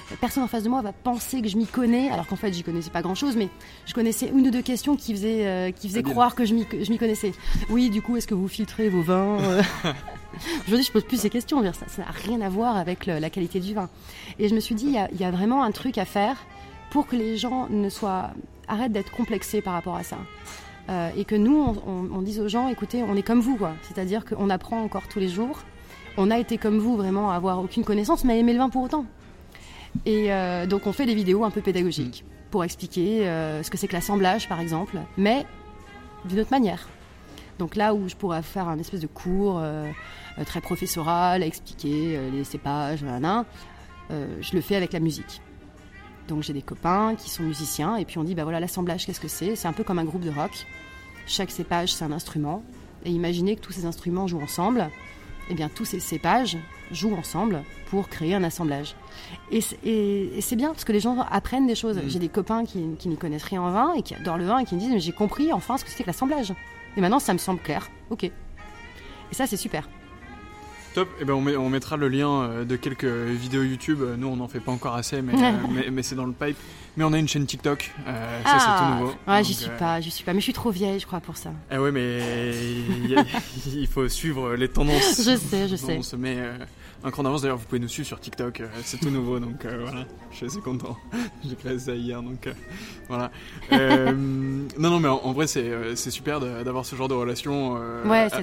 la 0.09 0.17
personne 0.17 0.41
en 0.41 0.47
face 0.47 0.63
de 0.63 0.69
moi 0.69 0.81
va 0.81 0.93
penser 0.93 1.43
que 1.43 1.47
je 1.47 1.55
m'y 1.55 1.67
connais, 1.67 2.09
alors 2.09 2.25
qu'en 2.25 2.37
fait 2.37 2.51
j'y 2.51 2.63
connaissais 2.63 2.89
pas 2.89 3.03
grand 3.03 3.13
chose, 3.13 3.35
mais 3.35 3.49
je 3.85 3.93
connaissais 3.93 4.31
une 4.33 4.47
ou 4.47 4.51
deux 4.51 4.63
questions 4.63 4.95
qui 4.95 5.13
faisaient, 5.13 5.45
euh, 5.45 5.71
qui 5.71 5.87
faisaient 5.89 6.01
croire 6.01 6.33
que 6.33 6.45
je 6.45 6.55
m'y 6.55 6.97
connaissais. 6.97 7.33
Oui, 7.69 7.91
du 7.91 8.01
coup, 8.01 8.17
est-ce 8.17 8.25
que 8.25 8.33
vous 8.33 8.47
filtrez 8.47 8.89
vos 8.89 9.03
vins 9.03 9.37
euh 9.41 9.61
Aujourd'hui, 10.65 10.85
je 10.85 10.91
pose 10.91 11.03
plus 11.03 11.21
ces 11.21 11.29
questions, 11.29 11.61
ça 11.71 11.85
n'a 11.99 12.11
rien 12.11 12.41
à 12.41 12.49
voir 12.49 12.77
avec 12.77 13.05
la 13.05 13.29
qualité 13.29 13.59
du 13.59 13.75
vin. 13.75 13.89
Et 14.39 14.47
je 14.47 14.55
me 14.55 14.59
suis 14.59 14.75
dit, 14.75 14.95
il 15.11 15.19
y, 15.19 15.23
a 15.23 15.31
vraiment 15.31 15.63
un 15.63 15.71
truc 15.71 15.97
à 15.97 16.05
faire 16.05 16.37
pour 16.91 17.07
que 17.07 17.15
les 17.15 17.35
gens 17.35 17.67
ne 17.69 17.89
soient 17.89 18.31
arrêtent 18.67 18.91
d'être 18.91 19.11
complexés 19.11 19.61
par 19.61 19.73
rapport 19.73 19.95
à 19.95 20.03
ça. 20.03 20.17
et 21.17 21.25
que 21.25 21.35
nous, 21.35 21.75
on, 21.85 22.09
on, 22.11 22.21
dise 22.21 22.39
aux 22.39 22.47
gens, 22.47 22.69
écoutez, 22.69 23.03
on 23.03 23.15
est 23.15 23.23
comme 23.23 23.41
vous, 23.41 23.57
quoi. 23.57 23.73
C'est-à-dire 23.81 24.23
qu'on 24.23 24.49
apprend 24.49 24.81
encore 24.81 25.07
tous 25.07 25.19
les 25.19 25.29
jours 25.29 25.59
on 26.19 26.29
a 26.31 26.37
été 26.37 26.57
comme 26.57 26.77
vous 26.79 26.97
vraiment 26.97 27.31
à 27.31 27.35
avoir 27.35 27.59
aucune 27.59 27.85
connaissance, 27.85 28.25
mais 28.25 28.39
aimer 28.39 28.51
le 28.51 28.59
vin 28.59 28.69
pour 28.69 28.83
autant. 28.83 29.05
Et 30.05 30.31
euh, 30.31 30.67
donc 30.67 30.85
on 30.85 30.91
fait 30.91 31.05
des 31.05 31.15
vidéos 31.15 31.45
un 31.45 31.49
peu 31.49 31.61
pédagogiques 31.61 32.25
pour 32.51 32.63
expliquer 32.63 33.27
euh, 33.27 33.63
ce 33.63 33.69
que 33.69 33.77
c'est 33.77 33.87
que 33.87 33.93
l'assemblage 33.93 34.49
par 34.49 34.59
exemple, 34.59 34.97
mais 35.17 35.45
d'une 36.25 36.41
autre 36.41 36.51
manière. 36.51 36.89
Donc 37.57 37.75
là 37.75 37.93
où 37.93 38.07
je 38.09 38.15
pourrais 38.15 38.41
faire 38.41 38.67
un 38.67 38.77
espèce 38.79 38.99
de 38.99 39.07
cours 39.07 39.59
euh, 39.59 39.89
très 40.45 40.61
professoral, 40.61 41.41
expliquer 41.41 42.19
les 42.31 42.43
cépages, 42.43 43.03
je 44.09 44.55
le 44.55 44.61
fais 44.61 44.75
avec 44.75 44.93
la 44.93 44.99
musique. 44.99 45.41
Donc 46.27 46.43
j'ai 46.43 46.53
des 46.53 46.61
copains 46.61 47.15
qui 47.15 47.29
sont 47.29 47.43
musiciens 47.43 47.95
et 47.95 48.05
puis 48.05 48.17
on 48.17 48.23
dit 48.23 48.35
bah 48.35 48.43
voilà 48.43 48.59
l'assemblage 48.59 49.05
qu'est-ce 49.05 49.19
que 49.19 49.27
c'est? 49.27 49.55
C'est 49.55 49.67
un 49.67 49.73
peu 49.73 49.83
comme 49.83 49.99
un 49.99 50.05
groupe 50.05 50.23
de 50.23 50.29
rock. 50.29 50.67
Chaque 51.27 51.51
cépage 51.51 51.93
c'est 51.93 52.03
un 52.03 52.11
instrument 52.11 52.61
et 53.05 53.09
imaginez 53.09 53.55
que 53.55 53.61
tous 53.61 53.71
ces 53.71 53.85
instruments 53.85 54.27
jouent 54.27 54.41
ensemble 54.41 54.89
eh 55.49 55.53
bien, 55.53 55.69
tous 55.69 55.85
ces 55.85 55.99
cépages 55.99 56.57
jouent 56.91 57.15
ensemble 57.15 57.63
pour 57.89 58.09
créer 58.09 58.35
un 58.35 58.43
assemblage. 58.43 58.95
Et, 59.51 59.61
c'est 60.41 60.55
bien 60.55 60.69
parce 60.69 60.83
que 60.83 60.91
les 60.91 60.99
gens 60.99 61.19
apprennent 61.29 61.67
des 61.67 61.75
choses. 61.75 61.97
Mm. 61.97 62.07
J'ai 62.07 62.19
des 62.19 62.29
copains 62.29 62.65
qui, 62.65 62.79
n'y 62.79 63.17
connaissent 63.17 63.43
rien 63.43 63.61
en 63.61 63.71
vin 63.71 63.93
et 63.93 64.03
qui 64.03 64.15
adorent 64.15 64.37
le 64.37 64.45
vin 64.45 64.59
et 64.59 64.65
qui 64.65 64.75
me 64.75 64.79
disent 64.79 64.91
mais 64.91 64.99
j'ai 64.99 65.11
compris 65.11 65.51
enfin 65.51 65.77
ce 65.77 65.83
que 65.83 65.89
c'est 65.89 66.03
que 66.03 66.07
l'assemblage. 66.07 66.53
Et 66.97 67.01
maintenant 67.01 67.19
ça 67.19 67.33
me 67.33 67.39
semble 67.39 67.59
clair. 67.59 67.89
Ok. 68.09 68.23
Et 68.23 68.33
ça 69.31 69.47
c'est 69.47 69.57
super. 69.57 69.87
Top, 70.95 71.07
et 71.19 71.21
eh 71.21 71.25
ben 71.25 71.33
on, 71.33 71.69
mettra 71.69 71.97
le 71.97 72.07
lien 72.07 72.41
euh, 72.41 72.65
de 72.65 72.75
quelques 72.75 73.03
vidéos 73.03 73.61
YouTube. 73.61 73.99
Nous 74.17 74.27
on 74.27 74.37
n'en 74.37 74.47
fait 74.47 74.59
pas 74.59 74.71
encore 74.71 74.95
assez, 74.95 75.21
mais, 75.21 75.33
euh, 75.37 75.91
mais, 75.91 76.01
c'est 76.01 76.15
dans 76.15 76.25
le 76.25 76.33
pipe. 76.33 76.57
Mais 76.99 77.05
on 77.05 77.13
a 77.13 77.17
une 77.17 77.29
chaîne 77.29 77.45
TikTok, 77.45 77.93
euh, 78.09 78.43
ça 78.43 78.59
c'est 78.59 78.65
tout 78.65 78.71
ah, 78.75 78.97
nouveau. 78.99 79.13
Ouais, 79.25 79.41
j'y 79.41 79.53
suis 79.53 79.69
pas, 79.79 80.01
j'y 80.01 80.11
suis 80.11 80.25
pas, 80.25 80.33
mais 80.33 80.41
je 80.41 80.43
suis 80.43 80.51
trop 80.51 80.69
vieille, 80.69 80.99
je 80.99 81.05
crois, 81.05 81.21
pour 81.21 81.37
ça. 81.37 81.53
Eh 81.71 81.77
ouais, 81.77 81.93
mais 81.93 82.19
il 83.73 83.87
faut 83.87 84.09
suivre 84.09 84.53
les 84.55 84.67
tendances. 84.67 85.15
Je 85.25 85.37
sais, 85.37 85.69
je 85.69 85.77
sais. 85.77 85.95
On 85.97 86.03
se 86.03 86.17
met 86.17 86.37
un 87.03 87.11
cran 87.11 87.23
d'avance. 87.23 87.41
D'ailleurs, 87.41 87.57
vous 87.57 87.65
pouvez 87.65 87.79
nous 87.79 87.87
suivre 87.87 88.07
sur 88.07 88.19
TikTok, 88.19 88.63
c'est 88.83 88.99
tout 88.99 89.09
nouveau, 89.09 89.39
donc 89.39 89.65
voilà, 89.65 90.05
je 90.31 90.37
suis 90.37 90.45
assez 90.45 90.61
content. 90.61 90.97
J'ai 91.47 91.55
créé 91.55 91.79
ça 91.79 91.93
hier, 91.93 92.21
donc 92.21 92.49
voilà. 93.07 93.31
non, 93.71 94.89
non, 94.89 94.99
mais 94.99 95.07
en, 95.07 95.31
vrai, 95.31 95.47
c'est 95.47 96.11
super 96.11 96.39
d'avoir 96.39 96.85
ce 96.85 96.95
genre 96.95 97.07
de 97.07 97.13
relation 97.13 97.77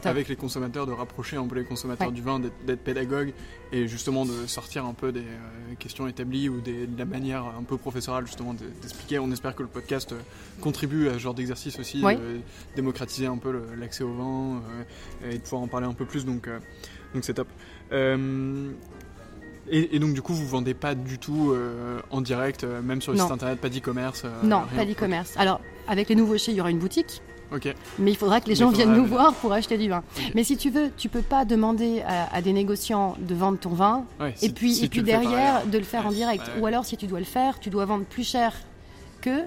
avec 0.05 0.29
les 0.29 0.37
consommateurs, 0.37 0.87
de 0.87 0.93
rapprocher 0.93 1.37
un 1.37 1.47
peu 1.47 1.57
les 1.57 1.65
consommateurs 1.65 2.13
du 2.13 2.23
vin 2.23 2.41
d'être 2.41 2.83
pédagogue 2.83 3.33
et 3.73 3.89
justement 3.89 4.25
de 4.25 4.47
sortir 4.47 4.85
un 4.85 4.93
peu 4.93 5.13
des 5.13 5.21
euh, 5.21 5.75
questions 5.79 6.07
établies 6.07 6.49
ou 6.49 6.61
de 6.61 6.87
la 6.97 7.05
manière 7.05 7.45
un 7.45 7.63
peu 7.63 7.77
professorale 7.77 8.27
justement 8.27 8.55
d'expliquer. 8.55 9.19
On 9.19 9.31
espère 9.33 9.55
que 9.55 9.63
le 9.63 9.69
podcast 9.69 10.13
euh, 10.13 10.21
contribue 10.61 11.09
à 11.09 11.15
ce 11.15 11.19
genre 11.19 11.35
d'exercice 11.35 11.79
aussi, 11.79 12.01
de 12.01 12.41
démocratiser 12.77 13.27
un 13.27 13.39
peu 13.39 13.61
l'accès 13.79 14.05
au 14.05 14.13
vin 14.13 14.63
euh, 15.25 15.31
et 15.31 15.39
de 15.39 15.43
pouvoir 15.43 15.63
en 15.63 15.69
parler 15.69 15.87
un 15.87 15.95
peu 15.95 16.05
plus. 16.05 16.25
Donc 16.25 16.49
donc 17.15 17.25
c'est 17.25 17.35
top. 17.35 17.49
Et, 19.69 19.99
donc 19.99 20.15
du 20.15 20.23
coup, 20.23 20.33
vous 20.33 20.47
vendez 20.47 20.75
pas 20.75 20.95
du 20.95 21.19
tout 21.19 21.55
en 22.11 22.21
direct, 22.21 22.65
même 22.65 23.03
sur 23.03 23.13
le 23.13 23.19
site 23.19 23.31
internet, 23.31 23.61
pas 23.61 23.69
d'e-commerce. 23.69 24.25
non, 24.43 24.63
pas 24.75 24.85
d'e-commerce. 24.85 25.35
Alors 25.37 25.61
avec 25.89 26.09
les 26.09 26.15
nouveaux 26.15 26.39
chez, 26.39 26.53
il 26.53 26.59
y 26.59 26.61
aura 26.61 26.71
une 26.71 26.79
boutique 26.79 27.23
mais 27.99 28.11
il 28.11 28.17
faudra 28.17 28.41
que 28.41 28.49
les 28.49 28.55
gens 28.55 28.71
viennent 28.71 28.95
nous 28.95 29.07
voir 29.07 29.35
pour 29.35 29.53
acheter 29.53 29.79
du 29.79 29.89
vin. 29.89 30.03
Mais 30.35 30.45
si 30.45 30.57
tu 30.57 30.71
veux, 30.71 30.91
tu 30.97 31.09
peux 31.09 31.23
pas 31.23 31.45
demander 31.45 32.03
à, 32.07 32.43
des 32.43 32.53
négociants 32.53 33.17
de 33.19 33.35
vendre 33.35 33.59
ton 33.59 33.71
vin 33.71 34.05
et 34.43 34.51
puis, 34.51 34.85
et 34.85 34.89
puis 34.89 35.03
derrière 35.03 35.67
de 35.67 35.79
le 35.79 35.85
faire 35.85 36.07
en 36.07 36.13
direct. 36.13 36.43
Ou 36.61 36.67
alors, 36.67 36.85
si 36.85 36.97
tu 36.97 37.07
dois 37.07 37.19
le 37.19 37.25
faire, 37.25 37.59
tu 37.61 37.71
dois 37.71 37.85
vendre 37.85 38.05
plus 38.05 38.29
cher 38.29 38.53
que 39.21 39.43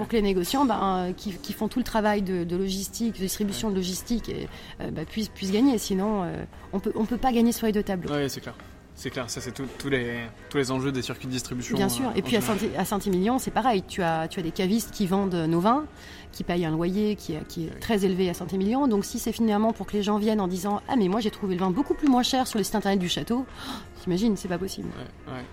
pour 0.00 0.08
que 0.08 0.16
les 0.16 0.22
négociants 0.22 0.64
ben, 0.64 1.12
qui, 1.14 1.52
font 1.52 1.68
tout 1.68 1.78
le 1.78 1.84
travail 1.84 2.22
de, 2.22 2.56
logistique, 2.56 3.16
de 3.16 3.18
distribution 3.18 3.68
de 3.68 3.74
logistique, 3.74 4.30
et, 4.30 4.48
euh, 4.80 4.90
bah, 4.90 5.04
puissent, 5.04 5.28
puissent, 5.28 5.52
gagner. 5.52 5.76
Sinon, 5.76 6.22
euh, 6.24 6.42
on 6.72 6.80
peut, 6.80 6.90
on 6.94 7.04
peut 7.04 7.18
pas 7.18 7.32
gagner 7.32 7.52
sur 7.52 7.66
les 7.66 7.72
deux 7.72 7.82
tableaux. 7.82 8.10
Oui, 8.10 8.30
c'est 8.30 8.40
clair. 8.40 8.54
C'est 8.94 9.10
clair, 9.10 9.28
ça 9.28 9.42
c'est 9.42 9.52
tous 9.52 9.88
les, 9.90 10.20
tous 10.48 10.56
les 10.56 10.70
enjeux 10.70 10.90
des 10.90 11.02
circuits 11.02 11.26
de 11.26 11.32
distribution. 11.32 11.76
Bien 11.76 11.90
sûr, 11.90 12.08
euh, 12.08 12.14
et 12.16 12.22
puis 12.22 12.36
à 12.36 12.84
Saint-Émilion, 12.84 13.38
c'est 13.38 13.50
pareil, 13.50 13.82
tu 13.86 14.02
as, 14.02 14.26
tu 14.26 14.40
as 14.40 14.42
des 14.42 14.52
cavistes 14.52 14.90
qui 14.90 15.06
vendent 15.06 15.34
nos 15.34 15.60
vins, 15.60 15.84
qui 16.32 16.44
payent 16.44 16.64
un 16.64 16.70
loyer 16.70 17.14
qui, 17.14 17.34
qui 17.48 17.66
est 17.66 17.80
très 17.80 18.06
élevé 18.06 18.30
à 18.30 18.34
Saint-Émilion. 18.34 18.88
Donc 18.88 19.04
si 19.04 19.18
c'est 19.18 19.32
finalement 19.32 19.74
pour 19.74 19.86
que 19.86 19.92
les 19.92 20.02
gens 20.02 20.16
viennent 20.16 20.40
en 20.40 20.48
disant 20.48 20.80
Ah 20.88 20.96
mais 20.96 21.08
moi 21.08 21.20
j'ai 21.20 21.30
trouvé 21.30 21.56
le 21.56 21.60
vin 21.60 21.70
beaucoup 21.70 21.94
plus 21.94 22.08
moins 22.08 22.22
cher 22.22 22.46
sur 22.46 22.56
le 22.56 22.64
site 22.64 22.74
internet 22.74 22.98
du 22.98 23.08
château, 23.10 23.44
t'imagines, 24.02 24.34
c'est 24.38 24.48
pas 24.48 24.58
possible. 24.58 24.88
Ouais, 25.28 25.44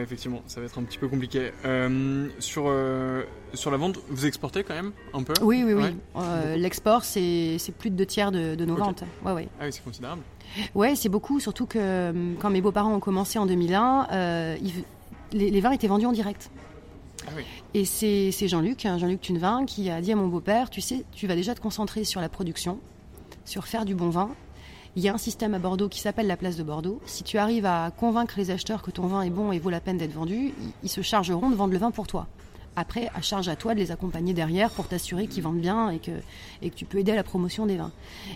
effectivement, 0.00 0.42
ça 0.46 0.60
va 0.60 0.66
être 0.66 0.78
un 0.78 0.82
petit 0.82 0.98
peu 0.98 1.08
compliqué. 1.08 1.52
Euh, 1.64 2.28
sur, 2.38 2.64
euh, 2.66 3.24
sur 3.54 3.70
la 3.70 3.76
vente, 3.76 3.98
vous 4.08 4.26
exportez 4.26 4.64
quand 4.64 4.74
même 4.74 4.92
un 5.12 5.22
peu 5.22 5.34
Oui, 5.42 5.62
oui, 5.64 5.74
oui. 5.74 6.22
L'export, 6.56 7.04
c'est 7.04 7.58
plus 7.78 7.90
de 7.90 7.96
deux 7.96 8.06
tiers 8.06 8.32
de, 8.32 8.64
nos 8.64 8.76
ventes. 8.76 9.04
Ouais, 9.24 9.32
ouais. 9.32 9.48
Ah 9.60 9.64
oui, 9.64 9.72
c'est 9.72 9.84
considérable. 9.84 10.22
Ouais, 10.74 10.94
c'est 10.94 11.08
beaucoup, 11.08 11.40
surtout 11.40 11.66
que 11.66 11.78
euh, 11.78 12.34
quand 12.40 12.50
mes 12.50 12.60
beaux-parents 12.60 12.94
ont 12.94 13.00
commencé 13.00 13.38
en 13.38 13.46
2001, 13.46 14.08
euh, 14.12 14.56
les, 15.32 15.60
vins 15.60 15.72
étaient 15.72 15.86
vendus 15.86 16.06
en 16.06 16.12
direct. 16.12 16.50
Ah 17.26 17.30
Et 17.74 17.84
c'est 17.84 18.48
Jean-Luc, 18.48 18.84
hein, 18.84 18.98
Jean-Luc 18.98 19.20
Tunevin, 19.20 19.64
qui 19.64 19.88
a 19.90 20.00
dit 20.00 20.12
à 20.12 20.16
mon 20.16 20.26
beau-père, 20.26 20.70
tu 20.70 20.80
sais, 20.80 21.04
tu 21.12 21.26
vas 21.26 21.36
déjà 21.36 21.54
te 21.54 21.60
concentrer 21.60 22.04
sur 22.04 22.20
la 22.20 22.28
production, 22.28 22.80
sur 23.44 23.66
faire 23.66 23.84
du 23.84 23.94
bon 23.94 24.10
vin. 24.10 24.30
Il 24.94 25.02
y 25.02 25.08
a 25.08 25.14
un 25.14 25.18
système 25.18 25.54
à 25.54 25.58
Bordeaux 25.58 25.88
qui 25.88 26.00
s'appelle 26.00 26.26
la 26.26 26.36
place 26.36 26.56
de 26.56 26.62
Bordeaux. 26.62 27.00
Si 27.06 27.22
tu 27.22 27.38
arrives 27.38 27.64
à 27.64 27.90
convaincre 27.96 28.34
les 28.36 28.50
acheteurs 28.50 28.82
que 28.82 28.90
ton 28.90 29.06
vin 29.06 29.22
est 29.22 29.30
bon 29.30 29.50
et 29.50 29.58
vaut 29.58 29.70
la 29.70 29.80
peine 29.80 29.96
d'être 29.96 30.12
vendu, 30.12 30.52
ils 30.82 30.90
se 30.90 31.00
chargeront 31.00 31.48
de 31.48 31.54
vendre 31.54 31.72
le 31.72 31.78
vin 31.78 31.90
pour 31.90 32.06
toi. 32.06 32.26
Après, 32.76 33.08
à 33.14 33.22
charge 33.22 33.48
à 33.48 33.56
toi 33.56 33.72
de 33.72 33.78
les 33.78 33.90
accompagner 33.90 34.34
derrière 34.34 34.68
pour 34.68 34.88
t'assurer 34.88 35.28
qu'ils 35.28 35.42
vendent 35.44 35.60
bien 35.60 35.88
et 35.88 35.98
que, 35.98 36.10
et 36.60 36.68
que 36.68 36.74
tu 36.74 36.84
peux 36.84 36.98
aider 36.98 37.12
à 37.12 37.14
la 37.14 37.22
promotion 37.22 37.64
des 37.64 37.76
vins. 37.76 37.90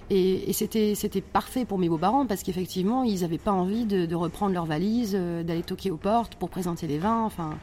Et, 0.08 0.50
c'était, 0.54 0.94
c'était 0.94 1.20
parfait 1.20 1.66
pour 1.66 1.76
mes 1.76 1.90
beaux-parents 1.90 2.24
parce 2.24 2.42
qu'effectivement, 2.42 3.04
ils 3.04 3.20
n'avaient 3.20 3.36
pas 3.36 3.52
envie 3.52 3.84
de, 3.84 4.14
reprendre 4.14 4.54
leur 4.54 4.64
valise, 4.64 5.12
euh, 5.14 5.42
d'aller 5.42 5.62
toquer 5.62 5.90
aux 5.90 5.98
portes 5.98 6.36
pour 6.36 6.48
présenter 6.48 6.86
les 6.86 6.98
vins. 6.98 7.22
Enfin, 7.24 7.58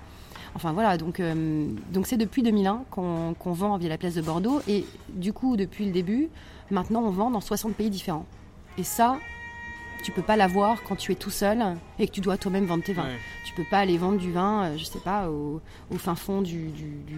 enfin 0.53 0.71
voilà, 0.71 0.99
donc, 0.99 1.19
euh, 1.19 1.67
donc 1.91 2.05
c'est 2.05 2.17
depuis 2.17 2.43
2001 2.43 2.83
qu'on, 2.91 3.33
qu'on 3.39 3.53
vend 3.53 3.75
via 3.77 3.89
la 3.89 3.97
place 3.97 4.13
de 4.13 4.21
Bordeaux. 4.21 4.61
Et 4.67 4.85
du 5.09 5.33
coup, 5.33 5.57
depuis 5.57 5.85
le 5.85 5.91
début, 5.91 6.29
maintenant, 6.69 7.01
on 7.01 7.09
vend 7.09 7.31
dans 7.31 7.41
60 7.41 7.73
pays 7.73 7.89
différents. 7.89 8.27
Et 8.77 8.83
ça, 8.83 9.19
tu 10.03 10.11
peux 10.11 10.21
pas 10.21 10.35
l'avoir 10.35 10.83
quand 10.83 10.95
tu 10.95 11.11
es 11.11 11.15
tout 11.15 11.31
seul 11.31 11.63
et 11.97 12.07
que 12.07 12.11
tu 12.11 12.21
dois 12.21 12.37
toi-même 12.37 12.65
vendre 12.65 12.83
tes 12.83 12.93
vins. 12.93 13.07
Tu 13.45 13.53
peux 13.53 13.63
pas 13.63 13.79
aller 13.79 13.97
vendre 13.97 14.17
du 14.17 14.31
vin, 14.31 14.63
euh, 14.63 14.77
je 14.77 14.83
sais 14.83 14.99
pas, 14.99 15.29
au, 15.29 15.61
fin 15.97 16.15
fond 16.15 16.41
du, 16.41 16.71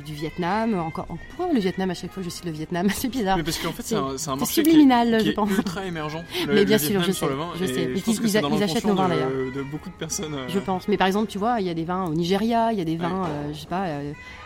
Vietnam. 0.06 0.78
Encore, 0.78 1.06
pourquoi 1.06 1.54
le 1.54 1.60
Vietnam 1.60 1.90
à 1.90 1.94
chaque 1.94 2.12
fois 2.12 2.24
je 2.24 2.30
cite 2.30 2.46
le 2.46 2.52
Vietnam? 2.52 2.88
C'est 2.94 3.08
bizarre. 3.08 3.38
Mais 3.38 3.44
parce 3.44 3.58
qu'en 3.58 3.72
fait 3.72 3.84
c'est 3.84 3.96
un, 3.96 4.16
un, 4.28 4.36
marché 4.36 4.54
subliminal, 4.54 5.18
qui 5.20 5.28
je 5.28 5.32
pense. 5.32 5.50
ultra 5.50 5.86
émergent. 5.86 6.24
mais 6.48 6.66
bien 6.66 6.78
sûr, 6.78 7.02
je 7.04 7.12
sais. 7.12 7.26
je 7.60 7.66
sais. 7.66 7.92
ils, 7.96 8.64
achètent 8.64 8.86
nos 8.86 8.96
vins 8.96 9.10
d'ailleurs. 9.10 9.30
De 9.30 9.64
beaucoup 9.64 9.90
de 9.90 9.96
personnes. 9.96 10.34
Euh, 10.34 10.48
je 10.48 10.60
pense. 10.60 10.88
Mais 10.88 10.98
par 10.98 11.08
exemple, 11.08 11.28
tu 11.28 11.38
vois, 11.38 11.60
il 11.60 11.68
y 11.68 11.70
a 11.70 11.74
des 11.74 11.86
vins 11.86 12.06
au 12.06 12.14
Nigeria, 12.14 12.72
il 12.72 12.78
y 12.78 12.82
a 12.82 12.86
des 12.86 12.98
vins, 12.98 13.26
euh, 13.26 13.54
je 13.54 13.60
sais 13.60 13.68
pas, 13.68 13.86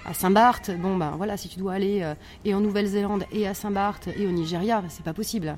à 0.05 0.13
Saint-Barth. 0.13 0.71
Bon 0.79 0.95
ben 0.95 1.13
voilà, 1.17 1.37
si 1.37 1.49
tu 1.49 1.59
dois 1.59 1.73
aller 1.73 2.07
et 2.45 2.53
en 2.53 2.61
Nouvelle-Zélande 2.61 3.25
et 3.31 3.47
à 3.47 3.53
Saint-Barth 3.53 4.09
et 4.17 4.25
au 4.25 4.31
Nigeria, 4.31 4.83
c'est 4.89 5.03
pas 5.03 5.13
possible. 5.13 5.57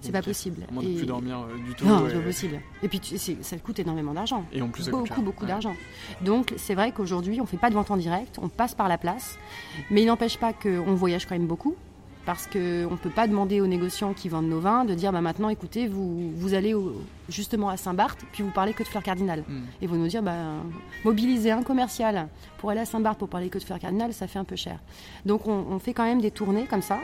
c'est 0.00 0.12
pas 0.12 0.22
possible. 0.22 0.66
Moins 0.70 0.82
de 0.82 0.96
plus 0.96 1.06
dormir 1.06 1.38
du 1.66 1.74
tout. 1.74 1.86
Non, 1.86 2.04
possible. 2.22 2.60
Et 2.82 2.88
puis 2.88 3.00
ça 3.42 3.56
coûte 3.58 3.78
énormément 3.78 4.12
d'argent. 4.12 4.44
Et 4.52 4.62
en 4.62 4.68
plus, 4.68 4.88
beaucoup, 4.88 5.22
beaucoup 5.22 5.46
d'argent. 5.46 5.74
Donc 6.20 6.54
c'est 6.56 6.74
vrai 6.74 6.92
qu'aujourd'hui, 6.92 7.40
on 7.40 7.44
ne 7.44 7.48
fait 7.48 7.56
pas 7.56 7.70
de 7.70 7.74
vente 7.74 7.90
en 7.90 7.96
direct, 7.96 8.38
on 8.40 8.48
passe 8.48 8.74
par 8.74 8.88
la 8.88 8.98
place. 8.98 9.38
Mais 9.90 10.02
il 10.02 10.06
n'empêche 10.06 10.38
pas 10.38 10.52
qu'on 10.52 10.94
voyage 10.94 11.26
quand 11.26 11.34
même 11.34 11.46
beaucoup. 11.46 11.76
Parce 12.24 12.46
qu'on 12.46 12.58
ne 12.58 12.96
peut 12.96 13.10
pas 13.10 13.26
demander 13.26 13.60
aux 13.60 13.66
négociants 13.66 14.12
qui 14.12 14.28
vendent 14.28 14.48
nos 14.48 14.60
vins 14.60 14.84
de 14.84 14.94
dire 14.94 15.10
bah, 15.10 15.20
maintenant, 15.20 15.48
écoutez, 15.48 15.88
vous, 15.88 16.30
vous 16.36 16.54
allez 16.54 16.72
justement 17.28 17.68
à 17.68 17.76
Saint-Barth, 17.76 18.20
puis 18.30 18.44
vous 18.44 18.52
parlez 18.52 18.74
que 18.74 18.84
de 18.84 18.88
fleurs 18.88 19.02
cardinales. 19.02 19.42
Hmm. 19.48 19.62
Et 19.80 19.88
vous 19.88 19.96
nous 19.96 20.06
dire 20.06 20.22
bah, 20.22 20.36
mobiliser 21.04 21.50
un 21.50 21.64
commercial 21.64 22.28
pour 22.58 22.70
aller 22.70 22.78
à 22.78 22.84
Saint-Barth 22.84 23.18
pour 23.18 23.28
parler 23.28 23.48
que 23.48 23.58
de 23.58 23.64
fleurs 23.64 23.80
cardinales, 23.80 24.12
ça 24.12 24.28
fait 24.28 24.38
un 24.38 24.44
peu 24.44 24.54
cher. 24.54 24.78
Donc 25.26 25.48
on, 25.48 25.66
on 25.68 25.80
fait 25.80 25.94
quand 25.94 26.04
même 26.04 26.20
des 26.20 26.30
tournées 26.30 26.66
comme 26.66 26.82
ça 26.82 27.00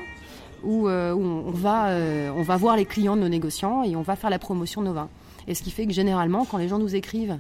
où, 0.65 0.89
on, 0.89 1.51
va, 1.51 1.91
on 2.35 2.43
va 2.43 2.57
voir 2.57 2.77
les 2.77 2.85
clients 2.85 3.17
de 3.17 3.23
nos 3.23 3.29
négociants 3.29 3.83
et 3.85 3.97
on 3.97 4.03
va 4.03 4.17
faire 4.17 4.31
la 4.31 4.39
promotion 4.39 4.81
de 4.83 4.87
nos 4.89 4.95
vins. 4.95 5.09
Et 5.47 5.55
ce 5.55 5.63
qui 5.63 5.71
fait 5.71 5.87
que 5.87 5.93
généralement, 5.93 6.45
quand 6.45 6.59
les 6.59 6.69
gens 6.69 6.79
nous 6.79 6.95
écrivent, 6.95 7.39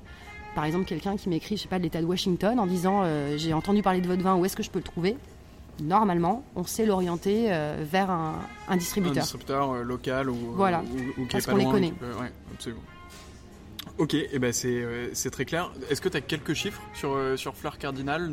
par 0.54 0.64
exemple 0.64 0.86
quelqu'un 0.86 1.16
qui 1.16 1.28
m'écrit, 1.28 1.56
je 1.56 1.62
sais 1.62 1.68
pas, 1.68 1.78
de 1.78 1.84
l'État 1.84 2.00
de 2.00 2.06
Washington 2.06 2.58
en 2.58 2.66
disant 2.66 3.04
j'ai 3.36 3.52
entendu 3.52 3.82
parler 3.82 4.00
de 4.00 4.06
votre 4.06 4.22
vin, 4.22 4.36
où 4.36 4.44
est-ce 4.44 4.56
que 4.56 4.62
je 4.62 4.70
peux 4.70 4.78
le 4.78 4.84
trouver? 4.84 5.16
Normalement, 5.80 6.42
on 6.56 6.64
sait 6.64 6.86
l'orienter 6.86 7.46
euh, 7.48 7.84
vers 7.88 8.10
un, 8.10 8.76
distributeur. 8.76 9.18
Un 9.18 9.20
distributeur 9.20 9.70
euh, 9.70 9.82
local 9.82 10.28
ou, 10.28 10.36
voilà. 10.54 10.82
Parce 11.30 11.46
qu'on 11.46 11.56
les 11.56 11.64
connaît. 11.64 11.92
absolument. 12.52 12.82
Ok, 13.98 14.14
et 14.14 14.28
eh 14.32 14.38
ben 14.38 14.52
euh, 14.64 15.08
c'est 15.12 15.30
très 15.30 15.44
clair. 15.44 15.72
Est-ce 15.90 16.00
que 16.00 16.08
tu 16.08 16.16
as 16.16 16.20
quelques 16.20 16.54
chiffres 16.54 16.82
sur, 16.94 17.18
sur 17.36 17.56
Fleur 17.56 17.78
Cardinal 17.78 18.28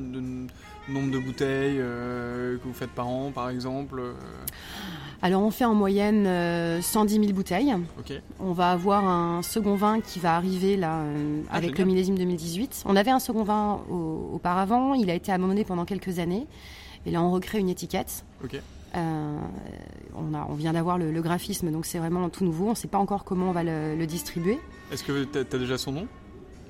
Nombre 0.88 1.12
de 1.12 1.18
bouteilles 1.18 1.78
que 1.78 2.60
vous 2.64 2.74
faites 2.74 2.92
par 2.92 3.08
an, 3.08 3.32
par 3.32 3.50
exemple 3.50 4.02
alors 5.22 5.42
on 5.42 5.50
fait 5.50 5.66
en 5.66 5.74
moyenne 5.74 6.28
110 6.82 7.14
000 7.16 7.28
bouteilles. 7.32 7.74
On 8.40 8.52
va 8.52 8.72
avoir 8.72 9.08
un 9.08 9.42
second 9.42 9.74
vin 9.74 10.00
qui 10.00 10.20
va 10.20 10.36
arriver 10.36 10.78
là 10.78 11.02
ah, 11.50 11.56
avec 11.56 11.80
le 11.80 11.86
millésime 11.86 12.16
2018. 12.16 12.84
On 12.86 12.96
avait 12.96 13.10
un 13.10 13.20
second 13.20 13.44
vin 13.44 13.80
auparavant, 13.90 14.94
il 14.94 15.10
a 15.10 15.16
été 15.16 15.32
abandonné 15.32 15.64
pendant 15.64 15.86
quelques 15.86 16.20
années. 16.20 16.46
Et 17.06 17.12
là, 17.12 17.22
on 17.22 17.32
recrée 17.32 17.60
une 17.60 17.70
étiquette. 17.70 18.26
Euh, 18.44 18.60
on, 18.96 20.34
a, 20.34 20.48
on 20.50 20.54
vient 20.54 20.74
d'avoir 20.74 20.98
le, 20.98 21.22
graphisme, 21.22 21.72
donc 21.72 21.86
c'est 21.86 22.00
vraiment 22.00 22.30
tout 22.30 22.44
nouveau. 22.44 22.68
On 22.68 22.72
ne 22.72 22.76
sait 22.76 22.88
pas 22.88 22.98
encore 22.98 23.24
comment 23.24 23.50
on 23.50 23.52
va 23.52 23.64
le, 23.64 24.06
distribuer. 24.06 24.60
Est-ce 24.92 25.04
que 25.04 25.24
tu 25.24 25.38
as, 25.38 25.44
déjà 25.44 25.78
son 25.78 25.92
nom? 25.92 26.08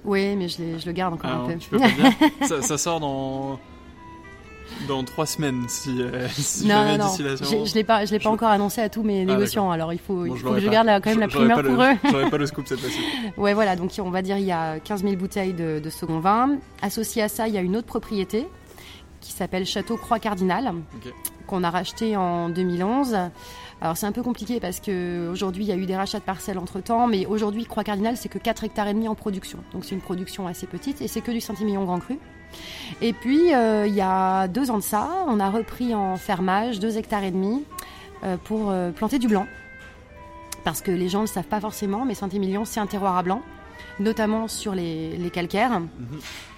Oui, 0.03 0.36
mais 0.36 0.47
je, 0.47 0.78
je, 0.78 0.86
le 0.86 0.91
garde 0.91 1.13
encore 1.13 1.32
un 1.32 1.47
peu. 1.47 1.55
Tu 1.57 1.69
peux 1.69 1.80
pas 1.80 1.89
dire. 1.89 2.11
Ça, 2.47 2.61
ça, 2.61 2.78
sort 2.78 2.99
dans 2.99 3.59
dans 4.88 5.03
trois 5.03 5.26
semaines 5.26 5.65
si, 5.67 6.01
euh, 6.01 6.28
si 6.30 6.67
non, 6.67 6.97
non, 6.97 7.07
je, 7.17 7.65
je 7.65 7.76
l'ai 7.76 7.84
pas 7.84 8.05
je 8.05 8.11
l'ai 8.11 8.19
pas 8.19 8.30
encore 8.30 8.49
annoncé 8.49 8.82
à 8.82 8.89
tous 8.89 9.03
mes 9.03 9.21
ah, 9.21 9.26
négociants 9.26 9.71
alors 9.71 9.93
il 9.93 9.99
faut, 9.99 10.26
il 10.26 10.38
faut 10.38 10.53
que 10.53 10.59
je 10.59 10.69
garde 10.69 10.88
quand 10.88 11.11
même 11.11 11.19
la 11.19 11.28
primeur 11.28 11.61
pour 11.61 11.82
eux. 11.82 11.93
j'aurais 12.03 12.30
pas 12.30 12.38
le 12.38 12.45
scoop 12.45 12.67
cette 12.67 12.80
fois-ci. 12.80 12.99
Ouais 13.38 13.53
voilà 13.53 13.76
donc 13.76 13.91
on 13.99 14.09
va 14.09 14.21
dire 14.21 14.38
il 14.38 14.45
y 14.45 14.51
a 14.51 14.80
15 14.80 15.03
000 15.03 15.15
bouteilles 15.15 15.53
de, 15.53 15.80
de 15.80 15.89
second 15.89 16.19
vin. 16.19 16.57
Associé 16.82 17.21
à 17.21 17.30
ça 17.30 17.47
il 17.47 17.53
y 17.53 17.57
a 17.57 17.61
une 17.61 17.76
autre 17.78 17.88
propriété 17.88 18.47
qui 19.21 19.32
s'appelle 19.32 19.65
Château 19.65 19.97
Croix 19.97 20.19
Cardinal, 20.19 20.71
qu'on 21.46 21.64
a 21.64 21.70
racheté 21.70 22.18
en 22.18 22.50
2011. 22.50 23.18
Alors 23.82 23.98
c'est 23.98 24.06
un 24.06 24.12
peu 24.12 24.24
compliqué 24.24 24.60
parce 24.60 24.80
qu'aujourd'hui 24.80 25.66
il 25.66 25.68
y 25.68 25.72
a 25.72 25.76
eu 25.76 25.86
des 25.86 25.96
rachats 25.96 26.20
de 26.20 26.24
parcelles 26.24 26.58
entre 26.58 26.80
temps, 26.80 27.08
mais 27.08 27.26
aujourd'hui 27.26 27.66
Croix 27.66 27.84
Cardinal 27.84 28.16
c'est 28.18 28.30
que 28.30 28.39
4 28.39 28.64
hectares 28.64 28.88
et 28.88 28.93
demi 28.93 29.08
en 29.08 29.16
production. 29.16 29.60
Donc 29.74 29.86
c'est 29.86 29.96
une 29.96 30.02
production 30.02 30.48
assez 30.48 30.66
petite 30.66 31.02
et 31.02 31.08
c'est 31.08 31.22
que 31.22 31.32
du 31.32 31.41
centimillon 31.41 31.84
grand 31.84 32.00
cru. 32.00 32.18
Et 33.02 33.14
puis 33.14 33.54
euh, 33.54 33.86
il 33.86 33.93
y 33.93 34.02
a 34.02 34.48
deux 34.48 34.72
ans 34.72 34.78
de 34.78 34.84
ça, 34.84 35.10
on 35.28 35.39
a 35.39 35.50
repris 35.50 35.93
en 35.93 36.16
fermage 36.16 36.80
2 36.80 36.98
hectares 36.98 37.24
et 37.24 37.32
demi 37.32 37.64
euh, 38.24 38.38
pour 38.38 38.72
euh, 38.72 38.91
planter 38.91 39.20
du 39.20 39.28
blanc. 39.28 39.46
Parce 40.64 40.82
que 40.82 40.91
les 40.91 41.10
gens 41.10 41.20
ne 41.20 41.24
le 41.26 41.28
savent 41.28 41.43
pas 41.43 41.60
forcément, 41.60 42.06
mais 42.06 42.16
Saint-Émilion 42.16 42.66
c'est 42.66 42.80
un 42.80 42.88
terroir 42.88 43.18
à 43.18 43.24
blanc, 43.24 43.41
notamment 44.00 44.48
sur 44.48 44.74
les, 44.74 45.30
calcaires. 45.34 45.82
Mhm. 45.82 45.89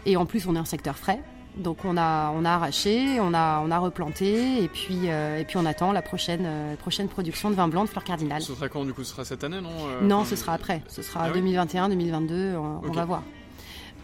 Et 0.05 0.17
en 0.17 0.25
plus 0.25 0.47
on 0.47 0.55
est 0.55 0.59
un 0.59 0.65
secteur 0.65 0.97
frais. 0.97 1.19
Donc 1.57 1.85
on 1.85 1.97
a, 1.97 2.31
on 2.35 2.45
a 2.45 2.51
arraché, 2.51 3.19
on 3.19 3.33
a, 3.33 3.61
on 3.65 3.71
a 3.71 3.79
replanté 3.79 4.63
et 4.63 4.67
puis, 4.67 5.09
euh, 5.09 5.39
et 5.39 5.43
puis 5.43 5.57
on 5.57 5.65
attend 5.65 5.91
la 5.91 6.01
prochaine, 6.01 6.43
euh, 6.45 6.75
prochaine 6.75 7.07
production 7.07 7.49
de 7.49 7.55
vin 7.55 7.67
blanc 7.67 7.83
de 7.83 7.89
fleurs 7.89 8.03
cardinales. 8.03 8.41
Ce 8.41 8.53
sera 8.53 8.69
quand 8.69 8.85
du 8.85 8.93
coup 8.93 9.03
Ce 9.03 9.11
sera 9.11 9.25
cette 9.25 9.43
année 9.43 9.59
non 9.59 9.71
euh, 9.87 10.01
Non, 10.01 10.23
ce 10.23 10.35
sera 10.35 10.53
après. 10.53 10.83
Ce 10.87 11.01
sera 11.01 11.31
2021, 11.31 11.89
2022, 11.89 12.55
on, 12.55 12.91
va 12.91 13.05
voir. 13.05 13.23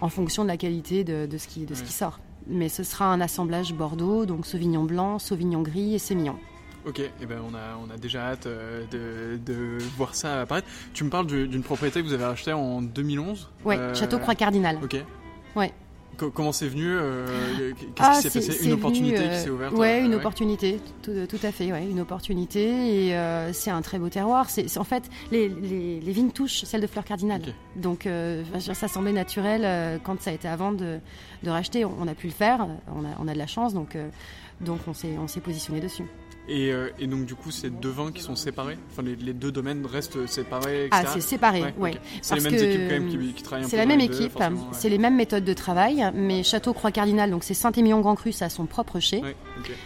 En 0.02 0.10
fonction 0.10 0.44
de 0.44 0.48
la 0.48 0.58
qualité 0.58 1.04
de, 1.04 1.28
de 1.28 1.38
ce, 1.38 1.48
qui, 1.48 1.66
de 1.66 1.76
ce 1.76 1.84
qui 1.84 1.94
sort. 1.94 2.20
Mais 2.48 2.70
ce 2.70 2.84
sera 2.84 3.06
un 3.06 3.22
assemblage 3.22 3.74
Bordeaux, 3.74 4.26
donc 4.26 4.46
Sauvignon 4.46 4.84
blanc, 4.84 5.20
Sauvignon 5.20 5.62
gris 5.62 5.96
et 5.96 6.00
Sémillon. 6.00 6.36
Ok, 6.86 7.00
et 7.00 7.12
eh 7.22 7.26
ben 7.26 7.40
on 7.50 7.56
a, 7.56 7.78
on 7.82 7.90
a 7.90 7.98
déjà 7.98 8.32
hâte 8.32 8.46
de, 8.46 9.38
de, 9.38 9.78
voir 9.96 10.16
ça 10.16 10.42
apparaître. 10.42 10.68
Tu 10.94 11.06
me 11.06 11.10
parles 11.10 11.28
d'une 11.28 11.64
propriété 11.64 12.02
que 12.02 12.08
vous 12.08 12.14
avez 12.14 12.26
achetée 12.26 12.52
en 12.52 12.82
2011 12.82 13.50
Oui, 13.64 13.76
Château 13.94 14.20
Croix 14.20 14.36
Cardinal. 14.36 14.80
Ok. 14.84 14.98
Ouais. 15.56 15.72
Comment 16.18 16.52
c'est 16.52 16.68
venu 16.68 16.88
euh, 16.88 17.26
Qu'est-ce 17.58 17.86
qui 17.86 17.92
ah, 18.00 18.14
s'est 18.14 18.30
passé? 18.30 18.66
Une 18.66 18.74
opportunité 18.74 19.18
qui 19.18 19.36
s'est 19.36 19.50
euh, 19.50 19.54
ouverte 19.54 19.74
Ouais, 19.74 20.02
une 20.04 20.16
opportunité, 20.16 20.80
tout, 21.02 21.12
à 21.44 21.52
fait, 21.52 21.72
ouais, 21.72 21.86
une 21.86 22.00
opportunité. 22.00 23.08
Et 23.08 23.16
euh, 23.16 23.52
c'est 23.54 23.72
un 23.72 23.82
très 23.82 24.00
beau 24.00 24.10
terroir. 24.10 24.50
C'est 24.50 24.78
en 24.78 24.84
fait 24.84 25.10
les, 25.32 25.50
les, 25.50 26.00
les, 26.00 26.12
vignes 26.12 26.32
touchent 26.32 26.64
celles 26.64 26.82
de 26.82 26.88
fleurs 26.88 27.06
cardinales. 27.06 27.42
Donc 27.76 28.08
ça 28.60 28.88
semblait 28.88 29.14
naturel 29.14 30.00
quand 30.04 30.22
ça 30.22 30.32
a 30.32 30.34
été 30.34 30.48
avant 30.48 30.72
de, 30.72 31.00
de 31.44 31.50
racheter. 31.50 31.86
On 31.86 32.08
a 32.08 32.14
pu 32.14 32.28
le 32.28 32.34
faire, 32.34 32.68
on 32.88 33.06
a, 33.06 33.10
on 33.20 33.28
a 33.28 33.34
de 33.34 33.40
la 33.40 33.48
chance, 33.48 33.74
donc 33.74 33.98
donc 34.62 34.80
on 34.88 34.94
s'est 35.28 35.42
positionné 35.42 35.80
dessus. 35.80 36.06
Euh, 36.50 36.90
et, 37.00 37.08
donc 37.08 37.26
du 37.26 37.36
coup, 37.36 37.52
c'est 37.52 37.70
deux 37.70 37.90
vins 37.90 38.12
qui 38.12 38.22
sont 38.22 38.36
séparés. 38.36 38.78
Enfin, 38.92 39.02
les, 39.02 39.34
deux 39.34 39.52
domaines 39.52 39.86
restent 39.86 40.26
séparés. 40.28 40.90
Ah, 40.92 41.04
c'est 41.06 41.22
séparé, 41.22 41.64
oui. 41.78 41.92
C'est 42.22 42.36
les 42.36 42.42
mêmes 42.42 42.56
équipes 42.56 42.82
quand 42.82 43.00
même 43.00 43.10
qui, 43.10 43.34
qui 43.34 43.44
travaillent. 43.44 43.70
C'est 43.70 43.78
la 43.78 43.86
même 43.86 44.02
équipe, 44.02 44.38
c'est 44.72 44.90
les 44.90 44.98
mêmes 44.98 45.16
méthodes 45.16 45.46
de 45.46 45.54
travail, 45.54 46.04
mais 46.14 46.44
Château 46.44 46.74
Croix 46.74 46.92
Cardinal, 46.92 47.32
donc 47.32 47.44
c'est 47.44 47.54
Saint-Émilion 47.54 48.02
Grand 48.02 48.16
Cru, 48.16 48.32
ça 48.32 48.46
a 48.46 48.50
son 48.50 48.66
propre 48.66 49.00
chai. 49.00 49.22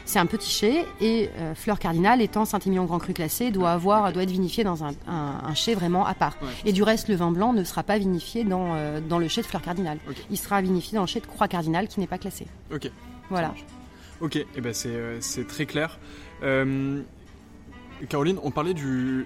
C'est 0.05 0.19
un 0.19 0.25
petit 0.25 0.49
chai 0.49 0.85
et 1.01 1.29
euh, 1.37 1.53
Fleur 1.53 1.79
Cardinal, 1.79 2.21
étant 2.21 2.45
Saint-Émilion 2.45 2.85
Grand 2.85 2.99
Cru 2.99 3.13
classé, 3.13 3.51
doit 3.51 3.71
avoir, 3.71 4.11
doit 4.11 4.23
être 4.23 4.31
vinifié 4.31 4.63
dans 4.63 4.83
un, 4.83 4.93
un, 5.07 5.53
chai 5.53 5.75
vraiment 5.75 6.05
à 6.05 6.13
part. 6.13 6.37
et 6.65 6.73
du 6.73 6.83
reste, 6.83 7.07
le 7.07 7.15
vin 7.15 7.31
blanc 7.31 7.53
ne 7.53 7.63
sera 7.63 7.83
pas 7.83 7.97
vinifié 7.97 8.43
dans, 8.43 8.75
euh, 8.75 8.99
dans 9.01 9.19
le 9.19 9.27
chai 9.27 9.41
de 9.41 9.47
Fleur 9.47 9.61
Cardinal. 9.61 9.97
Il 10.31 10.37
sera 10.37 10.61
vinifié 10.61 10.95
dans 10.95 11.03
le 11.03 11.07
chai 11.07 11.19
de 11.19 11.27
Croix 11.27 11.47
Cardinal 11.47 11.87
qui 11.87 11.99
n'est 11.99 12.07
pas 12.07 12.17
classé. 12.17 12.47
Ok. 12.73 12.89
Voilà. 13.29 13.53
Ok, 14.19 14.35
et 14.35 14.47
eh 14.55 14.61
ben 14.61 14.73
c'est 14.73 15.47
très 15.47 15.65
clair. 15.65 15.99
Euh, 16.43 17.01
Caroline, 18.09 18.37
on 18.43 18.51
parlait 18.51 18.75
du, 18.75 19.25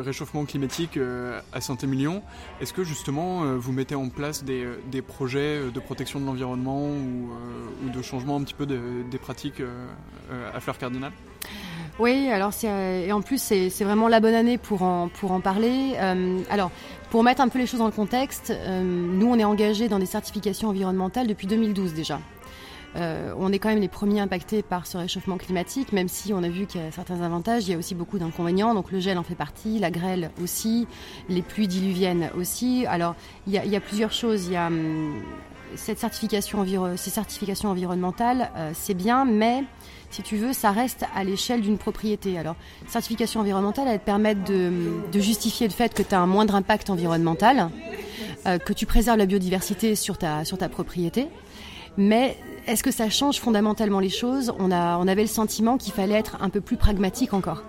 réchauffement 0.00 0.46
climatique 0.46 0.96
euh, 0.96 1.38
à 1.52 1.60
Saint-Émilion. 1.60 2.22
Est-ce 2.60 2.72
que 2.72 2.82
justement 2.82 3.44
euh, 3.44 3.56
vous 3.56 3.72
mettez 3.72 3.94
en 3.94 4.08
place 4.08 4.42
des, 4.42 5.02
projets 5.02 5.60
de 5.70 5.80
protection 5.80 6.20
de 6.20 6.24
l'environnement 6.24 6.88
ou, 6.88 7.90
de 7.94 8.02
changement 8.02 8.36
un 8.36 8.42
petit 8.42 8.54
peu 8.54 8.66
des 8.66 9.18
pratiques 9.18 9.62
à 10.54 10.60
Fleur 10.60 10.78
Cardinal 10.78 11.12
oui, 11.98 12.28
alors 12.28 12.52
et 12.62 13.10
en 13.12 13.22
plus 13.22 13.40
c'est 13.40 13.84
vraiment 13.84 14.08
la 14.08 14.20
bonne 14.20 14.34
année 14.34 14.58
pour 14.58 14.82
en, 14.82 15.08
pour 15.08 15.32
en 15.32 15.40
parler. 15.40 15.96
alors 16.50 16.70
pour 17.10 17.22
mettre 17.22 17.40
un 17.40 17.48
peu 17.48 17.58
les 17.58 17.66
choses 17.66 17.80
dans 17.80 17.86
le 17.86 17.92
contexte, 17.92 18.52
nous 18.82 19.26
on 19.26 19.38
est 19.38 19.44
engagé 19.44 19.88
dans 19.88 19.98
des 19.98 20.06
certifications 20.06 20.68
environnementales 20.68 21.26
depuis 21.26 21.46
2012 21.46 21.94
déjà. 21.94 22.20
Euh, 22.96 23.34
on 23.38 23.52
est 23.52 23.58
quand 23.58 23.68
même 23.68 23.80
les 23.80 23.88
premiers 23.88 24.20
impactés 24.20 24.62
par 24.62 24.86
ce 24.86 24.96
réchauffement 24.96 25.36
climatique, 25.36 25.92
même 25.92 26.08
si 26.08 26.32
on 26.32 26.42
a 26.42 26.48
vu 26.48 26.66
qu'il 26.66 26.80
y 26.80 26.84
a 26.84 26.90
certains 26.90 27.20
avantages, 27.20 27.68
il 27.68 27.72
y 27.72 27.74
a 27.74 27.78
aussi 27.78 27.94
beaucoup 27.94 28.18
d'inconvénients. 28.18 28.74
Donc 28.74 28.90
le 28.90 29.00
gel 29.00 29.18
en 29.18 29.22
fait 29.22 29.34
partie, 29.34 29.78
la 29.78 29.90
grêle 29.90 30.30
aussi, 30.42 30.86
les 31.28 31.42
pluies 31.42 31.68
diluviennes 31.68 32.30
aussi. 32.36 32.86
Alors 32.86 33.14
il 33.46 33.52
y 33.52 33.76
a, 33.76 33.80
plusieurs 33.80 34.12
choses. 34.12 34.46
Il 34.46 34.52
y 34.52 34.56
a 34.56 34.68
hum, 34.68 35.22
cette 35.74 35.98
certification 35.98 36.64
ces 36.96 37.10
certifications 37.10 37.70
environnementales, 37.70 38.50
euh, 38.56 38.70
c'est 38.74 38.94
bien, 38.94 39.24
mais 39.24 39.64
si 40.10 40.22
tu 40.22 40.36
veux, 40.36 40.52
ça 40.52 40.70
reste 40.70 41.04
à 41.14 41.24
l'échelle 41.24 41.60
d'une 41.60 41.76
propriété. 41.78 42.38
Alors, 42.38 42.56
certification 42.86 43.40
environnementale, 43.40 43.88
elle 43.88 43.98
te 43.98 44.04
permet 44.04 44.34
de, 44.34 44.70
justifier 45.14 45.66
le 45.66 45.72
fait 45.72 45.92
que 45.92 46.02
tu 46.02 46.14
as 46.14 46.20
un 46.20 46.26
moindre 46.26 46.54
impact 46.54 46.88
environnemental, 46.88 47.68
euh, 48.46 48.58
que 48.58 48.72
tu 48.72 48.86
préserves 48.86 49.18
la 49.18 49.26
biodiversité 49.26 49.94
sur 49.94 50.16
ta, 50.16 50.44
sur 50.44 50.56
ta 50.56 50.68
propriété. 50.68 51.28
Mais 51.98 52.38
est-ce 52.66 52.82
que 52.82 52.90
ça 52.90 53.08
change 53.10 53.38
fondamentalement 53.38 54.00
les 54.00 54.08
choses 54.08 54.52
on, 54.58 54.70
a, 54.70 54.98
on 54.98 55.06
avait 55.06 55.22
le 55.22 55.28
sentiment 55.28 55.78
qu'il 55.78 55.92
fallait 55.92 56.14
être 56.14 56.36
un 56.40 56.50
peu 56.50 56.60
plus 56.60 56.76
pragmatique 56.76 57.32
encore. 57.32 57.62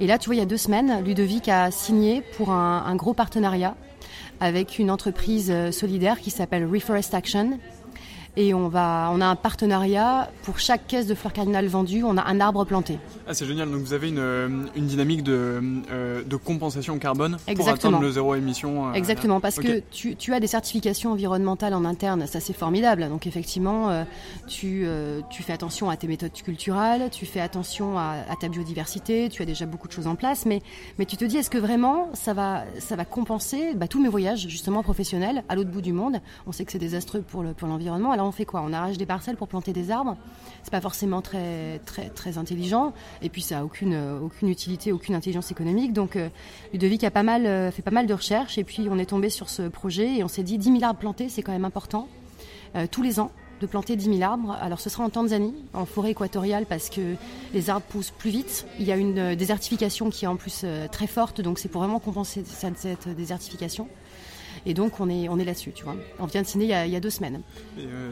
Et 0.00 0.06
là, 0.06 0.18
tu 0.18 0.26
vois, 0.26 0.36
il 0.36 0.38
y 0.38 0.42
a 0.42 0.46
deux 0.46 0.56
semaines, 0.56 1.04
Ludovic 1.04 1.48
a 1.48 1.70
signé 1.70 2.22
pour 2.36 2.50
un, 2.50 2.84
un 2.86 2.96
gros 2.96 3.12
partenariat 3.12 3.76
avec 4.40 4.78
une 4.78 4.90
entreprise 4.90 5.50
euh, 5.50 5.70
solidaire 5.70 6.18
qui 6.20 6.30
s'appelle 6.30 6.64
Reforest 6.66 7.12
Action, 7.12 7.58
et 8.36 8.54
on 8.54 8.68
va, 8.68 9.10
on 9.12 9.20
a 9.20 9.26
un 9.26 9.36
partenariat 9.36 10.30
pour 10.44 10.58
chaque 10.58 10.86
caisse 10.86 11.06
de 11.06 11.14
fleurs 11.14 11.32
cardinales 11.32 11.66
vendue, 11.66 12.04
on 12.04 12.16
a 12.16 12.24
un 12.24 12.40
arbre 12.40 12.64
planté. 12.64 12.98
Ah, 13.26 13.34
c'est 13.34 13.46
génial. 13.46 13.70
Donc 13.70 13.80
vous 13.80 13.92
avez 13.92 14.08
une, 14.08 14.18
euh, 14.18 14.48
une 14.76 14.86
dynamique 14.86 15.22
de, 15.22 15.60
euh, 15.90 16.22
de, 16.22 16.36
compensation 16.36 16.98
carbone 16.98 17.38
pour 17.56 17.68
atteindre 17.68 18.00
le 18.00 18.10
zéro 18.10 18.34
émission. 18.34 18.88
Euh, 18.88 18.92
Exactement, 18.92 19.40
parce 19.40 19.56
que 19.56 19.80
tu, 19.90 20.16
tu, 20.16 20.32
as 20.32 20.40
des 20.40 20.46
certifications 20.46 21.12
environnementales 21.12 21.74
en 21.74 21.84
interne, 21.84 22.26
ça 22.26 22.40
c'est 22.40 22.52
formidable. 22.52 23.08
Donc 23.08 23.26
effectivement, 23.26 24.04
tu, 24.46 24.86
tu 25.30 25.42
fais 25.42 25.52
attention 25.52 25.90
à 25.90 25.96
tes 25.96 26.06
méthodes 26.06 26.32
culturelles, 26.32 27.08
tu 27.10 27.26
fais 27.26 27.40
attention 27.40 27.98
à, 27.98 28.16
à, 28.28 28.36
ta 28.36 28.48
biodiversité, 28.48 29.28
tu 29.28 29.42
as 29.42 29.44
déjà 29.46 29.66
beaucoup 29.66 29.88
de 29.88 29.92
choses 29.92 30.06
en 30.06 30.14
place, 30.14 30.46
mais, 30.46 30.62
mais 30.98 31.04
tu 31.04 31.16
te 31.16 31.24
dis, 31.24 31.36
est-ce 31.36 31.50
que 31.50 31.58
vraiment 31.58 32.10
ça 32.14 32.32
va, 32.32 32.64
ça 32.78 32.96
va 32.96 33.04
compenser 33.04 33.74
bah, 33.74 33.88
tous 33.88 34.00
mes 34.00 34.08
voyages 34.08 34.46
justement 34.48 34.82
professionnels 34.82 35.42
à 35.48 35.56
l'autre 35.56 35.70
bout 35.70 35.82
du 35.82 35.92
monde? 35.92 36.20
On 36.46 36.52
sait 36.52 36.64
que 36.64 36.72
c'est 36.72 36.78
désastreux 36.78 37.22
pour 37.22 37.42
l'environnement. 37.42 38.10
Le, 38.12 38.16
pour 38.16 38.19
on 38.24 38.32
fait 38.32 38.44
quoi? 38.44 38.62
On 38.64 38.72
arrache 38.72 38.96
des 38.96 39.06
parcelles 39.06 39.36
pour 39.36 39.48
planter 39.48 39.72
des 39.72 39.90
arbres? 39.90 40.16
C'est 40.62 40.70
pas 40.70 40.80
forcément 40.80 41.22
très, 41.22 41.80
intelligent. 42.36 42.92
Et 43.22 43.28
puis 43.28 43.42
ça 43.42 43.60
a 43.60 43.64
aucune, 43.64 43.98
aucune 44.22 44.48
utilité, 44.48 44.92
aucune 44.92 45.14
intelligence 45.14 45.50
économique. 45.50 45.92
Donc 45.92 46.16
euh, 46.16 46.28
Ludovic 46.72 47.04
a 47.04 47.10
pas 47.10 47.22
mal, 47.22 47.46
euh, 47.46 47.70
fait 47.70 47.82
pas 47.82 47.90
mal 47.90 48.06
de 48.06 48.14
recherches. 48.14 48.58
Et 48.58 48.64
puis 48.64 48.88
on 48.90 48.98
est 48.98 49.06
tombé 49.06 49.30
sur 49.30 49.48
ce 49.48 49.62
projet 49.62 50.18
et 50.18 50.24
on 50.24 50.28
s'est 50.28 50.42
dit 50.42 50.58
10 50.58 50.72
000 50.72 50.84
arbres 50.84 51.00
plantés, 51.00 51.28
c'est 51.28 51.42
quand 51.42 51.52
même 51.52 51.64
important. 51.64 52.08
Euh, 52.76 52.86
tous 52.90 53.02
les 53.02 53.18
ans. 53.18 53.30
de 53.60 53.66
planter 53.66 53.94
10 53.94 54.16
000 54.16 54.22
arbres. 54.22 54.56
Alors 54.62 54.80
ce 54.80 54.88
sera 54.88 55.04
en 55.04 55.10
Tanzanie, 55.10 55.54
en 55.74 55.84
forêt 55.84 56.12
équatoriale, 56.12 56.64
parce 56.64 56.88
que 56.88 57.16
les 57.52 57.68
arbres 57.68 57.84
poussent 57.90 58.10
plus 58.10 58.30
vite. 58.30 58.66
Il 58.78 58.86
y 58.86 58.92
a 58.92 58.96
une 58.96 59.18
euh, 59.18 59.36
désertification 59.36 60.08
qui 60.08 60.24
est 60.24 60.28
en 60.28 60.36
plus 60.36 60.62
euh, 60.64 60.88
très 60.88 61.06
forte, 61.06 61.42
donc 61.42 61.58
c'est 61.58 61.68
pour 61.68 61.82
vraiment 61.82 61.98
compenser 61.98 62.42
cette, 62.46 63.06
désertification. 63.14 63.86
Et 64.66 64.74
donc 64.74 65.00
on 65.00 65.08
est, 65.08 65.28
on 65.28 65.38
est 65.38 65.44
là-dessus, 65.44 65.72
tu 65.72 65.84
vois. 65.84 65.96
On 66.18 66.26
vient 66.26 66.42
de 66.42 66.46
signer 66.46 66.66
il 66.66 66.90
y 66.90 66.96
a, 66.96 67.00
deux 67.00 67.10
semaines. 67.10 67.40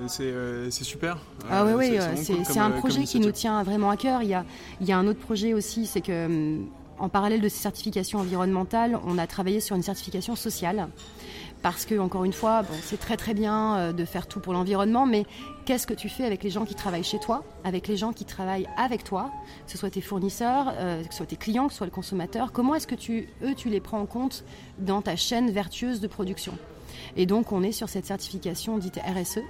c'est 0.08 0.84
super. 0.84 1.18
Ah 1.50 1.64
oui, 1.64 1.72
oui, 1.74 1.98
c'est 2.44 2.58
un 2.58 2.70
projet 2.70 3.04
qui 3.04 3.20
nous 3.20 3.32
tient 3.32 3.62
vraiment 3.62 3.90
à 3.90 3.96
cœur. 3.96 4.22
Il 4.22 4.28
y 4.28 4.34
a, 4.34 4.44
il 4.80 4.86
y 4.86 4.92
a 4.92 4.98
un 4.98 5.06
autre 5.06 5.20
projet 5.20 5.54
aussi, 5.54 5.86
c'est 5.86 6.00
que 6.00 6.26
hum, 6.26 6.66
en 6.98 7.08
parallèle 7.08 7.40
de 7.40 7.48
ces 7.48 7.58
certifications 7.58 8.18
environnementales, 8.18 8.98
on 9.06 9.18
a 9.18 9.26
travaillé 9.26 9.60
sur 9.60 9.76
une 9.76 9.82
certification 9.82 10.34
sociale 10.36 10.88
parce 11.62 11.84
que 11.84 11.98
encore 11.98 12.24
une 12.24 12.32
fois, 12.32 12.62
c'est 12.82 12.98
très 12.98 13.16
très 13.16 13.34
bien 13.34 13.76
euh, 13.76 13.92
de 13.92 14.04
faire 14.04 14.26
tout 14.26 14.40
pour 14.40 14.52
l'environnement, 14.52 15.06
mais 15.06 15.24
qu'est-ce 15.64 15.86
que 15.86 15.94
tu 15.94 16.08
fais 16.08 16.24
avec 16.24 16.42
les 16.44 16.50
gens 16.50 16.64
qui 16.64 16.74
travaillent 16.74 17.04
chez 17.04 17.18
toi, 17.18 17.44
avec 17.64 17.88
les 17.88 17.96
gens 17.96 18.12
qui 18.12 18.24
travaillent 18.24 18.68
avec 18.76 19.04
toi, 19.04 19.30
que 19.66 19.72
ce 19.72 19.78
soit 19.78 19.90
tes 19.90 20.00
fournisseurs, 20.00 20.72
euh, 20.76 21.02
que 21.02 21.10
ce 21.10 21.18
soit 21.18 21.26
tes 21.26 21.36
clients, 21.36 21.66
que 21.66 21.72
ce 21.72 21.78
soit 21.78 21.86
le 21.86 21.92
consommateur 21.92 22.52
Comment 22.52 22.74
est-ce 22.74 22.86
que 22.86 22.94
tu, 22.94 23.28
eux, 23.42 23.54
tu 23.54 23.68
les 23.68 23.80
prends 23.80 24.00
en 24.00 24.06
compte 24.06 24.44
dans 24.78 25.02
ta 25.02 25.16
chaîne 25.16 25.50
vertueuse 25.50 26.00
de 26.00 26.06
production? 26.06 26.56
Et 27.16 27.26
donc, 27.26 27.52
on 27.52 27.62
est 27.62 27.72
sur 27.72 27.88
cette 27.88 28.06
certification 28.06 28.78
dite 28.78 28.98
RSE. 28.98 29.40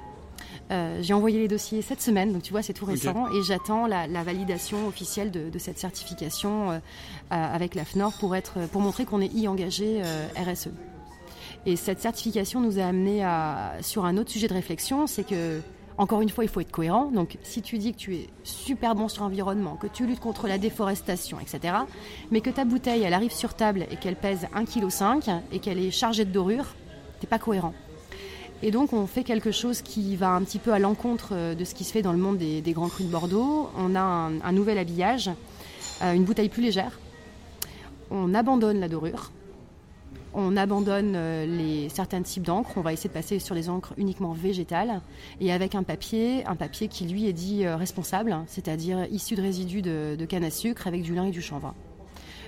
Euh, 0.71 0.99
j'ai 1.03 1.15
envoyé 1.15 1.39
les 1.39 1.49
dossiers 1.49 1.83
cette 1.83 2.03
semaine, 2.03 2.33
donc 2.33 2.43
tu 2.43 2.53
vois, 2.53 2.63
c'est 2.63 2.73
tout 2.73 2.85
récent, 2.85 3.27
et 3.33 3.43
j'attends 3.43 3.87
la, 3.87 4.07
validation 4.23 4.87
officielle 4.87 5.31
de, 5.31 5.59
cette 5.59 5.79
certification 5.79 6.81
avec 7.31 7.75
la 7.75 7.85
FNOR 7.85 8.13
pour, 8.15 8.37
être, 8.37 8.69
pour 8.71 8.81
montrer 8.81 9.05
qu'on 9.05 9.21
est 9.21 9.33
y 9.33 9.49
engagé 9.49 10.03
RSE. 10.37 10.71
Et 11.67 11.77
cette 11.77 12.01
certification 12.01 12.61
nous 12.61 12.79
a 12.79 12.85
amené 12.85 13.27
sur 13.83 14.05
un 14.05 14.17
autre 14.17 14.31
sujet 14.31 14.49
de 14.49 14.55
réflexion, 14.55 15.07
c'est 15.07 15.25
que 15.25 15.61
encore 15.99 16.21
une 16.21 16.29
fois, 16.29 16.45
il 16.45 16.49
faut 16.49 16.61
être 16.61 16.71
cohérent. 16.71 17.11
Donc, 17.11 17.39
si 17.43 17.61
tu 17.61 17.77
dis 17.77 17.93
que 17.93 17.99
tu 17.99 18.15
es 18.15 18.29
super 18.45 18.95
bon 18.95 19.09
sur 19.09 19.25
l'environnement, 19.25 19.75
que 19.75 19.89
tu 19.89 20.07
luttes 20.07 20.21
contre 20.21 20.47
la 20.47 20.57
déforestation, 20.57 21.39
etc., 21.41 21.75
mais 22.31 22.41
que 22.41 22.51
ta 22.51 22.65
bouteille, 22.65 23.03
elle 23.03 23.15
arrive 23.15 23.33
sur 23.33 23.55
table 23.55 23.85
et 23.91 23.97
qu'elle 23.97 24.15
pèse 24.15 24.47
1,5 24.55 25.21
kg 25.21 25.43
et 25.51 25.59
qu'elle 25.59 25.79
est 25.79 25.91
chargée 25.91 26.25
de 26.25 26.31
dorure, 26.31 26.67
t'es 27.19 27.27
pas 27.27 27.41
cohérent. 27.41 27.75
Et 28.63 28.71
donc, 28.71 28.93
on 28.93 29.07
fait 29.09 29.25
quelque 29.25 29.51
chose 29.51 29.83
qui 29.83 30.15
va 30.15 30.31
un 30.31 30.43
petit 30.43 30.61
peu 30.61 30.73
à 30.73 30.79
l'encontre 30.79 31.31
euh, 31.33 31.55
de 31.55 31.65
ce 31.65 31.75
qui 31.75 31.85
se 31.85 31.93
fait 31.93 32.03
dans 32.03 32.13
le 32.13 32.19
monde 32.19 32.39
des, 32.39 32.73
grands 32.73 32.89
crus 32.89 33.07
de 33.07 33.11
Bordeaux. 33.11 33.69
On 33.77 33.95
a 33.95 34.01
un, 34.01 34.53
nouvel 34.53 34.79
habillage, 34.79 35.31
euh, 36.03 36.13
une 36.13 36.25
bouteille 36.25 36.49
plus 36.49 36.63
légère. 36.63 36.99
On 38.11 38.35
abandonne 38.35 38.81
la 38.81 38.89
dorure 38.89 39.33
on 40.35 40.57
abandonne 40.57 41.15
euh, 41.15 41.47
les, 41.47 41.89
certains 41.89 42.23
types 42.23 42.43
d'encre. 42.43 42.73
On 42.77 42.81
va 42.81 42.93
essayer 42.93 43.09
de 43.09 43.15
passer 43.15 43.39
sur 43.39 43.55
les 43.55 43.69
encres 43.69 43.95
uniquement 43.97 44.33
végétales 44.33 45.01
et 45.41 45.53
avec 45.53 45.75
un 45.75 45.83
papier, 45.83 46.45
un 46.47 46.57
papier 46.57 46.89
qui 46.89 47.07
lui 47.07 47.27
est 47.27 47.33
dit 47.33 47.65
euh, 47.65 47.77
responsable, 47.77 48.37
c'est-à-dire 48.47 49.07
issu 49.11 49.35
de 49.35 49.43
résidus 49.43 49.83
de, 49.83 50.17
canne 50.29 50.45
à 50.45 50.51
sucre 50.51 50.87
avec 50.87 51.03
du 51.03 51.15
lin 51.15 51.27
et 51.27 51.31
du 51.31 51.43
chanvre. 51.43 51.75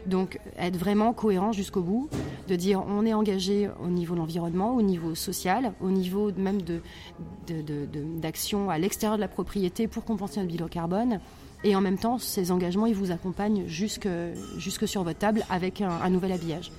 Donc 0.06 0.38
être 0.58 0.76
vraiment 0.76 1.12
cohérent 1.12 1.52
jusqu'au 1.52 1.82
bout, 1.82 2.08
de 2.48 2.56
dire 2.56 2.82
on 2.86 3.04
est 3.04 3.12
engagé 3.12 3.68
au 3.82 3.88
niveau 3.88 4.14
de 4.14 4.20
l'environnement, 4.20 4.74
au 4.74 4.80
niveau 4.80 5.14
social, 5.14 5.74
au 5.82 5.90
niveau 5.90 6.32
même 6.32 6.60
d'action 8.16 8.70
à 8.70 8.78
l'extérieur 8.78 9.16
de 9.18 9.20
la 9.20 9.28
propriété 9.28 9.88
pour 9.88 10.04
compenser 10.04 10.40
notre 10.40 10.52
bilan 10.52 10.68
carbone. 10.68 11.20
Et 11.64 11.76
en 11.76 11.82
même 11.82 11.98
temps, 11.98 12.16
ces 12.16 12.50
engagements, 12.50 12.86
ils 12.86 12.94
vous 12.94 13.10
accompagnent 13.10 13.66
jusque 13.66 14.08
sur 14.86 15.04
votre 15.04 15.18
table 15.18 15.44
avec 15.50 15.82
un 15.82 16.08
nouvel 16.08 16.32
habillage. 16.32 16.72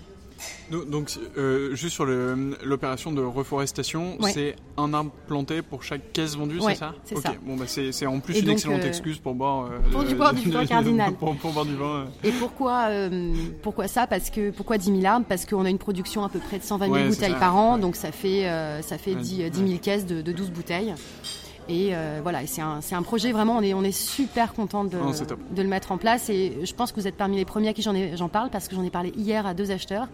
Donc, 0.70 1.20
euh, 1.38 1.76
juste 1.76 1.94
sur 1.94 2.06
l'opération 2.06 3.12
de 3.12 3.22
reforestation, 3.22 4.18
c'est 4.34 4.56
un 4.78 4.94
arbre 4.94 5.12
planté 5.28 5.62
pour 5.62 5.84
chaque 5.84 6.14
caisse 6.14 6.36
vendue, 6.36 6.60
c'est 6.62 6.76
ça 6.76 6.94
c'est 7.04 7.18
ça. 7.18 7.34
Bon, 7.44 7.56
bah 7.56 7.66
c'est 7.68 8.06
en 8.06 8.20
plus 8.20 8.40
une 8.40 8.50
excellente 8.50 8.84
euh, 8.84 8.88
excuse 8.88 9.20
pour 9.20 9.34
boire, 9.34 9.66
euh, 9.66 9.80
pour 9.92 10.04
du 10.04 10.16
boire 10.16 10.34
du 10.34 10.50
vin 10.50 10.66
cardinal. 10.68 11.14
pour, 11.14 11.34
boire 11.34 11.66
du 11.66 11.76
vin. 11.76 12.06
Et 12.24 12.32
pourquoi, 12.32 12.90
pourquoi 13.62 13.88
ça? 13.88 14.08
Parce 14.08 14.30
que 14.30 14.52
pourquoi 14.52 14.78
10 14.78 15.02
000 15.02 15.06
arbres? 15.06 15.26
Parce 15.28 15.46
qu'on 15.46 15.66
a 15.66 15.70
une 15.70 15.78
production 15.78 16.24
à 16.24 16.30
peu 16.30 16.40
près 16.40 16.58
de 16.60 16.64
120 16.64 16.94
000 16.94 17.10
bouteilles 17.10 17.40
par 17.40 17.56
an, 17.56 17.78
donc 17.78 17.96
ça 17.96 18.12
fait 18.12 18.44
ça 18.82 18.98
fait 18.98 19.16
10, 19.16 19.52
000 19.54 19.80
caisses 19.82 20.06
de, 20.06 20.22
de 20.22 20.32
12 20.32 20.52
bouteilles. 20.52 20.94
Et 21.72 21.94
voilà, 22.22 22.46
c'est 22.46 22.62
un, 22.62 22.80
un, 22.92 23.02
projet 23.02 23.32
vraiment, 23.32 23.58
on 23.58 23.62
est, 23.62 23.74
on 23.74 23.84
est 23.84 23.92
super 23.92 24.54
content 24.54 24.84
de, 24.84 24.98
de, 25.56 25.62
le 25.62 25.70
mettre 25.70 25.92
en 25.92 25.98
place. 25.98 26.30
Et 26.30 26.58
je 26.64 26.74
pense 26.74 26.92
que 26.92 27.00
vous 27.00 27.08
êtes 27.08 27.16
parmi 27.16 27.38
les 27.38 27.46
premiers 27.46 27.70
à 27.70 27.74
qui 27.74 27.82
j'en 27.82 28.30
parle 28.30 28.50
parce 28.50 28.68
que 28.68 28.76
j'en 28.76 28.84
ai 28.84 28.90
parlé 28.90 29.12
hier 29.16 29.46
à 29.48 29.54
deux 29.54 29.72
acheteurs 29.72 30.08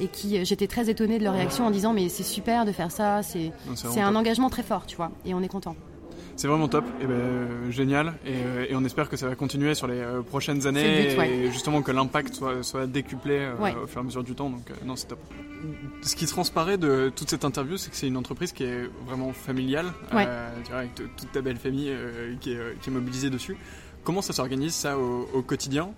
et 0.00 0.08
qui 0.08 0.38
euh, 0.38 0.44
j'étais 0.44 0.66
très 0.66 0.90
étonnée 0.90 1.18
de 1.18 1.24
leur 1.24 1.34
réaction 1.34 1.66
en 1.66 1.70
disant 1.70 1.92
mais 1.92 2.08
c'est 2.08 2.22
super 2.22 2.64
de 2.64 2.72
faire 2.72 2.90
ça, 2.90 3.22
c'est 3.22 3.52
un 4.00 4.14
engagement 4.14 4.50
très 4.50 4.62
fort, 4.62 4.86
tu 4.86 4.96
vois, 4.96 5.10
et 5.24 5.34
on 5.34 5.42
est 5.42 5.48
content. 5.48 5.76
C'est 6.36 6.48
vraiment 6.48 6.66
top, 6.66 6.84
et 7.00 7.06
ben, 7.06 7.70
génial, 7.70 8.14
euh, 8.26 8.66
et, 8.68 8.74
on 8.74 8.84
espère 8.84 9.08
que 9.08 9.16
ça 9.16 9.28
va 9.28 9.36
continuer 9.36 9.74
sur 9.74 9.86
les 9.86 10.00
euh, 10.00 10.20
prochaines 10.22 10.66
années, 10.66 11.12
et 11.12 11.50
justement 11.52 11.80
que 11.80 11.92
l'impact 11.92 12.34
soit, 12.34 12.62
soit, 12.64 12.86
décuplé 12.88 13.48
au 13.60 13.86
fur 13.86 13.98
et 13.98 14.00
à 14.00 14.02
mesure 14.02 14.24
du 14.24 14.34
temps, 14.34 14.50
donc 14.50 14.68
non, 14.84 14.96
c'est 14.96 15.06
top. 15.06 15.20
Ce 16.02 16.16
qui 16.16 16.26
transparaît 16.26 16.78
de 16.78 17.12
toute 17.14 17.30
cette 17.30 17.44
interview, 17.44 17.76
c'est 17.76 17.90
que 17.90 17.96
c'est 17.96 18.08
une 18.08 18.16
entreprise 18.16 18.52
qui 18.52 18.64
est 18.64 18.88
vraiment 19.06 19.32
familiale, 19.32 19.92
avec 20.10 20.94
toute 20.94 21.32
ta 21.32 21.40
belle 21.40 21.56
famille 21.56 21.94
qui 22.40 22.52
est, 22.52 22.80
qui, 22.80 22.90
est, 22.90 22.92
mobilisée 22.92 23.30
dessus. 23.30 23.56
Comment 24.02 24.22
ça 24.22 24.32
s'organise 24.32 24.74
ça 24.74 24.98
au, 24.98 25.28
au 25.32 25.42
quotidien 25.42 25.90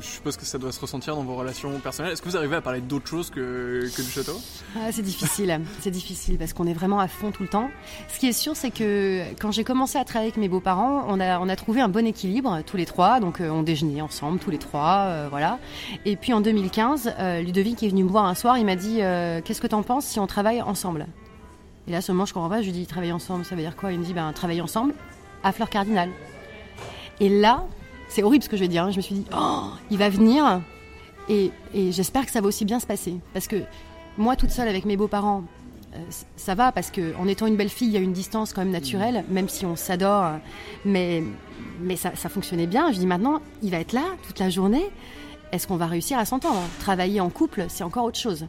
je 0.00 0.06
suppose 0.06 0.36
que 0.36 0.44
ça 0.44 0.58
doit 0.58 0.72
se 0.72 0.80
ressentir 0.80 1.16
dans 1.16 1.22
vos 1.22 1.36
relations 1.36 1.78
personnelles. 1.80 2.12
Est-ce 2.12 2.22
que 2.22 2.28
vous 2.28 2.36
arrivez 2.36 2.56
à 2.56 2.60
parler 2.60 2.80
d'autre 2.80 3.06
chose 3.06 3.30
que, 3.30 3.88
que, 3.94 4.02
du 4.02 4.10
château? 4.10 4.40
Ah, 4.76 4.90
C'est 4.92 5.02
difficile, 5.02 5.60
c'est 5.80 5.90
difficile 5.90 6.38
parce 6.38 6.52
qu'on 6.52 6.66
est 6.66 6.72
vraiment 6.72 7.00
à 7.00 7.08
fond 7.08 7.30
tout 7.30 7.42
le 7.42 7.48
temps. 7.48 7.70
Ce 8.08 8.18
qui 8.18 8.28
est 8.28 8.32
sûr, 8.32 8.56
c'est 8.56 8.70
que 8.70 9.22
quand 9.40 9.52
j'ai 9.52 9.64
commencé 9.64 9.98
à 9.98 10.04
travailler 10.04 10.30
avec 10.30 10.40
mes 10.40 10.48
beaux-parents, 10.48 11.04
on 11.08 11.20
a, 11.20 11.38
on 11.40 11.48
a 11.48 11.56
trouvé 11.56 11.80
un 11.80 11.88
bon 11.88 12.06
équilibre 12.06 12.62
tous 12.66 12.76
les 12.76 12.86
trois. 12.86 13.20
Donc 13.20 13.40
euh, 13.40 13.50
on 13.50 13.62
déjeunait 13.62 14.00
ensemble 14.00 14.38
tous 14.38 14.50
les 14.50 14.58
trois, 14.58 15.06
euh, 15.06 15.26
voilà. 15.30 15.58
Et 16.04 16.16
puis 16.16 16.32
en 16.32 16.40
2015, 16.40 17.14
euh, 17.18 17.40
Ludovic 17.40 17.82
est 17.82 17.88
venu 17.88 18.04
me 18.04 18.10
voir 18.10 18.24
un 18.24 18.34
soir, 18.34 18.58
il 18.58 18.64
m'a 18.64 18.76
dit 18.76 18.98
Qu'est-ce 19.44 19.60
que 19.60 19.66
t'en 19.66 19.82
penses 19.82 20.06
si 20.06 20.18
on 20.20 20.26
travaille 20.26 20.62
ensemble? 20.62 21.06
Et 21.86 21.92
là 21.92 22.00
seulement 22.00 22.26
je 22.26 22.34
comprends 22.34 22.50
pas, 22.50 22.60
je 22.60 22.66
lui 22.66 22.72
dis 22.72 22.86
Travailler 22.86 23.12
ensemble, 23.12 23.44
ça 23.44 23.54
veut 23.54 23.62
dire 23.62 23.76
quoi? 23.76 23.92
Il 23.92 23.98
me 23.98 24.04
dit 24.04 24.12
Ben 24.12 24.32
travailler 24.32 24.60
ensemble 24.60 24.94
à 25.42 25.52
Fleur 25.52 25.70
Cardinal. 25.70 26.10
Et 27.20 27.28
là, 27.28 27.64
c'est 28.08 28.22
horrible 28.22 28.44
ce 28.44 28.48
que 28.48 28.56
je 28.56 28.62
vais 28.62 28.68
dire. 28.68 28.84
Hein. 28.84 28.90
Je 28.90 28.96
me 28.96 29.02
suis 29.02 29.14
dit, 29.14 29.24
oh, 29.36 29.64
il 29.90 29.98
va 29.98 30.08
venir 30.08 30.60
et, 31.28 31.52
j'espère 31.74 32.24
que 32.24 32.32
ça 32.32 32.40
va 32.40 32.48
aussi 32.48 32.64
bien 32.64 32.80
se 32.80 32.86
passer. 32.86 33.16
Parce 33.32 33.46
que 33.46 33.56
moi, 34.16 34.36
toute 34.36 34.50
seule 34.50 34.68
avec 34.68 34.84
mes 34.84 34.96
beaux-parents, 34.96 35.44
euh, 35.94 35.98
ça 36.36 36.54
va 36.54 36.72
parce 36.72 36.90
qu'en 36.90 37.26
étant 37.28 37.46
une 37.46 37.56
belle 37.56 37.68
fille, 37.68 37.88
il 37.88 37.94
y 37.94 37.96
a 37.96 38.00
une 38.00 38.12
distance 38.12 38.52
quand 38.52 38.62
même 38.62 38.72
naturelle, 38.72 39.24
mm. 39.28 39.32
même 39.32 39.48
si 39.48 39.66
on 39.66 39.76
s'adore. 39.76 40.32
Mais, 40.84 41.22
mais 41.80 41.96
ça, 41.96 42.12
fonctionnait 42.12 42.66
bien. 42.66 42.92
Je 42.92 42.98
dis 42.98 43.06
maintenant, 43.06 43.40
il 43.62 43.70
va 43.70 43.78
être 43.78 43.92
là 43.92 44.04
toute 44.26 44.38
la 44.38 44.50
journée. 44.50 44.90
Est-ce 45.52 45.66
qu'on 45.66 45.76
va 45.76 45.86
réussir 45.86 46.18
à 46.18 46.24
s'entendre? 46.24 46.60
Travailler 46.80 47.20
en 47.20 47.30
couple, 47.30 47.66
c'est 47.68 47.84
encore 47.84 48.04
autre 48.04 48.18
chose. 48.18 48.46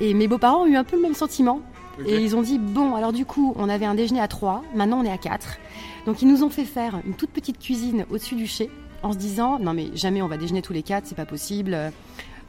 Et 0.00 0.14
mes 0.14 0.28
beaux-parents 0.28 0.62
ont 0.62 0.66
eu 0.66 0.76
un 0.76 0.84
peu 0.84 0.96
le 0.96 1.02
même 1.02 1.14
sentiment. 1.14 1.60
Et 2.06 2.16
ils 2.16 2.34
ont 2.34 2.42
dit, 2.42 2.58
bon, 2.58 2.96
alors 2.96 3.12
du 3.12 3.24
coup, 3.24 3.54
on 3.56 3.68
avait 3.68 3.86
un 3.86 3.94
déjeuner 3.94 4.20
à 4.20 4.26
trois, 4.26 4.62
maintenant 4.74 4.98
on 5.00 5.04
est 5.04 5.12
à 5.12 5.18
quatre. 5.18 5.58
Donc 6.06 6.22
ils 6.22 6.28
nous 6.28 6.42
ont 6.42 6.50
fait 6.50 6.64
faire 6.64 7.00
une 7.06 7.14
toute 7.14 7.30
petite 7.30 7.58
cuisine 7.58 8.04
au-dessus 8.10 8.34
du 8.34 8.46
chai 8.46 8.70
en 9.02 9.12
se 9.12 9.18
disant 9.18 9.58
non 9.58 9.72
mais 9.72 9.88
jamais 9.94 10.22
on 10.22 10.28
va 10.28 10.36
déjeuner 10.36 10.62
tous 10.62 10.72
les 10.72 10.82
quatre, 10.82 11.06
c'est 11.06 11.14
pas 11.14 11.26
possible. 11.26 11.76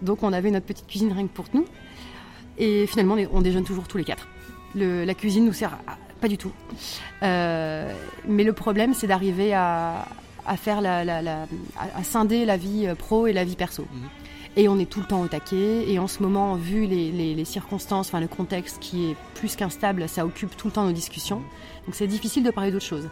Donc 0.02 0.24
on 0.24 0.34
avait 0.34 0.52
notre 0.52 0.66
petite 0.66 0.88
cuisine 0.88 1.12
rien 1.12 1.28
que 1.28 1.34
pour 1.34 1.46
nous. 1.54 1.66
Et 2.58 2.86
finalement 2.88 3.16
on 3.32 3.42
déjeune 3.42 3.64
toujours 3.64 3.88
tous 3.88 3.98
les 3.98 4.04
quatre. 4.04 4.28
la 4.76 5.14
cuisine 5.14 5.46
nous 5.46 5.54
sert 5.54 5.78
pas 6.22 6.28
du 6.28 6.38
tout. 6.38 6.52
Euh, 7.24 7.94
mais 8.28 8.44
le 8.44 8.54
problème 8.54 8.94
c'est 8.94 9.08
d'arriver 9.08 9.54
à, 9.54 10.06
faire 10.58 10.82
la, 10.82 11.02
à 11.80 12.04
scinder 12.04 12.46
la 12.46 12.58
vie 12.58 12.88
pro 12.98 13.28
et 13.28 13.34
la 13.34 13.44
vie 13.44 13.56
perso. 13.56 13.84
Mhm. 13.84 14.10
Et 14.58 14.70
on 14.70 14.80
est 14.80 14.90
tout 14.90 15.02
le 15.02 15.06
temps 15.06 15.22
au 15.22 15.28
taquet. 15.28 15.92
Et 15.92 16.00
en 16.00 16.08
ce 16.08 16.24
moment, 16.24 16.56
vu 16.56 16.86
les, 16.86 17.12
les 17.12 17.46
circonstances, 17.46 18.08
enfin 18.08 18.22
le 18.22 18.28
contexte 18.30 18.80
qui 18.80 19.12
est 19.12 19.16
plus 19.34 19.58
qu'instable, 19.58 20.08
ça 20.08 20.26
occupe 20.26 20.56
tout 20.56 20.68
le 20.68 20.74
temps 20.74 20.86
nos 20.86 20.94
discussions. 20.94 21.42
Donc 21.86 21.94
c'est 21.96 22.08
difficile 22.08 22.44
de 22.44 22.52
parler 22.52 22.72
d'autre 22.72 22.86
chose. 22.86 23.10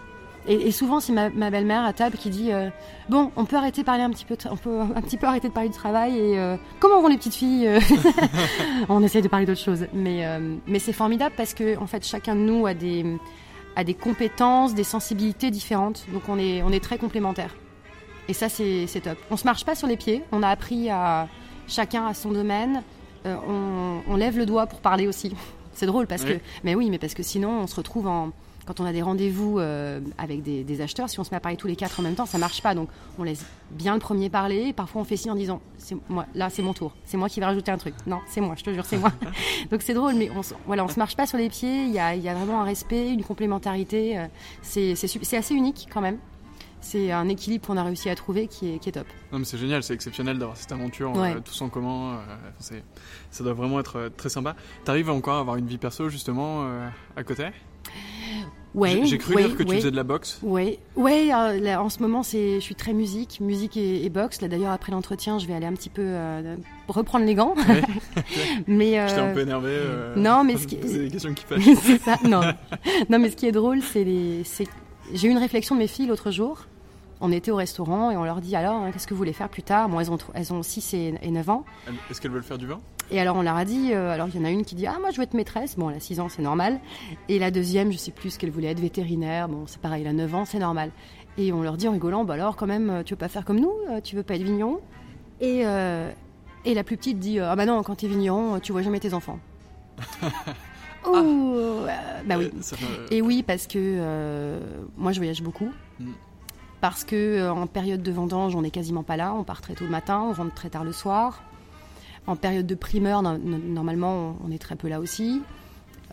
Et, 0.47 0.71
souvent, 0.71 0.99
c'est 0.99 1.13
ma, 1.13 1.29
belle-mère 1.29 1.85
à 1.85 1.93
table 1.93 2.17
qui 2.17 2.29
dit 2.29 2.51
euh, 2.51 2.69
Bon, 3.09 3.31
on 3.37 3.45
peut 3.45 3.55
arrêter 3.55 3.81
de 3.81 3.85
parler 3.85 4.03
un 4.03 4.09
petit 4.09 4.25
peu, 4.25 4.35
on 4.51 4.57
peut 4.57 4.79
un 4.79 5.01
petit 5.01 5.17
peu 5.17 5.25
arrêter 5.25 5.47
de 5.47 5.53
parler 5.53 5.69
du 5.69 5.75
travail 5.75 6.17
et 6.17 6.37
euh, 6.37 6.57
comment 6.79 7.01
vont 7.01 7.07
les 7.07 7.17
petites 7.17 7.35
filles 7.35 7.67
euh 7.67 7.79
On 8.89 9.01
essaye 9.03 9.21
de 9.21 9.29
parler 9.29 9.45
d'autres 9.45 9.61
choses. 9.61 9.87
Mais, 9.93 10.25
mais 10.67 10.79
c'est 10.79 10.93
formidable 10.93 11.33
parce 11.37 11.53
que, 11.53 11.77
en 11.77 11.87
fait, 11.87 12.05
chacun 12.05 12.35
de 12.35 12.41
nous 12.41 12.65
a 12.65 12.73
des, 12.73 13.05
a 13.75 13.83
des 13.83 13.93
compétences, 13.93 14.73
des 14.73 14.83
sensibilités 14.83 15.49
différentes. 15.49 16.05
Donc, 16.11 16.23
on 16.27 16.37
est, 16.37 16.61
on 16.61 16.71
est 16.71 16.83
très 16.83 16.97
complémentaires. 16.97 17.55
Et 18.27 18.33
ça, 18.33 18.49
c'est 18.49 19.01
top. 19.01 19.17
On 19.31 19.37
se 19.37 19.45
marche 19.45 19.65
pas 19.65 19.75
sur 19.75 19.87
les 19.87 19.97
pieds. 19.97 20.23
On 20.31 20.43
a 20.43 20.49
appris 20.49 20.89
à 20.89 21.27
chacun 21.67 22.05
à 22.05 22.13
son 22.13 22.31
domaine. 22.31 22.83
on, 23.25 24.01
on 24.07 24.15
lève 24.17 24.37
le 24.37 24.45
doigt 24.45 24.67
pour 24.67 24.79
parler 24.79 25.07
aussi. 25.07 25.33
C'est 25.75 25.87
drôle 25.87 26.05
parce 26.05 26.23
que, 26.23 26.33
mais 26.63 26.75
oui, 26.75 26.91
mais 26.91 26.99
parce 26.99 27.15
que 27.15 27.23
sinon 27.23 27.49
on 27.61 27.67
se 27.67 27.75
retrouve 27.75 28.07
en, 28.07 28.31
quand 28.65 28.79
on 28.79 28.85
a 28.85 28.93
des 28.93 29.01
rendez-vous 29.01 29.59
euh, 29.59 29.99
avec 30.17 30.41
des, 30.43 30.81
acheteurs, 30.81 31.09
si 31.09 31.19
on 31.19 31.23
se 31.23 31.31
met 31.31 31.37
à 31.37 31.39
parler 31.39 31.57
tous 31.57 31.67
les 31.67 31.75
quatre 31.75 31.99
en 31.99 32.03
même 32.03 32.15
temps, 32.15 32.25
ça 32.25 32.37
marche 32.37 32.61
pas. 32.61 32.75
Donc 32.75 32.89
on 33.17 33.23
laisse 33.23 33.45
bien 33.71 33.93
le 33.93 33.99
premier 33.99 34.29
parler. 34.29 34.73
parfois 34.73 35.01
on 35.01 35.05
fait 35.05 35.17
signe 35.17 35.31
en 35.31 35.35
disant 35.35 35.61
c'est 35.77 35.95
moi, 36.09 36.25
là 36.33 36.49
c'est 36.49 36.61
mon 36.61 36.73
tour, 36.73 36.93
c'est 37.05 37.17
moi 37.17 37.29
qui 37.29 37.39
vais 37.39 37.45
rajouter 37.45 37.71
un 37.71 37.77
truc. 37.77 37.93
Non, 38.07 38.19
c'est 38.27 38.41
moi, 38.41 38.55
je 38.57 38.63
te 38.63 38.73
jure, 38.73 38.85
c'est 38.85 38.97
moi. 38.97 39.11
donc 39.71 39.81
c'est 39.81 39.93
drôle, 39.93 40.15
mais 40.15 40.29
on, 40.35 40.41
voilà, 40.65 40.83
on 40.83 40.87
se 40.87 40.99
marche 40.99 41.15
pas 41.15 41.27
sur 41.27 41.37
les 41.37 41.49
pieds. 41.49 41.83
Il 41.83 41.91
y 41.91 41.99
a, 41.99 42.15
y 42.15 42.29
a, 42.29 42.33
vraiment 42.33 42.61
un 42.61 42.65
respect, 42.65 43.09
une 43.09 43.23
complémentarité. 43.23 44.17
Euh, 44.17 44.27
c'est 44.61 45.37
assez 45.37 45.53
unique 45.53 45.87
quand 45.91 46.01
même 46.01 46.17
c'est 46.85 47.13
un 47.13 47.29
équilibre 47.29 47.65
qu'on 47.65 47.77
a 47.77 47.83
réussi 47.83 48.09
à 48.09 48.15
trouver 48.15 48.47
qui 48.49 48.73
est, 48.73 48.77
qui 48.77 48.89
est 48.89 48.91
top. 48.91 49.07
Non 49.31 49.39
mais 49.39 49.45
c'est 49.45 49.57
génial, 49.57 49.83
c'est 49.83 49.93
exceptionnel 49.93 50.37
d'avoir 50.37 50.57
cette 50.57 50.73
aventure 50.73 51.13
euh, 51.15 51.39
tous 51.39 51.61
en 51.61 51.69
commun. 51.69 52.19
ça 52.59 53.43
doit 53.45 53.53
vraiment 53.53 53.79
être 53.79 54.11
très 54.17 54.27
sympa. 54.27 54.57
T'arrives 54.83 55.09
encore 55.09 55.37
à 55.37 55.39
avoir 55.39 55.55
une 55.55 55.65
vie 55.65 55.77
perso 55.77 56.09
justement 56.09 56.67
à 57.15 57.23
côté? 57.23 57.45
Ouais, 58.75 59.01
J'ai 59.05 59.19
cru 59.19 59.35
dire 59.35 59.55
que 59.55 59.63
tu 59.63 59.75
faisais 59.75 59.91
de 59.91 59.95
la 59.95 60.03
boxe. 60.03 60.39
Oui, 60.41 60.79
ouais, 60.95 61.29
euh, 61.31 61.77
en 61.77 61.89
ce 61.89 61.99
moment, 61.99 62.23
c'est, 62.23 62.55
je 62.55 62.59
suis 62.59 62.73
très 62.73 62.93
musique, 62.93 63.39
musique 63.39 63.77
et, 63.77 64.09
boxe. 64.09 64.41
Là, 64.41 64.47
d'ailleurs, 64.47 64.71
après 64.71 64.91
l'entretien, 64.91 65.37
je 65.37 65.45
vais 65.45 65.53
aller 65.53 65.67
un 65.67 65.73
petit 65.73 65.89
peu 65.89 66.01
euh, 66.03 66.55
reprendre 66.87 67.25
les 67.25 67.35
gants. 67.35 67.53
mais 68.67 68.99
euh, 68.99 69.07
j'étais 69.07 69.21
un 69.21 69.33
peu 69.33 69.41
énervé. 69.41 69.79
non, 70.15 70.43
mais 70.43 70.57
ce 70.57 70.65
qui 70.65 70.77
des 70.77 71.09
questions 71.09 71.33
qui 71.33 71.43
fâchent. 71.47 71.61
c'est 71.83 72.01
ça. 72.01 72.17
Non, 72.23 72.41
non, 73.09 73.19
mais 73.19 73.29
ce 73.29 73.35
qui 73.35 73.45
est 73.45 73.51
drôle, 73.51 73.81
c'est 73.81 74.03
les, 74.03 74.43
c'est... 74.43 74.67
j'ai 75.13 75.27
eu 75.27 75.31
une 75.31 75.37
réflexion 75.37 75.75
de 75.75 75.79
mes 75.79 75.87
filles 75.87 76.07
l'autre 76.07 76.31
jour. 76.31 76.65
On 77.21 77.31
était 77.31 77.51
au 77.51 77.55
restaurant 77.55 78.11
et 78.11 78.17
on 78.17 78.25
leur 78.25 78.41
dit 78.41 78.55
alors, 78.55 78.81
hein, 78.81 78.91
qu'est-ce 78.91 79.07
que 79.07 79.13
vous 79.13 79.19
voulez 79.19 79.33
faire 79.33 79.47
plus 79.47 79.63
tard 79.63 79.87
Bon, 79.87 79.99
elles 79.99 80.11
ont, 80.11 80.17
elles 80.33 80.51
ont 80.51 80.61
6 80.61 80.93
et, 80.93 81.13
et 81.21 81.31
9 81.31 81.49
ans. 81.49 81.63
Est-ce 82.09 82.19
qu'elles 82.19 82.31
veulent 82.31 82.43
faire 82.43 82.57
du 82.57 82.65
vin? 82.67 82.81
Et 83.13 83.19
alors 83.19 83.35
on 83.35 83.43
leur 83.43 83.55
a 83.55 83.63
dit, 83.63 83.93
euh, 83.93 84.11
alors 84.11 84.27
il 84.27 84.35
y 84.35 84.39
en 84.39 84.43
a 84.43 84.49
une 84.49 84.65
qui 84.65 84.73
dit 84.73 84.87
ah 84.87 84.97
moi 84.99 85.11
je 85.11 85.17
veux 85.17 85.23
être 85.23 85.35
maîtresse, 85.35 85.77
bon 85.77 85.91
elle 85.91 85.97
a 85.97 85.99
6 85.99 86.19
ans 86.19 86.29
c'est 86.29 86.41
normal, 86.41 86.79
et 87.29 87.37
la 87.37 87.51
deuxième 87.51 87.91
je 87.91 87.97
sais 87.97 88.11
plus 88.11 88.31
ce 88.31 88.39
qu'elle 88.39 88.49
voulait 88.49 88.69
être 88.69 88.79
vétérinaire, 88.79 89.47
bon 89.47 89.65
c'est 89.67 89.79
pareil 89.79 90.01
elle 90.01 90.09
a 90.09 90.13
9 90.13 90.35
ans 90.35 90.45
c'est 90.45 90.57
normal. 90.57 90.91
Et 91.37 91.53
on 91.53 91.61
leur 91.61 91.77
dit 91.77 91.87
en 91.87 91.91
rigolant 91.91 92.23
bah 92.25 92.33
alors 92.33 92.55
quand 92.55 92.65
même 92.65 92.89
euh, 92.89 93.03
tu 93.03 93.13
veux 93.13 93.17
pas 93.19 93.27
faire 93.27 93.45
comme 93.45 93.59
nous, 93.59 93.71
euh, 93.91 94.01
tu 94.01 94.15
veux 94.15 94.23
pas 94.23 94.35
être 94.35 94.41
vigneron? 94.41 94.79
Et, 95.41 95.63
et 96.65 96.73
la 96.73 96.83
plus 96.85 96.95
petite 96.95 97.19
dit 97.19 97.39
ah 97.39 97.55
bah 97.55 97.65
non 97.65 97.83
quand 97.83 97.95
tu 97.95 98.05
es 98.05 98.09
vigneron 98.09 98.59
tu 98.59 98.71
vois 98.71 98.81
jamais 98.81 98.99
tes 98.99 99.13
enfants. 99.13 99.39
oh 101.05 101.85
bah 102.25 102.35
oui. 102.37 102.49
Et 103.11 103.21
oui 103.21 103.43
parce 103.43 103.67
que 103.67 104.59
moi 104.97 105.11
je 105.11 105.19
voyage 105.19 105.43
beaucoup. 105.43 105.69
Mm. 105.99 106.11
Parce 106.81 107.03
que 107.03 107.49
en 107.49 107.67
période 107.67 108.03
de 108.03 108.11
vendange, 108.11 108.55
on 108.55 108.61
n'est 108.61 108.71
quasiment 108.71 109.03
pas 109.03 109.17
là. 109.17 109.33
On 109.33 109.43
part 109.43 109.61
très 109.61 109.73
tôt 109.73 109.85
le 109.85 109.91
matin, 109.91 110.21
on 110.21 110.33
rentre 110.33 110.53
très 110.53 110.69
tard 110.69 110.83
le 110.83 110.91
soir. 110.91 111.41
En 112.25 112.35
période 112.35 112.65
de 112.65 112.75
primeur, 112.75 113.21
normalement, 113.21 114.37
on 114.45 114.51
est 114.51 114.59
très 114.59 114.75
peu 114.75 114.87
là 114.87 114.99
aussi. 114.99 115.41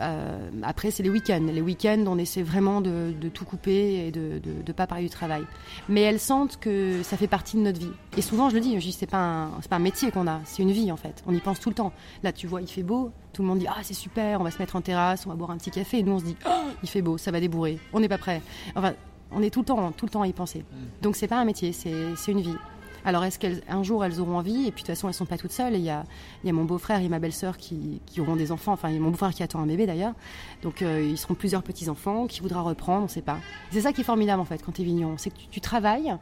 Euh, 0.00 0.38
après, 0.62 0.90
c'est 0.90 1.02
les 1.02 1.10
week-ends. 1.10 1.46
Les 1.52 1.60
week-ends, 1.60 2.04
on 2.06 2.18
essaie 2.18 2.42
vraiment 2.42 2.80
de, 2.80 3.12
tout 3.32 3.44
couper 3.44 4.06
et 4.06 4.10
de 4.10 4.40
ne 4.66 4.72
pas 4.72 4.86
parler 4.86 5.04
du 5.04 5.10
travail. 5.10 5.44
Mais 5.88 6.00
elles 6.00 6.20
sentent 6.20 6.58
que 6.58 7.02
ça 7.02 7.16
fait 7.16 7.26
partie 7.26 7.56
de 7.56 7.62
notre 7.62 7.78
vie. 7.78 7.92
Et 8.16 8.22
souvent, 8.22 8.48
je 8.50 8.54
le 8.54 8.60
dis, 8.60 8.74
je 8.80 8.86
dis 8.86 8.92
c'est 8.92 9.06
pas 9.06 9.18
un, 9.18 9.50
pas 9.68 9.76
un 9.76 9.80
métier 9.80 10.10
qu'on 10.10 10.26
a, 10.26 10.40
c'est 10.44 10.62
une 10.62 10.72
vie 10.72 10.90
en 10.90 10.96
fait. 10.96 11.22
On 11.26 11.34
y 11.34 11.40
pense 11.40 11.60
tout 11.60 11.68
le 11.68 11.74
temps. 11.74 11.92
Là, 12.22 12.32
tu 12.32 12.46
vois, 12.46 12.62
il 12.62 12.68
fait 12.68 12.82
beau. 12.82 13.12
Tout 13.32 13.42
le 13.42 13.48
monde 13.48 13.58
dit 13.58 13.66
ah 13.68 13.78
c'est 13.82 13.94
super, 13.94 14.40
on 14.40 14.44
va 14.44 14.50
se 14.50 14.58
mettre 14.58 14.76
en 14.76 14.80
terrasse, 14.80 15.26
on 15.26 15.30
va 15.30 15.36
boire 15.36 15.50
un 15.50 15.58
petit 15.58 15.70
café. 15.70 15.98
Et 15.98 16.02
nous, 16.02 16.12
on 16.12 16.18
se 16.18 16.24
dit 16.24 16.36
oh, 16.46 16.70
il 16.82 16.88
fait 16.88 17.02
beau, 17.02 17.18
ça 17.18 17.30
va 17.30 17.40
débourrer. 17.40 17.78
On 17.92 18.00
n'est 18.00 18.08
pas 18.08 18.18
prêt. 18.18 18.42
Enfin, 18.74 18.94
on 19.32 19.42
est 19.42 19.50
tout 19.50 19.60
le 19.60 19.66
temps, 19.66 19.92
tout 19.92 20.06
le 20.06 20.10
temps 20.10 20.22
à 20.22 20.26
y 20.26 20.32
penser. 20.32 20.60
Mm. 20.60 21.02
Donc 21.02 21.16
c'est 21.16 21.28
pas 21.28 21.38
un 21.38 21.44
métier, 21.44 21.72
c'est 21.72 21.92
une 22.32 22.40
vie. 22.40 22.56
Alors, 23.04 23.24
est-ce 23.24 23.38
qu'un 23.38 23.82
jour 23.82 24.04
elles 24.04 24.20
auront 24.20 24.36
envie? 24.36 24.66
Et 24.66 24.72
puis, 24.72 24.82
de 24.82 24.86
toute 24.86 24.86
façon, 24.86 25.08
elles 25.08 25.14
sont 25.14 25.26
pas 25.26 25.38
toutes 25.38 25.52
seules. 25.52 25.74
Il 25.74 25.82
y 25.82 25.90
a, 25.90 26.04
mon 26.44 26.64
beau-frère 26.64 27.00
et 27.00 27.08
ma 27.08 27.18
belle-sœur 27.18 27.56
qui, 27.56 28.00
auront 28.18 28.36
des 28.36 28.52
enfants. 28.52 28.72
Enfin, 28.72 28.90
il 28.90 28.94
y 28.94 28.98
a 28.98 29.00
mon 29.00 29.10
beau-frère 29.10 29.32
qui 29.32 29.42
attend 29.42 29.60
un 29.60 29.66
bébé 29.66 29.86
d'ailleurs. 29.86 30.14
Donc, 30.62 30.82
euh, 30.82 31.02
ils 31.02 31.18
seront 31.18 31.34
plusieurs 31.34 31.62
petits-enfants 31.62 32.26
qui 32.26 32.40
voudra 32.40 32.62
reprendre, 32.62 33.00
on 33.00 33.04
ne 33.04 33.08
sait 33.08 33.22
pas. 33.22 33.38
C'est 33.70 33.82
ça 33.82 33.92
qui 33.92 34.02
est 34.02 34.04
formidable 34.04 34.40
en 34.40 34.44
fait 34.44 34.62
quand 34.62 34.72
tu 34.72 34.82
es 34.82 34.84
vigneron. 34.84 35.14
C'est 35.16 35.30
que 35.30 35.38
tu, 35.50 35.60
travailles, 35.60 36.16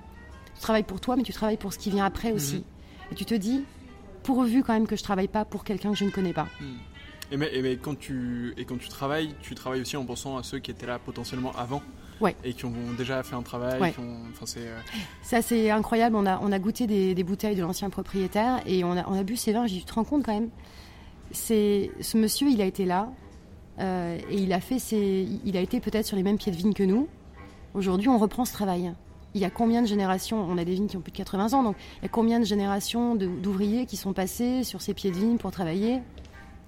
tu 0.55 0.61
travailles 0.61 0.85
pour 0.85 1.01
toi, 1.01 1.17
mais 1.17 1.23
tu 1.23 1.33
travailles 1.33 1.57
pour 1.57 1.73
ce 1.73 1.79
qui 1.79 1.91
vient 1.91 2.05
après 2.05 2.33
aussi. 2.33 2.57
Mhm. 2.57 3.13
Et 3.13 3.15
tu 3.15 3.25
te 3.25 3.35
dis, 3.35 3.65
pourvu 4.23 4.63
quand 4.63 4.73
même 4.73 4.87
que 4.87 4.97
je 4.97 5.03
travaille 5.03 5.29
pas 5.29 5.45
pour 5.45 5.65
quelqu'un 5.65 5.91
que 5.91 5.97
je 5.97 6.05
ne 6.05 6.11
connais 6.11 6.33
pas. 6.33 6.47
Mhm. 6.61 6.77
Et, 7.31 7.37
mais, 7.37 7.51
et 7.55 7.63
mais, 7.63 7.77
quand 7.77 7.99
tu, 7.99 8.55
et 8.57 8.65
quand 8.65 8.79
tu 8.79 8.89
travailles, 8.89 9.35
tu 9.43 9.55
travailles 9.55 9.83
aussi 9.83 9.97
en 9.97 10.05
pensant 10.05 10.37
à 10.39 10.43
ceux 10.43 10.61
qui 10.61 10.71
étaient 10.71 10.87
là 10.87 10.99
potentiellement 10.99 11.53
avant 11.57 11.83
et 12.45 12.53
qui 12.53 12.65
ont 12.65 12.73
déjà 12.97 13.23
fait 13.23 13.35
un 13.35 13.43
travail. 13.43 13.81
Euh, 13.81 14.81
Ça, 15.23 15.43
c'est 15.43 15.71
incroyable. 15.71 16.17
On 16.17 16.27
a, 16.27 16.41
on 16.43 16.53
a 16.53 16.59
goûté 16.59 16.87
des, 16.87 17.25
bouteilles 17.25 17.57
de 17.57 17.63
l'ancien 17.63 17.91
propriétaire 17.91 18.61
et 18.67 18.85
on 18.85 18.97
a, 18.97 19.07
on 19.09 19.19
a 19.19 19.23
bu 19.23 19.37
ces 19.37 19.53
vins. 19.53 19.67
J'ai 19.67 19.81
te 19.81 19.95
rends 19.95 20.05
compte 20.05 20.25
quand 20.25 20.35
même? 20.35 20.51
C'est 21.31 21.91
ce 22.01 22.17
monsieur, 22.17 22.49
il 22.49 22.61
a 22.61 22.65
été 22.65 22.85
là 22.85 23.11
euh, 23.81 24.19
et 24.31 24.37
il 24.37 24.53
a 24.53 24.61
fait 24.61 24.79
ses, 24.79 25.29
il 25.45 25.57
a 25.57 25.61
été 25.61 25.81
peut-être 25.81 26.07
sur 26.07 26.17
les 26.17 26.23
mêmes 26.23 26.39
pieds 26.39 26.53
de 26.53 26.57
vigne 26.57 26.73
que 26.73 26.83
nous. 26.83 27.09
Aujourd'hui, 27.75 28.09
on 28.09 28.19
reprend 28.19 28.45
ce 28.45 28.53
travail. 28.53 28.93
Il 29.35 29.41
y 29.41 29.45
a 29.45 29.51
combien 29.51 29.83
de 29.83 29.87
générations? 29.87 30.43
On 30.43 30.57
a 30.57 30.65
des 30.65 30.73
vignes 30.73 30.87
qui 30.87 30.97
ont 30.97 31.01
plus 31.01 31.13
de 31.13 31.17
80 31.19 31.53
ans, 31.53 31.63
donc 31.63 31.77
il 31.99 32.05
y 32.05 32.07
a 32.07 32.09
combien 32.09 32.41
de 32.41 32.45
générations 32.45 33.15
d'ouvriers 33.15 33.85
qui 33.85 33.97
sont 33.97 34.15
passés 34.15 34.65
sur 34.65 34.81
ces 34.81 34.95
pieds 34.95 35.11
de 35.11 35.17
vigne 35.17 35.37
pour 35.37 35.51
travailler? 35.51 36.01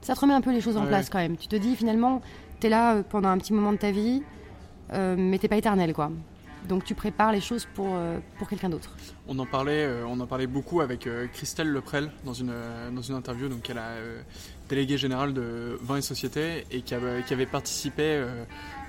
Ça 0.03 0.15
te 0.15 0.21
remet 0.21 0.35
un 0.35 0.41
peu 0.41 0.53
les 0.53 0.61
choses 0.61 0.77
en 0.77 0.87
place 0.87 1.11
quand 1.11 1.19
même. 1.19 1.37
Tu 1.37 1.49
te 1.49 1.57
dis 1.57 1.75
finalement, 1.75 2.21
tu 2.61 2.67
es 2.67 2.71
là 2.71 2.97
euh, 2.97 3.03
pendant 3.09 3.29
un 3.31 3.39
petit 3.39 3.53
moment 3.53 3.73
de 3.73 3.79
ta 3.79 3.91
vie, 3.91 4.23
mais 4.93 5.39
t'es 5.39 5.49
pas 5.49 5.57
éternel, 5.57 5.93
quoi. 5.93 6.11
Donc 6.69 6.85
tu 6.85 6.95
prépares 6.95 7.33
les 7.33 7.41
choses 7.41 7.67
pour, 7.75 7.95
euh, 7.95 8.19
pour 8.39 8.49
quelqu'un 8.49 8.69
d'autre. 8.69 8.95
On 9.29 9.39
en 9.39 9.47
parlait, 9.47 9.85
euh, 9.85 10.05
on 10.07 10.21
en 10.21 10.27
parlait 10.27 10.47
beaucoup 10.47 10.81
avec 10.81 11.09
Christelle 11.33 11.69
Leprel 11.69 12.11
dans 12.25 12.35
une, 12.35 12.53
dans 12.95 13.03
une 13.03 13.15
interview. 13.15 13.49
Donc 13.49 13.69
elle 13.71 13.79
a 13.79 13.95
déléguée 14.69 14.99
générale 14.99 15.33
de 15.33 15.79
Vin 15.83 15.97
et 15.97 16.03
Société 16.03 16.65
et 16.71 16.83
qui, 16.83 16.95
qui 17.27 17.33
avait 17.33 17.47
participé 17.47 18.25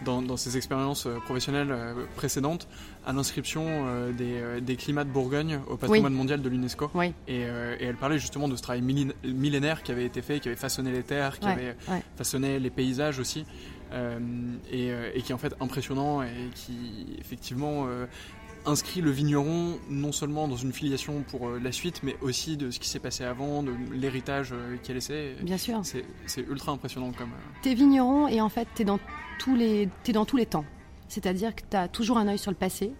dans, 0.05 0.21
dans, 0.21 0.37
ses 0.37 0.55
expériences 0.57 1.07
professionnelles 1.25 1.75
précédentes 2.15 2.67
à 3.03 3.13
l'inscription 3.13 4.11
des, 4.11 4.61
des, 4.61 4.75
climats 4.75 5.05
de 5.05 5.09
Bourgogne 5.09 5.59
au 5.67 5.77
patrimoine 5.77 6.13
mondial 6.13 6.41
de 6.41 6.49
l'UNESCO. 6.49 6.91
Oui. 6.93 7.13
Et, 7.27 7.41
et, 7.41 7.85
elle 7.85 7.95
parlait 7.95 8.19
justement 8.19 8.47
de 8.47 8.55
ce 8.55 8.61
travail 8.61 8.83
millénaire 9.23 9.81
qui 9.81 9.91
avait 9.91 10.05
été 10.05 10.21
fait, 10.21 10.39
qui 10.39 10.49
avait 10.49 10.57
façonné 10.57 10.91
les 10.91 11.03
terres, 11.03 11.39
qui 11.39 11.47
avait 11.47 11.75
façonné 12.15 12.59
les 12.59 12.69
paysages 12.69 13.17
aussi. 13.17 13.45
Euh, 13.93 14.19
euh, 14.73 15.11
et, 15.13 15.21
qui 15.21 15.31
est 15.31 15.35
en 15.35 15.37
fait 15.37 15.53
impressionnant 15.59 16.21
et 16.21 16.49
qui 16.55 17.07
effectivement 17.19 17.87
euh, 17.87 18.05
inscrit 18.65 19.01
le 19.01 19.11
vigneron 19.11 19.77
non 19.89 20.11
seulement 20.13 20.47
dans 20.47 20.55
une 20.55 20.71
filiation 20.71 21.23
pour 21.23 21.49
la 21.49 21.71
suite, 21.71 22.01
mais 22.03 22.15
aussi 22.21 22.57
de 22.57 22.71
ce 22.71 22.79
qui 22.79 22.87
s'est 22.87 22.99
passé 22.99 23.23
avant, 23.23 23.63
de 23.63 23.73
l'héritage 23.91 24.53
qu'il 24.83 24.91
a 24.91 24.95
laissé. 24.95 25.35
Bien 25.41 25.57
sûr. 25.57 25.81
C'est 25.83 26.41
ultra 26.41 26.71
impressionnant 26.71 27.11
comme. 27.11 27.31
T'es 27.63 27.73
vigneron 27.73 28.27
et 28.27 28.39
en 28.39 28.49
fait 28.49 28.67
t'es 28.75 28.85
dans 28.85 28.99
tous 29.39 29.55
les 29.55 29.89
es 30.07 30.11
dans 30.13 30.25
tous 30.25 30.37
les 30.37 30.45
temps. 30.45 30.65
C'est-à-dire 31.07 31.53
que 31.53 31.63
tu 31.69 31.75
as 31.75 31.87
toujours 31.87 32.17
un 32.17 32.27
œil 32.27 32.37
sur 32.37 32.51
le 32.51 32.57
passé. 32.57 32.93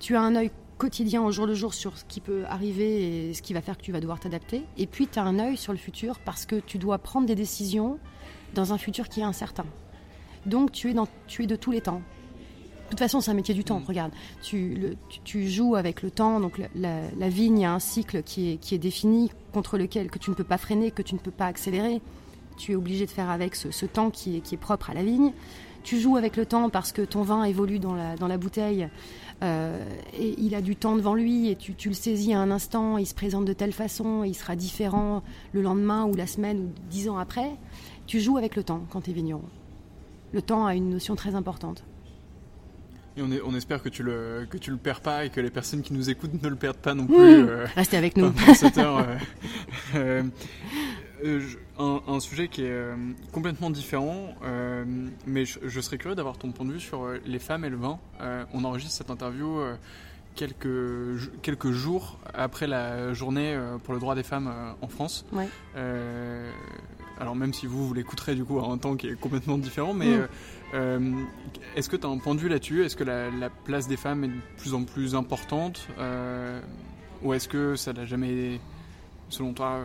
Tu 0.00 0.16
as 0.16 0.20
un 0.20 0.34
œil 0.34 0.50
quotidien 0.78 1.22
au 1.22 1.30
jour 1.30 1.46
le 1.46 1.54
jour 1.54 1.72
sur 1.72 1.96
ce 1.96 2.04
qui 2.04 2.20
peut 2.20 2.44
arriver 2.48 3.28
et 3.28 3.34
ce 3.34 3.40
qui 3.40 3.54
va 3.54 3.62
faire 3.62 3.78
que 3.78 3.82
tu 3.82 3.92
vas 3.92 4.00
devoir 4.00 4.18
t'adapter. 4.18 4.64
Et 4.76 4.86
puis 4.86 5.06
tu 5.06 5.18
as 5.18 5.22
un 5.22 5.38
œil 5.38 5.56
sur 5.56 5.72
le 5.72 5.78
futur 5.78 6.18
parce 6.18 6.44
que 6.44 6.56
tu 6.56 6.78
dois 6.78 6.98
prendre 6.98 7.26
des 7.26 7.36
décisions 7.36 7.98
dans 8.54 8.72
un 8.72 8.78
futur 8.78 9.08
qui 9.08 9.20
est 9.20 9.24
incertain. 9.24 9.66
Donc 10.46 10.72
tu 10.72 10.90
es, 10.90 10.94
dans, 10.94 11.08
tu 11.26 11.44
es 11.44 11.46
de 11.46 11.56
tous 11.56 11.72
les 11.72 11.80
temps. 11.80 12.00
De 12.86 12.90
toute 12.90 13.00
façon, 13.00 13.20
c'est 13.20 13.32
un 13.32 13.34
métier 13.34 13.54
du 13.54 13.64
temps. 13.64 13.80
Mm. 13.80 13.84
Regarde, 13.88 14.12
tu, 14.42 14.96
tu, 15.24 15.48
joues 15.48 15.74
avec 15.74 16.02
le 16.02 16.10
temps. 16.10 16.38
Donc 16.40 16.60
la, 16.74 17.28
vigne 17.28 17.66
a 17.66 17.74
un 17.74 17.80
cycle 17.80 18.22
qui 18.22 18.52
est, 18.52 18.56
qui 18.58 18.74
est 18.74 18.78
défini, 18.78 19.30
contre 19.52 19.76
lequel 19.76 20.10
que 20.10 20.18
tu 20.18 20.30
ne 20.30 20.36
peux 20.36 20.44
pas 20.44 20.58
freiner, 20.58 20.90
que 20.92 21.02
tu 21.02 21.14
ne 21.14 21.20
peux 21.20 21.32
pas 21.32 21.46
accélérer. 21.46 22.00
Tu 22.56 22.72
es 22.72 22.74
obligé 22.74 23.04
de 23.04 23.10
faire 23.10 23.28
avec 23.28 23.54
ce, 23.56 23.86
temps 23.86 24.10
qui 24.10 24.36
est, 24.36 24.40
qui 24.40 24.54
est, 24.54 24.58
propre 24.58 24.90
à 24.90 24.94
la 24.94 25.02
vigne. 25.02 25.32
Tu 25.82 26.00
joues 26.00 26.16
avec 26.16 26.36
le 26.36 26.46
temps 26.46 26.68
parce 26.70 26.90
que 26.90 27.02
ton 27.02 27.22
vin 27.22 27.44
évolue 27.44 27.78
dans 27.78 27.94
la, 27.94 28.16
dans 28.16 28.26
la 28.26 28.38
bouteille 28.38 28.88
euh, 29.42 29.84
et 30.18 30.34
il 30.38 30.54
a 30.54 30.60
du 30.60 30.74
temps 30.74 30.96
devant 30.96 31.14
lui 31.14 31.50
et 31.50 31.56
tu, 31.56 31.74
tu, 31.74 31.88
le 31.88 31.94
saisis 31.94 32.32
à 32.32 32.40
un 32.40 32.50
instant, 32.50 32.98
il 32.98 33.06
se 33.06 33.14
présente 33.14 33.44
de 33.44 33.52
telle 33.52 33.72
façon, 33.72 34.24
il 34.24 34.34
sera 34.34 34.56
différent 34.56 35.22
le 35.52 35.62
lendemain 35.62 36.04
ou 36.06 36.14
la 36.14 36.26
semaine 36.26 36.58
ou 36.58 36.70
dix 36.90 37.08
ans 37.08 37.18
après. 37.18 37.50
Tu 38.06 38.20
joues 38.20 38.36
avec 38.36 38.56
le 38.56 38.62
temps 38.62 38.86
quand 38.90 39.02
tu 39.02 39.10
es 39.10 39.12
vigneron. 39.12 39.42
Le 40.32 40.42
temps 40.42 40.66
a 40.66 40.74
une 40.74 40.90
notion 40.90 41.16
très 41.16 41.34
importante. 41.34 41.84
Et 43.16 43.22
on, 43.22 43.32
est, 43.32 43.40
on, 43.42 43.54
espère 43.54 43.82
que 43.82 43.88
tu 43.88 44.02
le 44.02 44.46
que 44.50 44.58
tu 44.58 44.70
le 44.70 44.76
perds 44.76 45.00
pas 45.00 45.24
et 45.24 45.30
que 45.30 45.40
les 45.40 45.48
personnes 45.48 45.80
qui 45.80 45.94
nous 45.94 46.10
écoutent 46.10 46.42
ne 46.42 46.48
le 46.48 46.56
perdent 46.56 46.76
pas 46.76 46.94
non 46.94 47.06
plus. 47.06 47.16
Euh, 47.16 47.64
Restez 47.74 47.96
avec 47.96 48.16
nous. 48.16 48.32
Euh, 49.94 50.22
euh, 51.24 51.40
un, 51.78 52.20
sujet 52.20 52.48
qui 52.48 52.62
est 52.62 52.90
complètement 53.32 53.70
différent, 53.70 54.34
mais 55.26 55.44
je, 55.46 55.80
serais 55.80 55.96
curieux 55.96 56.14
d'avoir 56.14 56.36
ton 56.36 56.52
point 56.52 56.66
de 56.66 56.72
vue 56.72 56.80
sur 56.80 57.08
les 57.24 57.38
femmes 57.38 57.64
et 57.64 57.70
le 57.70 57.76
vin. 57.76 57.98
on 58.52 58.64
enregistre 58.64 58.94
cette 58.94 59.10
interview 59.10 59.60
quelques, 60.34 60.68
quelques 61.40 61.70
jours 61.70 62.18
après 62.34 62.66
la 62.66 63.14
journée 63.14 63.58
pour 63.84 63.94
le 63.94 64.00
droit 64.00 64.14
des 64.14 64.24
femmes 64.24 64.52
en 64.82 64.88
France. 64.88 65.24
Ouais. 65.32 65.48
Alors 67.20 67.34
même 67.34 67.54
si 67.54 67.66
vous, 67.66 67.86
vous 67.86 67.94
l'écouterez 67.94 68.34
du 68.34 68.44
coup 68.44 68.58
à 68.58 68.66
un 68.68 68.78
temps 68.78 68.96
qui 68.96 69.08
est 69.08 69.18
complètement 69.18 69.58
différent, 69.58 69.94
mais 69.94 70.06
mm. 70.06 70.20
euh, 70.20 70.26
euh, 70.74 71.12
est-ce 71.74 71.88
que 71.88 71.96
tu 71.96 72.06
as 72.06 72.10
un 72.10 72.18
point 72.18 72.34
de 72.34 72.40
vue 72.40 72.48
là-dessus? 72.48 72.84
Est-ce 72.84 72.96
que 72.96 73.04
la, 73.04 73.50
place 73.64 73.88
des 73.88 73.96
femmes 73.96 74.24
est 74.24 74.28
de 74.28 74.40
plus 74.58 74.74
en 74.74 74.84
plus 74.84 75.14
importante 75.14 75.88
euh, 75.98 76.60
Ou 77.22 77.34
est-ce 77.34 77.48
que 77.48 77.76
ça 77.76 77.92
n'a 77.92 78.04
jamais, 78.04 78.60
selon 79.28 79.52
toi, 79.52 79.80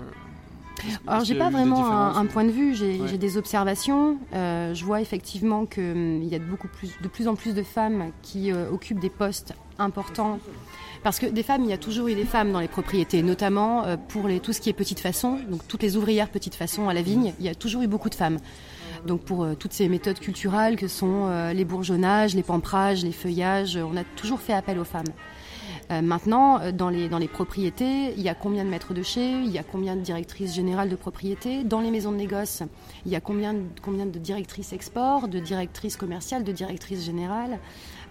alors 1.05 1.23
j'ai 1.23 1.35
pas 1.35 1.49
vraiment 1.49 2.15
un, 2.15 2.25
point 2.25 2.43
de 2.43 2.49
vue, 2.49 2.73
j'ai 2.73 3.17
des 3.17 3.37
observations. 3.37 4.17
Euh, 4.33 4.73
je 4.73 4.83
vois 4.83 5.01
effectivement 5.01 5.65
qu'il 5.65 5.83
hum, 5.83 6.23
y 6.23 6.33
a 6.33 6.39
de, 6.39 6.45
beaucoup 6.45 6.69
plus, 6.69 6.91
de 7.01 7.07
plus 7.07 7.27
en 7.27 7.35
plus 7.35 7.53
de 7.53 7.61
femmes 7.61 8.11
qui 8.21 8.51
occupent 8.53 8.99
des 8.99 9.09
postes 9.09 9.53
importants. 9.77 10.39
Parce 11.03 11.19
que 11.19 11.25
des 11.25 11.43
femmes, 11.43 11.63
il 11.63 11.69
y 11.69 11.73
a 11.73 11.77
toujours 11.77 12.07
eu 12.07 12.15
des 12.15 12.25
femmes 12.25 12.51
dans 12.51 12.59
les 12.59 12.67
propriétés, 12.67 13.23
notamment 13.23 13.85
euh, 13.85 13.97
pour 13.97 14.27
tout 14.41 14.53
ce 14.53 14.61
qui 14.61 14.69
est 14.69 14.73
petite 14.73 14.99
façon, 14.99 15.39
donc 15.49 15.67
toutes 15.67 15.83
les 15.83 15.97
ouvrières 15.97 16.29
petite 16.29 16.55
façon 16.55 16.89
à 16.89 16.93
la 16.93 17.01
vigne, 17.01 17.33
il 17.39 17.45
y 17.45 17.49
a 17.49 17.55
toujours 17.55 17.81
eu 17.81 17.87
beaucoup 17.87 18.09
de 18.09 18.15
femmes. 18.15 18.37
Donc 19.05 19.21
pour 19.21 19.47
toutes 19.57 19.73
ces 19.73 19.89
méthodes 19.89 20.19
culturelles 20.19 20.75
que 20.75 20.87
sont 20.87 21.27
les 21.55 21.65
bourgeonnages, 21.65 22.35
les 22.35 22.43
pamprages, 22.43 23.03
les 23.03 23.11
feuillages, 23.11 23.75
on 23.77 23.97
a 23.97 24.03
toujours 24.15 24.39
fait 24.39 24.53
appel 24.53 24.77
aux 24.77 24.83
femmes. 24.83 25.07
Euh, 25.91 26.01
maintenant, 26.01 26.59
euh, 26.61 26.71
dans 26.71 26.89
les, 26.89 27.09
dans 27.09 27.17
les 27.17 27.27
propriétés, 27.27 28.13
il 28.15 28.21
y 28.21 28.29
a 28.29 28.35
combien 28.35 28.63
de 28.63 28.69
maîtres 28.69 28.93
de 28.93 29.03
chez, 29.03 29.31
il 29.31 29.51
y 29.51 29.57
a 29.57 29.63
combien 29.63 29.95
de 29.95 30.01
directrices 30.01 30.53
générales 30.53 30.89
de 30.89 30.95
propriété. 30.95 31.63
Dans 31.63 31.81
les 31.81 31.91
maisons 31.91 32.11
de 32.11 32.17
négoce, 32.17 32.63
il 33.05 33.11
y 33.11 33.15
a 33.15 33.19
combien, 33.19 33.55
combien 33.81 34.05
de 34.05 34.17
directrices 34.17 34.71
export, 34.71 35.27
de 35.27 35.39
directrices 35.39 35.97
commerciales, 35.97 36.43
de 36.43 36.51
directrices 36.51 37.03
générales? 37.03 37.59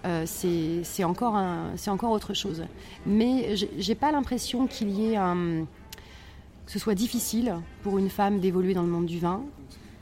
Euh, 0.06 0.24
c'est 0.26 1.04
encore, 1.04 1.34
encore 1.34 2.10
autre 2.10 2.34
chose. 2.34 2.64
Mais 3.06 3.54
j'ai 3.56 3.94
pas 3.94 4.12
l'impression 4.12 4.66
qu'il 4.66 4.90
y 4.90 5.12
ait 5.12 5.16
un, 5.16 5.66
que 6.66 6.72
ce 6.72 6.78
soit 6.78 6.94
difficile 6.94 7.56
pour 7.82 7.98
une 7.98 8.10
femme 8.10 8.40
d'évoluer 8.40 8.74
dans 8.74 8.82
le 8.82 8.88
monde 8.88 9.06
du 9.06 9.18
vin. 9.18 9.42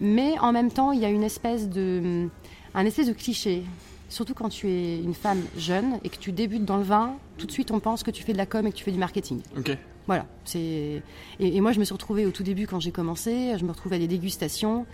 Mais 0.01 0.39
en 0.39 0.53
même 0.53 0.71
temps, 0.71 0.93
il 0.93 1.01
y 1.01 1.05
a 1.05 1.11
une 1.11 1.25
espèce 1.25 1.69
de, 1.69 2.29
un 2.75 2.87
espèce 2.87 3.09
de 3.09 3.13
cliché 3.13 3.65
Surtout 4.09 4.33
quand 4.33 4.49
tu 4.49 4.69
es 4.69 4.99
une 4.99 5.15
femme 5.15 5.43
jeune 5.57 5.99
et 6.03 6.09
que 6.09 6.17
tu 6.17 6.33
débutes 6.33 6.65
dans 6.65 6.79
le 6.79 6.83
vin, 6.83 7.17
tout 7.37 7.47
de 7.47 7.53
suite 7.53 7.71
on 7.71 7.81
pense 7.81 8.03
que 8.03 8.11
tu 8.11 8.23
fais 8.23 8.33
de 8.33 8.39
la 8.39 8.47
com 8.47 8.67
et 8.67 8.71
que 8.71 8.77
tu 8.77 8.85
fais 8.85 8.91
du 8.91 8.99
marketing. 8.99 9.41
Ok. 9.57 9.77
Voilà. 10.07 10.27
C'est 10.47 11.03
et, 11.39 11.61
moi 11.61 11.73
je 11.73 11.79
me 11.79 11.85
suis 11.85 11.93
retrouvée 11.93 12.25
au 12.25 12.31
tout 12.31 12.43
début 12.43 12.67
quand 12.67 12.81
j'ai 12.81 12.91
commencé, 12.93 13.53
je 13.59 13.65
me 13.65 13.71
retrouvais 13.71 13.97
à 13.97 13.99
des 13.99 14.09
dégustations 14.09 14.87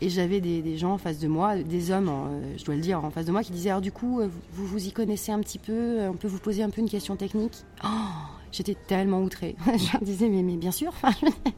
et 0.00 0.10
j'avais 0.10 0.40
des, 0.40 0.76
gens 0.76 0.92
en 0.92 0.98
face 0.98 1.18
de 1.18 1.28
moi, 1.28 1.56
des 1.56 1.90
hommes, 1.90 2.08
euh, 2.08 2.54
je 2.58 2.64
dois 2.64 2.74
le 2.74 2.80
dire, 2.80 3.02
en 3.04 3.10
face 3.10 3.26
de 3.26 3.32
moi 3.32 3.42
qui 3.42 3.52
disaient 3.52 3.70
alors 3.70 3.80
du 3.80 3.92
coup 3.92 4.20
euh, 4.20 4.28
vous 4.52 4.66
vous 4.66 4.86
y 4.86 4.92
connaissez 4.92 5.32
un 5.32 5.40
petit 5.40 5.58
peu, 5.58 5.72
euh, 5.72 6.10
on 6.10 6.14
peut 6.16 6.28
vous 6.28 6.38
poser 6.38 6.62
un 6.62 6.70
peu 6.70 6.80
une 6.80 6.88
question 6.88 7.16
technique? 7.16 7.64
Oh 7.84 7.88
J'étais 8.52 8.76
tellement 8.86 9.22
outrée. 9.22 9.56
je 9.66 9.92
leur 9.92 10.02
disais, 10.02 10.28
mais, 10.28 10.42
mais 10.42 10.56
bien 10.56 10.70
sûr. 10.70 10.92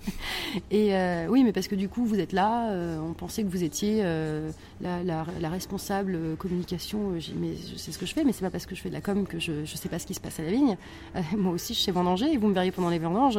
et 0.70 0.94
euh, 0.94 1.26
oui, 1.28 1.44
mais 1.44 1.52
parce 1.52 1.68
que 1.68 1.74
du 1.74 1.88
coup, 1.88 2.04
vous 2.04 2.18
êtes 2.18 2.32
là, 2.32 2.70
euh, 2.70 2.98
on 2.98 3.12
pensait 3.12 3.42
que 3.42 3.48
vous 3.48 3.62
étiez 3.62 4.00
euh, 4.02 4.50
la, 4.80 5.24
responsable 5.48 6.36
communication. 6.38 7.12
mais 7.36 7.54
je 7.54 7.76
sais 7.76 7.92
ce 7.92 7.98
que 7.98 8.06
je 8.06 8.14
fais, 8.14 8.24
mais 8.24 8.32
c'est 8.32 8.44
pas 8.44 8.50
parce 8.50 8.66
que 8.66 8.74
je 8.74 8.80
fais 8.80 8.88
de 8.88 8.94
la 8.94 9.00
com 9.00 9.26
que 9.26 9.38
je, 9.38 9.52
ne 9.52 9.66
sais 9.66 9.88
pas 9.88 9.98
ce 9.98 10.06
qui 10.06 10.14
se 10.14 10.20
passe 10.20 10.40
à 10.40 10.42
la 10.42 10.50
vigne. 10.50 10.76
moi 11.36 11.52
aussi, 11.52 11.74
je 11.74 11.80
sais 11.80 11.92
vendanger, 11.92 12.32
et 12.32 12.36
vous 12.36 12.48
me 12.48 12.54
verriez 12.54 12.72
pendant 12.72 12.90
les 12.90 12.98
vendanges, 12.98 13.38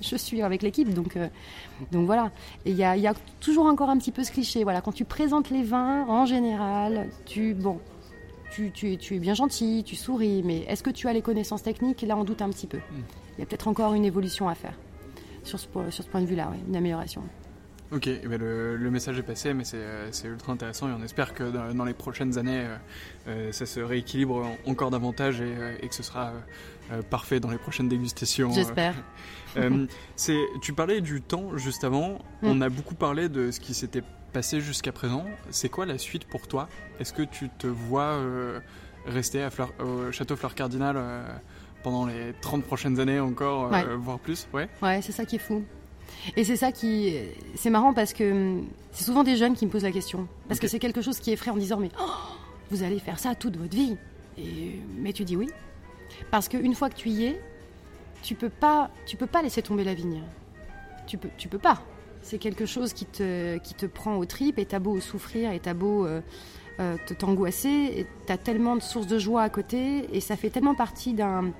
je 0.00 0.16
suis 0.16 0.42
avec 0.42 0.62
l'équipe. 0.62 0.92
Donc, 0.92 1.16
donc 1.92 2.06
voilà. 2.06 2.30
Il 2.66 2.74
y 2.74 2.84
a, 2.84 2.96
y 2.96 3.06
a 3.06 3.14
toujours 3.40 3.66
encore 3.66 3.90
un 3.90 3.98
petit 3.98 4.12
peu 4.12 4.24
ce 4.24 4.32
cliché. 4.32 4.64
Voilà, 4.64 4.80
quand 4.80 4.92
tu 4.92 5.04
présentes 5.04 5.50
les 5.50 5.62
vins, 5.62 6.06
en 6.06 6.26
général, 6.26 7.08
tu. 7.24 7.54
Bon, 7.54 7.78
tu, 8.50 8.72
es, 8.84 9.18
bien 9.18 9.34
gentil, 9.34 9.82
tu 9.84 9.96
souris, 9.96 10.42
mais 10.44 10.60
est-ce 10.68 10.82
que 10.82 10.90
tu 10.90 11.08
as 11.08 11.12
les 11.12 11.22
connaissances 11.22 11.62
techniques? 11.62 12.02
Là, 12.02 12.16
on 12.16 12.24
doute 12.24 12.42
un 12.42 12.50
petit 12.50 12.66
peu. 12.66 12.78
Hmm. 12.78 13.02
Il 13.36 13.40
y 13.40 13.42
a 13.42 13.46
peut-être 13.46 13.68
encore 13.68 13.94
une 13.94 14.04
évolution 14.04 14.48
à 14.48 14.54
faire 14.54 14.74
sur 15.42 15.58
ce, 15.58 15.66
sur 15.90 16.04
ce 16.04 16.08
point 16.08 16.20
de 16.20 16.26
vue-là, 16.26 16.50
une 16.68 16.76
amélioration. 16.76 17.22
Ok, 17.92 18.06
eh 18.06 18.18
ben, 18.28 18.38
le, 18.38 18.90
message 18.90 19.18
est 19.18 19.24
passé, 19.24 19.52
mais 19.52 19.64
euh, 19.74 20.08
c'est 20.12 20.28
ultra 20.28 20.52
intéressant 20.52 20.88
et 20.88 20.92
on 20.92 21.02
espère 21.02 21.34
que 21.34 21.42
dans, 21.50 21.84
les 21.84 21.92
prochaines 21.92 22.38
années, 22.38 22.64
euh, 22.64 22.76
euh, 23.26 23.52
ça 23.52 23.66
se 23.66 23.80
rééquilibre 23.80 24.46
encore 24.64 24.90
davantage 24.90 25.40
et, 25.40 25.88
que 25.88 25.94
ce 25.94 26.04
sera 26.04 26.32
parfait 27.08 27.40
dans 27.40 27.50
les 27.50 27.58
prochaines 27.58 27.88
dégustations. 27.88 28.52
J'espère. 28.52 28.94
tu 30.62 30.72
parlais 30.72 31.00
du 31.00 31.20
temps 31.20 31.56
juste 31.56 31.82
avant. 31.82 32.18
Hmm. 32.42 32.46
On 32.46 32.60
a 32.60 32.68
beaucoup 32.68 32.94
parlé 32.94 33.28
de 33.28 33.50
ce 33.50 33.58
qui 33.58 33.74
s'était 33.74 34.02
passé 34.30 34.60
jusqu'à 34.60 34.92
présent. 34.92 35.24
C'est 35.50 35.68
quoi 35.68 35.86
la 35.86 35.98
suite 35.98 36.24
pour 36.24 36.46
toi? 36.46 36.68
Est-ce 36.98 37.12
que 37.12 37.22
tu 37.22 37.48
te 37.50 37.66
vois 37.66 38.12
euh, 38.12 38.60
rester 39.06 39.42
à 39.42 39.50
au 39.82 40.12
Château 40.12 40.36
Fleur 40.36 40.54
Cardinal 40.54 40.96
euh, 40.96 41.22
pendant 41.82 42.06
les 42.06 42.32
30 42.40 42.64
prochaines 42.64 43.00
années 43.00 43.20
encore, 43.20 43.72
euh, 43.74 43.96
voire 43.96 44.18
plus? 44.18 44.48
Ouais, 44.52 44.68
ouais 44.82 45.02
c'est 45.02 45.12
ça 45.12 45.24
qui 45.24 45.36
est 45.36 45.40
fou. 45.40 45.62
Et 46.36 46.44
c'est 46.44 46.56
ça 46.56 46.72
qui. 46.72 47.14
C'est 47.54 47.70
marrant 47.70 47.92
parce 47.92 48.12
que 48.12 48.30
hum, 48.30 48.68
c'est 48.92 49.04
souvent 49.04 49.22
des 49.24 49.36
jeunes 49.36 49.54
qui 49.54 49.66
me 49.66 49.70
posent 49.70 49.84
la 49.84 49.92
question. 49.92 50.26
Parce 50.48 50.60
que 50.60 50.66
c'est 50.66 50.78
quelque 50.78 51.02
chose 51.02 51.18
qui 51.20 51.32
est 51.32 51.36
frais 51.36 51.50
en 51.50 51.56
disant 51.56 51.78
Mais 51.78 51.90
oh, 52.00 52.10
vous 52.70 52.82
allez 52.82 52.98
faire 52.98 53.18
ça 53.18 53.34
toute 53.34 53.56
votre 53.56 53.74
vie 53.74 53.96
Et, 54.38 54.80
Mais 54.98 55.12
tu 55.12 55.24
dis 55.24 55.36
oui. 55.36 55.48
Parce 56.30 56.48
qu'une 56.48 56.74
fois 56.74 56.90
que 56.90 56.96
tu 56.96 57.08
y 57.08 57.26
es, 57.26 57.40
tu 58.22 58.34
peux 58.34 58.48
pas, 58.48 58.90
tu 59.06 59.16
peux 59.16 59.26
pas 59.26 59.42
laisser 59.42 59.62
tomber 59.62 59.84
la 59.84 59.94
vigne. 59.94 60.22
Tu 61.06 61.16
peux, 61.16 61.30
tu 61.36 61.48
peux 61.48 61.58
pas. 61.58 61.82
C'est 62.22 62.38
quelque 62.38 62.66
chose 62.66 62.92
qui 62.92 63.06
te, 63.06 63.58
qui 63.58 63.74
te 63.74 63.86
prend 63.86 64.16
aux 64.16 64.26
tripes 64.26 64.58
et 64.58 64.66
t'as 64.66 64.78
beau 64.78 65.00
souffrir 65.00 65.52
et 65.52 65.60
t'as 65.60 65.74
beau 65.74 66.06
euh, 66.06 66.20
euh, 66.80 66.96
t'angoisser, 67.18 67.68
et 67.68 68.06
t'as 68.26 68.36
tellement 68.36 68.76
de 68.76 68.82
sources 68.82 69.06
de 69.06 69.18
joie 69.18 69.42
à 69.42 69.50
côté 69.50 70.08
et 70.14 70.20
ça 70.20 70.36
fait 70.36 70.50
tellement 70.50 70.74
partie 70.74 71.12
d'un 71.14 71.52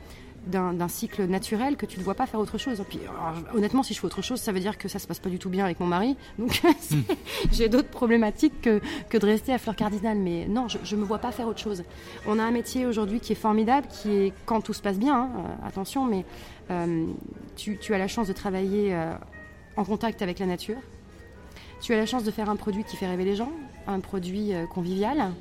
d'un 0.47 0.89
cycle 0.89 1.27
naturel 1.27 1.77
que 1.77 1.85
tu 1.85 1.99
ne 1.99 2.05
vois 2.05 2.15
pas 2.15 2.27
faire 2.27 2.41
autre 2.41 2.57
chose. 2.57 2.83
Puis, 2.89 2.99
honnêtement, 3.55 3.83
si 3.83 3.93
je 3.93 4.01
fais 4.01 4.07
autre 4.07 4.23
chose, 4.23 4.41
ça 4.41 4.53
veut 4.53 4.61
dire 4.61 4.79
que 4.79 4.89
ça 4.89 4.99
se 4.99 5.07
passe 5.07 5.19
pas 5.19 5.29
du 5.29 5.39
tout 5.39 5.51
bien 5.51 5.65
avec 5.65 5.81
mon 5.81 5.87
mari. 5.87 6.17
Donc, 6.39 6.63
hmm. 6.91 7.01
j'ai 7.53 7.69
d'autres 7.69 7.91
problématiques 7.91 8.61
que, 8.63 8.81
que, 9.11 9.19
de 9.19 9.27
rester 9.27 9.53
à 9.53 9.59
fleur 9.59 9.77
cardinal. 9.77 10.17
Mais 10.17 10.47
non, 10.49 10.67
je 10.69 10.97
ne 10.97 11.01
me 11.01 11.07
vois 11.07 11.19
pas 11.19 11.31
faire 11.31 11.47
autre 11.47 11.59
chose. 11.61 11.85
On 12.27 12.39
a 12.39 12.43
un 12.43 12.51
métier 12.51 12.87
aujourd'hui 12.87 13.21
qui 13.21 13.33
est 13.33 13.37
formidable, 13.37 13.87
qui 13.89 14.11
est 14.13 14.33
quand 14.47 14.63
tout 14.63 14.73
se 14.73 14.81
passe 14.81 14.99
bien, 14.99 15.15
hein, 15.15 15.31
euh, 15.37 15.69
attention, 15.69 16.07
mais 16.07 16.25
tu, 17.57 17.77
tu, 17.77 17.93
as 17.93 17.99
la 17.99 18.09
chance 18.09 18.29
de 18.29 18.33
travailler 18.33 18.97
en 19.81 19.85
contact 19.85 20.23
avec 20.23 20.39
la 20.39 20.47
nature. 20.47 20.77
Tu 21.81 21.95
as 21.95 21.97
la 21.97 22.07
chance 22.07 22.25
de 22.25 22.31
faire 22.31 22.51
un 22.51 22.57
produit 22.57 22.85
qui 22.85 22.97
fait 22.97 23.07
rêver 23.07 23.25
les 23.25 23.35
gens, 23.35 23.51
un 23.87 24.01
produit 24.01 24.55
euh, 24.55 24.67
convivial. 24.67 25.33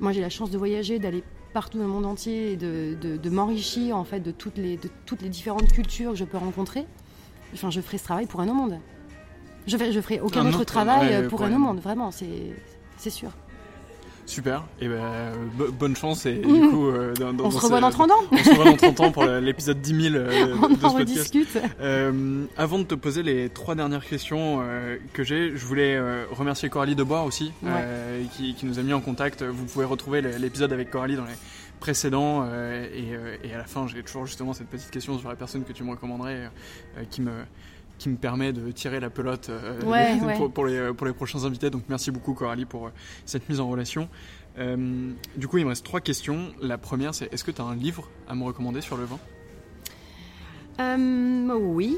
Moi, 0.00 0.12
j'ai 0.12 0.20
la 0.20 0.28
chance 0.28 0.50
de 0.50 0.58
voyager, 0.58 0.98
d'aller 0.98 1.22
partout 1.54 1.78
dans 1.78 1.84
le 1.84 1.90
monde 1.90 2.06
entier 2.06 2.52
et 2.52 2.56
de, 2.56 3.30
m'enrichir 3.30 3.96
en 3.96 4.04
fait 4.04 4.20
de 4.20 4.32
toutes, 4.32 4.56
les, 4.58 4.76
de 4.76 4.90
toutes 5.06 5.22
les 5.22 5.28
différentes 5.28 5.72
cultures 5.72 6.12
que 6.12 6.18
je 6.18 6.24
peux 6.24 6.38
rencontrer. 6.38 6.84
Enfin, 7.54 7.70
je 7.70 7.80
ferai 7.80 7.98
ce 7.98 8.04
travail 8.04 8.26
pour 8.26 8.40
un 8.40 8.48
au 8.48 8.54
monde. 8.54 8.78
Je 9.66 9.76
ferai, 9.76 9.92
je 9.92 10.00
ferai 10.00 10.20
aucun 10.20 10.46
autre, 10.46 10.64
travail 10.64 11.28
pour, 11.28 11.42
un 11.42 11.54
au 11.54 11.58
monde, 11.58 11.80
vraiment, 11.80 12.10
c'est 12.10 13.10
sûr. 13.10 13.30
Super, 14.30 14.62
et 14.80 14.86
ben 14.86 15.32
bonne 15.72 15.96
chance 15.96 16.24
et 16.24 16.34
du 16.34 16.44
coup 16.44 16.86
euh, 16.86 17.12
on 17.42 17.50
se 17.50 17.58
revoit 17.58 17.80
dans 17.80 17.90
30 17.90 18.12
ans. 18.12 18.14
On 18.30 18.36
se 18.36 18.50
revoit 18.50 18.64
dans 18.66 18.76
30 18.76 19.00
ans 19.00 19.10
pour 19.10 19.24
l'épisode 19.24 19.80
10 19.80 20.10
000 20.10 20.14
euh, 20.14 20.54
on 20.62 20.68
de 20.68 20.84
en 20.84 20.90
rediscute. 20.90 21.58
Euh, 21.80 22.44
avant 22.56 22.78
de 22.78 22.84
te 22.84 22.94
poser 22.94 23.24
les 23.24 23.48
trois 23.48 23.74
dernières 23.74 24.06
questions 24.06 24.62
que 25.12 25.24
j'ai, 25.24 25.56
je 25.56 25.66
voulais 25.66 26.00
remercier 26.30 26.68
Coralie 26.68 26.94
Debois 26.94 27.24
aussi 27.24 27.50
qui, 28.36 28.54
qui, 28.54 28.66
nous 28.66 28.78
a 28.78 28.82
mis 28.82 28.92
en 28.92 29.00
contact. 29.00 29.42
Vous 29.42 29.64
pouvez 29.64 29.84
retrouver 29.84 30.22
l'épisode 30.22 30.72
avec 30.72 30.90
Coralie 30.90 31.16
dans 31.16 31.24
les 31.24 31.36
précédents 31.80 32.46
et, 32.46 33.16
et, 33.42 33.52
à 33.52 33.58
la 33.58 33.64
fin 33.64 33.88
j'ai 33.88 34.00
toujours 34.04 34.26
justement 34.26 34.52
cette 34.52 34.68
petite 34.68 34.92
question 34.92 35.18
sur 35.18 35.28
la 35.28 35.34
personne 35.34 35.64
que 35.64 35.72
tu 35.72 35.82
me 35.82 35.90
recommanderais 35.90 36.50
qui 37.10 37.20
me 37.20 37.32
qui 38.00 38.08
me 38.08 38.16
permet 38.16 38.52
de 38.52 38.72
tirer 38.72 38.98
la 38.98 39.10
pelote 39.10 39.50
euh, 39.50 40.48
pour, 40.54 40.64
les, 40.64 40.92
pour 40.94 41.06
les 41.06 41.12
prochains 41.12 41.44
invités. 41.44 41.68
Donc 41.70 41.82
merci 41.88 42.10
beaucoup 42.10 42.32
Coralie 42.32 42.64
pour 42.64 42.86
euh, 42.86 42.90
cette 43.26 43.48
mise 43.48 43.60
en 43.60 43.68
relation. 43.68 44.08
Euh, 44.58 45.10
du 45.36 45.46
coup, 45.46 45.58
il 45.58 45.64
me 45.64 45.68
reste 45.68 45.84
trois 45.84 46.00
questions. 46.00 46.48
La 46.62 46.78
première, 46.78 47.14
c'est 47.14 47.32
est-ce 47.32 47.44
que 47.44 47.50
tu 47.50 47.60
as 47.60 47.64
un 47.64 47.76
livre 47.76 48.08
à 48.26 48.34
me 48.34 48.42
recommander 48.42 48.80
sur 48.80 48.96
le 48.96 49.04
vin? 49.04 49.18
Oui. 51.62 51.94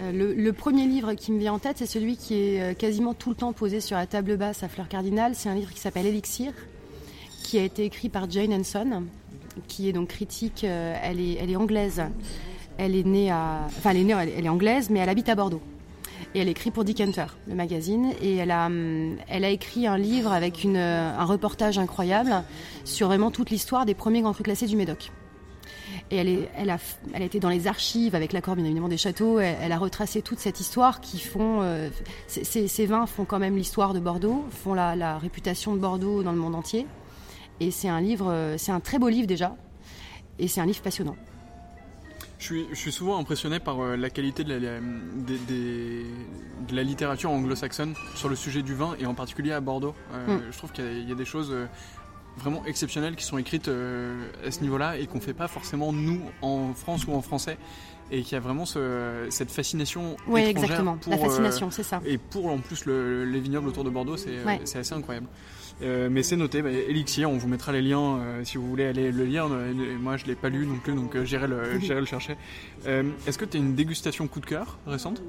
Le, 0.00 0.50
premier 0.52 0.86
livre 0.86 1.12
qui 1.12 1.30
me 1.30 1.38
vient 1.38 1.52
en 1.52 1.58
tête, 1.58 1.76
c'est 1.76 1.86
celui 1.86 2.16
qui 2.16 2.34
est 2.36 2.78
quasiment 2.78 3.12
tout 3.12 3.28
le 3.28 3.34
temps 3.36 3.52
posé 3.52 3.80
sur 3.80 3.98
la 3.98 4.06
table 4.06 4.38
basse 4.38 4.62
à 4.62 4.68
Fleur 4.68 4.88
Cardinal. 4.88 5.34
C'est 5.34 5.50
un 5.50 5.54
livre 5.54 5.70
qui 5.70 5.78
s'appelle 5.78 6.06
Elixir, 6.06 6.52
qui 7.42 7.58
a 7.58 7.62
été 7.64 7.84
écrit 7.84 8.08
par 8.08 8.30
Jane 8.30 8.54
Henson, 8.54 9.04
qui 9.66 9.90
est 9.90 9.92
donc 9.92 10.08
critique, 10.08 10.64
elle, 10.64 11.20
est, 11.20 11.34
elle 11.34 11.50
est 11.50 11.56
anglaise. 11.56 12.02
Elle 12.78 12.96
est 12.96 13.04
née 13.04 13.30
à, 13.30 13.66
enfin 13.66 13.90
elle 13.90 13.98
est 13.98 14.04
née, 14.04 14.14
elle 14.36 14.46
est 14.46 14.48
anglaise, 14.48 14.88
mais 14.88 15.00
elle 15.00 15.08
habite 15.08 15.28
à 15.28 15.34
Bordeaux. 15.34 15.60
Et 16.34 16.40
elle 16.40 16.48
écrit 16.48 16.70
pour 16.70 16.84
Hunter, 16.84 17.26
le 17.46 17.54
magazine, 17.54 18.12
et 18.22 18.36
elle 18.36 18.50
a, 18.50 18.66
hum, 18.66 19.16
elle 19.28 19.44
a 19.44 19.50
écrit 19.50 19.86
un 19.86 19.98
livre 19.98 20.32
avec 20.32 20.62
une, 20.62 20.76
un 20.76 21.24
reportage 21.24 21.78
incroyable 21.78 22.44
sur 22.84 23.08
vraiment 23.08 23.30
toute 23.30 23.50
l'histoire 23.50 23.86
des 23.86 23.94
premiers 23.94 24.20
grands 24.20 24.32
crus 24.32 24.44
classés 24.44 24.66
du 24.66 24.76
Médoc. 24.76 25.10
Et 26.10 26.16
elle, 26.16 26.28
est, 26.28 26.50
elle, 26.56 26.70
a, 26.70 26.78
elle 27.12 27.22
a 27.22 27.24
été 27.24 27.40
dans 27.40 27.48
les 27.48 27.66
archives 27.66 28.14
avec 28.14 28.32
l'accord 28.32 28.56
bien 28.56 28.64
évidemment 28.64 28.88
des 28.88 28.96
châteaux. 28.96 29.38
Elle, 29.38 29.72
a 29.72 29.78
retracé 29.78 30.22
toute 30.22 30.38
cette 30.38 30.60
histoire 30.60 31.00
qui 31.00 31.18
font. 31.18 31.60
Euh, 31.62 31.90
ces, 32.26 32.86
vins 32.86 33.06
font 33.06 33.24
quand 33.24 33.38
même 33.38 33.56
l'histoire 33.56 33.92
de 33.92 34.00
Bordeaux, 34.00 34.44
font 34.50 34.74
la, 34.74 34.96
la, 34.96 35.18
réputation 35.18 35.74
de 35.74 35.78
Bordeaux 35.78 36.22
dans 36.22 36.32
le 36.32 36.38
monde 36.38 36.54
entier. 36.54 36.86
Et 37.60 37.70
c'est 37.70 37.88
un 37.88 38.00
livre, 38.00 38.30
euh, 38.30 38.54
c'est 38.56 38.72
un 38.72 38.80
très 38.80 38.98
beau 38.98 39.08
livre 39.08 39.26
déjà, 39.26 39.56
et 40.38 40.48
c'est 40.48 40.60
un 40.60 40.66
livre 40.66 40.80
passionnant. 40.80 41.16
Je 42.38 42.64
suis, 42.72 42.92
souvent 42.92 43.18
impressionné 43.18 43.58
par 43.58 43.80
euh, 43.80 43.96
la 43.96 44.10
qualité 44.10 44.44
de 44.44 44.54
la, 44.54 44.78
de 44.78 46.74
la 46.76 46.82
littérature 46.84 47.30
anglo-saxonne 47.30 47.94
sur 48.14 48.28
le 48.28 48.36
sujet 48.36 48.62
du 48.62 48.74
vin 48.74 48.94
et 49.00 49.06
en 49.06 49.14
particulier 49.14 49.52
à 49.52 49.60
Bordeaux. 49.60 49.94
Euh, 50.12 50.38
mm. 50.38 50.42
Je 50.52 50.56
trouve 50.56 50.70
qu'il 50.70 51.08
y, 51.08 51.12
a 51.12 51.16
des 51.16 51.24
choses. 51.24 51.50
Euh, 51.52 51.66
vraiment 52.36 52.64
exceptionnelles 52.66 53.16
qui 53.16 53.24
sont 53.24 53.36
écrites 53.36 53.66
à 53.66 54.50
ce 54.52 54.60
niveau-là 54.60 54.96
et 54.96 55.08
qu'on 55.08 55.20
fait 55.20 55.34
pas 55.34 55.48
forcément 55.48 55.92
nous 55.92 56.20
en 56.40 56.72
France 56.72 57.04
ou 57.08 57.12
en 57.12 57.20
français 57.20 57.58
et 58.12 58.22
qui 58.22 58.36
a 58.36 58.38
vraiment 58.38 58.64
ce, 58.64 59.26
cette 59.28 59.50
fascination. 59.50 60.16
Oui, 60.28 60.42
exactement. 60.42 60.98
la 61.08 61.18
fascination, 61.18 61.72
c'est 61.72 61.82
ça. 61.82 62.00
Et 62.06 62.16
pour 62.16 62.46
en 62.46 62.58
plus 62.58 62.86
les 62.86 63.40
vignobles 63.40 63.66
autour 63.66 63.82
de 63.82 63.90
Bordeaux, 63.90 64.16
c'est 64.16 64.78
assez 64.78 64.94
incroyable. 64.94 65.26
Euh, 65.82 66.08
mais 66.10 66.22
c'est 66.22 66.36
noté, 66.36 66.62
bah, 66.62 66.70
Elixir, 66.70 67.30
on 67.30 67.36
vous 67.36 67.48
mettra 67.48 67.72
les 67.72 67.82
liens 67.82 68.18
euh, 68.18 68.44
si 68.44 68.56
vous 68.56 68.66
voulez 68.68 68.86
aller 68.86 69.12
le 69.12 69.24
lire. 69.24 69.48
Euh, 69.50 69.72
moi, 70.00 70.16
je 70.16 70.26
l'ai 70.26 70.34
pas 70.34 70.48
lu 70.48 70.66
non 70.66 70.76
plus, 70.76 70.94
donc 70.94 71.22
j'irai 71.24 71.46
le, 71.46 71.78
le, 71.78 72.04
chercher. 72.04 72.36
Est-ce 72.86 73.38
que 73.38 73.44
tu 73.44 73.56
as 73.56 73.60
une 73.60 73.74
dégustation 73.74 74.26
coup 74.26 74.40
de 74.40 74.46
cœur 74.46 74.78
récente? 74.86 75.22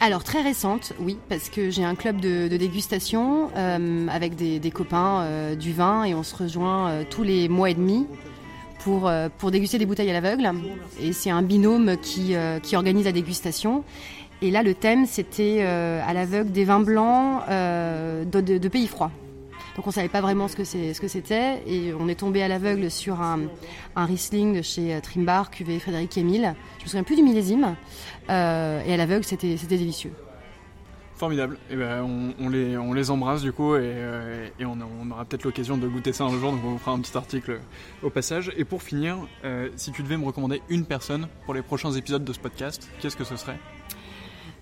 Alors, 0.00 0.24
très 0.24 0.42
récente, 0.42 0.92
oui, 0.98 1.18
parce 1.28 1.48
que 1.48 1.70
j'ai 1.70 1.84
un 1.84 1.94
club 1.94 2.20
de, 2.20 2.48
dégustation 2.48 3.50
avec 4.08 4.34
des, 4.34 4.58
des 4.58 4.70
copains 4.70 5.54
du 5.54 5.72
vin 5.72 6.04
et 6.04 6.14
on 6.14 6.22
se 6.22 6.34
rejoint 6.34 7.04
tous 7.10 7.22
les 7.22 7.48
mois 7.48 7.70
et 7.70 7.74
demi. 7.74 8.06
Pour, 8.80 9.10
pour 9.38 9.50
déguster 9.50 9.78
des 9.78 9.86
bouteilles 9.86 10.10
à 10.10 10.12
l'aveugle. 10.12 10.46
Et 11.00 11.14
c'est 11.14 11.30
un 11.30 11.40
binôme 11.40 11.96
qui, 12.02 12.34
qui 12.62 12.76
organise 12.76 13.06
la 13.06 13.12
dégustation. 13.12 13.82
Et 14.42 14.50
là, 14.50 14.62
le 14.62 14.74
thème, 14.74 15.06
c'était 15.06 15.62
à 15.62 16.12
l'aveugle 16.12 16.52
des 16.52 16.64
vins 16.64 16.80
blancs 16.80 17.40
de, 17.48 18.40
de, 18.58 18.68
pays 18.68 18.86
froids. 18.86 19.10
Donc 19.76 19.86
on 19.86 19.90
savait 19.90 20.08
pas 20.08 20.20
vraiment 20.20 20.48
ce 20.48 20.56
que 20.56 20.64
c'est, 20.64 20.94
ce 20.94 21.00
que 21.00 21.08
c'était, 21.08 21.62
et 21.66 21.92
on 21.98 22.08
est 22.08 22.14
tombé 22.14 22.42
à 22.42 22.48
l'aveugle 22.48 22.90
sur 22.90 23.20
un, 23.20 23.40
un 23.96 24.04
Riesling 24.04 24.56
de 24.56 24.62
chez 24.62 24.94
euh, 24.94 25.00
Trimbar, 25.00 25.50
cuvée 25.50 25.78
Frédéric 25.80 26.16
Émile. 26.16 26.54
Je 26.78 26.84
me 26.84 26.88
souviens 26.88 27.02
plus 27.02 27.16
du 27.16 27.22
millésime, 27.22 27.74
euh, 28.30 28.82
et 28.86 28.94
à 28.94 28.96
l'aveugle 28.96 29.24
c'était, 29.24 29.56
c'était 29.56 29.78
délicieux. 29.78 30.12
Formidable. 31.16 31.58
Et 31.70 31.74
eh 31.74 31.76
ben, 31.76 32.02
on, 32.02 32.34
on, 32.44 32.48
les, 32.48 32.76
on 32.76 32.92
les 32.92 33.08
embrasse 33.10 33.42
du 33.42 33.52
coup 33.52 33.76
et, 33.76 33.80
euh, 33.82 34.48
et 34.58 34.64
on, 34.64 34.76
on, 35.00 35.10
aura 35.12 35.24
peut-être 35.24 35.44
l'occasion 35.44 35.76
de 35.76 35.86
goûter 35.86 36.12
ça 36.12 36.24
un 36.24 36.38
jour, 36.38 36.50
donc 36.50 36.60
on 36.64 36.70
vous 36.70 36.78
fera 36.78 36.90
un 36.90 36.98
petit 36.98 37.16
article 37.16 37.60
au 38.02 38.10
passage. 38.10 38.50
Et 38.56 38.64
pour 38.64 38.82
finir, 38.82 39.16
euh, 39.44 39.68
si 39.76 39.92
tu 39.92 40.02
devais 40.02 40.16
me 40.16 40.24
recommander 40.24 40.60
une 40.68 40.84
personne 40.84 41.28
pour 41.44 41.54
les 41.54 41.62
prochains 41.62 41.92
épisodes 41.92 42.24
de 42.24 42.32
ce 42.32 42.40
podcast, 42.40 42.88
qu'est-ce 43.00 43.16
que 43.16 43.22
ce 43.22 43.36
serait? 43.36 43.58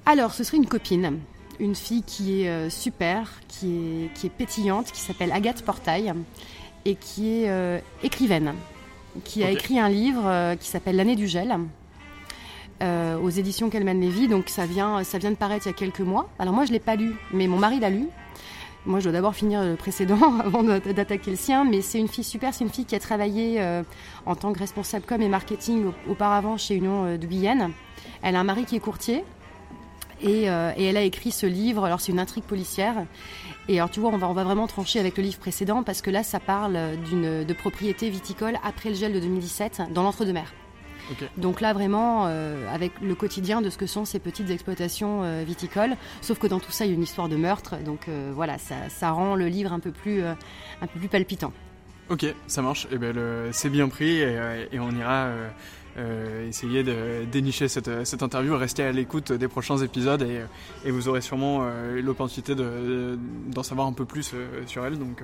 Alors, 0.04 0.34
ce 0.34 0.44
serait 0.44 0.58
une 0.58 0.66
copine 0.66 1.20
une 1.62 1.76
fille 1.76 2.02
qui 2.02 2.42
est 2.42 2.48
euh, 2.48 2.68
super, 2.68 3.30
qui 3.46 3.68
est, 3.68 4.14
qui 4.14 4.26
est 4.26 4.30
pétillante, 4.30 4.90
qui 4.90 5.00
s'appelle 5.00 5.30
Agathe 5.30 5.62
Portail 5.62 6.12
et 6.84 6.96
qui 6.96 7.28
est 7.28 7.48
euh, 7.48 7.78
écrivaine, 8.02 8.54
qui 9.24 9.44
a 9.44 9.50
écrit 9.50 9.78
un 9.78 9.88
livre 9.88 10.22
euh, 10.26 10.56
qui 10.56 10.66
s'appelle 10.66 10.96
L'année 10.96 11.14
du 11.14 11.28
gel. 11.28 11.56
aux 12.82 13.30
éditions 13.30 13.70
Calman 13.70 13.94
Lévy, 13.94 14.26
donc 14.26 14.48
ça 14.48 14.66
vient, 14.66 15.04
ça 15.04 15.18
vient 15.18 15.30
de 15.30 15.36
paraître 15.36 15.66
il 15.66 15.70
y 15.70 15.72
a 15.72 15.76
quelques 15.76 16.00
mois. 16.00 16.28
Alors 16.40 16.52
moi 16.52 16.64
je 16.64 16.72
l'ai 16.72 16.80
pas 16.80 16.96
lu, 16.96 17.14
mais 17.32 17.46
mon 17.46 17.58
mari 17.58 17.78
l'a 17.78 17.90
lu. 17.90 18.08
Moi, 18.84 18.98
je 18.98 19.04
dois 19.04 19.12
d'abord 19.12 19.36
finir 19.36 19.62
le 19.62 19.76
précédent 19.76 20.40
avant 20.44 20.64
d'attaquer 20.64 21.30
le 21.30 21.36
sien, 21.36 21.64
mais 21.64 21.82
c'est 21.82 22.00
une 22.00 22.08
fille 22.08 22.24
super. 22.24 22.52
C'est 22.52 22.64
une 22.64 22.70
fille 22.70 22.84
qui 22.84 22.96
a 22.96 22.98
travaillé 22.98 23.64
en 24.26 24.34
tant 24.34 24.52
que 24.52 24.58
responsable 24.58 25.06
com 25.06 25.22
et 25.22 25.28
marketing 25.28 25.92
auparavant 26.08 26.56
chez 26.56 26.74
Union 26.74 27.16
de 27.16 27.24
Guyane. 27.24 27.70
Elle 28.22 28.34
a 28.34 28.40
un 28.40 28.44
mari 28.44 28.64
qui 28.64 28.74
est 28.74 28.80
courtier, 28.80 29.22
euh, 30.24 30.72
et, 30.76 30.84
elle 30.84 30.96
a 30.96 31.02
écrit 31.02 31.30
ce 31.30 31.46
livre. 31.46 31.84
Alors 31.84 32.00
c'est 32.00 32.12
une 32.12 32.20
intrigue 32.20 32.44
policière. 32.44 32.94
Et 33.68 33.78
alors 33.78 33.90
tu 33.90 34.00
vois, 34.00 34.10
on 34.10 34.16
va, 34.16 34.28
on 34.28 34.32
va 34.32 34.44
vraiment 34.44 34.66
trancher 34.66 34.98
avec 34.98 35.16
le 35.16 35.22
livre 35.22 35.38
précédent 35.38 35.82
parce 35.82 36.02
que 36.02 36.10
là, 36.10 36.22
ça 36.22 36.40
parle 36.40 36.78
d'une 37.08 37.44
de 37.44 37.52
propriété 37.52 38.10
viticole 38.10 38.58
après 38.64 38.90
le 38.90 38.94
gel 38.94 39.12
de 39.12 39.20
2017 39.20 39.82
dans 39.92 40.02
l'entre-deux-mer. 40.02 40.52
Donc 41.36 41.60
là, 41.60 41.72
vraiment, 41.72 42.26
euh, 42.26 42.72
avec 42.72 42.92
le 43.02 43.14
quotidien 43.14 43.60
de 43.60 43.68
ce 43.70 43.76
que 43.76 43.86
sont 43.86 44.04
ces 44.04 44.18
petites 44.18 44.50
exploitations 44.50 45.24
euh, 45.24 45.42
viticoles, 45.44 45.96
sauf 46.22 46.38
que 46.38 46.46
dans 46.46 46.60
tout 46.60 46.70
ça, 46.70 46.86
il 46.86 46.88
y 46.88 46.90
a 46.92 46.94
une 46.94 47.02
histoire 47.02 47.28
de 47.28 47.36
meurtre. 47.36 47.76
Donc 47.84 48.08
voilà, 48.34 48.56
ça, 48.58 49.10
rend 49.10 49.34
le 49.34 49.46
livre 49.48 49.72
un 49.72 49.80
peu 49.80 49.90
plus, 49.90 50.22
un 50.22 50.86
peu 50.86 50.98
plus 50.98 51.08
palpitant. 51.08 51.52
Ok, 52.08 52.24
ça 52.46 52.62
marche. 52.62 52.86
Et 52.86 52.94
eh 52.94 52.98
ben, 52.98 53.14
c'est 53.52 53.70
bien 53.70 53.88
pris 53.88 54.20
et 54.20 54.78
on 54.78 54.90
ira 54.92 55.28
euh, 55.98 56.48
essayer 56.48 56.82
de 56.82 57.24
dénicher 57.30 57.68
cette, 57.68 58.06
cette 58.06 58.22
interview, 58.22 58.56
rester 58.56 58.82
à 58.82 58.92
l'écoute 58.92 59.32
des 59.32 59.48
prochains 59.48 59.76
épisodes 59.78 60.22
et, 60.22 60.42
et 60.86 60.90
vous 60.90 61.08
aurez 61.08 61.20
sûrement 61.20 61.60
euh, 61.62 62.00
l'opportunité 62.00 62.54
d'en 62.54 63.62
savoir 63.62 63.86
un 63.86 63.92
peu 63.92 64.04
plus 64.04 64.32
euh, 64.34 64.62
sur 64.66 64.84
elle. 64.86 64.98
Donc, 64.98 65.22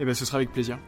et 0.00 0.04
ben, 0.04 0.14
ce 0.14 0.24
sera 0.24 0.38
avec 0.38 0.52
plaisir. 0.52 0.78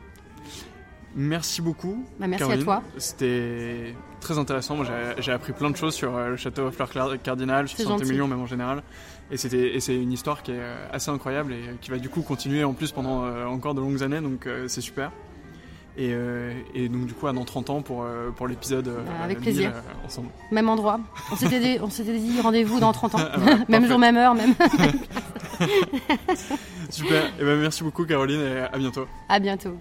Merci 1.14 1.60
beaucoup. 1.60 2.06
Bah, 2.18 2.26
merci 2.26 2.50
à 2.50 2.58
toi. 2.58 2.82
C'était 2.96 3.94
très 4.20 4.38
intéressant. 4.38 4.76
Moi, 4.76 4.86
j'ai 5.18 5.32
appris 5.32 5.52
plein 5.52 5.70
de 5.70 5.76
choses 5.76 5.94
sur 5.94 6.16
le 6.16 6.36
château 6.36 6.70
Fleur 6.70 6.90
Cardinal, 7.22 7.68
sur 7.68 7.86
Saint-Émilion 7.86 8.28
même 8.28 8.40
en 8.40 8.46
général. 8.46 8.82
Et 9.30 9.36
c'est 9.36 9.96
une 9.96 10.12
histoire 10.12 10.42
qui 10.42 10.52
est 10.52 10.62
assez 10.92 11.10
incroyable 11.10 11.52
et 11.52 11.76
qui 11.80 11.90
va 11.90 11.98
du 11.98 12.08
coup 12.08 12.22
continuer 12.22 12.62
en 12.62 12.72
plus 12.72 12.92
pendant 12.92 13.26
encore 13.46 13.74
de 13.74 13.80
longues 13.80 14.02
années. 14.02 14.20
Donc 14.20 14.46
c'est 14.68 14.82
super. 14.82 15.10
Euh, 15.98 16.52
et, 16.74 16.88
donc 16.88 17.06
du 17.06 17.14
coup, 17.14 17.26
à 17.26 17.32
dans 17.32 17.44
30 17.44 17.70
ans 17.70 17.82
pour, 17.82 18.04
euh, 18.04 18.30
pour 18.30 18.46
l'épisode 18.46 18.88
euh, 18.88 19.04
avec 19.22 19.40
plaisir. 19.40 19.72
ensemble. 20.06 20.28
Même 20.52 20.68
endroit. 20.68 21.00
On 21.32 21.36
s'était 21.36 21.60
dit, 21.60 21.78
dit 22.20 22.40
rendez-vous 22.40 22.80
dans 22.80 22.92
30 22.92 23.14
ans. 23.16 23.18
Ah 23.20 23.36
bah, 23.38 23.52
même 23.68 23.86
jour, 23.86 23.98
même 23.98 24.16
heure, 24.16 24.34
même. 24.34 24.54
Super. 26.90 27.24
Et 27.40 27.44
ben, 27.44 27.58
merci 27.60 27.82
beaucoup 27.82 28.04
Caroline 28.04 28.40
et 28.40 28.60
à 28.72 28.78
bientôt. 28.78 29.06
À 29.28 29.40
bientôt. 29.40 29.76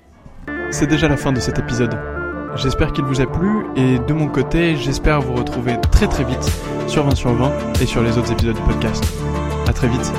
C'est 0.71 0.87
déjà 0.87 1.07
la 1.07 1.17
fin 1.17 1.31
de 1.31 1.39
cet 1.39 1.59
épisode. 1.59 1.97
J'espère 2.55 2.93
qu'il 2.93 3.03
vous 3.03 3.21
a 3.21 3.27
plu 3.27 3.65
et 3.75 3.99
de 3.99 4.13
mon 4.13 4.27
côté, 4.27 4.75
j'espère 4.75 5.21
vous 5.21 5.35
retrouver 5.35 5.79
très 5.91 6.07
très 6.07 6.23
vite 6.23 6.51
sur 6.87 7.03
20 7.03 7.15
sur 7.15 7.33
20 7.33 7.81
et 7.81 7.85
sur 7.85 8.01
les 8.01 8.17
autres 8.17 8.31
épisodes 8.31 8.55
du 8.55 8.61
podcast. 8.61 9.03
À 9.67 9.73
très 9.73 9.87
vite. 9.87 10.11